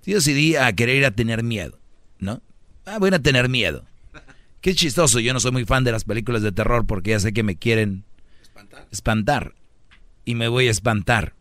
Yo 0.06 0.15
decidí 0.15 0.56
a 0.56 0.72
querer 0.73 0.98
ir 0.98 1.06
a 1.06 1.11
tener 1.11 1.44
miedo, 1.44 1.80
¿no? 2.19 2.41
Ah, 2.86 2.98
voy 2.99 3.14
a 3.14 3.19
tener 3.19 3.49
miedo. 3.49 3.86
Qué 4.61 4.73
chistoso, 4.76 5.19
yo 5.19 5.34
no 5.34 5.40
soy 5.40 5.52
muy 5.52 5.65
fan 5.65 5.84
de 5.84 5.91
las 5.91 6.03
películas 6.03 6.41
de 6.41 6.52
terror 6.52 6.86
porque 6.86 7.11
ya 7.11 7.19
sé 7.19 7.34
que 7.34 7.44
me 7.44 7.56
quieren 7.56 8.03
espantar. 8.41 8.88
espantar 8.91 9.56
y 10.26 10.36
me 10.36 10.48
voy 10.48 10.68
a 10.68 10.72
espantar. 10.72 11.34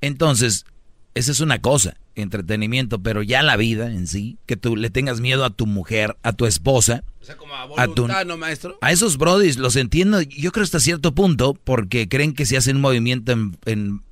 Entonces, 0.00 0.66
esa 1.14 1.32
es 1.32 1.40
una 1.40 1.60
cosa, 1.60 1.96
entretenimiento, 2.14 3.02
pero 3.02 3.22
ya 3.22 3.42
la 3.42 3.56
vida 3.56 3.90
en 3.90 4.06
sí, 4.06 4.38
que 4.46 4.56
tú 4.56 4.76
le 4.76 4.90
tengas 4.90 5.20
miedo 5.20 5.44
a 5.44 5.50
tu 5.50 5.66
mujer, 5.66 6.16
a 6.22 6.32
tu 6.32 6.46
esposa. 6.46 7.04
O 7.20 7.24
sea, 7.24 7.36
como 7.36 7.54
a, 7.54 7.66
voluntad, 7.66 8.26
¿no, 8.26 8.36
maestro? 8.36 8.78
A 8.80 8.92
esos 8.92 9.16
brodis 9.16 9.56
los 9.56 9.76
entiendo, 9.76 10.20
yo 10.20 10.52
creo 10.52 10.64
hasta 10.64 10.80
cierto 10.80 11.14
punto, 11.14 11.54
porque 11.54 12.08
creen 12.08 12.34
que 12.34 12.46
si 12.46 12.56
hacen 12.56 12.80
movimiento 12.80 13.32
en 13.32 13.56
en 13.64 14.02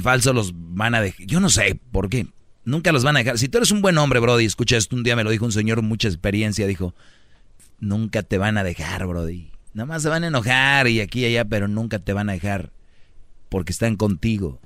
falso 0.00 0.32
los 0.32 0.52
van 0.54 0.94
a 0.94 1.00
dejar. 1.00 1.26
Yo 1.26 1.40
no 1.40 1.50
sé 1.50 1.78
por 1.90 2.08
qué. 2.08 2.26
Nunca 2.64 2.92
los 2.92 3.04
van 3.04 3.16
a 3.16 3.20
dejar. 3.20 3.38
Si 3.38 3.48
tú 3.48 3.58
eres 3.58 3.70
un 3.70 3.82
buen 3.82 3.98
hombre, 3.98 4.20
Brody, 4.20 4.44
escucha 4.44 4.76
esto. 4.76 4.96
Un 4.96 5.02
día 5.02 5.16
me 5.16 5.24
lo 5.24 5.30
dijo 5.30 5.44
un 5.44 5.52
señor 5.52 5.82
mucha 5.82 6.08
experiencia. 6.08 6.66
Dijo: 6.66 6.94
Nunca 7.80 8.22
te 8.22 8.38
van 8.38 8.56
a 8.56 8.64
dejar, 8.64 9.06
Brody. 9.06 9.50
Nada 9.74 9.86
más 9.86 10.02
se 10.02 10.08
van 10.08 10.24
a 10.24 10.28
enojar 10.28 10.86
y 10.88 11.00
aquí 11.00 11.20
y 11.20 11.24
allá, 11.26 11.44
pero 11.44 11.66
nunca 11.66 11.98
te 11.98 12.12
van 12.12 12.28
a 12.28 12.32
dejar. 12.32 12.72
Porque 13.48 13.72
están 13.72 13.96
contigo. 13.96 14.60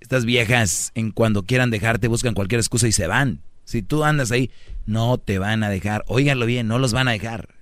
Estas 0.00 0.24
viejas, 0.24 0.92
en 0.94 1.10
cuando 1.10 1.42
quieran 1.42 1.70
dejarte, 1.70 2.08
buscan 2.08 2.34
cualquier 2.34 2.60
excusa 2.60 2.86
y 2.86 2.92
se 2.92 3.06
van. 3.06 3.42
Si 3.64 3.82
tú 3.82 4.04
andas 4.04 4.30
ahí, 4.30 4.50
no 4.86 5.18
te 5.18 5.38
van 5.38 5.62
a 5.62 5.68
dejar. 5.68 6.04
Óiganlo 6.06 6.46
bien, 6.46 6.68
no 6.68 6.78
los 6.78 6.92
van 6.92 7.08
a 7.08 7.12
dejar. 7.12 7.54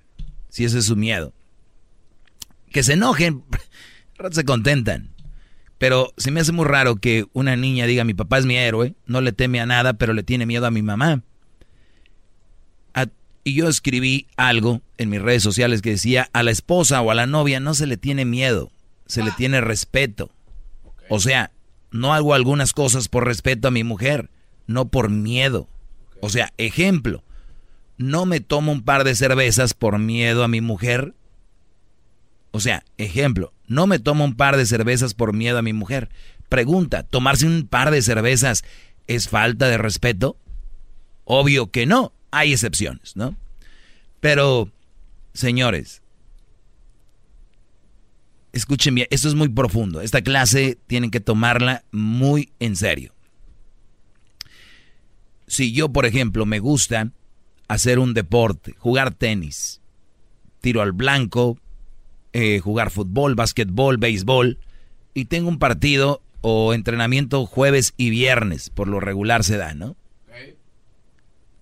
Si 0.49 0.65
ese 0.65 0.79
es 0.79 0.85
su 0.85 0.97
miedo. 0.97 1.33
Que 2.71 2.83
se 2.83 2.93
enojen, 2.93 3.43
se 4.31 4.45
contentan. 4.45 5.16
Pero 5.79 6.13
se 6.17 6.31
me 6.31 6.41
hace 6.41 6.53
muy 6.53 6.65
raro 6.65 6.97
que 6.97 7.27
una 7.33 7.57
niña 7.57 7.87
diga, 7.87 8.05
mi 8.05 8.15
papá 8.15 8.39
es 8.39 8.47
mi 8.47 8.57
héroe, 8.57 8.95
no 9.07 9.21
le 9.21 9.33
teme 9.33 9.61
a 9.61 9.67
nada, 9.67 9.95
pero 9.95 10.15
le 10.15 10.23
tiene 10.23 10.47
miedo 10.47 10.67
a 10.67 10.71
mi 10.71 10.83
mamá. 10.83 11.23
y 13.45 13.55
yo 13.55 13.69
escribí 13.69 14.27
algo 14.37 14.83
en 14.99 15.09
mis 15.09 15.23
redes 15.23 15.43
sociales 15.43 15.81
que 15.81 15.91
decía, 15.91 16.29
a 16.33 16.43
la 16.43 16.51
esposa 16.51 17.01
o 17.01 17.13
a 17.13 17.15
la 17.15 17.27
novia 17.27 17.61
no 17.61 17.75
se 17.75 17.87
le 17.87 17.97
tiene 17.97 18.25
miedo, 18.25 18.73
se 19.07 19.23
le 19.23 19.31
tiene 19.31 19.61
respeto. 19.61 20.33
O 21.09 21.21
sea, 21.21 21.53
no 21.93 22.13
hago 22.13 22.35
algunas 22.35 22.73
cosas 22.73 23.09
por 23.09 23.25
respeto 23.25 23.69
a 23.69 23.71
mi 23.71 23.85
mujer, 23.85 24.31
no 24.67 24.89
por 24.89 25.11
miedo. 25.11 25.69
O 26.21 26.29
sea, 26.29 26.53
ejemplo, 26.59 27.23
no 27.99 28.27
me 28.27 28.41
tomo 28.41 28.73
un 28.73 28.83
par 28.83 29.05
de 29.05 29.15
cervezas 29.15 29.75
por 29.75 29.99
miedo 29.99 30.45
a 30.45 30.49
mi 30.49 30.61
mujer. 30.61 31.15
O 32.51 32.61
sea, 32.61 32.85
ejemplo, 32.99 33.53
no 33.69 33.87
me 33.87 33.99
tomo 33.99 34.25
un 34.25 34.37
par 34.37 34.57
de 34.57 34.67
cervezas 34.67 35.15
por 35.15 35.33
miedo 35.33 35.59
a 35.59 35.63
mi 35.63 35.73
mujer. 35.73 36.09
Pregunta, 36.49 37.03
¿tomarse 37.03 37.47
un 37.47 37.67
par 37.67 37.91
de 37.91 38.03
cervezas 38.03 38.65
es 39.07 39.29
falta 39.29 39.69
de 39.69 39.79
respeto? 39.79 40.37
Obvio 41.25 41.71
que 41.71 41.87
no, 41.87 42.13
hay 42.31 42.53
excepciones, 42.53 43.17
¿no? 43.17 43.37
Pero, 44.21 44.71
señores, 45.35 46.03
escuchen 48.53 48.95
bien, 48.95 49.09
esto 49.11 49.29
es 49.29 49.35
muy 49.35 49.49
profundo. 49.49 50.01
Esta 50.01 50.23
clase 50.23 50.79
tienen 50.87 51.11
que 51.11 51.21
tomarla 51.21 51.85
muy 51.93 52.53
en 52.59 52.77
serio. 52.77 53.13
Si 55.47 55.73
yo, 55.73 55.91
por 55.91 56.07
ejemplo, 56.07 56.47
me 56.47 56.59
gusta 56.59 57.13
hacer 57.69 57.99
un 57.99 58.15
deporte, 58.15 58.75
jugar 58.79 59.15
tenis, 59.15 59.81
tiro 60.61 60.83
al 60.83 60.93
blanco, 60.93 61.59
eh, 62.39 62.61
jugar 62.61 62.91
fútbol, 62.91 63.35
básquetbol, 63.35 63.97
béisbol, 63.97 64.59
y 65.15 65.25
tengo 65.25 65.49
un 65.49 65.59
partido 65.59 66.21
o 66.43 66.75
entrenamiento 66.75 67.47
jueves 67.47 67.95
y 67.97 68.11
viernes, 68.11 68.69
por 68.69 68.89
lo 68.89 69.01
regular 69.01 69.43
se 69.43 69.57
da, 69.57 69.73
¿no? 69.73 69.97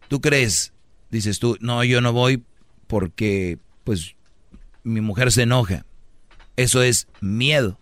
¿Tú 0.09 0.20
crees? 0.20 0.72
Dices 1.12 1.38
tú, 1.38 1.56
no, 1.60 1.84
yo 1.84 2.01
no 2.01 2.12
voy 2.12 2.42
porque, 2.88 3.59
pues, 3.84 4.16
mi 4.82 5.01
mujer 5.01 5.30
se 5.30 5.42
enoja. 5.42 5.86
Eso 6.56 6.82
es 6.82 7.06
miedo. 7.20 7.78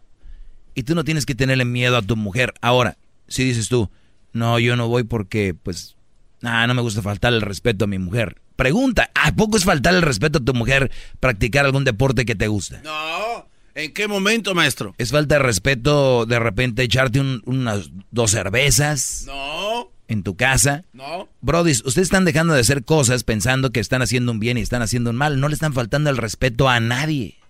Y 0.74 0.82
tú 0.82 0.94
no 0.94 1.02
tienes 1.02 1.24
que 1.24 1.34
tenerle 1.34 1.64
miedo 1.64 1.96
a 1.96 2.02
tu 2.02 2.14
mujer. 2.14 2.52
Ahora, 2.60 2.98
si 3.26 3.42
dices 3.42 3.70
tú, 3.70 3.88
no, 4.34 4.58
yo 4.58 4.76
no 4.76 4.88
voy 4.88 5.04
porque, 5.04 5.54
pues, 5.54 5.96
ah, 6.42 6.66
no 6.66 6.74
me 6.74 6.82
gusta 6.82 7.00
faltar 7.00 7.32
el 7.32 7.40
respeto 7.40 7.86
a 7.86 7.88
mi 7.88 7.98
mujer. 7.98 8.41
Pregunta, 8.62 9.10
¿a 9.16 9.34
poco 9.34 9.56
es 9.56 9.64
faltar 9.64 9.92
el 9.92 10.02
respeto 10.02 10.38
a 10.38 10.44
tu 10.44 10.54
mujer 10.54 10.92
practicar 11.18 11.64
algún 11.64 11.82
deporte 11.82 12.24
que 12.24 12.36
te 12.36 12.46
gusta? 12.46 12.80
No, 12.84 13.48
¿En 13.74 13.92
qué 13.92 14.06
momento, 14.06 14.54
maestro? 14.54 14.94
Es 14.98 15.10
falta 15.10 15.34
de 15.34 15.38
respeto 15.40 16.26
de 16.26 16.38
repente 16.38 16.84
echarte 16.84 17.18
unas 17.18 17.90
dos 18.12 18.30
cervezas. 18.30 19.24
No. 19.26 19.90
En 20.06 20.22
tu 20.22 20.36
casa. 20.36 20.84
No. 20.92 21.28
Brody, 21.40 21.72
ustedes 21.72 22.06
están 22.06 22.24
dejando 22.24 22.54
de 22.54 22.60
hacer 22.60 22.84
cosas 22.84 23.24
pensando 23.24 23.72
que 23.72 23.80
están 23.80 24.00
haciendo 24.00 24.30
un 24.30 24.38
bien 24.38 24.56
y 24.58 24.60
están 24.60 24.80
haciendo 24.80 25.10
un 25.10 25.16
mal. 25.16 25.40
No 25.40 25.48
le 25.48 25.54
están 25.54 25.72
faltando 25.72 26.10
el 26.10 26.16
respeto 26.16 26.68
a 26.68 26.78
nadie. 26.78 27.40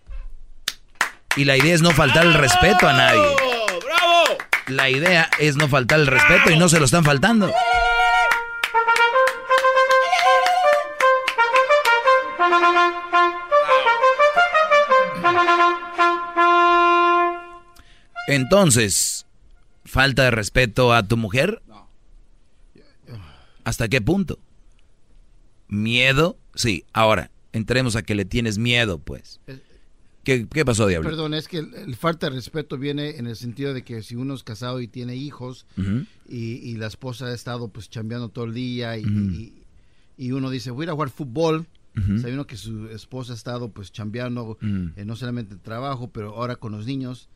Y 1.37 1.45
la 1.45 1.59
idea 1.59 1.75
es 1.75 1.83
no 1.83 1.91
faltar 1.91 2.25
el 2.25 2.33
respeto 2.33 2.89
a 2.89 2.95
nadie. 2.95 3.37
¡Bravo! 3.85 4.39
La 4.69 4.89
idea 4.89 5.29
es 5.39 5.57
no 5.57 5.69
faltar 5.69 6.01
el 6.01 6.07
respeto 6.07 6.51
y 6.51 6.57
no 6.57 6.71
se 6.71 6.79
lo 6.79 6.87
están 6.87 7.05
faltando. 7.05 7.53
Entonces, 18.29 19.27
¿falta 19.85 20.25
de 20.25 20.31
respeto 20.31 20.93
a 20.93 21.03
tu 21.03 21.17
mujer? 21.17 21.63
¿Hasta 23.65 23.89
qué 23.89 24.01
punto? 24.01 24.39
¿Miedo? 25.69 26.37
Sí, 26.55 26.85
ahora, 26.93 27.31
entremos 27.53 27.97
a 27.97 28.03
que 28.03 28.15
le 28.15 28.25
tienes 28.25 28.59
miedo, 28.59 28.99
pues. 28.99 29.41
¿Qué, 30.25 30.47
pasó, 30.65 30.87
Diablo? 30.87 31.09
Perdón, 31.09 31.35
es 31.35 31.49
que 31.49 31.59
el, 31.59 31.97
falta 31.97 32.29
de 32.29 32.37
respeto 32.37 32.79
viene 32.79 33.17
en 33.19 33.27
el 33.27 33.35
sentido 33.35 33.75
de 33.75 33.83
que 33.83 34.03
si 34.03 34.15
uno 34.15 34.35
es 34.35 34.45
casado 34.45 34.81
y 34.81 34.87
tiene 34.87 35.17
hijos 35.17 35.67
y, 36.29 36.77
la 36.77 36.87
esposa 36.87 37.27
ha 37.27 37.35
estado 37.35 37.69
pues 37.69 37.91
chambeando 37.91 38.29
todo 38.29 38.45
el 38.45 38.55
día 38.55 38.97
y, 38.99 39.53
uno 40.31 40.51
dice, 40.51 40.71
voy 40.71 40.83
a 40.83 40.85
ir 40.85 40.91
a 40.91 40.93
jugar 40.93 41.11
fútbol, 41.11 41.67
sabiendo 41.95 42.47
que 42.47 42.57
su 42.57 42.89
esposa 42.89 43.33
ha 43.33 43.37
estado 43.37 43.71
pues 43.71 43.91
chambeando 43.91 44.59
eh, 44.97 45.05
no 45.05 45.17
solamente 45.17 45.55
el 45.55 45.61
trabajo, 45.61 46.11
pero 46.11 46.37
ahora 46.37 46.57
con 46.57 46.73
los 46.73 46.87
niños. 46.87 47.29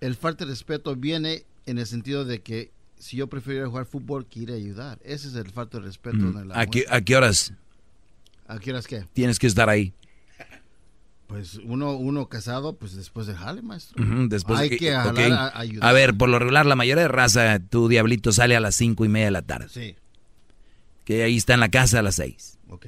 El 0.00 0.16
falta 0.16 0.44
de 0.44 0.50
respeto 0.50 0.96
viene 0.96 1.44
en 1.66 1.78
el 1.78 1.86
sentido 1.86 2.24
de 2.24 2.40
que 2.40 2.72
si 2.98 3.16
yo 3.16 3.28
prefiero 3.28 3.60
ir 3.60 3.64
a 3.66 3.68
jugar 3.68 3.86
fútbol 3.86 4.26
que 4.26 4.40
ir 4.40 4.50
a 4.50 4.54
ayudar. 4.54 4.98
Ese 5.02 5.28
es 5.28 5.34
el 5.34 5.50
falta 5.50 5.78
de 5.78 5.84
respeto. 5.84 6.32
¿A, 6.52 6.66
qué, 6.66 6.84
¿A 6.88 7.00
qué 7.00 7.16
horas? 7.16 7.52
¿A 8.46 8.58
qué 8.58 8.70
horas 8.70 8.86
qué? 8.86 9.06
Tienes 9.12 9.38
que 9.38 9.46
estar 9.46 9.68
ahí. 9.68 9.94
Pues 11.26 11.60
uno, 11.64 11.92
uno 11.92 12.28
casado, 12.28 12.74
pues 12.74 12.96
después 12.96 13.26
de 13.28 13.34
jale, 13.34 13.62
maestro. 13.62 14.04
después 14.28 14.58
Hay 14.58 14.76
que, 14.76 14.92
a, 14.92 15.56
ayudar. 15.56 15.88
A 15.88 15.92
ver, 15.92 16.16
por 16.16 16.28
lo 16.28 16.40
regular, 16.40 16.66
la 16.66 16.74
mayoría 16.74 17.02
de 17.02 17.08
raza, 17.08 17.60
tu 17.60 17.86
diablito 17.88 18.32
sale 18.32 18.56
a 18.56 18.60
las 18.60 18.74
cinco 18.74 19.04
y 19.04 19.08
media 19.08 19.26
de 19.26 19.30
la 19.30 19.42
tarde. 19.42 19.68
Sí. 19.68 19.94
Que 21.04 21.22
ahí 21.22 21.36
está 21.36 21.54
en 21.54 21.60
la 21.60 21.68
casa 21.68 22.00
a 22.00 22.02
las 22.02 22.16
seis. 22.16 22.58
Ok. 22.68 22.86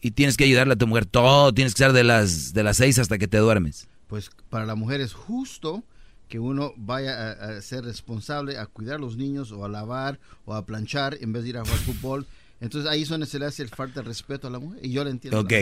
Y 0.00 0.12
tienes 0.12 0.38
que 0.38 0.44
ayudarle 0.44 0.72
a 0.72 0.76
tu 0.76 0.86
mujer 0.86 1.04
todo, 1.04 1.52
tienes 1.52 1.74
que 1.74 1.82
estar 1.82 1.92
de 1.92 2.04
las, 2.04 2.54
de 2.54 2.62
las 2.62 2.78
seis 2.78 2.98
hasta 2.98 3.18
que 3.18 3.28
te 3.28 3.36
duermes. 3.36 3.86
Pues 4.06 4.30
para 4.48 4.64
la 4.64 4.74
mujer 4.74 5.02
es 5.02 5.12
justo 5.12 5.84
que 6.32 6.38
uno 6.38 6.72
vaya 6.78 7.32
a, 7.32 7.60
ser 7.60 7.84
responsable, 7.84 8.56
a 8.56 8.64
cuidar 8.64 8.94
a 8.94 8.98
los 8.98 9.18
niños 9.18 9.52
o 9.52 9.66
a 9.66 9.68
lavar 9.68 10.18
o 10.46 10.54
a 10.54 10.64
planchar 10.64 11.18
en 11.20 11.30
vez 11.30 11.42
de 11.42 11.50
ir 11.50 11.58
a 11.58 11.60
jugar 11.60 11.76
fútbol. 11.80 12.26
Entonces 12.62 12.90
ahí 12.90 13.02
es 13.02 13.10
donde 13.10 13.26
se 13.26 13.38
le 13.38 13.44
hace 13.44 13.62
el 13.62 13.68
falta 13.68 14.00
de 14.00 14.08
respeto 14.08 14.46
a 14.46 14.50
la 14.50 14.58
mujer. 14.58 14.80
Y 14.82 14.92
yo 14.92 15.04
lo 15.04 15.10
entiendo. 15.10 15.38
Ok, 15.38 15.52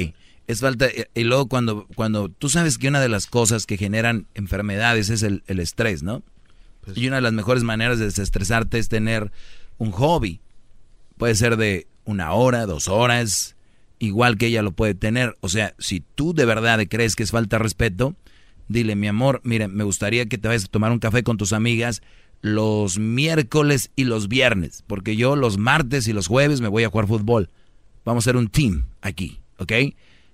es 0.47 0.61
falta. 0.61 0.87
Y 1.13 1.25
luego 1.25 1.49
cuando, 1.49 1.89
cuando 1.97 2.29
tú 2.29 2.49
sabes 2.49 2.79
que 2.79 2.87
una 2.87 3.01
de 3.01 3.09
las 3.09 3.27
cosas 3.27 3.67
que 3.67 3.79
generan 3.79 4.29
enfermedades 4.35 5.11
es 5.11 5.25
el, 5.25 5.43
estrés, 5.49 6.05
¿no? 6.05 6.23
Pues 6.83 6.97
y 6.97 7.09
una 7.09 7.17
de 7.17 7.23
las 7.23 7.33
mejores 7.33 7.65
maneras 7.65 7.99
de 7.99 8.05
desestresarte 8.05 8.79
es 8.79 8.89
tener 8.89 9.33
un 9.77 9.91
hobby. 9.91 10.41
Puede 11.19 11.35
ser 11.35 11.57
de 11.57 11.89
una 12.05 12.31
hora, 12.35 12.65
dos 12.67 12.87
horas, 12.87 13.57
igual 13.99 14.39
que 14.39 14.47
ella 14.47 14.63
lo 14.63 14.71
puede 14.71 14.95
tener. 14.95 15.37
O 15.41 15.49
sea, 15.49 15.75
si 15.81 15.99
tú 16.15 16.33
de 16.33 16.45
verdad 16.45 16.79
crees 16.89 17.17
que 17.17 17.25
es 17.25 17.33
falta 17.33 17.57
de 17.57 17.65
respeto, 17.65 18.15
dile, 18.71 18.95
mi 18.95 19.09
amor, 19.09 19.41
mire, 19.43 19.67
me 19.67 19.85
gustaría 19.85 20.27
que 20.27 20.39
te 20.39 20.47
vayas 20.47 20.65
a 20.65 20.69
tomar 20.69 20.93
un 20.93 21.01
café 21.01 21.25
con 21.25 21.37
tus 21.37 21.53
amigas 21.53 22.03
los 22.41 22.99
miércoles 22.99 23.91
y 23.97 24.05
los 24.05 24.29
viernes, 24.29 24.85
porque 24.87 25.17
yo 25.17 25.37
los 25.37 25.59
martes 25.59 26.09
y 26.09 26.13
los 26.13 26.29
jueves 26.29 26.61
me 26.61 26.69
voy 26.69 26.85
a 26.85 26.89
jugar 26.89 27.09
fútbol. 27.09 27.51
Vamos 28.05 28.25
a 28.25 28.27
ser 28.27 28.37
un 28.37 28.49
team 28.49 28.87
aquí, 29.03 29.41
¿ok? 29.59 29.73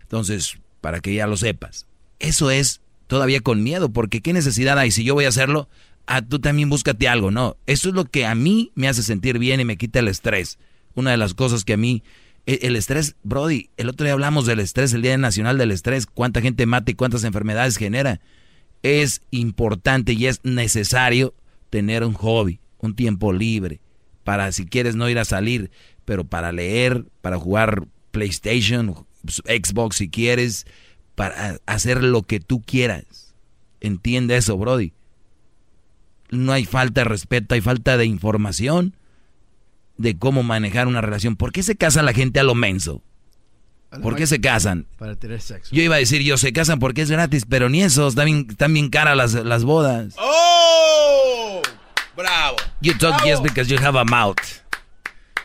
Entonces, 0.02 0.58
para 0.80 1.00
que 1.00 1.14
ya 1.14 1.26
lo 1.26 1.36
sepas. 1.36 1.86
Eso 2.20 2.50
es 2.50 2.80
todavía 3.06 3.40
con 3.40 3.62
miedo, 3.62 3.88
porque 3.88 4.20
¿qué 4.20 4.32
necesidad 4.32 4.78
hay? 4.78 4.90
Si 4.90 5.02
yo 5.02 5.14
voy 5.14 5.24
a 5.24 5.30
hacerlo, 5.30 5.68
ah, 6.06 6.22
tú 6.22 6.38
también 6.38 6.68
búscate 6.68 7.08
algo, 7.08 7.30
¿no? 7.30 7.56
Eso 7.66 7.88
es 7.88 7.94
lo 7.94 8.04
que 8.04 8.26
a 8.26 8.34
mí 8.34 8.70
me 8.74 8.86
hace 8.86 9.02
sentir 9.02 9.38
bien 9.38 9.60
y 9.60 9.64
me 9.64 9.78
quita 9.78 9.98
el 9.98 10.08
estrés. 10.08 10.58
Una 10.94 11.10
de 11.10 11.16
las 11.16 11.34
cosas 11.34 11.64
que 11.64 11.72
a 11.72 11.78
mí 11.78 12.02
el 12.46 12.76
estrés, 12.76 13.16
Brody, 13.24 13.70
el 13.76 13.88
otro 13.88 14.04
día 14.04 14.12
hablamos 14.12 14.46
del 14.46 14.60
estrés, 14.60 14.92
el 14.92 15.02
Día 15.02 15.18
Nacional 15.18 15.58
del 15.58 15.72
Estrés, 15.72 16.06
cuánta 16.06 16.40
gente 16.40 16.64
mata 16.64 16.92
y 16.92 16.94
cuántas 16.94 17.24
enfermedades 17.24 17.76
genera. 17.76 18.20
Es 18.82 19.20
importante 19.32 20.12
y 20.12 20.26
es 20.26 20.40
necesario 20.44 21.34
tener 21.70 22.04
un 22.04 22.14
hobby, 22.14 22.60
un 22.78 22.94
tiempo 22.94 23.32
libre, 23.32 23.80
para 24.22 24.52
si 24.52 24.64
quieres 24.64 24.94
no 24.94 25.08
ir 25.08 25.18
a 25.18 25.24
salir, 25.24 25.72
pero 26.04 26.24
para 26.24 26.52
leer, 26.52 27.04
para 27.20 27.36
jugar 27.36 27.86
PlayStation, 28.12 28.94
Xbox 29.24 29.96
si 29.96 30.08
quieres, 30.08 30.66
para 31.16 31.58
hacer 31.66 32.04
lo 32.04 32.22
que 32.22 32.38
tú 32.38 32.62
quieras. 32.62 33.34
Entiende 33.80 34.36
eso, 34.36 34.56
Brody. 34.56 34.92
No 36.30 36.52
hay 36.52 36.64
falta 36.64 37.00
de 37.00 37.06
respeto, 37.06 37.56
hay 37.56 37.60
falta 37.60 37.96
de 37.96 38.06
información 38.06 38.94
de 39.98 40.18
cómo 40.18 40.42
manejar 40.42 40.86
una 40.86 41.00
relación. 41.00 41.36
¿Por 41.36 41.52
qué 41.52 41.62
se 41.62 41.76
casa 41.76 42.02
la 42.02 42.12
gente 42.12 42.40
a 42.40 42.44
lo 42.44 42.54
menso? 42.54 43.02
¿Por 44.02 44.16
qué 44.16 44.26
se 44.26 44.40
casan? 44.40 44.86
Para 44.98 45.16
tener 45.16 45.40
sexo. 45.40 45.74
Yo 45.74 45.82
iba 45.82 45.96
a 45.96 45.98
decir, 45.98 46.22
yo 46.22 46.36
se 46.36 46.52
casan 46.52 46.78
porque 46.78 47.02
es 47.02 47.10
gratis, 47.10 47.44
pero 47.48 47.68
ni 47.68 47.82
eso, 47.82 48.08
están 48.08 48.26
bien, 48.26 48.46
están 48.50 48.74
bien 48.74 48.90
caras 48.90 49.16
las, 49.16 49.34
las 49.34 49.64
bodas. 49.64 50.14
¡Oh! 50.18 51.62
¡Bravo! 52.16 52.56
You 52.80 52.94
talk 52.98 53.22
just 53.24 53.42
because 53.42 53.72
you 53.72 53.78
have 53.78 53.98
a 53.98 54.04
mouth. 54.04 54.36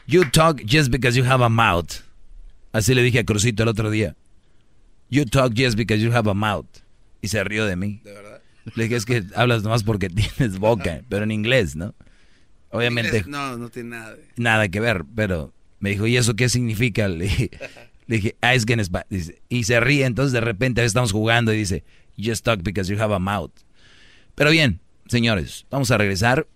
You 0.08 0.26
talk 0.26 0.62
just 0.66 0.92
because 0.92 1.18
you 1.18 1.26
have 1.26 1.44
a 1.44 1.50
mouth. 1.50 2.02
Así 2.74 2.94
le 2.94 3.04
dije 3.04 3.20
a 3.20 3.24
Crucito 3.24 3.64
el 3.64 3.70
otro 3.70 3.90
día. 3.90 4.16
You 5.10 5.26
talk 5.26 5.54
just 5.56 5.78
because 5.78 6.04
you 6.04 6.12
have 6.14 6.30
a 6.30 6.34
mouth. 6.34 6.68
Y 7.22 7.28
se 7.28 7.44
rió 7.44 7.66
de 7.66 7.76
mí. 7.76 8.02
¿De 8.04 8.14
verdad? 8.14 8.42
Le 8.76 8.84
dije, 8.84 8.96
es 8.96 9.06
que 9.06 9.24
hablas 9.36 9.64
nomás 9.64 9.84
porque 9.84 10.10
tienes 10.38 10.58
boca, 10.58 11.02
pero 11.10 11.24
en 11.24 11.32
inglés, 11.32 11.76
¿no? 11.76 11.94
Obviamente. 12.72 13.24
No, 13.28 13.58
no 13.58 13.70
tiene 13.70 13.90
nada. 13.90 14.16
Nada 14.38 14.70
que 14.70 14.80
ver, 14.80 15.04
pero 15.16 15.54
me 15.80 15.90
dijo, 15.90 16.08
¿y 16.08 16.18
eso 16.18 16.36
qué 16.36 16.50
significa? 16.50 17.08
Le 17.08 17.26
dije, 17.26 17.52
le 18.08 18.16
dije 18.18 18.36
ah, 18.42 18.54
que 18.66 19.40
Y 19.50 19.64
se 19.64 19.80
ríe, 19.80 20.06
entonces 20.06 20.32
de 20.32 20.42
repente 20.42 20.84
estamos 20.84 21.12
jugando 21.12 21.54
y 21.54 21.58
dice, 21.58 21.84
just 22.18 22.46
talk 22.46 22.62
because 22.64 22.92
you 22.92 23.02
have 23.02 23.14
a 23.14 23.20
mouth. 23.20 23.52
Pero 24.36 24.52
bien, 24.52 24.80
señores, 25.08 25.66
vamos 25.70 25.92
a 25.92 25.98
regresar. 25.98 26.48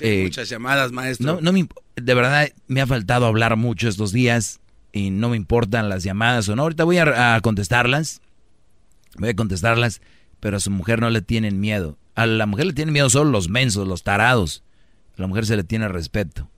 Eh, 0.00 0.24
muchas 0.24 0.48
llamadas, 0.48 0.92
maestro. 0.92 1.34
No, 1.34 1.40
no 1.40 1.52
me, 1.52 1.66
de 1.96 2.14
verdad, 2.14 2.48
me 2.68 2.80
ha 2.80 2.86
faltado 2.86 3.26
hablar 3.26 3.56
mucho 3.56 3.88
estos 3.88 4.12
días 4.12 4.60
y 4.92 5.10
no 5.10 5.30
me 5.30 5.36
importan 5.36 5.88
las 5.88 6.04
llamadas 6.04 6.48
o 6.48 6.56
no. 6.56 6.62
Ahorita 6.62 6.84
voy 6.84 6.98
a, 6.98 7.34
a 7.34 7.40
contestarlas. 7.40 8.20
Voy 9.16 9.30
a 9.30 9.36
contestarlas, 9.36 10.00
pero 10.40 10.56
a 10.56 10.60
su 10.60 10.70
mujer 10.70 11.00
no 11.00 11.10
le 11.10 11.22
tienen 11.22 11.60
miedo. 11.60 11.96
A 12.14 12.26
la 12.26 12.46
mujer 12.46 12.66
le 12.66 12.72
tienen 12.72 12.92
miedo 12.92 13.10
solo 13.10 13.30
los 13.30 13.48
mensos, 13.48 13.86
los 13.86 14.02
tarados. 14.02 14.62
A 15.16 15.22
la 15.22 15.26
mujer 15.26 15.46
se 15.46 15.56
le 15.56 15.64
tiene 15.64 15.88
respeto. 15.88 16.48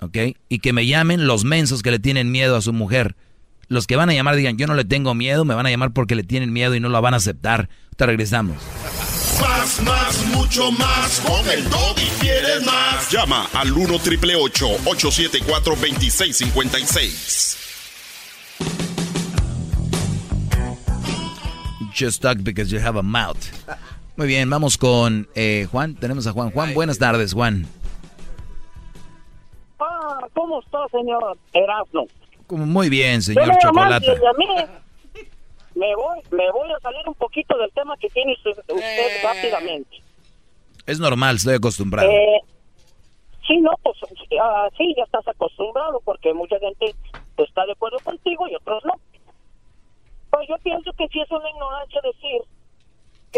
¿Ok? 0.00 0.16
Y 0.48 0.60
que 0.60 0.72
me 0.72 0.86
llamen 0.86 1.26
los 1.26 1.44
mensos 1.44 1.82
que 1.82 1.90
le 1.90 1.98
tienen 1.98 2.30
miedo 2.30 2.56
a 2.56 2.62
su 2.62 2.72
mujer. 2.72 3.16
Los 3.68 3.86
que 3.86 3.96
van 3.96 4.08
a 4.10 4.14
llamar 4.14 4.36
digan, 4.36 4.56
yo 4.56 4.66
no 4.66 4.74
le 4.74 4.84
tengo 4.84 5.14
miedo, 5.14 5.44
me 5.44 5.54
van 5.54 5.66
a 5.66 5.70
llamar 5.70 5.92
porque 5.92 6.14
le 6.14 6.22
tienen 6.22 6.52
miedo 6.52 6.74
y 6.74 6.80
no 6.80 6.88
lo 6.88 7.00
van 7.02 7.14
a 7.14 7.18
aceptar. 7.18 7.68
Te 7.96 8.06
regresamos. 8.06 8.56
Más, 9.40 9.82
más, 9.82 10.26
mucho 10.34 10.70
más. 10.72 11.20
Con 11.20 11.48
el 11.50 11.60
y 11.60 12.20
quieres 12.20 12.64
más. 12.64 13.10
Llama 13.10 13.46
al 13.52 13.72
1 13.72 13.98
triple 13.98 14.34
874 14.36 15.74
2656. 15.74 17.56
Just 21.92 22.22
talk 22.22 22.38
because 22.44 22.70
you 22.70 22.78
have 22.78 22.96
a 22.96 23.02
mouth. 23.02 23.50
Muy 24.18 24.26
bien, 24.26 24.50
vamos 24.50 24.76
con 24.78 25.28
eh, 25.36 25.68
Juan. 25.70 25.94
Tenemos 25.94 26.26
a 26.26 26.32
Juan. 26.32 26.50
Juan, 26.50 26.74
buenas 26.74 26.98
tardes, 26.98 27.32
Juan. 27.34 27.66
Ah, 29.78 30.26
¿cómo 30.34 30.58
está, 30.58 30.88
señor 30.90 31.38
Erasmo? 31.52 32.08
Muy 32.48 32.88
bien, 32.88 33.22
señor 33.22 33.56
Chocolate. 33.62 34.08
me 35.76 35.94
voy, 35.94 36.18
me 36.32 36.50
voy 36.50 36.68
a 36.72 36.80
salir 36.80 37.06
un 37.06 37.14
poquito 37.14 37.56
del 37.58 37.70
tema 37.70 37.96
que 37.98 38.08
tiene 38.08 38.32
usted, 38.32 38.60
eh. 38.76 39.20
rápidamente. 39.22 40.02
Es 40.84 40.98
normal, 40.98 41.36
estoy 41.36 41.54
acostumbrado. 41.54 42.10
Eh, 42.10 42.40
sí, 43.46 43.56
no, 43.60 43.70
pues 43.84 44.02
uh, 44.02 44.76
sí, 44.76 44.94
ya 44.96 45.04
estás 45.04 45.28
acostumbrado 45.28 46.00
porque 46.04 46.34
mucha 46.34 46.58
gente 46.58 46.92
está 47.36 47.64
de 47.66 47.70
acuerdo 47.72 47.98
contigo 48.02 48.48
y 48.48 48.56
otros 48.56 48.84
no. 48.84 48.94
Pues 50.30 50.48
yo 50.48 50.56
pienso 50.64 50.92
que 50.94 51.06
sí 51.06 51.20
es 51.20 51.30
una 51.30 51.48
ignorancia 51.48 52.00
decir 52.02 52.57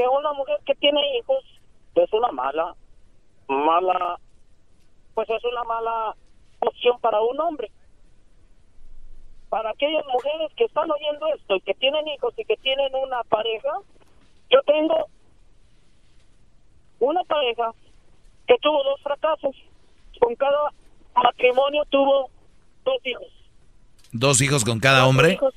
que 0.00 0.08
una 0.08 0.32
mujer 0.32 0.58
que 0.64 0.74
tiene 0.76 1.18
hijos 1.18 1.44
es 1.94 2.10
una 2.14 2.32
mala, 2.32 2.74
mala, 3.48 4.18
pues 5.14 5.28
es 5.28 5.44
una 5.44 5.62
mala 5.64 6.16
opción 6.60 6.98
para 7.00 7.20
un 7.20 7.38
hombre. 7.38 7.70
Para 9.50 9.70
aquellas 9.70 10.06
mujeres 10.06 10.50
que 10.56 10.64
están 10.64 10.90
oyendo 10.90 11.26
esto 11.34 11.56
y 11.56 11.60
que 11.60 11.74
tienen 11.74 12.08
hijos 12.08 12.32
y 12.38 12.44
que 12.46 12.56
tienen 12.56 12.94
una 12.94 13.22
pareja, 13.24 13.72
yo 14.48 14.62
tengo 14.62 15.06
una 17.00 17.22
pareja 17.24 17.74
que 18.46 18.56
tuvo 18.62 18.82
dos 18.82 19.02
fracasos. 19.02 19.54
Con 20.18 20.34
cada 20.36 20.72
matrimonio 21.14 21.82
tuvo 21.90 22.30
dos 22.86 22.98
hijos. 23.04 23.28
¿Dos 24.12 24.40
hijos 24.40 24.64
con 24.64 24.80
cada 24.80 25.06
hombre? 25.06 25.32
Hijos. 25.32 25.54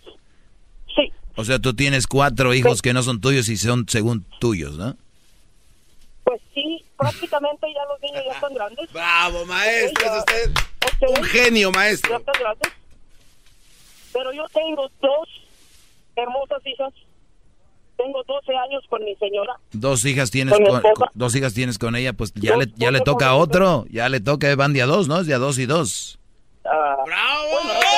Sí. 1.36 1.42
O 1.42 1.46
sea, 1.46 1.60
tú 1.60 1.74
tienes 1.74 2.08
cuatro 2.08 2.54
hijos 2.54 2.82
que 2.82 2.94
no 2.94 3.04
son 3.04 3.20
tuyos 3.22 3.50
y 3.50 3.58
son 3.58 3.86
según 3.90 4.24
tuyos, 4.40 4.78
¿no? 4.78 4.96
Pues 6.24 6.42
sí, 6.54 6.84
prácticamente 6.98 7.68
ya 7.74 7.82
los 7.90 8.00
niños 8.02 8.24
ya 8.26 8.32
están 8.34 8.54
grandes. 8.54 8.92
Bravo, 8.94 9.46
maestro, 9.46 10.06
es 10.06 10.20
usted 10.20 10.52
ok. 11.12 11.18
un 11.20 11.24
genio, 11.26 11.72
Ya 11.72 11.78
maestro. 11.78 12.18
están 12.18 12.36
grandes. 12.40 12.72
Pero 14.14 14.32
yo 14.32 14.46
tengo 14.54 14.90
dos 15.02 15.28
hermosas 16.16 16.62
hijas. 16.66 16.94
Tengo 17.98 18.24
12 18.24 18.52
años 18.56 18.84
con 18.90 19.04
mi 19.06 19.16
señora. 19.16 19.54
Dos 19.72 20.04
hijas 20.06 20.32
tienes 20.32 20.56
Con 20.58 20.82
dos 21.14 21.36
hijas 21.36 21.54
tienes 21.54 21.78
con 21.78 21.96
ella, 21.96 22.14
pues 22.14 22.34
ya 22.34 22.56
Dos- 22.56 22.66
le 22.66 22.72
ya 22.76 22.90
le 22.92 23.02
toca 23.02 23.28
a 23.30 23.36
otro, 23.36 23.86
ya 23.90 24.10
le 24.10 24.20
toca 24.20 24.54
van 24.56 24.74
de 24.74 24.82
a 24.82 24.88
dos, 24.88 25.08
¿no? 25.08 25.20
Es 25.20 25.28
de 25.28 25.34
a 25.36 25.38
dos 25.38 25.60
y 25.60 25.66
dos. 25.68 26.20
Ah, 26.66 26.96
Bueno, 27.06 27.72
esa 27.74 27.90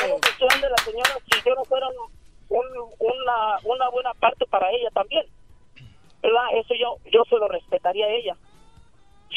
sería 0.00 0.14
cuestión 0.20 0.60
de 0.60 0.70
la 0.70 0.76
señora 0.84 1.10
si 1.30 1.38
yo 1.44 1.54
no 1.56 1.64
fuera 1.64 1.86
un- 1.88 2.58
una, 3.28 3.74
una 3.74 3.88
buena 3.90 4.14
parte 4.14 4.44
para 4.46 4.70
ella 4.70 4.88
también. 4.94 5.26
¿Verdad? 6.22 6.42
Eso 6.56 6.74
yo, 6.74 6.96
yo 7.12 7.22
se 7.28 7.36
lo 7.36 7.48
respetaría 7.48 8.06
a 8.06 8.10
ella. 8.10 8.36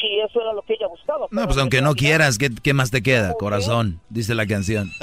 Si 0.00 0.18
eso 0.20 0.40
era 0.40 0.52
lo 0.52 0.62
que 0.62 0.72
ella 0.74 0.88
buscaba. 0.88 1.26
No, 1.30 1.44
pues 1.46 1.58
aunque 1.58 1.80
no 1.82 1.94
quieras, 1.94 2.38
¿qué, 2.38 2.48
qué 2.62 2.72
más 2.74 2.90
te 2.90 3.02
queda? 3.02 3.34
Corazón, 3.34 4.00
dice 4.08 4.34
la 4.34 4.46
canción. 4.46 4.90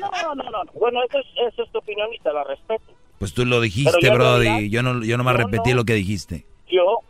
No, 0.00 0.10
no, 0.36 0.44
no, 0.44 0.50
no. 0.64 0.70
Bueno, 0.74 1.00
eso 1.02 1.18
es, 1.18 1.26
eso 1.52 1.64
es 1.64 1.72
tu 1.72 1.78
opinión 1.78 2.08
y 2.14 2.18
te 2.20 2.32
la 2.32 2.44
respeto. 2.44 2.84
Pues 3.18 3.34
tú 3.34 3.44
lo 3.44 3.60
dijiste, 3.60 4.10
Brody, 4.10 4.70
yo 4.70 4.80
no 4.84 5.02
yo 5.02 5.16
nomás 5.18 5.36
yo 5.36 5.38
repetí 5.44 5.70
no- 5.70 5.76
lo 5.76 5.84
que 5.84 5.94
dijiste. 5.94 6.46
Yo, 6.70 7.00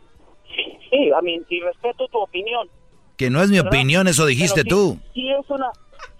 sí, 0.55 0.63
sí, 0.89 1.11
a 1.15 1.21
mí, 1.21 1.39
y 1.49 1.59
respeto 1.61 2.07
tu 2.07 2.17
opinión. 2.17 2.67
Que 3.15 3.29
no 3.29 3.43
es 3.43 3.51
mi 3.51 3.57
¿verdad? 3.57 3.73
opinión, 3.73 4.07
eso 4.07 4.25
dijiste 4.25 4.63
Pero 4.63 4.75
sí- 4.75 4.93
tú. 4.97 4.99
Sí 5.13 5.29
es 5.29 5.49
una, 5.51 5.69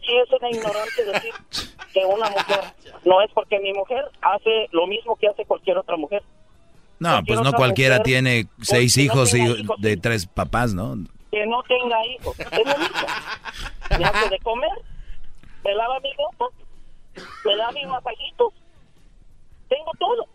sí 0.06 0.12
es 0.24 0.32
una 0.32 0.50
ignorante 0.52 1.06
decir 1.06 1.34
una 2.06 2.30
mujer 2.30 2.62
no 3.06 3.22
es 3.22 3.32
porque 3.34 3.60
mi 3.60 3.74
mujer 3.74 4.06
hace 4.22 4.68
lo 4.72 4.88
mismo 4.88 5.16
que 5.16 5.28
hace 5.28 5.46
cualquier 5.46 5.78
otra 5.78 5.98
mujer. 5.98 6.24
No, 7.00 7.10
Cualquier 7.12 7.38
pues 7.38 7.52
no 7.52 7.58
cualquiera 7.58 7.96
mujer, 7.96 8.06
tiene 8.06 8.46
seis 8.62 8.98
no 8.98 9.04
hijos 9.04 9.34
y 9.34 9.42
hijos, 9.42 9.78
de 9.80 9.98
tres 9.98 10.26
papás, 10.28 10.74
¿no? 10.74 10.96
Que 11.32 11.46
no 11.46 11.64
tenga 11.64 12.06
hijos, 12.08 12.38
es 12.40 12.52
lo 12.52 12.78
mismo. 12.78 13.08
Me 13.98 14.06
hace 14.06 14.30
de 14.30 14.40
comer, 14.40 14.72
me 15.64 15.76
lava 15.76 16.00
mi 16.02 16.12
ropa, 16.14 16.46
me 17.46 17.56
da 17.56 17.72
mis 17.72 17.88
masajitos, 17.88 18.54
tengo 19.70 19.92
todo. 19.98 20.26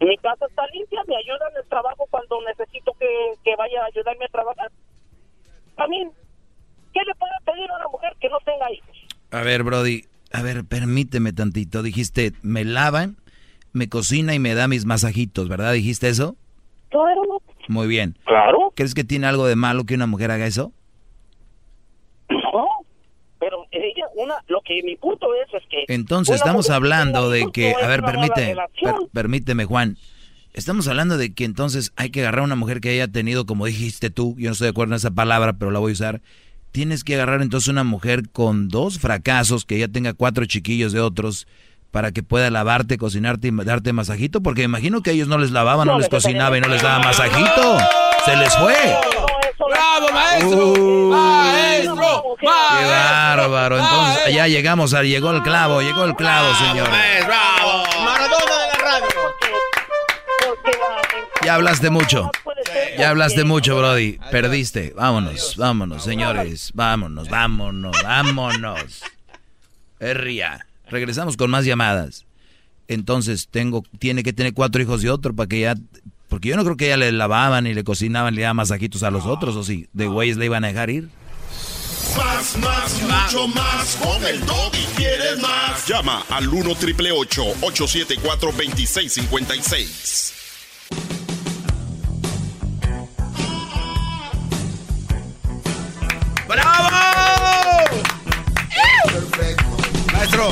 Mi 0.00 0.16
casa 0.18 0.46
está 0.46 0.66
limpia, 0.72 1.00
me 1.06 1.16
ayuda 1.16 1.48
en 1.50 1.56
el 1.62 1.68
trabajo 1.68 2.06
cuando 2.10 2.40
necesito 2.42 2.92
que, 2.98 3.06
que 3.44 3.54
vaya 3.56 3.82
a 3.82 3.86
ayudarme 3.86 4.24
a 4.24 4.28
trabajar. 4.28 4.70
También, 5.76 6.10
¿qué 6.92 7.00
le 7.06 7.14
puede 7.14 7.32
pedir 7.44 7.70
a 7.70 7.76
una 7.76 7.88
mujer 7.88 8.12
que 8.20 8.28
no 8.28 8.38
tenga 8.40 8.70
hijos? 8.72 8.96
A 9.30 9.42
ver, 9.42 9.62
Brody, 9.62 10.04
a 10.34 10.42
ver, 10.42 10.64
permíteme 10.64 11.32
tantito. 11.32 11.82
Dijiste, 11.82 12.32
me 12.42 12.64
lavan, 12.64 13.16
me 13.72 13.88
cocina 13.88 14.34
y 14.34 14.38
me 14.38 14.54
da 14.54 14.66
mis 14.68 14.84
masajitos, 14.84 15.48
¿verdad? 15.48 15.72
¿Dijiste 15.72 16.08
eso? 16.08 16.36
Claro, 16.90 17.22
Muy 17.68 17.86
bien. 17.86 18.16
Claro. 18.26 18.72
¿Crees 18.74 18.94
que 18.94 19.04
tiene 19.04 19.26
algo 19.26 19.46
de 19.46 19.56
malo 19.56 19.84
que 19.84 19.94
una 19.94 20.06
mujer 20.06 20.30
haga 20.30 20.46
eso? 20.46 20.72
no, 22.30 22.66
pero 23.38 23.66
ella, 23.70 24.06
una, 24.16 24.34
lo 24.48 24.60
que 24.62 24.82
mi 24.82 24.96
punto 24.96 25.26
es, 25.34 25.52
es 25.54 25.62
que... 25.68 25.84
Entonces 25.92 26.36
estamos 26.36 26.70
hablando 26.70 27.30
de 27.30 27.46
que, 27.52 27.74
a 27.74 27.86
ver, 27.86 28.00
una 28.00 28.12
mala 28.12 28.28
permite, 28.28 28.50
relación. 28.54 28.94
per- 28.96 29.08
permíteme, 29.12 29.64
Juan. 29.66 29.96
Estamos 30.54 30.86
hablando 30.88 31.16
de 31.18 31.34
que 31.34 31.44
entonces 31.44 31.92
hay 31.96 32.10
que 32.10 32.20
agarrar 32.20 32.40
a 32.42 32.44
una 32.44 32.54
mujer 32.56 32.80
que 32.80 32.88
haya 32.90 33.08
tenido, 33.08 33.44
como 33.44 33.66
dijiste 33.66 34.08
tú, 34.10 34.34
yo 34.38 34.48
no 34.48 34.52
estoy 34.52 34.66
de 34.66 34.70
acuerdo 34.70 34.94
en 34.94 34.96
esa 34.96 35.10
palabra, 35.10 35.54
pero 35.54 35.70
la 35.70 35.78
voy 35.80 35.90
a 35.90 35.94
usar. 35.94 36.20
Tienes 36.74 37.04
que 37.04 37.14
agarrar 37.14 37.40
entonces 37.40 37.68
una 37.68 37.84
mujer 37.84 38.28
con 38.32 38.66
dos 38.68 38.98
fracasos, 38.98 39.64
que 39.64 39.78
ya 39.78 39.86
tenga 39.86 40.12
cuatro 40.12 40.44
chiquillos 40.44 40.92
de 40.92 40.98
otros, 40.98 41.46
para 41.92 42.10
que 42.10 42.24
pueda 42.24 42.50
lavarte, 42.50 42.98
cocinarte 42.98 43.46
y 43.46 43.50
darte 43.52 43.92
masajito, 43.92 44.40
porque 44.42 44.64
imagino 44.64 45.00
que 45.00 45.10
a 45.10 45.12
ellos 45.12 45.28
no 45.28 45.38
les 45.38 45.52
lavaba, 45.52 45.84
no, 45.84 45.92
No, 45.92 45.98
les 46.00 46.08
cocinaba 46.08 46.58
y 46.58 46.60
no 46.60 46.66
les 46.66 46.82
daba 46.82 46.98
masajito. 46.98 47.78
Se 48.24 48.34
les 48.34 48.56
fue. 48.56 48.74
¡Bravo, 49.70 50.08
maestro! 50.12 50.66
Uh. 50.72 51.10
¡Maestro! 51.12 52.22
Qué 52.40 52.46
bárbaro. 52.46 53.78
Entonces, 53.78 54.34
ya 54.34 54.48
llegamos, 54.48 54.94
a- 54.94 55.04
llegó 55.04 55.30
el 55.30 55.44
clavo, 55.44 55.80
llegó 55.80 56.02
el 56.02 56.16
clavo, 56.16 56.48
señores. 56.56 57.24
¡Bravo! 57.24 57.84
Maradona 58.04 58.58
de 58.58 58.66
la 58.66 58.78
radio. 58.84 59.06
Ya 61.44 61.54
hablaste 61.54 61.88
mucho. 61.90 62.30
Ya 62.98 63.10
hablaste 63.10 63.44
mucho, 63.44 63.76
Brody. 63.76 64.18
Perdiste. 64.30 64.92
Vámonos, 64.96 65.56
vámonos, 65.56 66.04
señores. 66.04 66.70
Vámonos, 66.74 67.28
vámonos, 67.28 67.96
vámonos. 68.02 69.02
Herria. 70.00 70.66
Regresamos 70.88 71.36
con 71.36 71.50
más 71.50 71.64
llamadas. 71.64 72.26
Entonces, 72.88 73.48
tengo, 73.50 73.82
tiene 73.98 74.22
que 74.22 74.32
tener 74.32 74.52
cuatro 74.54 74.82
hijos 74.82 75.02
y 75.02 75.08
otro 75.08 75.34
para 75.34 75.48
que 75.48 75.60
ya. 75.60 75.74
Porque 76.28 76.48
yo 76.48 76.56
no 76.56 76.64
creo 76.64 76.76
que 76.76 76.86
ella 76.86 76.96
le 76.96 77.12
lavaban 77.12 77.66
y 77.66 77.74
le 77.74 77.84
cocinaban, 77.84 78.34
le 78.34 78.42
daban 78.42 78.56
masajitos 78.56 79.02
a 79.02 79.10
los 79.10 79.24
otros, 79.24 79.56
o 79.56 79.64
sí. 79.64 79.88
De 79.92 80.06
güeyes 80.06 80.36
le 80.36 80.46
iban 80.46 80.64
a 80.64 80.68
dejar 80.68 80.90
ir. 80.90 81.08
Más, 82.16 82.56
más, 82.58 83.02
mucho 83.02 83.48
más. 83.48 83.96
Con 83.96 84.24
el 84.24 84.44
doggy 84.44 84.84
quieres 84.96 85.40
más. 85.40 85.86
Llama 85.86 86.24
al 86.28 86.48
1 86.48 86.74
triple 86.76 87.12
874 87.12 88.52
2656. 88.52 90.43
¡Bravo! 96.48 96.88
Maestro, 100.12 100.50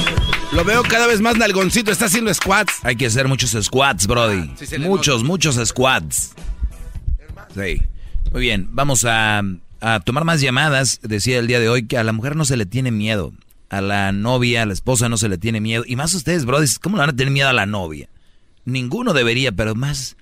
lo 0.52 0.64
veo 0.64 0.82
cada 0.82 1.06
vez 1.06 1.20
más 1.20 1.36
nalgoncito, 1.36 1.90
está 1.90 2.06
haciendo 2.06 2.32
squats. 2.32 2.84
Hay 2.84 2.96
que 2.96 3.06
hacer 3.06 3.28
muchos 3.28 3.50
squats, 3.64 4.06
Brody. 4.06 4.50
sí 4.56 4.66
le 4.78 4.86
muchos, 4.86 5.22
muchos 5.22 5.56
squats. 5.68 6.32
Sí. 7.54 7.82
Muy 8.32 8.40
bien, 8.40 8.68
vamos 8.72 9.04
a, 9.04 9.42
a 9.80 10.00
tomar 10.00 10.24
más 10.24 10.40
llamadas. 10.40 11.00
Decía 11.02 11.38
el 11.38 11.46
día 11.46 11.60
de 11.60 11.68
hoy 11.68 11.86
que 11.86 11.98
a 11.98 12.04
la 12.04 12.12
mujer 12.12 12.36
no 12.36 12.44
se 12.44 12.56
le 12.56 12.66
tiene 12.66 12.90
miedo. 12.90 13.32
A 13.68 13.80
la 13.80 14.12
novia, 14.12 14.62
a 14.62 14.66
la 14.66 14.72
esposa 14.72 15.08
no 15.08 15.16
se 15.16 15.28
le 15.28 15.38
tiene 15.38 15.60
miedo. 15.60 15.84
Y 15.86 15.96
más 15.96 16.14
ustedes, 16.14 16.44
Brody, 16.44 16.66
¿cómo 16.82 16.96
le 16.96 17.00
van 17.00 17.10
a 17.10 17.16
tener 17.16 17.32
miedo 17.32 17.48
a 17.48 17.54
la 17.54 17.66
novia? 17.66 18.08
Ninguno 18.64 19.12
debería, 19.12 19.52
pero 19.52 19.74
más... 19.74 20.16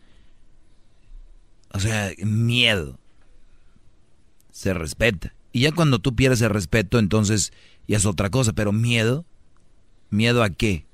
O 1.72 1.78
sea, 1.80 2.10
miedo. 2.18 2.98
Se 4.52 4.74
respeta. 4.74 5.32
Y 5.52 5.62
ya 5.62 5.72
cuando 5.72 5.98
tú 5.98 6.14
pierdes 6.14 6.40
el 6.42 6.50
respeto, 6.50 6.98
entonces 6.98 7.52
ya 7.88 7.96
es 7.96 8.06
otra 8.06 8.30
cosa. 8.30 8.52
Pero 8.52 8.72
miedo, 8.72 9.24
¿miedo 10.10 10.42
a 10.42 10.50
qué? 10.50 10.84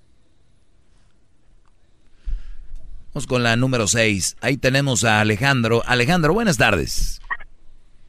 Vamos 3.12 3.26
con 3.26 3.42
la 3.42 3.56
número 3.56 3.86
6. 3.86 4.36
Ahí 4.40 4.56
tenemos 4.56 5.04
a 5.04 5.20
Alejandro. 5.20 5.82
Alejandro, 5.86 6.32
buenas 6.34 6.58
tardes. 6.58 7.20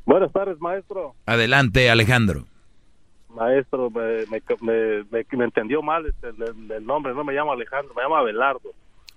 Buenas 0.06 0.32
tardes, 0.32 0.60
maestro. 0.60 1.16
Adelante, 1.26 1.90
Alejandro. 1.90 2.46
Maestro, 3.34 3.90
me, 3.90 4.26
me, 4.28 4.42
me- 4.62 5.04
me- 5.38 5.46
entendió 5.46 5.82
mal 5.82 6.06
este, 6.08 6.30
el, 6.30 6.42
el- 6.42 6.72
el 6.72 6.86
nombre. 6.86 7.14
No 7.14 7.24
me 7.24 7.34
llamo 7.34 7.52
Alejandro, 7.52 7.94
me 7.96 8.02
llamo 8.04 8.16
Abelardo. 8.16 8.72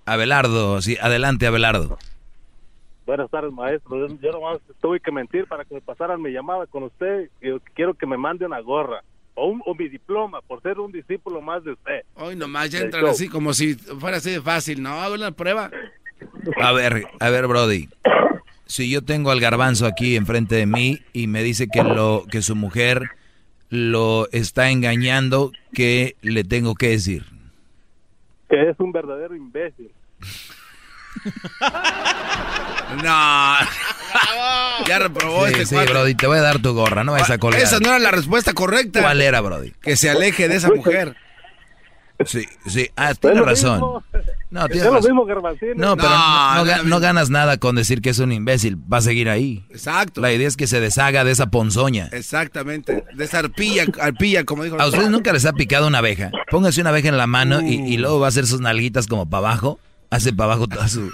Abelardo, 0.05 0.81
sí, 0.81 0.97
adelante, 1.01 1.47
Abelardo. 1.47 1.97
Buenas 3.11 3.29
tardes, 3.29 3.51
maestro. 3.51 4.07
Yo, 4.07 4.15
yo 4.21 4.31
nomás 4.31 4.59
tuve 4.79 5.01
que 5.01 5.11
mentir 5.11 5.45
para 5.45 5.65
que 5.65 5.73
me 5.75 5.81
pasaran 5.81 6.21
mi 6.21 6.31
llamada 6.31 6.65
con 6.65 6.83
usted. 6.83 7.29
Yo 7.41 7.59
quiero 7.73 7.93
que 7.93 8.05
me 8.05 8.15
mande 8.15 8.45
una 8.45 8.61
gorra 8.61 9.03
o, 9.35 9.47
un- 9.49 9.61
o 9.65 9.75
mi 9.75 9.89
diploma 9.89 10.39
por 10.39 10.61
ser 10.61 10.79
un 10.79 10.93
discípulo 10.93 11.41
más 11.41 11.61
de 11.65 11.73
usted. 11.73 12.03
Hoy 12.15 12.37
nomás 12.37 12.69
ya 12.69 12.79
entran 12.79 13.05
así 13.07 13.27
como 13.27 13.53
si 13.53 13.75
fuera 13.75 14.15
así 14.15 14.31
de 14.31 14.39
fácil. 14.41 14.81
No, 14.81 14.91
hago 15.01 15.17
la 15.17 15.31
prueba. 15.31 15.69
A 16.61 16.71
ver, 16.71 17.03
a 17.19 17.29
ver, 17.29 17.47
Brody. 17.47 17.89
Si 18.65 18.89
yo 18.89 19.01
tengo 19.03 19.29
al 19.31 19.41
garbanzo 19.41 19.85
aquí 19.87 20.15
enfrente 20.15 20.55
de 20.55 20.65
mí 20.65 20.99
y 21.11 21.27
me 21.27 21.43
dice 21.43 21.67
que 21.67 21.83
lo 21.83 22.23
que 22.31 22.41
su 22.41 22.55
mujer 22.55 23.09
lo 23.67 24.29
está 24.31 24.69
engañando, 24.71 25.51
¿qué 25.73 26.15
le 26.21 26.45
tengo 26.45 26.75
que 26.75 26.87
decir? 26.91 27.25
Que 28.49 28.69
es 28.69 28.79
un 28.79 28.93
verdadero 28.93 29.35
imbécil. 29.35 29.91
No. 32.97 33.55
ya 34.87 34.99
reprobó 34.99 35.45
Sí, 35.47 35.53
este 35.53 35.65
sí, 35.67 35.75
cuate. 35.75 35.91
Brody, 35.91 36.15
te 36.15 36.27
voy 36.27 36.37
a 36.37 36.41
dar 36.41 36.59
tu 36.59 36.73
gorra, 36.73 37.03
no 37.03 37.13
vayas 37.13 37.29
a 37.29 37.37
colgar. 37.37 37.61
Esa 37.61 37.79
no 37.79 37.87
era 37.89 37.99
la 37.99 38.11
respuesta 38.11 38.53
correcta. 38.53 39.01
¿Cuál 39.01 39.21
era, 39.21 39.41
Brody? 39.41 39.71
Que 39.81 39.95
se 39.95 40.09
aleje 40.09 40.47
de 40.47 40.55
esa 40.55 40.69
mujer. 40.69 41.15
Sí, 42.23 42.45
sí, 42.67 42.87
ah, 42.95 43.15
tienes 43.15 43.43
razón. 43.43 43.73
mismo. 43.79 44.03
No, 44.51 44.61
Es 44.65 44.67
tienes 44.67 44.85
lo 44.85 44.93
razón. 44.93 45.09
mismo, 45.11 45.25
Garbancino. 45.25 45.73
No, 45.75 45.97
pero 45.97 46.09
no, 46.09 46.55
no 46.55 46.65
ga- 46.65 46.83
no 46.83 46.99
ganas 46.99 47.31
nada 47.31 47.57
con 47.57 47.75
decir 47.75 47.99
que 48.01 48.11
es 48.11 48.19
un 48.19 48.31
imbécil. 48.31 48.77
Va 48.91 48.97
a 48.97 49.01
seguir 49.01 49.27
ahí. 49.27 49.65
Exacto. 49.71 50.21
La 50.21 50.31
idea 50.31 50.47
es 50.47 50.55
que 50.55 50.67
se 50.67 50.79
deshaga 50.79 51.23
de 51.23 51.31
esa 51.31 51.47
ponzoña. 51.47 52.09
Exactamente. 52.11 53.05
De 53.15 53.23
esa 53.25 53.39
arpilla, 53.39 53.85
arpilla, 53.99 54.43
como 54.43 54.63
dijo. 54.63 54.79
¿A 54.79 54.85
ustedes 54.85 55.09
nunca 55.09 55.33
les 55.33 55.45
ha 55.47 55.53
picado 55.53 55.87
una 55.87 55.97
abeja? 55.97 56.29
Póngase 56.51 56.81
una 56.81 56.91
abeja 56.91 57.07
en 57.09 57.17
la 57.17 57.25
mano 57.25 57.59
y, 57.61 57.73
y 57.91 57.97
luego 57.97 58.19
va 58.19 58.27
a 58.27 58.29
hacer 58.29 58.45
sus 58.45 58.61
nalguitas 58.61 59.07
como 59.07 59.27
para 59.27 59.47
abajo. 59.47 59.79
Hace 60.11 60.31
para 60.33 60.53
abajo 60.53 60.67
toda 60.67 60.87
su... 60.87 61.09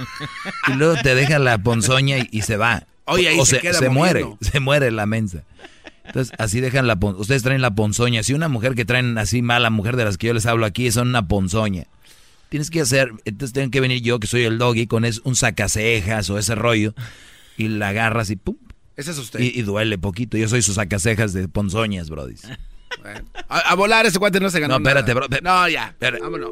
Y 0.68 0.74
luego 0.74 0.96
te 1.02 1.16
deja 1.16 1.40
la 1.40 1.58
ponzoña 1.58 2.18
y, 2.30 2.42
se 2.42 2.58
va. 2.58 2.86
Oye, 3.06 3.30
ahí 3.30 3.40
o 3.40 3.46
se 3.46 3.56
se, 3.56 3.62
queda 3.62 3.74
se 3.76 3.90
muere, 3.90 4.26
se 4.42 4.60
muere 4.60 4.92
la 4.92 5.06
mensa. 5.06 5.44
Entonces, 6.04 6.34
así 6.38 6.60
dejan 6.60 6.88
la 6.88 6.98
pon- 6.98 7.16
Ustedes 7.18 7.44
traen 7.44 7.62
la 7.62 7.72
ponzoña. 7.76 8.24
Si 8.24 8.34
una 8.34 8.50
mujer 8.50 8.76
que 8.76 8.84
traen 8.86 9.18
así 9.18 9.42
mala 9.42 9.70
mujer 9.70 9.96
de 9.96 10.04
las 10.06 10.18
que 10.18 10.28
yo 10.28 10.34
les 10.34 10.46
hablo 10.46 10.66
aquí 10.66 10.92
son 10.92 11.08
una 11.10 11.28
ponzoña. 11.28 11.86
Tienes 12.50 12.70
que 12.70 12.82
hacer, 12.82 13.12
entonces 13.26 13.54
tengo 13.54 13.72
que 13.72 13.82
venir 13.82 14.02
yo, 14.02 14.20
que 14.20 14.28
soy 14.28 14.44
el 14.44 14.58
doggy, 14.58 14.88
con 14.88 15.04
es, 15.04 15.20
un 15.26 15.36
sacacejas 15.36 16.30
o 16.30 16.38
ese 16.38 16.56
rollo, 16.56 16.94
y 17.58 17.68
la 17.68 17.90
agarras 17.90 18.30
y 18.30 18.38
pum. 18.38 18.56
Ese 18.96 19.12
es 19.12 19.18
usted. 19.18 19.40
Y, 19.42 19.48
y 19.60 19.62
duele 19.64 19.98
poquito. 19.98 20.38
Yo 20.38 20.48
soy 20.48 20.62
su 20.62 20.74
sacacejas 20.74 21.34
de 21.34 21.48
ponzoñas, 21.50 22.10
brody. 22.10 22.36
A, 23.50 23.60
a 23.60 23.76
volar 23.76 24.06
ese 24.06 24.18
cuate 24.18 24.40
no 24.40 24.50
se 24.50 24.60
ganó. 24.62 24.80
No, 24.80 24.88
espérate, 24.90 25.14
nada. 25.14 25.28
bro. 25.28 25.38
No, 25.44 25.68
ya. 25.70 25.88
Espérate. 25.88 26.24
Vámonos. 26.24 26.52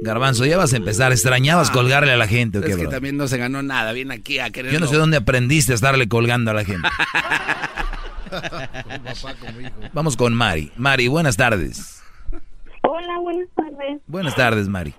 Garbanzo, 0.00 0.44
ya 0.46 0.56
vas 0.56 0.72
a 0.72 0.76
empezar. 0.76 1.12
¿Extrañabas 1.12 1.70
Ah. 1.70 1.72
colgarle 1.72 2.12
a 2.12 2.16
la 2.16 2.26
gente 2.28 2.58
o 2.58 2.62
qué, 2.62 2.68
Es 2.70 2.76
que 2.76 2.82
bro? 2.82 2.90
también 2.90 3.16
no 3.16 3.26
se 3.28 3.36
ganó 3.38 3.62
nada. 3.62 3.92
Viene 3.92 4.14
aquí 4.14 4.38
a 4.38 4.50
querer. 4.50 4.72
Yo 4.72 4.80
no 4.80 4.86
sé 4.86 4.96
dónde 4.96 5.16
aprendiste 5.16 5.72
a 5.72 5.74
estarle 5.74 6.08
colgando 6.08 6.50
a 6.50 6.54
la 6.54 6.64
gente. 6.64 6.88
Vamos 9.92 10.16
con 10.16 10.34
Mari. 10.34 10.70
Mari, 10.76 11.08
buenas 11.08 11.36
tardes. 11.36 12.02
Hola, 12.82 13.18
buenas 13.20 13.48
tardes. 13.54 14.00
Buenas 14.06 14.34
tardes, 14.36 14.68
Mari. 14.68 14.94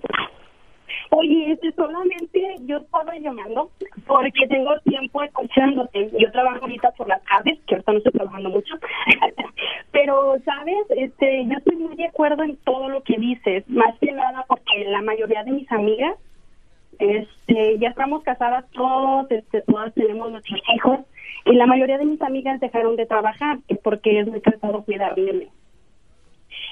Oye, 1.11 1.53
este, 1.53 1.71
solamente 1.71 2.55
yo 2.65 2.77
estaba 2.77 3.17
llamando 3.17 3.71
porque 4.05 4.47
tengo 4.47 4.77
tiempo 4.81 5.23
escuchándote. 5.23 6.11
Yo 6.19 6.31
trabajo 6.31 6.59
ahorita 6.61 6.91
por 6.91 7.07
las 7.07 7.23
tardes, 7.23 7.59
que 7.65 7.75
ahorita 7.75 7.91
no 7.91 7.97
estoy 7.97 8.13
trabajando 8.13 8.49
mucho. 8.49 8.75
Pero, 9.91 10.35
¿sabes? 10.45 10.77
Este, 10.89 11.45
yo 11.45 11.57
estoy 11.57 11.77
muy 11.77 11.95
de 11.95 12.05
acuerdo 12.05 12.43
en 12.43 12.57
todo 12.57 12.89
lo 12.89 13.01
que 13.01 13.17
dices. 13.17 13.67
Más 13.69 13.97
que 13.99 14.11
nada 14.11 14.45
porque 14.47 14.85
la 14.85 15.01
mayoría 15.01 15.43
de 15.43 15.51
mis 15.51 15.71
amigas 15.71 16.15
este, 16.99 17.79
ya 17.79 17.89
estamos 17.89 18.23
casadas 18.23 18.65
todos, 18.71 19.31
este, 19.31 19.61
todas 19.61 19.93
tenemos 19.93 20.31
nuestros 20.31 20.59
hijos. 20.75 20.99
Y 21.45 21.55
la 21.55 21.65
mayoría 21.65 21.97
de 21.97 22.05
mis 22.05 22.21
amigas 22.21 22.59
dejaron 22.59 22.95
de 22.97 23.05
trabajar 23.05 23.59
porque 23.83 24.19
es 24.19 24.27
muy 24.27 24.41
cansado 24.41 24.83
cuidar 24.83 25.17
niños. 25.17 25.49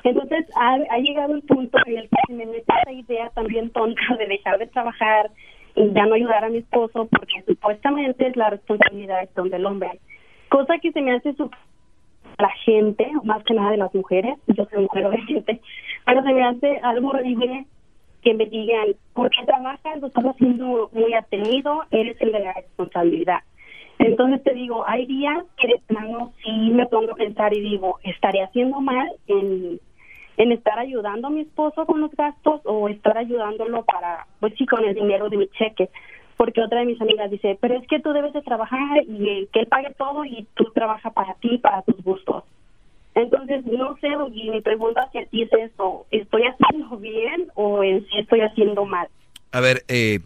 Entonces 0.07 0.45
ha, 0.55 0.97
llegado 0.99 1.35
el 1.35 1.41
punto 1.41 1.77
en 1.85 1.97
el 1.97 2.09
que 2.09 2.15
se 2.27 2.33
me 2.33 2.45
mete 2.45 2.63
esa 2.81 2.91
idea 2.93 3.29
también 3.31 3.69
tonta 3.71 4.01
de 4.17 4.25
dejar 4.25 4.57
de 4.57 4.67
trabajar 4.67 5.29
y 5.75 5.91
ya 5.91 6.05
no 6.05 6.15
ayudar 6.15 6.45
a 6.45 6.49
mi 6.49 6.59
esposo 6.59 7.09
porque 7.11 7.43
supuestamente 7.45 8.25
es 8.25 8.37
la 8.37 8.51
responsabilidad 8.51 9.27
del 9.35 9.65
hombre. 9.65 9.99
Cosa 10.47 10.77
que 10.77 10.93
se 10.93 11.01
me 11.01 11.13
hace 11.13 11.33
su 11.33 11.51
la 12.39 12.49
gente, 12.63 13.11
más 13.23 13.43
que 13.43 13.53
nada 13.53 13.71
de 13.71 13.77
las 13.77 13.93
mujeres, 13.93 14.37
yo 14.47 14.65
soy 14.71 14.83
mujer 14.83 15.05
obviamente, 15.07 15.59
pero 16.05 16.23
se 16.23 16.33
me 16.33 16.43
hace 16.45 16.79
algo 16.83 17.09
horrible 17.09 17.65
que 18.21 18.33
me 18.33 18.45
digan, 18.45 18.95
¿por 19.13 19.29
qué 19.29 19.45
trabajas? 19.45 19.99
Lo 19.99 20.07
estás 20.07 20.23
haciendo 20.23 20.89
muy 20.93 21.13
atenido, 21.15 21.83
eres 21.91 22.15
el 22.21 22.31
de 22.31 22.39
la 22.39 22.53
responsabilidad. 22.53 23.39
Entonces 23.99 24.41
te 24.43 24.53
digo, 24.53 24.87
hay 24.87 25.05
días 25.05 25.43
que 25.57 25.67
de 25.67 25.81
plano 25.87 26.31
sí 26.41 26.51
me 26.71 26.85
pongo 26.85 27.11
a 27.11 27.15
pensar 27.15 27.53
y 27.53 27.59
digo, 27.59 27.99
¿estaré 28.03 28.43
haciendo 28.43 28.79
mal 28.79 29.11
en, 29.27 29.79
en 30.37 30.51
estar 30.51 30.77
ayudando 30.79 31.27
a 31.27 31.31
mi 31.31 31.41
esposo 31.41 31.85
con 31.85 31.99
los 31.99 32.11
gastos 32.11 32.61
o 32.63 32.87
estar 32.89 33.17
ayudándolo 33.17 33.83
para, 33.83 34.27
pues 34.39 34.53
sí, 34.57 34.65
con 34.65 34.85
el 34.85 34.95
dinero 34.95 35.29
de 35.29 35.37
mi 35.37 35.47
cheque? 35.49 35.89
Porque 36.37 36.61
otra 36.61 36.79
de 36.79 36.85
mis 36.85 37.01
amigas 37.01 37.31
dice, 37.31 37.57
pero 37.59 37.75
es 37.75 37.87
que 37.87 37.99
tú 37.99 38.13
debes 38.13 38.33
de 38.33 38.43
trabajar 38.43 39.01
y 39.07 39.47
que 39.51 39.61
él 39.61 39.67
pague 39.67 39.93
todo 39.97 40.23
y 40.23 40.47
tú 40.53 40.65
trabajas 40.73 41.11
para 41.13 41.33
ti, 41.35 41.57
para 41.57 41.81
tus 41.81 42.01
gustos. 42.03 42.43
Entonces, 43.15 43.65
no 43.65 43.97
sé, 43.97 44.09
y 44.31 44.51
mi 44.51 44.61
pregunta 44.61 45.01
hacia 45.01 45.25
ti 45.25 45.41
es 45.41 45.51
eso, 45.51 46.05
¿estoy 46.11 46.43
haciendo 46.43 46.97
bien 46.99 47.47
o 47.55 47.83
en 47.83 48.05
sí 48.05 48.19
estoy 48.19 48.41
haciendo 48.41 48.85
mal? 48.85 49.07
A 49.51 49.59
ver, 49.59 49.83
eh, 49.87 50.19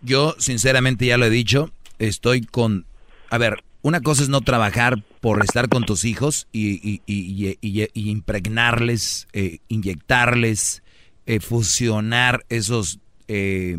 yo 0.00 0.34
sinceramente 0.38 1.06
ya 1.06 1.18
lo 1.18 1.24
he 1.26 1.30
dicho, 1.30 1.70
estoy 1.98 2.42
con... 2.42 2.84
A 3.30 3.38
ver, 3.38 3.64
una 3.82 4.00
cosa 4.00 4.22
es 4.22 4.28
no 4.28 4.40
trabajar 4.40 5.02
por 5.20 5.42
estar 5.42 5.68
con 5.68 5.84
tus 5.84 6.04
hijos 6.04 6.46
y, 6.52 6.80
y- 6.88 7.02
y- 7.06 7.56
y- 7.60 8.10
impregnarles, 8.10 9.28
eh, 9.32 9.58
inyectarles, 9.68 10.82
eh, 11.26 11.40
fusionar 11.40 12.44
esos, 12.48 12.98
eh, 13.28 13.78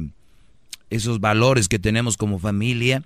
esos 0.90 1.20
valores 1.20 1.68
que 1.68 1.80
tenemos 1.80 2.18
como 2.18 2.40
familia, 2.40 3.04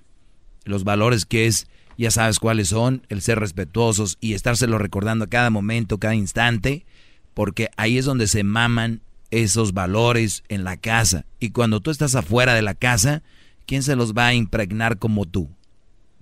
los 0.65 0.83
valores 0.83 1.25
que 1.25 1.47
es, 1.47 1.67
ya 1.97 2.11
sabes 2.11 2.39
cuáles 2.39 2.69
son, 2.69 3.05
el 3.09 3.21
ser 3.21 3.39
respetuosos 3.39 4.17
y 4.21 4.33
estárselo 4.33 4.77
recordando 4.77 5.25
a 5.25 5.29
cada 5.29 5.49
momento, 5.49 5.97
cada 5.97 6.15
instante, 6.15 6.85
porque 7.33 7.69
ahí 7.77 7.97
es 7.97 8.05
donde 8.05 8.27
se 8.27 8.43
maman 8.43 9.01
esos 9.31 9.73
valores 9.73 10.43
en 10.47 10.63
la 10.63 10.77
casa. 10.77 11.25
Y 11.39 11.49
cuando 11.49 11.79
tú 11.79 11.89
estás 11.91 12.15
afuera 12.15 12.53
de 12.53 12.61
la 12.61 12.75
casa, 12.75 13.23
¿quién 13.65 13.81
se 13.83 13.95
los 13.95 14.13
va 14.13 14.27
a 14.27 14.33
impregnar 14.33 14.99
como 14.99 15.25
tú? 15.25 15.49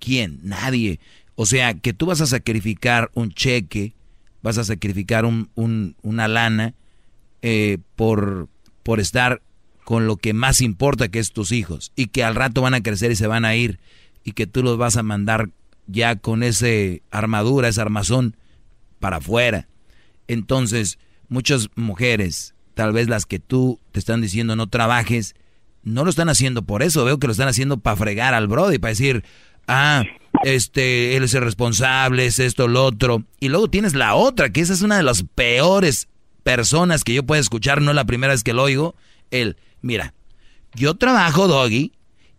¿Quién? 0.01 0.39
Nadie. 0.43 0.99
O 1.35 1.45
sea, 1.45 1.75
que 1.75 1.93
tú 1.93 2.07
vas 2.07 2.19
a 2.19 2.25
sacrificar 2.25 3.09
un 3.13 3.31
cheque, 3.31 3.93
vas 4.41 4.57
a 4.57 4.63
sacrificar 4.65 5.23
un, 5.25 5.49
un- 5.55 5.95
una 6.01 6.27
lana 6.27 6.73
eh, 7.43 7.77
por, 7.95 8.49
por 8.83 8.99
estar 8.99 9.41
con 9.85 10.07
lo 10.07 10.17
que 10.17 10.33
más 10.33 10.59
importa, 10.61 11.07
que 11.09 11.19
es 11.19 11.31
tus 11.31 11.51
hijos, 11.51 11.91
y 11.95 12.07
que 12.07 12.23
al 12.23 12.35
rato 12.35 12.61
van 12.61 12.73
a 12.73 12.81
crecer 12.83 13.11
y 13.11 13.15
se 13.15 13.27
van 13.27 13.45
a 13.45 13.55
ir, 13.55 13.79
y 14.23 14.31
que 14.33 14.47
tú 14.47 14.63
los 14.63 14.77
vas 14.77 14.97
a 14.97 15.03
mandar 15.03 15.49
ya 15.87 16.15
con 16.15 16.43
ese 16.43 17.01
armadura, 17.11 17.67
ese 17.67 17.81
armazón 17.81 18.35
para 18.99 19.17
afuera. 19.17 19.67
Entonces, 20.27 20.97
muchas 21.29 21.69
mujeres, 21.75 22.55
tal 22.73 22.93
vez 22.93 23.07
las 23.07 23.25
que 23.25 23.39
tú 23.39 23.79
te 23.91 23.99
están 23.99 24.21
diciendo 24.21 24.55
no 24.55 24.67
trabajes, 24.67 25.35
no 25.83 26.03
lo 26.03 26.09
están 26.09 26.29
haciendo 26.29 26.61
por 26.61 26.83
eso, 26.83 27.03
veo 27.05 27.17
que 27.19 27.27
lo 27.27 27.31
están 27.31 27.47
haciendo 27.47 27.77
para 27.77 27.97
fregar 27.97 28.33
al 28.33 28.47
Brody, 28.47 28.77
para 28.77 28.89
decir, 28.91 29.23
ah, 29.71 30.03
este, 30.43 31.15
él 31.15 31.23
es 31.23 31.33
el 31.33 31.43
responsable, 31.43 32.25
es 32.25 32.39
esto, 32.39 32.67
lo 32.67 32.85
otro. 32.85 33.23
Y 33.39 33.49
luego 33.49 33.69
tienes 33.69 33.95
la 33.95 34.15
otra, 34.15 34.51
que 34.51 34.61
esa 34.61 34.73
es 34.73 34.81
una 34.81 34.97
de 34.97 35.03
las 35.03 35.23
peores 35.23 36.07
personas 36.43 37.03
que 37.03 37.13
yo 37.13 37.23
puedo 37.23 37.39
escuchar, 37.39 37.81
no 37.81 37.93
la 37.93 38.05
primera 38.05 38.33
vez 38.33 38.43
que 38.43 38.53
lo 38.53 38.63
oigo, 38.63 38.95
el, 39.29 39.57
mira, 39.81 40.13
yo 40.75 40.95
trabajo, 40.95 41.47
Doggy, 41.47 41.93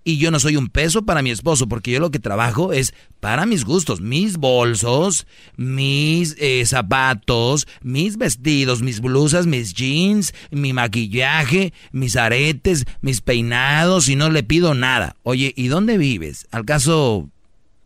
y 0.04 0.18
yo 0.18 0.30
no 0.30 0.40
soy 0.40 0.56
un 0.56 0.68
peso 0.68 1.02
para 1.02 1.22
mi 1.22 1.30
esposo, 1.30 1.68
porque 1.68 1.92
yo 1.92 2.00
lo 2.00 2.10
que 2.10 2.18
trabajo 2.18 2.72
es 2.72 2.92
para 3.20 3.46
mis 3.46 3.64
gustos, 3.64 4.00
mis 4.00 4.36
bolsos, 4.36 5.26
mis 5.56 6.34
eh, 6.38 6.64
zapatos, 6.66 7.66
mis 7.82 8.16
vestidos, 8.16 8.82
mis 8.82 9.00
blusas, 9.00 9.46
mis 9.46 9.74
jeans, 9.74 10.34
mi 10.50 10.72
maquillaje, 10.72 11.72
mis 11.92 12.16
aretes, 12.16 12.84
mis 13.00 13.20
peinados, 13.20 14.08
y 14.08 14.16
no 14.16 14.28
le 14.30 14.42
pido 14.42 14.74
nada. 14.74 15.14
Oye, 15.22 15.52
¿y 15.56 15.68
dónde 15.68 15.98
vives? 15.98 16.46
¿Al 16.50 16.64
caso 16.64 17.28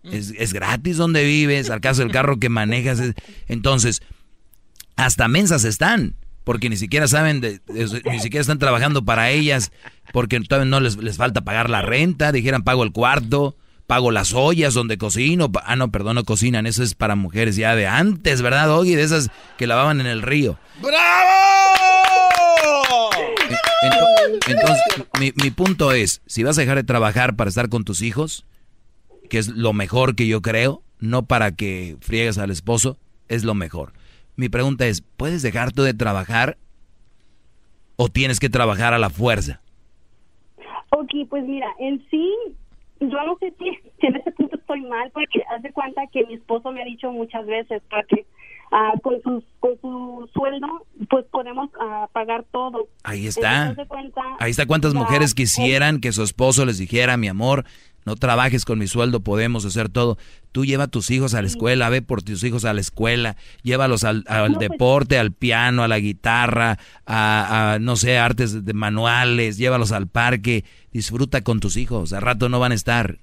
es, 0.05 0.33
es 0.39 0.53
gratis 0.53 0.97
donde 0.97 1.25
vives? 1.25 1.69
¿Al 1.69 1.81
caso 1.81 2.03
el 2.03 2.13
carro 2.13 2.39
que 2.39 2.49
manejas? 2.49 2.99
es- 3.01 3.15
Entonces, 3.49 4.01
hasta 4.97 5.29
mensas 5.29 5.65
están, 5.65 6.15
porque 6.47 6.69
ni 6.71 6.77
siquiera 6.77 7.09
saben, 7.09 7.41
de, 7.41 7.59
de- 7.67 8.03
ni 8.09 8.21
siquiera 8.21 8.41
están 8.41 8.61
trabajando 8.61 9.05
para 9.05 9.31
ellas, 9.31 9.73
porque 10.13 10.39
todavía 10.39 10.71
no 10.71 10.79
les, 10.79 10.97
les 10.97 11.17
falta 11.17 11.41
pagar 11.41 11.69
la 11.69 11.83
renta, 11.83 12.31
dijeran 12.31 12.63
pago 12.63 12.85
el 12.85 12.93
cuarto, 12.93 13.57
pago 13.89 14.13
las 14.13 14.33
ollas 14.33 14.73
donde 14.73 14.97
cocino, 14.97 15.51
ah 15.65 15.75
no, 15.75 15.91
perdón, 15.91 16.15
no 16.15 16.23
cocinan, 16.25 16.69
eso 16.69 16.85
es 16.85 16.95
para 16.95 17.17
mujeres 17.17 17.57
ya 17.57 17.75
de 17.75 17.89
antes, 17.89 18.43
¿verdad, 18.43 18.69
Doggy? 18.69 18.95
De 18.95 19.03
esas 19.03 19.29
que 19.59 19.67
lavaban 19.67 20.01
en 20.01 20.07
el 20.07 20.23
río. 20.23 20.57
¡Bravo! 20.81 23.11
Ento- 23.83 24.39
Entonces, 24.49 24.83
mi, 25.19 25.33
mi 25.43 25.51
punto 25.51 25.93
es, 25.93 26.23
si 26.27 26.43
vas 26.45 26.57
a 26.59 26.61
dejar 26.61 26.77
de 26.77 26.85
trabajar 26.85 27.35
para 27.37 27.49
estar 27.51 27.69
con 27.69 27.85
tus 27.85 28.03
hijos, 28.03 28.45
que 29.29 29.39
es 29.39 29.49
lo 29.49 29.73
mejor 29.73 30.15
que 30.15 30.27
yo 30.29 30.43
creo, 30.43 30.83
no 31.01 31.27
para 31.27 31.53
que 31.53 31.97
friegues 32.01 32.39
al 32.39 32.51
esposo, 32.51 32.99
es 33.29 33.45
lo 33.45 33.55
mejor. 33.55 33.93
Mi 34.37 34.49
pregunta 34.49 34.87
es, 34.87 35.01
¿puedes 35.01 35.43
dejar 35.43 35.73
tú 35.73 35.83
de 35.83 35.95
trabajar 35.95 36.59
o 37.97 38.09
tienes 38.09 38.39
que 38.39 38.51
trabajar 38.51 38.93
a 38.93 38.99
la 38.99 39.11
fuerza? 39.11 39.61
Ok, 40.91 41.11
pues 41.29 41.45
mira, 41.45 41.67
en 41.79 42.05
sí, 42.11 42.33
yo 43.01 43.23
no 43.27 43.37
sé 43.39 43.55
si, 43.59 43.71
si 44.01 44.07
en 44.07 44.17
ese 44.17 44.31
punto 44.33 44.57
estoy 44.57 44.83
mal, 44.83 45.11
porque 45.13 45.43
haz 45.51 45.63
de 45.63 45.73
cuenta 45.73 46.03
que 46.13 46.25
mi 46.27 46.35
esposo 46.35 46.71
me 46.71 46.83
ha 46.83 46.85
dicho 46.85 47.11
muchas 47.11 47.47
veces 47.47 47.83
que 48.09 48.27
ah, 48.73 48.93
con, 49.03 49.21
sus, 49.23 49.45
con 49.59 49.81
su 49.81 50.29
sueldo, 50.35 50.67
pues 51.09 51.25
podemos 51.27 51.71
ah, 51.81 52.09
pagar 52.13 52.45
todo. 52.51 52.89
Ahí 53.05 53.27
está. 53.27 53.69
Entonces, 53.69 53.89
cuenta, 53.89 54.23
Ahí 54.39 54.51
está 54.51 54.67
cuántas 54.67 54.93
ya, 54.93 54.99
mujeres 54.99 55.35
quisieran 55.35 56.01
que 56.01 56.13
su 56.13 56.23
esposo 56.23 56.65
les 56.67 56.79
dijera, 56.79 57.17
mi 57.17 57.29
amor, 57.29 57.65
no 58.07 58.17
trabajes 58.17 58.65
con 58.65 58.79
mi 58.79 58.87
sueldo, 58.87 59.21
podemos 59.21 59.65
hacer 59.67 59.89
todo. 59.91 60.17
Tú 60.53 60.65
lleva 60.65 60.85
a 60.85 60.89
tus 60.89 61.11
hijos 61.11 61.35
a 61.35 61.43
la 61.43 61.49
escuela, 61.49 61.91
ve 61.91 62.01
por 62.01 62.23
tus 62.23 62.43
hijos 62.45 62.65
a 62.65 62.73
la 62.73 62.81
escuela, 62.81 63.37
llévalos 63.63 64.05
al, 64.05 64.25
al 64.29 64.53
No, 64.53 64.59
pues- 64.59 64.69
deporte, 64.71 65.19
al 65.19 65.33
piano, 65.33 65.83
a 65.83 65.89
la 65.89 65.99
guitarra, 65.99 66.79
a, 67.05 67.75
a, 67.75 67.79
no 67.79 67.97
sé, 67.97 68.17
artes 68.17 68.65
de 68.65 68.73
manuales, 68.73 69.59
llévalos 69.59 69.93
al 69.93 70.07
parque, 70.07 70.65
disfruta 70.93 71.43
con 71.43 71.61
tus 71.61 71.77
hijos, 71.77 72.15
al 72.15 72.23
rato 72.23 72.49
no 72.49 72.59
van 72.61 72.73
a 72.73 72.77
estar. 72.77 73.19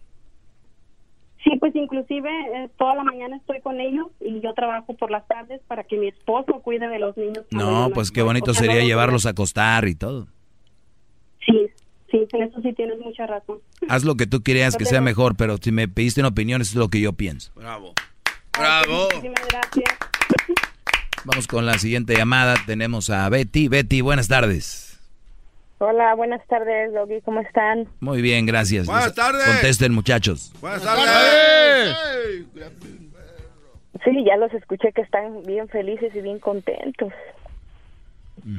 Sí, 1.43 1.49
pues 1.59 1.75
inclusive 1.75 2.29
eh, 2.29 2.69
toda 2.77 2.95
la 2.95 3.03
mañana 3.03 3.35
estoy 3.35 3.59
con 3.61 3.79
ellos 3.81 4.07
y 4.21 4.39
yo 4.41 4.53
trabajo 4.53 4.95
por 4.95 5.11
las 5.11 5.27
tardes 5.27 5.59
para 5.67 5.83
que 5.83 5.97
mi 5.97 6.07
esposo 6.07 6.61
cuide 6.63 6.87
de 6.87 6.99
los 6.99 7.17
niños. 7.17 7.45
No, 7.51 7.89
pues 7.93 8.11
qué 8.11 8.21
bonito 8.21 8.53
sería 8.53 8.81
llevarlos 8.83 9.25
a 9.25 9.31
acostar 9.31 9.87
y 9.89 9.95
todo. 9.95 10.27
Sí, 11.45 11.67
sí, 12.13 12.27
en 12.31 12.43
eso 12.43 12.61
sí 12.61 12.73
tienes 12.73 12.99
mucha 12.99 13.25
razón. 13.25 13.59
Haz 13.89 14.03
lo 14.03 14.15
que 14.15 14.27
tú 14.27 14.43
quieras 14.43 14.77
que 14.77 14.85
sea 14.85 15.01
mejor, 15.01 15.35
pero 15.35 15.57
si 15.57 15.71
me 15.71 15.87
pediste 15.87 16.21
una 16.21 16.29
opinión, 16.29 16.61
eso 16.61 16.71
es 16.71 16.75
lo 16.75 16.89
que 16.89 17.01
yo 17.01 17.13
pienso. 17.13 17.51
Bravo. 17.55 17.93
Bravo. 18.57 19.05
Muchísimas 19.05 19.47
gracias. 19.49 19.97
Vamos 21.25 21.47
con 21.47 21.65
la 21.65 21.79
siguiente 21.79 22.15
llamada. 22.15 22.55
Tenemos 22.65 23.09
a 23.09 23.27
Betty. 23.29 23.67
Betty, 23.67 24.01
buenas 24.01 24.27
tardes. 24.27 24.99
Hola, 25.79 26.15
buenas 26.15 26.45
tardes, 26.47 26.93
Doggy, 26.93 27.19
¿cómo 27.21 27.41
están? 27.41 27.89
Muy 27.99 28.21
bien, 28.21 28.45
gracias. 28.45 28.85
Buenas 28.85 29.13
tardes. 29.15 29.43
Contesten, 29.45 29.93
muchachos. 29.93 30.53
Buenas 30.61 30.81
tardes. 30.81 31.97
Sí, 34.05 34.23
ya 34.25 34.37
los 34.37 34.53
escuché 34.53 34.93
que 34.93 35.01
están 35.01 35.43
bien 35.43 35.67
felices 35.67 36.15
y 36.15 36.21
bien 36.21 36.39
contentos. 36.39 37.11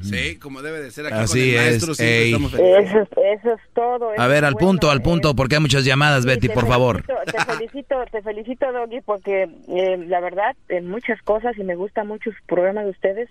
Sí, 0.03 0.39
como 0.39 0.63
debe 0.63 0.81
de 0.81 0.91
ser 0.91 1.07
aquí 1.07 1.15
Así 1.17 1.33
con 1.33 1.41
el 1.41 1.55
es, 1.55 1.61
maestro. 1.89 1.93
estamos 1.93 2.53
felices. 2.53 2.91
Eso, 2.91 3.01
es- 3.03 3.09
eso 3.41 3.53
es 3.53 3.61
todo. 3.75 4.13
eso 4.15 4.23
A 4.23 4.27
ver, 4.27 4.39
es 4.39 4.49
al 4.49 4.55
bueno, 4.55 4.67
punto, 4.69 4.91
al 4.91 4.99
eh. 4.99 5.03
punto, 5.03 5.35
porque 5.37 5.57
hay 5.57 5.61
muchas 5.61 5.85
llamadas, 5.85 6.25
Betty, 6.25 6.47
Sí, 6.49 6.53
por 6.55 6.65
te 6.65 6.71
favor. 6.71 7.03
felicito, 7.05 7.25
Te 7.33 7.45
felicito, 7.57 8.05
te 8.11 8.23
felicito, 8.23 8.73
Doggy, 8.73 9.01
porque 9.03 9.43
eh, 9.69 10.05
la 10.09 10.21
verdad, 10.21 10.57
en 10.69 10.89
muchas 10.89 11.21
cosas, 11.23 11.57
y 11.59 11.65
me 11.65 11.75
gusta 11.77 12.03
mucho 12.05 12.31
su 12.31 12.47
programa 12.47 12.83
de 12.83 12.91
ustedes, 12.91 13.29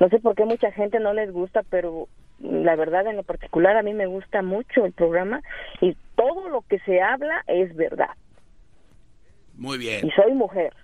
no 0.00 0.08
sé 0.10 0.18
por 0.18 0.34
qué 0.34 0.44
mucha 0.44 0.70
gente 0.72 1.00
no 1.00 1.14
les 1.14 1.32
gusta, 1.32 1.62
pero 1.70 2.08
mm, 2.40 2.62
la 2.64 2.76
verdad, 2.76 3.06
en 3.06 3.16
lo 3.16 3.22
particular, 3.22 3.76
a 3.78 3.82
mí 3.82 3.94
me 3.94 4.06
gusta 4.06 4.42
mucho 4.42 4.84
el 4.84 4.92
programa 4.92 5.40
y 5.80 5.96
todo 6.14 6.48
lo 6.50 6.62
que 6.68 6.78
se 6.80 7.00
habla 7.00 7.42
es 7.46 7.74
verdad. 7.74 8.10
Muy 9.56 9.78
bien. 9.78 10.06
Y 10.06 10.10
soy 10.10 10.32
mujer. 10.34 10.74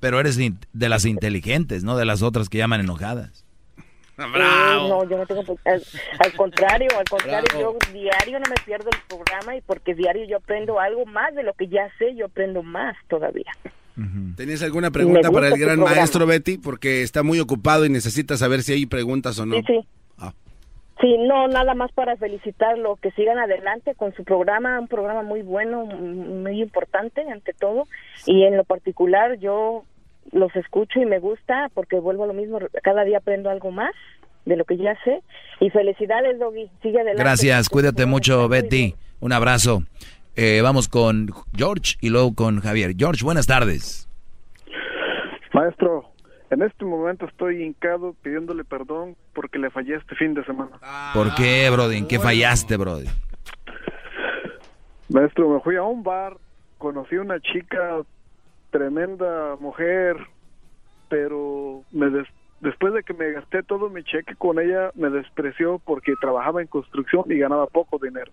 Pero 0.00 0.18
eres 0.18 0.38
de 0.72 0.88
las 0.88 1.04
inteligentes, 1.04 1.84
no 1.84 1.96
de 1.96 2.06
las 2.06 2.22
otras 2.22 2.48
que 2.48 2.56
llaman 2.58 2.80
enojadas. 2.80 3.41
Eh, 4.82 4.88
no, 4.88 5.08
yo 5.08 5.16
no 5.16 5.26
tengo... 5.26 5.42
Al, 5.64 5.82
al 6.18 6.32
contrario, 6.34 6.88
al 6.98 7.04
contrario, 7.08 7.48
yo 7.58 7.76
diario 7.92 8.40
no 8.40 8.48
me 8.48 8.56
pierdo 8.64 8.90
el 8.90 8.98
programa 9.08 9.56
y 9.56 9.60
porque 9.60 9.94
diario 9.94 10.24
yo 10.26 10.38
aprendo 10.38 10.80
algo 10.80 11.04
más 11.06 11.34
de 11.34 11.42
lo 11.42 11.52
que 11.54 11.68
ya 11.68 11.88
sé, 11.98 12.14
yo 12.14 12.26
aprendo 12.26 12.62
más 12.62 12.96
todavía. 13.08 13.52
¿Tenías 14.36 14.62
alguna 14.62 14.90
pregunta 14.90 15.30
para 15.30 15.48
el 15.48 15.58
gran 15.58 15.78
maestro 15.80 16.26
Betty? 16.26 16.58
Porque 16.58 17.02
está 17.02 17.22
muy 17.22 17.40
ocupado 17.40 17.84
y 17.84 17.90
necesita 17.90 18.36
saber 18.36 18.62
si 18.62 18.72
hay 18.72 18.86
preguntas 18.86 19.38
o 19.38 19.46
no. 19.46 19.56
Sí, 19.56 19.62
sí. 19.66 19.80
Ah. 20.18 20.32
Sí, 21.00 21.16
no, 21.18 21.48
nada 21.48 21.74
más 21.74 21.92
para 21.92 22.16
felicitarlo, 22.16 22.96
que 22.96 23.10
sigan 23.12 23.38
adelante 23.38 23.94
con 23.94 24.14
su 24.14 24.24
programa, 24.24 24.80
un 24.80 24.88
programa 24.88 25.22
muy 25.22 25.42
bueno, 25.42 25.84
muy 25.84 26.62
importante 26.62 27.22
ante 27.30 27.52
todo, 27.52 27.86
y 28.26 28.44
en 28.44 28.56
lo 28.56 28.64
particular 28.64 29.38
yo 29.38 29.84
los 30.30 30.54
escucho 30.56 31.00
y 31.00 31.06
me 31.06 31.18
gusta 31.18 31.68
porque 31.74 31.98
vuelvo 31.98 32.24
a 32.24 32.26
lo 32.28 32.34
mismo, 32.34 32.58
cada 32.82 33.04
día 33.04 33.18
aprendo 33.18 33.50
algo 33.50 33.70
más 33.70 33.92
de 34.44 34.56
lo 34.56 34.64
que 34.64 34.76
ya 34.76 34.96
sé, 35.04 35.22
y 35.60 35.70
felicidades, 35.70 36.38
Doggy, 36.38 36.68
sigue 36.82 36.98
adelante. 36.98 37.22
Gracias, 37.22 37.68
cuídate 37.68 38.06
mucho, 38.06 38.48
Betty. 38.48 38.94
Un 39.20 39.32
abrazo. 39.32 39.84
Eh, 40.34 40.60
vamos 40.62 40.88
con 40.88 41.28
George 41.54 41.96
y 42.00 42.08
luego 42.08 42.34
con 42.34 42.60
Javier. 42.60 42.94
George, 42.96 43.24
buenas 43.24 43.46
tardes. 43.46 44.08
Maestro, 45.52 46.10
en 46.50 46.62
este 46.62 46.84
momento 46.84 47.26
estoy 47.26 47.62
hincado 47.62 48.14
pidiéndole 48.22 48.64
perdón 48.64 49.16
porque 49.34 49.58
le 49.58 49.70
fallé 49.70 49.96
este 49.96 50.14
fin 50.16 50.34
de 50.34 50.44
semana. 50.44 50.70
¿Por 51.14 51.34
qué, 51.34 51.68
Brody? 51.70 51.98
¿En 51.98 52.08
qué 52.08 52.18
fallaste, 52.18 52.76
Brody? 52.76 53.06
Maestro, 55.08 55.50
me 55.50 55.60
fui 55.60 55.76
a 55.76 55.82
un 55.82 56.02
bar, 56.02 56.36
conocí 56.78 57.16
una 57.16 57.38
chica, 57.40 58.00
tremenda 58.72 59.54
mujer, 59.60 60.16
pero 61.08 61.82
me 61.92 62.10
des- 62.10 62.26
después 62.60 62.92
de 62.94 63.04
que 63.04 63.14
me 63.14 63.30
gasté 63.30 63.62
todo 63.62 63.88
mi 63.88 64.02
cheque 64.02 64.34
con 64.34 64.58
ella, 64.58 64.90
me 64.96 65.10
despreció 65.10 65.78
porque 65.84 66.14
trabajaba 66.20 66.60
en 66.60 66.66
construcción 66.66 67.24
y 67.28 67.38
ganaba 67.38 67.66
poco 67.66 67.98
dinero. 67.98 68.32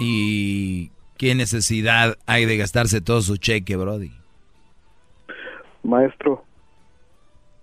¿Y 0.00 0.90
qué 1.16 1.34
necesidad 1.34 2.16
hay 2.26 2.46
de 2.46 2.56
gastarse 2.56 3.00
todo 3.00 3.20
su 3.20 3.36
cheque, 3.36 3.76
Brody? 3.76 4.10
Maestro, 5.84 6.42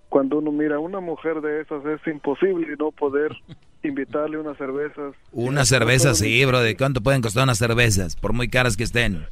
cuando 0.08 0.38
uno 0.38 0.52
mira 0.52 0.76
a 0.76 0.80
una 0.80 1.00
mujer 1.00 1.40
de 1.40 1.60
esas 1.62 1.84
es 1.84 2.06
imposible 2.06 2.74
no 2.78 2.90
poder 2.92 3.32
invitarle 3.82 4.38
unas 4.38 4.56
cervezas. 4.58 5.14
Una 5.32 5.64
cerveza, 5.64 6.14
sí, 6.14 6.44
Brody. 6.44 6.74
¿Cuánto 6.76 7.00
pueden 7.02 7.22
costar 7.22 7.44
unas 7.44 7.58
cervezas? 7.58 8.16
Por 8.16 8.32
muy 8.32 8.48
caras 8.48 8.76
que 8.76 8.84
estén. 8.84 9.26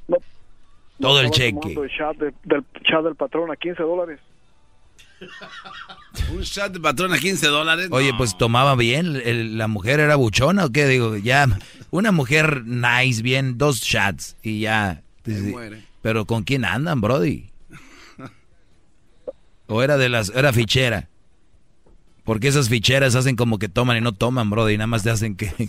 Todo 1.00 1.20
el 1.20 1.30
cheque. 1.30 1.72
el 1.72 1.90
chat 1.96 2.16
de- 2.16 2.34
del 2.44 2.64
chat 2.84 3.02
del 3.04 3.14
patrón 3.16 3.50
a 3.50 3.56
15 3.56 3.82
dólares. 3.82 4.20
Un 6.32 6.40
shot 6.42 6.72
de 6.72 6.80
patrón 6.80 7.12
a 7.12 7.18
15 7.18 7.46
dólares. 7.48 7.88
Oye, 7.90 8.12
pues 8.16 8.36
tomaba 8.36 8.74
bien. 8.74 9.16
el- 9.24 9.56
¿La 9.58 9.68
mujer 9.68 10.00
era 10.00 10.16
buchona 10.16 10.64
o 10.66 10.70
qué? 10.70 10.86
Digo, 10.86 11.16
ya. 11.16 11.46
Una 11.90 12.10
mujer 12.12 12.64
nice, 12.66 13.22
bien, 13.22 13.56
dos 13.58 13.80
shots 13.80 14.36
y 14.42 14.60
ya. 14.60 15.02
Sí, 15.24 15.32
muere. 15.32 15.84
Pero 16.02 16.24
¿con 16.26 16.42
quién 16.44 16.64
andan, 16.64 17.00
Brody? 17.00 17.50
¿O 19.66 19.82
era 19.82 19.96
de 19.96 20.08
las. 20.08 20.30
era 20.34 20.52
fichera? 20.52 21.08
Porque 22.24 22.48
esas 22.48 22.68
ficheras 22.68 23.14
hacen 23.14 23.36
como 23.36 23.58
que 23.58 23.68
toman 23.68 23.96
y 23.96 24.00
no 24.00 24.12
toman, 24.12 24.50
Brody. 24.50 24.76
Nada 24.76 24.86
más 24.86 25.02
te 25.02 25.10
hacen 25.10 25.36
que. 25.36 25.50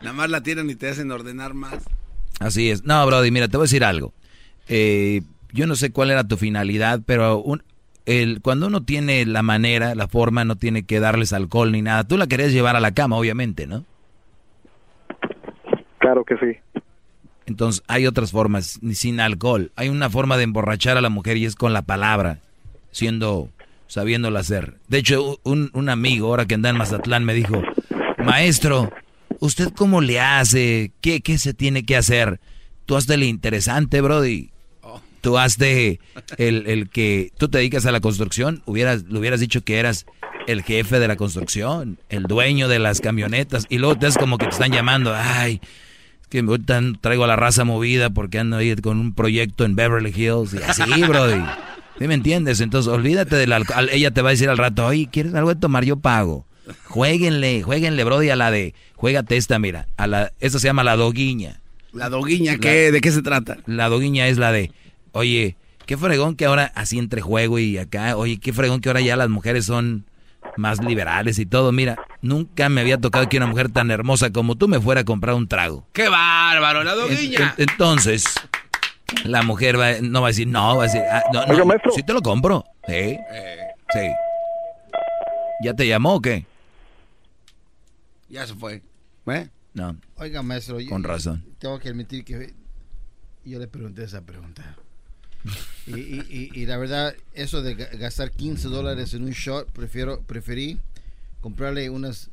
Nada 0.00 0.12
más 0.14 0.30
la 0.30 0.42
tiran 0.42 0.68
y 0.70 0.74
te 0.74 0.88
hacen 0.88 1.10
ordenar 1.10 1.52
más. 1.54 1.84
Así 2.38 2.70
es. 2.70 2.84
No, 2.84 3.04
Brody, 3.06 3.30
mira, 3.30 3.48
te 3.48 3.56
voy 3.56 3.64
a 3.64 3.66
decir 3.66 3.84
algo. 3.84 4.14
Eh, 4.68 5.22
yo 5.52 5.66
no 5.66 5.74
sé 5.76 5.90
cuál 5.92 6.10
era 6.10 6.24
tu 6.24 6.36
finalidad, 6.38 7.00
pero 7.04 7.38
un- 7.38 7.62
el, 8.06 8.40
cuando 8.40 8.66
uno 8.68 8.82
tiene 8.82 9.26
la 9.26 9.42
manera, 9.42 9.94
la 9.94 10.08
forma, 10.08 10.44
no 10.44 10.56
tiene 10.56 10.84
que 10.84 11.00
darles 11.00 11.32
alcohol 11.34 11.70
ni 11.72 11.82
nada. 11.82 12.04
Tú 12.04 12.16
la 12.16 12.26
querías 12.28 12.52
llevar 12.52 12.76
a 12.76 12.80
la 12.80 12.92
cama, 12.92 13.16
obviamente, 13.16 13.66
¿no? 13.66 13.84
Claro 15.98 16.24
que 16.24 16.36
sí. 16.38 16.80
Entonces 17.46 17.82
hay 17.88 18.06
otras 18.06 18.30
formas, 18.30 18.78
ni 18.80 18.94
sin 18.94 19.20
alcohol. 19.20 19.70
Hay 19.76 19.88
una 19.90 20.08
forma 20.08 20.36
de 20.38 20.44
emborrachar 20.44 20.96
a 20.96 21.00
la 21.02 21.10
mujer 21.10 21.36
y 21.36 21.44
es 21.44 21.56
con 21.56 21.72
la 21.74 21.82
palabra, 21.82 22.38
siendo, 22.90 23.50
sabiéndolo 23.90 24.38
hacer. 24.38 24.78
De 24.88 24.98
hecho, 24.98 25.40
un, 25.42 25.70
un 25.74 25.88
amigo, 25.88 26.28
ahora 26.28 26.46
que 26.46 26.54
anda 26.54 26.70
en 26.70 26.76
Mazatlán, 26.76 27.24
me 27.24 27.34
dijo, 27.34 27.60
maestro, 28.24 28.92
¿usted 29.40 29.72
cómo 29.74 30.00
le 30.00 30.20
hace? 30.20 30.92
¿Qué, 31.00 31.22
qué 31.22 31.38
se 31.38 31.54
tiene 31.54 31.84
que 31.84 31.96
hacer? 31.96 32.40
Tú 32.86 32.96
hazte 32.96 33.14
el 33.14 33.24
interesante, 33.24 34.00
Brody. 34.00 34.50
Tú 35.20 35.38
hazte 35.38 35.98
el, 36.38 36.68
el 36.68 36.88
que 36.88 37.32
tú 37.36 37.48
te 37.48 37.58
dedicas 37.58 37.84
a 37.84 37.92
la 37.92 38.00
construcción, 38.00 38.62
hubieras, 38.64 39.02
le 39.02 39.18
hubieras 39.18 39.40
dicho 39.40 39.62
que 39.62 39.78
eras 39.78 40.06
el 40.46 40.62
jefe 40.62 40.98
de 41.00 41.08
la 41.08 41.16
construcción, 41.16 41.98
el 42.08 42.22
dueño 42.22 42.68
de 42.68 42.78
las 42.78 43.00
camionetas, 43.00 43.66
y 43.68 43.78
luego 43.78 43.98
te 43.98 44.06
es 44.06 44.16
como 44.16 44.38
que 44.38 44.46
te 44.46 44.52
están 44.52 44.72
llamando, 44.72 45.14
ay, 45.14 45.60
es 46.22 46.28
que 46.28 46.38
ahorita 46.38 46.80
traigo 47.02 47.24
a 47.24 47.26
la 47.26 47.36
raza 47.36 47.64
movida 47.64 48.08
porque 48.08 48.38
ando 48.38 48.56
ahí 48.56 48.74
con 48.76 48.98
un 48.98 49.14
proyecto 49.14 49.66
en 49.66 49.76
Beverly 49.76 50.10
Hills, 50.16 50.54
y 50.54 50.62
así, 50.62 51.02
Brody. 51.02 51.42
¿Sí 52.00 52.08
me 52.08 52.14
entiendes? 52.14 52.60
Entonces, 52.60 52.90
olvídate 52.90 53.36
del 53.36 53.52
alcohol. 53.52 53.88
Ella 53.92 54.10
te 54.10 54.22
va 54.22 54.30
a 54.30 54.32
decir 54.32 54.48
al 54.48 54.56
rato, 54.58 54.86
oye, 54.86 55.08
¿quieres 55.12 55.34
algo 55.34 55.50
de 55.54 55.60
tomar? 55.60 55.84
Yo 55.84 55.98
pago. 55.98 56.46
Jueguenle, 56.86 57.62
jueguenle, 57.62 58.04
Brody, 58.04 58.30
a 58.30 58.36
la 58.36 58.50
de, 58.50 58.74
juégate 58.96 59.36
esta, 59.36 59.58
mira, 59.58 59.86
a 59.96 60.06
la, 60.06 60.32
esta 60.40 60.58
se 60.58 60.66
llama 60.68 60.82
la 60.82 60.96
doguiña. 60.96 61.60
¿La 61.92 62.08
doguiña 62.08 62.56
qué? 62.58 62.90
¿De 62.90 63.00
qué 63.00 63.10
se 63.12 63.22
trata? 63.22 63.58
La 63.66 63.88
doguiña 63.88 64.28
es 64.28 64.38
la 64.38 64.50
de, 64.50 64.72
oye, 65.12 65.56
qué 65.86 65.96
fregón 65.96 66.36
que 66.36 66.46
ahora, 66.46 66.72
así 66.74 66.98
entre 66.98 67.20
juego 67.20 67.58
y 67.58 67.76
acá, 67.78 68.16
oye, 68.16 68.38
qué 68.38 68.52
fregón 68.52 68.80
que 68.80 68.88
ahora 68.88 69.00
ya 69.02 69.16
las 69.16 69.28
mujeres 69.28 69.66
son 69.66 70.06
más 70.56 70.82
liberales 70.82 71.38
y 71.38 71.44
todo. 71.46 71.70
Mira, 71.72 71.96
nunca 72.22 72.68
me 72.68 72.80
había 72.80 72.98
tocado 72.98 73.28
que 73.28 73.36
una 73.36 73.46
mujer 73.46 73.68
tan 73.70 73.90
hermosa 73.90 74.30
como 74.30 74.56
tú 74.56 74.68
me 74.68 74.80
fuera 74.80 75.02
a 75.02 75.04
comprar 75.04 75.34
un 75.34 75.48
trago. 75.48 75.86
¡Qué 75.92 76.08
bárbaro, 76.08 76.82
la 76.82 76.92
En- 76.94 76.98
doguiña! 76.98 77.54
en- 77.58 77.68
entonces, 77.68 78.24
la 79.24 79.42
mujer 79.42 79.78
va- 79.78 80.00
no 80.00 80.20
va 80.22 80.28
a 80.28 80.30
decir, 80.30 80.46
no, 80.46 80.76
va 80.76 80.84
a 80.84 80.86
decir, 80.86 81.02
ah, 81.10 81.22
no, 81.32 81.46
no, 81.46 81.74
sí 81.94 82.02
te 82.02 82.12
lo 82.12 82.20
compro. 82.22 82.64
Sí, 82.86 83.16
sí. 83.92 84.10
¿Ya 85.62 85.74
te 85.74 85.86
llamó 85.86 86.14
o 86.14 86.20
qué? 86.20 86.46
Ya 88.28 88.46
se 88.46 88.54
fue. 88.54 88.82
¿Eh? 89.26 89.48
No. 89.74 89.96
Oiga, 90.16 90.42
maestro. 90.42 90.80
yo- 90.80 90.90
Con 90.90 91.04
razón. 91.04 91.44
Tengo 91.58 91.78
que 91.78 91.88
admitir 91.88 92.24
que 92.24 92.54
yo 93.44 93.58
le 93.58 93.66
pregunté 93.68 94.04
esa 94.04 94.22
pregunta. 94.22 94.76
Y, 95.86 95.92
y- 95.98 96.26
y- 96.28 96.60
y 96.60 96.66
la 96.66 96.76
verdad, 96.76 97.14
eso 97.34 97.62
de 97.62 97.76
ga- 97.76 97.96
gastar 97.98 98.30
15 98.30 98.68
dólares 98.68 99.14
en 99.14 99.24
un 99.24 99.30
shot, 99.30 99.70
prefiero, 99.70 100.20
preferí 100.22 100.78
comprarle 101.40 101.88
unas 101.88 102.30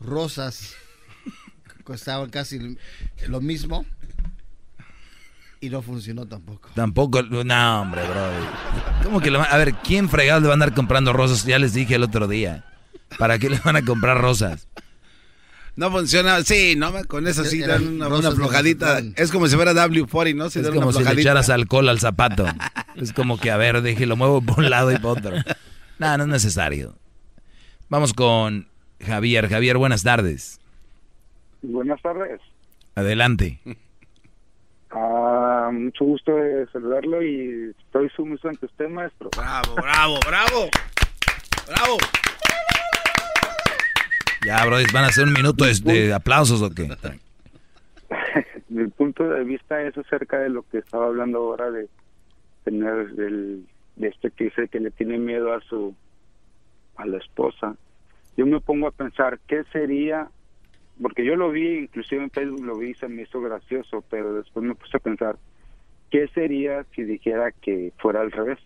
rosas 0.00 0.74
que 1.76 1.82
costaban 1.84 2.30
casi 2.30 2.76
lo 3.28 3.40
mismo 3.40 3.84
y 5.60 5.68
no 5.70 5.82
funcionó 5.82 6.26
tampoco. 6.26 6.68
Tampoco, 6.74 7.22
no, 7.22 7.80
hombre, 7.82 8.02
bro. 8.02 8.30
¿Cómo 9.04 9.20
que 9.20 9.30
le 9.30 9.38
va- 9.38 9.44
A 9.44 9.56
ver, 9.58 9.74
¿quién 9.74 10.08
fregado 10.08 10.40
le 10.40 10.46
va 10.46 10.52
a 10.52 10.54
andar 10.54 10.74
comprando 10.74 11.12
rosas? 11.12 11.44
Ya 11.44 11.58
les 11.58 11.74
dije 11.74 11.94
el 11.96 12.02
otro 12.02 12.28
día. 12.28 12.64
¿Para 13.18 13.38
qué 13.38 13.50
le 13.50 13.58
van 13.58 13.76
a 13.76 13.82
comprar 13.84 14.18
rosas? 14.20 14.68
No 15.76 15.90
funciona, 15.90 16.42
sí, 16.42 16.74
no, 16.76 16.92
con 17.06 17.26
eso 17.26 17.44
sí 17.44 17.60
dan 17.60 17.86
una, 17.86 18.08
una 18.08 18.32
flojadita. 18.32 19.00
Es 19.16 19.30
como 19.30 19.46
si 19.48 19.56
fuera 19.56 19.72
W40, 19.72 20.34
¿no? 20.34 20.50
Si 20.50 20.58
Es 20.58 20.64
dan 20.64 20.74
como 20.74 20.88
una 20.88 20.98
si 20.98 21.04
le 21.14 21.20
echaras 21.20 21.48
alcohol 21.48 21.88
al 21.88 22.00
zapato. 22.00 22.46
Es 22.96 23.12
como 23.12 23.38
que, 23.38 23.50
a 23.50 23.56
ver, 23.56 23.80
dije, 23.82 24.04
lo 24.06 24.16
muevo 24.16 24.42
por 24.42 24.58
un 24.58 24.68
lado 24.70 24.92
y 24.92 24.98
por 24.98 25.18
otro. 25.18 25.32
Nada, 25.98 26.18
no 26.18 26.24
es 26.24 26.28
necesario. 26.30 26.96
Vamos 27.88 28.12
con 28.14 28.68
Javier. 29.00 29.48
Javier, 29.48 29.78
buenas 29.78 30.02
tardes. 30.02 30.60
Buenas 31.62 32.00
tardes. 32.02 32.40
Adelante. 32.94 33.60
Ah, 34.90 35.70
mucho 35.72 36.04
gusto 36.04 36.34
de 36.34 36.66
saludarlo 36.72 37.22
y 37.22 37.74
estoy 37.78 38.08
sumiso 38.10 38.48
ante 38.48 38.66
usted, 38.66 38.88
maestro. 38.88 39.30
Bravo, 39.36 39.74
bravo, 39.74 40.18
bravo. 40.26 40.68
Bravo. 41.66 41.98
Ya, 44.44 44.64
bro, 44.64 44.78
¿van 44.92 45.04
a 45.04 45.08
hacer 45.08 45.24
un 45.26 45.32
minuto 45.32 45.64
de, 45.64 45.74
de 45.84 46.12
aplausos 46.14 46.62
o 46.62 46.70
qué? 46.70 46.88
Mi 48.68 48.88
punto 48.88 49.28
de 49.28 49.44
vista 49.44 49.82
es 49.82 49.96
acerca 49.96 50.38
de 50.38 50.48
lo 50.48 50.62
que 50.62 50.78
estaba 50.78 51.06
hablando 51.06 51.38
ahora 51.38 51.70
de 51.70 51.88
tener 52.64 53.10
del, 53.12 53.66
de 53.96 54.08
este 54.08 54.30
que 54.30 54.44
dice 54.44 54.68
que 54.68 54.80
le 54.80 54.90
tiene 54.90 55.18
miedo 55.18 55.52
a 55.52 55.60
su 55.60 55.94
a 56.96 57.06
la 57.06 57.18
esposa. 57.18 57.76
Yo 58.36 58.46
me 58.46 58.60
pongo 58.60 58.88
a 58.88 58.92
pensar 58.92 59.38
qué 59.46 59.64
sería 59.72 60.28
porque 61.00 61.24
yo 61.24 61.36
lo 61.36 61.50
vi, 61.50 61.78
inclusive 61.78 62.22
en 62.22 62.30
Facebook 62.30 62.64
lo 62.64 62.76
vi 62.76 62.90
y 62.90 62.94
se 62.94 63.08
me 63.08 63.22
hizo 63.22 63.40
gracioso, 63.40 64.04
pero 64.10 64.34
después 64.34 64.64
me 64.64 64.74
puse 64.74 64.96
a 64.96 65.00
pensar 65.00 65.36
qué 66.10 66.28
sería 66.34 66.84
si 66.94 67.04
dijera 67.04 67.52
que 67.62 67.92
fuera 67.98 68.20
al 68.20 68.30
revés. 68.32 68.58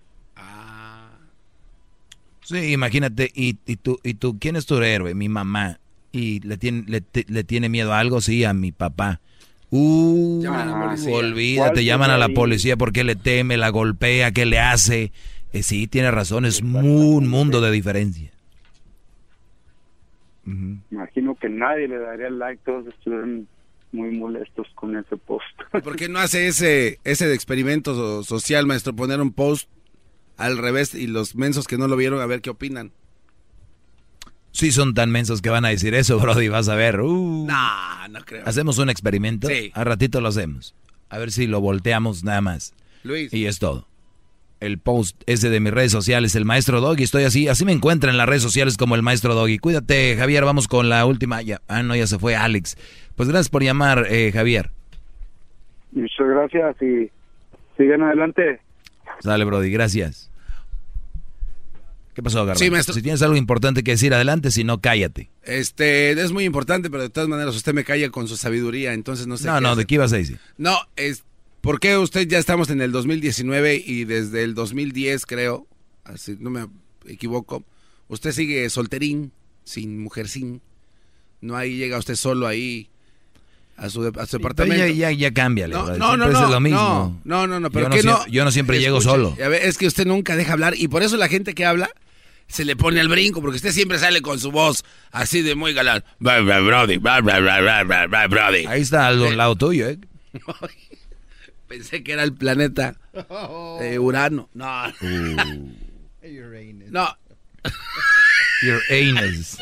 Sí, 2.43 2.73
imagínate, 2.73 3.31
y, 3.35 3.57
y 3.67 3.77
tú, 3.77 3.99
y 4.03 4.15
tú, 4.15 4.39
¿quién 4.39 4.57
es 4.57 4.67
tu 4.67 4.77
héroe? 4.83 5.15
Mi 5.15 5.29
mamá. 5.29 5.79
Y 6.13 6.41
le 6.41 6.59
tiene, 6.59 6.85
le, 6.87 7.01
te- 7.01 7.25
le 7.29 7.43
tiene 7.43 7.69
miedo 7.69 7.93
a 7.93 7.99
algo, 8.01 8.21
sí, 8.21 8.45
a 8.45 8.53
mi 8.53 8.71
papá. 8.71 9.21
Uh, 9.71 10.43
Llaman 10.43 10.69
a 10.69 10.73
la 10.73 10.87
policía. 10.87 11.15
olvídate, 11.17 11.73
¿Cuál 11.75 11.85
llaman 11.85 12.11
a 12.11 12.19
la 12.19 12.29
policía 12.29 12.77
porque 12.77 13.03
le 13.03 13.17
teme, 13.17 13.57
la 13.57 13.71
golpea, 13.71 14.31
¿qué 14.31 14.45
le 14.47 14.59
hace? 14.61 15.11
Eh, 15.53 15.63
sí, 15.63 15.87
tiene 15.89 16.11
razón, 16.11 16.45
es 16.45 16.61
un 16.61 17.29
mundo 17.29 17.61
de 17.61 17.71
diferencia. 17.71 18.31
Imagino 20.91 21.35
que 21.37 21.49
nadie 21.49 21.89
le 21.89 21.99
daría 21.99 22.31
like, 22.31 22.63
todos 22.65 22.87
estuvieran 22.87 23.47
muy 23.93 24.11
molestos 24.19 24.67
con 24.75 24.97
ese 24.97 25.17
post. 25.17 25.45
¿Por 25.83 25.97
qué 25.97 26.09
no 26.09 26.19
hace 26.19 26.49
ese, 26.49 26.99
ese 27.05 27.27
de 27.27 27.35
experimento 27.35 27.95
so- 27.95 28.23
social, 28.25 28.67
maestro? 28.67 28.95
Poner 28.95 29.21
un 29.21 29.33
post 29.33 29.69
al 30.37 30.59
revés 30.59 30.95
y 30.95 31.07
los 31.07 31.37
mensos 31.37 31.67
que 31.67 31.79
no 31.79 31.87
lo 31.89 31.97
vieron 31.97 32.21
a 32.21 32.27
ver 32.27 32.41
qué 32.41 32.51
opinan. 32.51 32.93
Sí, 34.51 34.71
son 34.71 34.95
tan 34.95 35.11
mensos 35.11 35.43
que 35.43 35.51
van 35.51 35.65
a 35.65 35.69
decir 35.69 35.95
eso, 35.95 36.19
Brody, 36.21 36.49
vas 36.49 36.69
a 36.69 36.75
ver. 36.75 37.01
Uh. 37.01 37.47
No, 37.47 38.09
no 38.09 38.21
creo. 38.25 38.43
¿Hacemos 38.47 38.79
un 38.79 38.91
experimento? 38.91 39.49
Sí. 39.49 39.71
A 39.75 39.85
ratito 39.85 40.21
lo 40.21 40.29
hacemos. 40.29 40.75
A 41.09 41.19
ver 41.19 41.33
si 41.33 41.47
lo 41.47 41.61
volteamos 41.61 42.25
nada 42.25 42.41
más. 42.41 42.75
Luis. 43.03 43.33
Y 43.33 43.47
es 43.47 43.59
todo. 43.59 43.87
El 44.65 44.79
post 44.79 45.21
ese 45.27 45.51
de 45.51 45.61
mis 45.61 45.73
redes 45.73 45.93
sociales, 45.93 46.35
el 46.35 46.45
maestro 46.45 46.81
Doggy, 46.81 47.03
estoy 47.05 47.25
así, 47.25 47.49
así 47.49 47.65
me 47.65 47.73
encuentran 47.73 48.13
en 48.15 48.19
las 48.19 48.29
redes 48.29 48.43
sociales 48.43 48.77
como 48.77 48.95
el 48.95 49.03
maestro 49.03 49.35
Doggy. 49.35 49.59
Cuídate, 49.59 50.17
Javier, 50.17 50.45
vamos 50.45 50.69
con 50.69 50.89
la 50.89 51.05
última. 51.05 51.43
Ya, 51.43 51.61
ah, 51.69 51.83
no, 51.83 51.95
ya 51.95 52.07
se 52.07 52.19
fue 52.19 52.35
Alex. 52.37 52.77
Pues 53.17 53.29
gracias 53.29 53.49
por 53.51 53.63
llamar, 53.63 54.07
eh, 54.11 54.31
Javier. 54.33 54.71
Muchas 55.93 56.27
gracias 56.27 56.77
y 56.83 57.11
sigan 57.77 58.03
adelante. 58.03 58.61
Dale, 59.23 59.45
Brody, 59.45 59.71
gracias. 59.71 60.31
¿Qué 62.15 62.23
pasó, 62.23 62.39
Garbanzo? 62.39 62.65
Sí, 62.65 62.71
maestro. 62.71 62.95
Si 62.95 63.03
tienes 63.03 63.23
algo 63.23 63.37
importante 63.37 63.83
que 63.83 63.91
decir, 63.93 64.15
adelante, 64.15 64.51
si 64.53 64.63
no, 64.65 64.81
cállate. 64.81 65.31
Este, 65.43 66.13
es 66.13 66.33
muy 66.33 66.45
importante, 66.45 66.89
pero 66.89 67.03
de 67.03 67.11
todas 67.11 67.29
maneras 67.29 67.55
usted 67.57 67.75
me 67.75 67.83
calla 67.85 68.09
con 68.11 68.29
su 68.29 68.37
sabiduría, 68.37 68.93
entonces 68.95 69.27
no 69.27 69.37
sé 69.37 69.47
No, 69.49 69.57
qué 69.57 69.61
no, 69.61 69.69
hacer. 69.71 69.79
¿de 69.79 69.87
qué 69.87 69.95
ibas 69.97 70.13
a 70.13 70.17
decir? 70.17 70.39
No, 70.57 70.77
es 71.65 71.71
porque 71.73 71.97
usted 71.99 72.29
ya 72.29 72.39
estamos 72.39 72.71
en 72.71 72.81
el 72.81 72.93
2019 72.93 73.83
y 73.85 74.05
desde 74.05 74.45
el 74.45 74.55
2010 74.55 75.27
creo, 75.27 75.67
así 76.05 76.37
no 76.39 76.51
me 76.51 76.67
equivoco, 77.07 77.65
usted 78.09 78.33
sigue 78.33 78.69
solterín, 78.71 79.33
sin 79.65 79.99
mujer 80.03 80.29
sin. 80.29 80.61
No 81.41 81.57
ahí 81.57 81.77
llega 81.77 81.99
usted 81.99 82.15
solo 82.17 82.47
ahí 82.47 82.89
a 83.77 83.91
su, 83.91 84.07
a 84.17 84.27
su 84.27 84.37
departamento. 84.39 84.87
ya, 84.87 84.93
ya, 84.93 85.11
ya 85.13 85.33
cámbiale, 85.35 85.75
No, 85.75 85.85
Brody. 85.85 85.99
no, 85.99 86.17
no, 86.17 86.29
no, 86.29 86.45
es 86.45 86.51
lo 86.51 86.61
mismo. 86.61 87.21
no, 87.25 87.47
no, 87.47 87.61
no, 87.61 87.71
pero 87.71 87.85
yo 87.85 87.89
no, 87.91 87.95
¿qué 87.97 88.03
sie- 88.03 88.07
no? 88.07 88.27
yo 88.29 88.45
no 88.45 88.51
siempre 88.51 88.79
llego 88.81 89.01
solo. 89.01 89.37
es 89.39 89.77
que 89.79 89.87
usted 89.87 90.07
nunca 90.07 90.37
deja 90.37 90.53
hablar 90.55 90.75
y 90.77 90.89
por 90.89 91.03
eso 91.03 91.17
la 91.17 91.29
gente 91.29 91.55
que 91.55 91.65
habla 91.67 91.91
se 92.47 92.65
le 92.65 92.77
pone 92.77 93.01
al 93.01 93.09
brinco, 93.09 93.41
porque 93.41 93.57
usted 93.57 93.73
siempre 93.73 93.99
sale 93.99 94.21
con 94.23 94.39
su 94.39 94.51
voz 94.53 94.85
así 95.11 95.41
de 95.43 95.55
muy 95.55 95.73
galán. 95.73 96.05
Brody, 96.19 96.99
bra, 96.99 97.21
Brody. 97.21 98.67
Ahí 98.67 98.83
está 98.83 99.07
al 99.09 99.37
lado 99.37 99.57
tuyo, 99.57 99.89
¿eh? 99.89 99.99
Pensé 101.75 102.05
que 102.05 102.13
era 102.13 102.23
el 102.23 102.33
planeta 102.33 102.95
eh, 103.81 103.99
Urano. 103.99 104.49
No. 104.55 104.85
No. 106.91 107.09
Your 108.63 108.81
anus. 108.89 109.59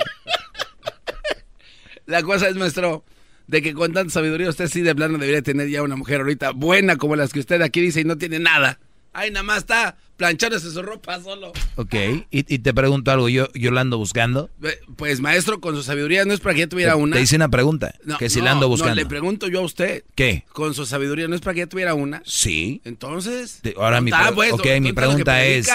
La 2.06 2.22
cosa 2.22 2.48
es, 2.48 2.54
maestro, 2.54 3.04
de 3.48 3.62
que 3.62 3.72
con 3.74 3.92
tanta 3.92 4.12
sabiduría 4.12 4.48
usted 4.48 4.68
sí 4.68 4.82
de 4.82 4.94
plano 4.94 5.18
debería 5.18 5.42
tener 5.42 5.68
ya 5.68 5.82
una 5.82 5.96
mujer 5.96 6.20
ahorita 6.20 6.50
buena 6.52 6.96
como 6.96 7.16
las 7.16 7.32
que 7.32 7.40
usted 7.40 7.60
aquí 7.62 7.80
dice 7.80 8.02
y 8.02 8.04
no 8.04 8.16
tiene 8.16 8.38
nada. 8.38 8.78
Ay, 9.12 9.30
nada 9.30 9.42
más 9.42 9.58
está 9.58 9.96
planchándose 10.16 10.70
su 10.70 10.82
ropa 10.82 11.20
solo. 11.20 11.52
Ok, 11.76 11.94
y, 12.30 12.54
y 12.54 12.58
te 12.60 12.72
pregunto 12.74 13.10
algo, 13.10 13.28
yo, 13.28 13.48
yo 13.54 13.70
la 13.70 13.80
ando 13.80 13.98
buscando. 13.98 14.50
Pues, 14.96 15.20
maestro, 15.20 15.60
con 15.60 15.74
su 15.74 15.82
sabiduría 15.82 16.24
no 16.24 16.32
es 16.34 16.40
para 16.40 16.54
que 16.54 16.60
ya 16.60 16.66
tuviera 16.68 16.96
una. 16.96 17.16
Te 17.16 17.22
hice 17.22 17.36
una 17.36 17.48
pregunta, 17.48 17.94
No, 18.04 18.18
que 18.18 18.28
si 18.28 18.38
no, 18.38 18.44
la 18.46 18.50
ando 18.52 18.66
no, 18.66 18.68
buscando. 18.70 18.94
le 18.94 19.06
pregunto 19.06 19.48
yo 19.48 19.60
a 19.60 19.62
usted. 19.62 20.04
¿Qué? 20.14 20.44
Con 20.52 20.74
su 20.74 20.86
sabiduría 20.86 21.26
no 21.28 21.34
es 21.34 21.40
para 21.40 21.54
que 21.54 21.60
ya 21.60 21.66
tuviera 21.66 21.94
una. 21.94 22.22
Sí. 22.24 22.80
Entonces. 22.84 23.58
Te- 23.62 23.74
Ahora 23.76 24.00
mi, 24.00 24.10
pre- 24.10 24.32
pues, 24.34 24.52
ok, 24.52 24.64
don- 24.66 24.82
mi 24.82 24.92
pregunta 24.92 25.44
es. 25.44 25.68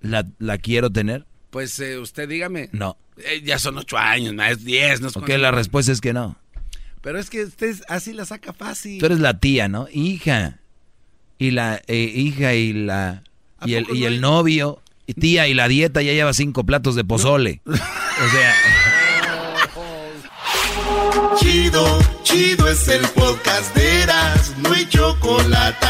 ¿la, 0.00 0.26
¿la 0.38 0.58
quiero 0.58 0.90
tener? 0.90 1.26
Pues 1.50 1.78
eh, 1.80 1.98
usted 1.98 2.28
dígame. 2.28 2.68
No. 2.72 2.96
Eh, 3.18 3.42
ya 3.44 3.58
son 3.58 3.78
ocho 3.78 3.96
años, 3.96 4.34
no 4.34 4.42
es 4.44 4.64
diez, 4.64 5.00
no 5.00 5.08
es 5.08 5.16
Ok, 5.16 5.28
la 5.38 5.50
respuesta 5.52 5.92
es 5.92 6.00
que 6.00 6.12
no. 6.12 6.36
Pero 7.00 7.18
es 7.18 7.30
que 7.30 7.44
usted 7.44 7.76
así 7.88 8.12
la 8.12 8.24
saca 8.24 8.52
fácil. 8.52 8.98
Tú 8.98 9.06
eres 9.06 9.20
la 9.20 9.38
tía, 9.38 9.68
¿no? 9.68 9.86
Hija. 9.92 10.58
Y 11.38 11.50
la 11.50 11.82
eh, 11.86 12.12
hija 12.14 12.54
y 12.54 12.72
la... 12.72 13.22
Y 13.64 13.74
el, 13.74 13.86
y 13.94 14.04
el 14.04 14.20
novio, 14.20 14.82
y 15.06 15.14
tía, 15.14 15.48
y 15.48 15.54
la 15.54 15.68
dieta 15.68 16.02
ya 16.02 16.12
lleva 16.12 16.34
cinco 16.34 16.64
platos 16.64 16.94
de 16.94 17.04
pozole. 17.04 17.62
O 17.66 18.28
sea... 18.30 18.54
Chido, 21.36 21.98
chido 22.22 22.68
es 22.68 22.86
el 22.88 23.04
podcast 23.08 23.74
de 23.74 24.02
Eras, 24.02 24.54
no 24.58 24.72
hay 24.72 24.88
chocolate. 24.88 25.86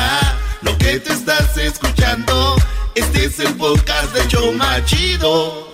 Lo 0.63 0.77
que 0.79 0.99
te 1.01 1.13
estás 1.13 1.57
escuchando, 1.59 2.57
este 2.95 3.27
es 3.27 3.39
el 3.41 3.55
podcast 3.55 4.15
de 4.15 4.27
Choma 4.29 4.83
Chido. 4.87 5.74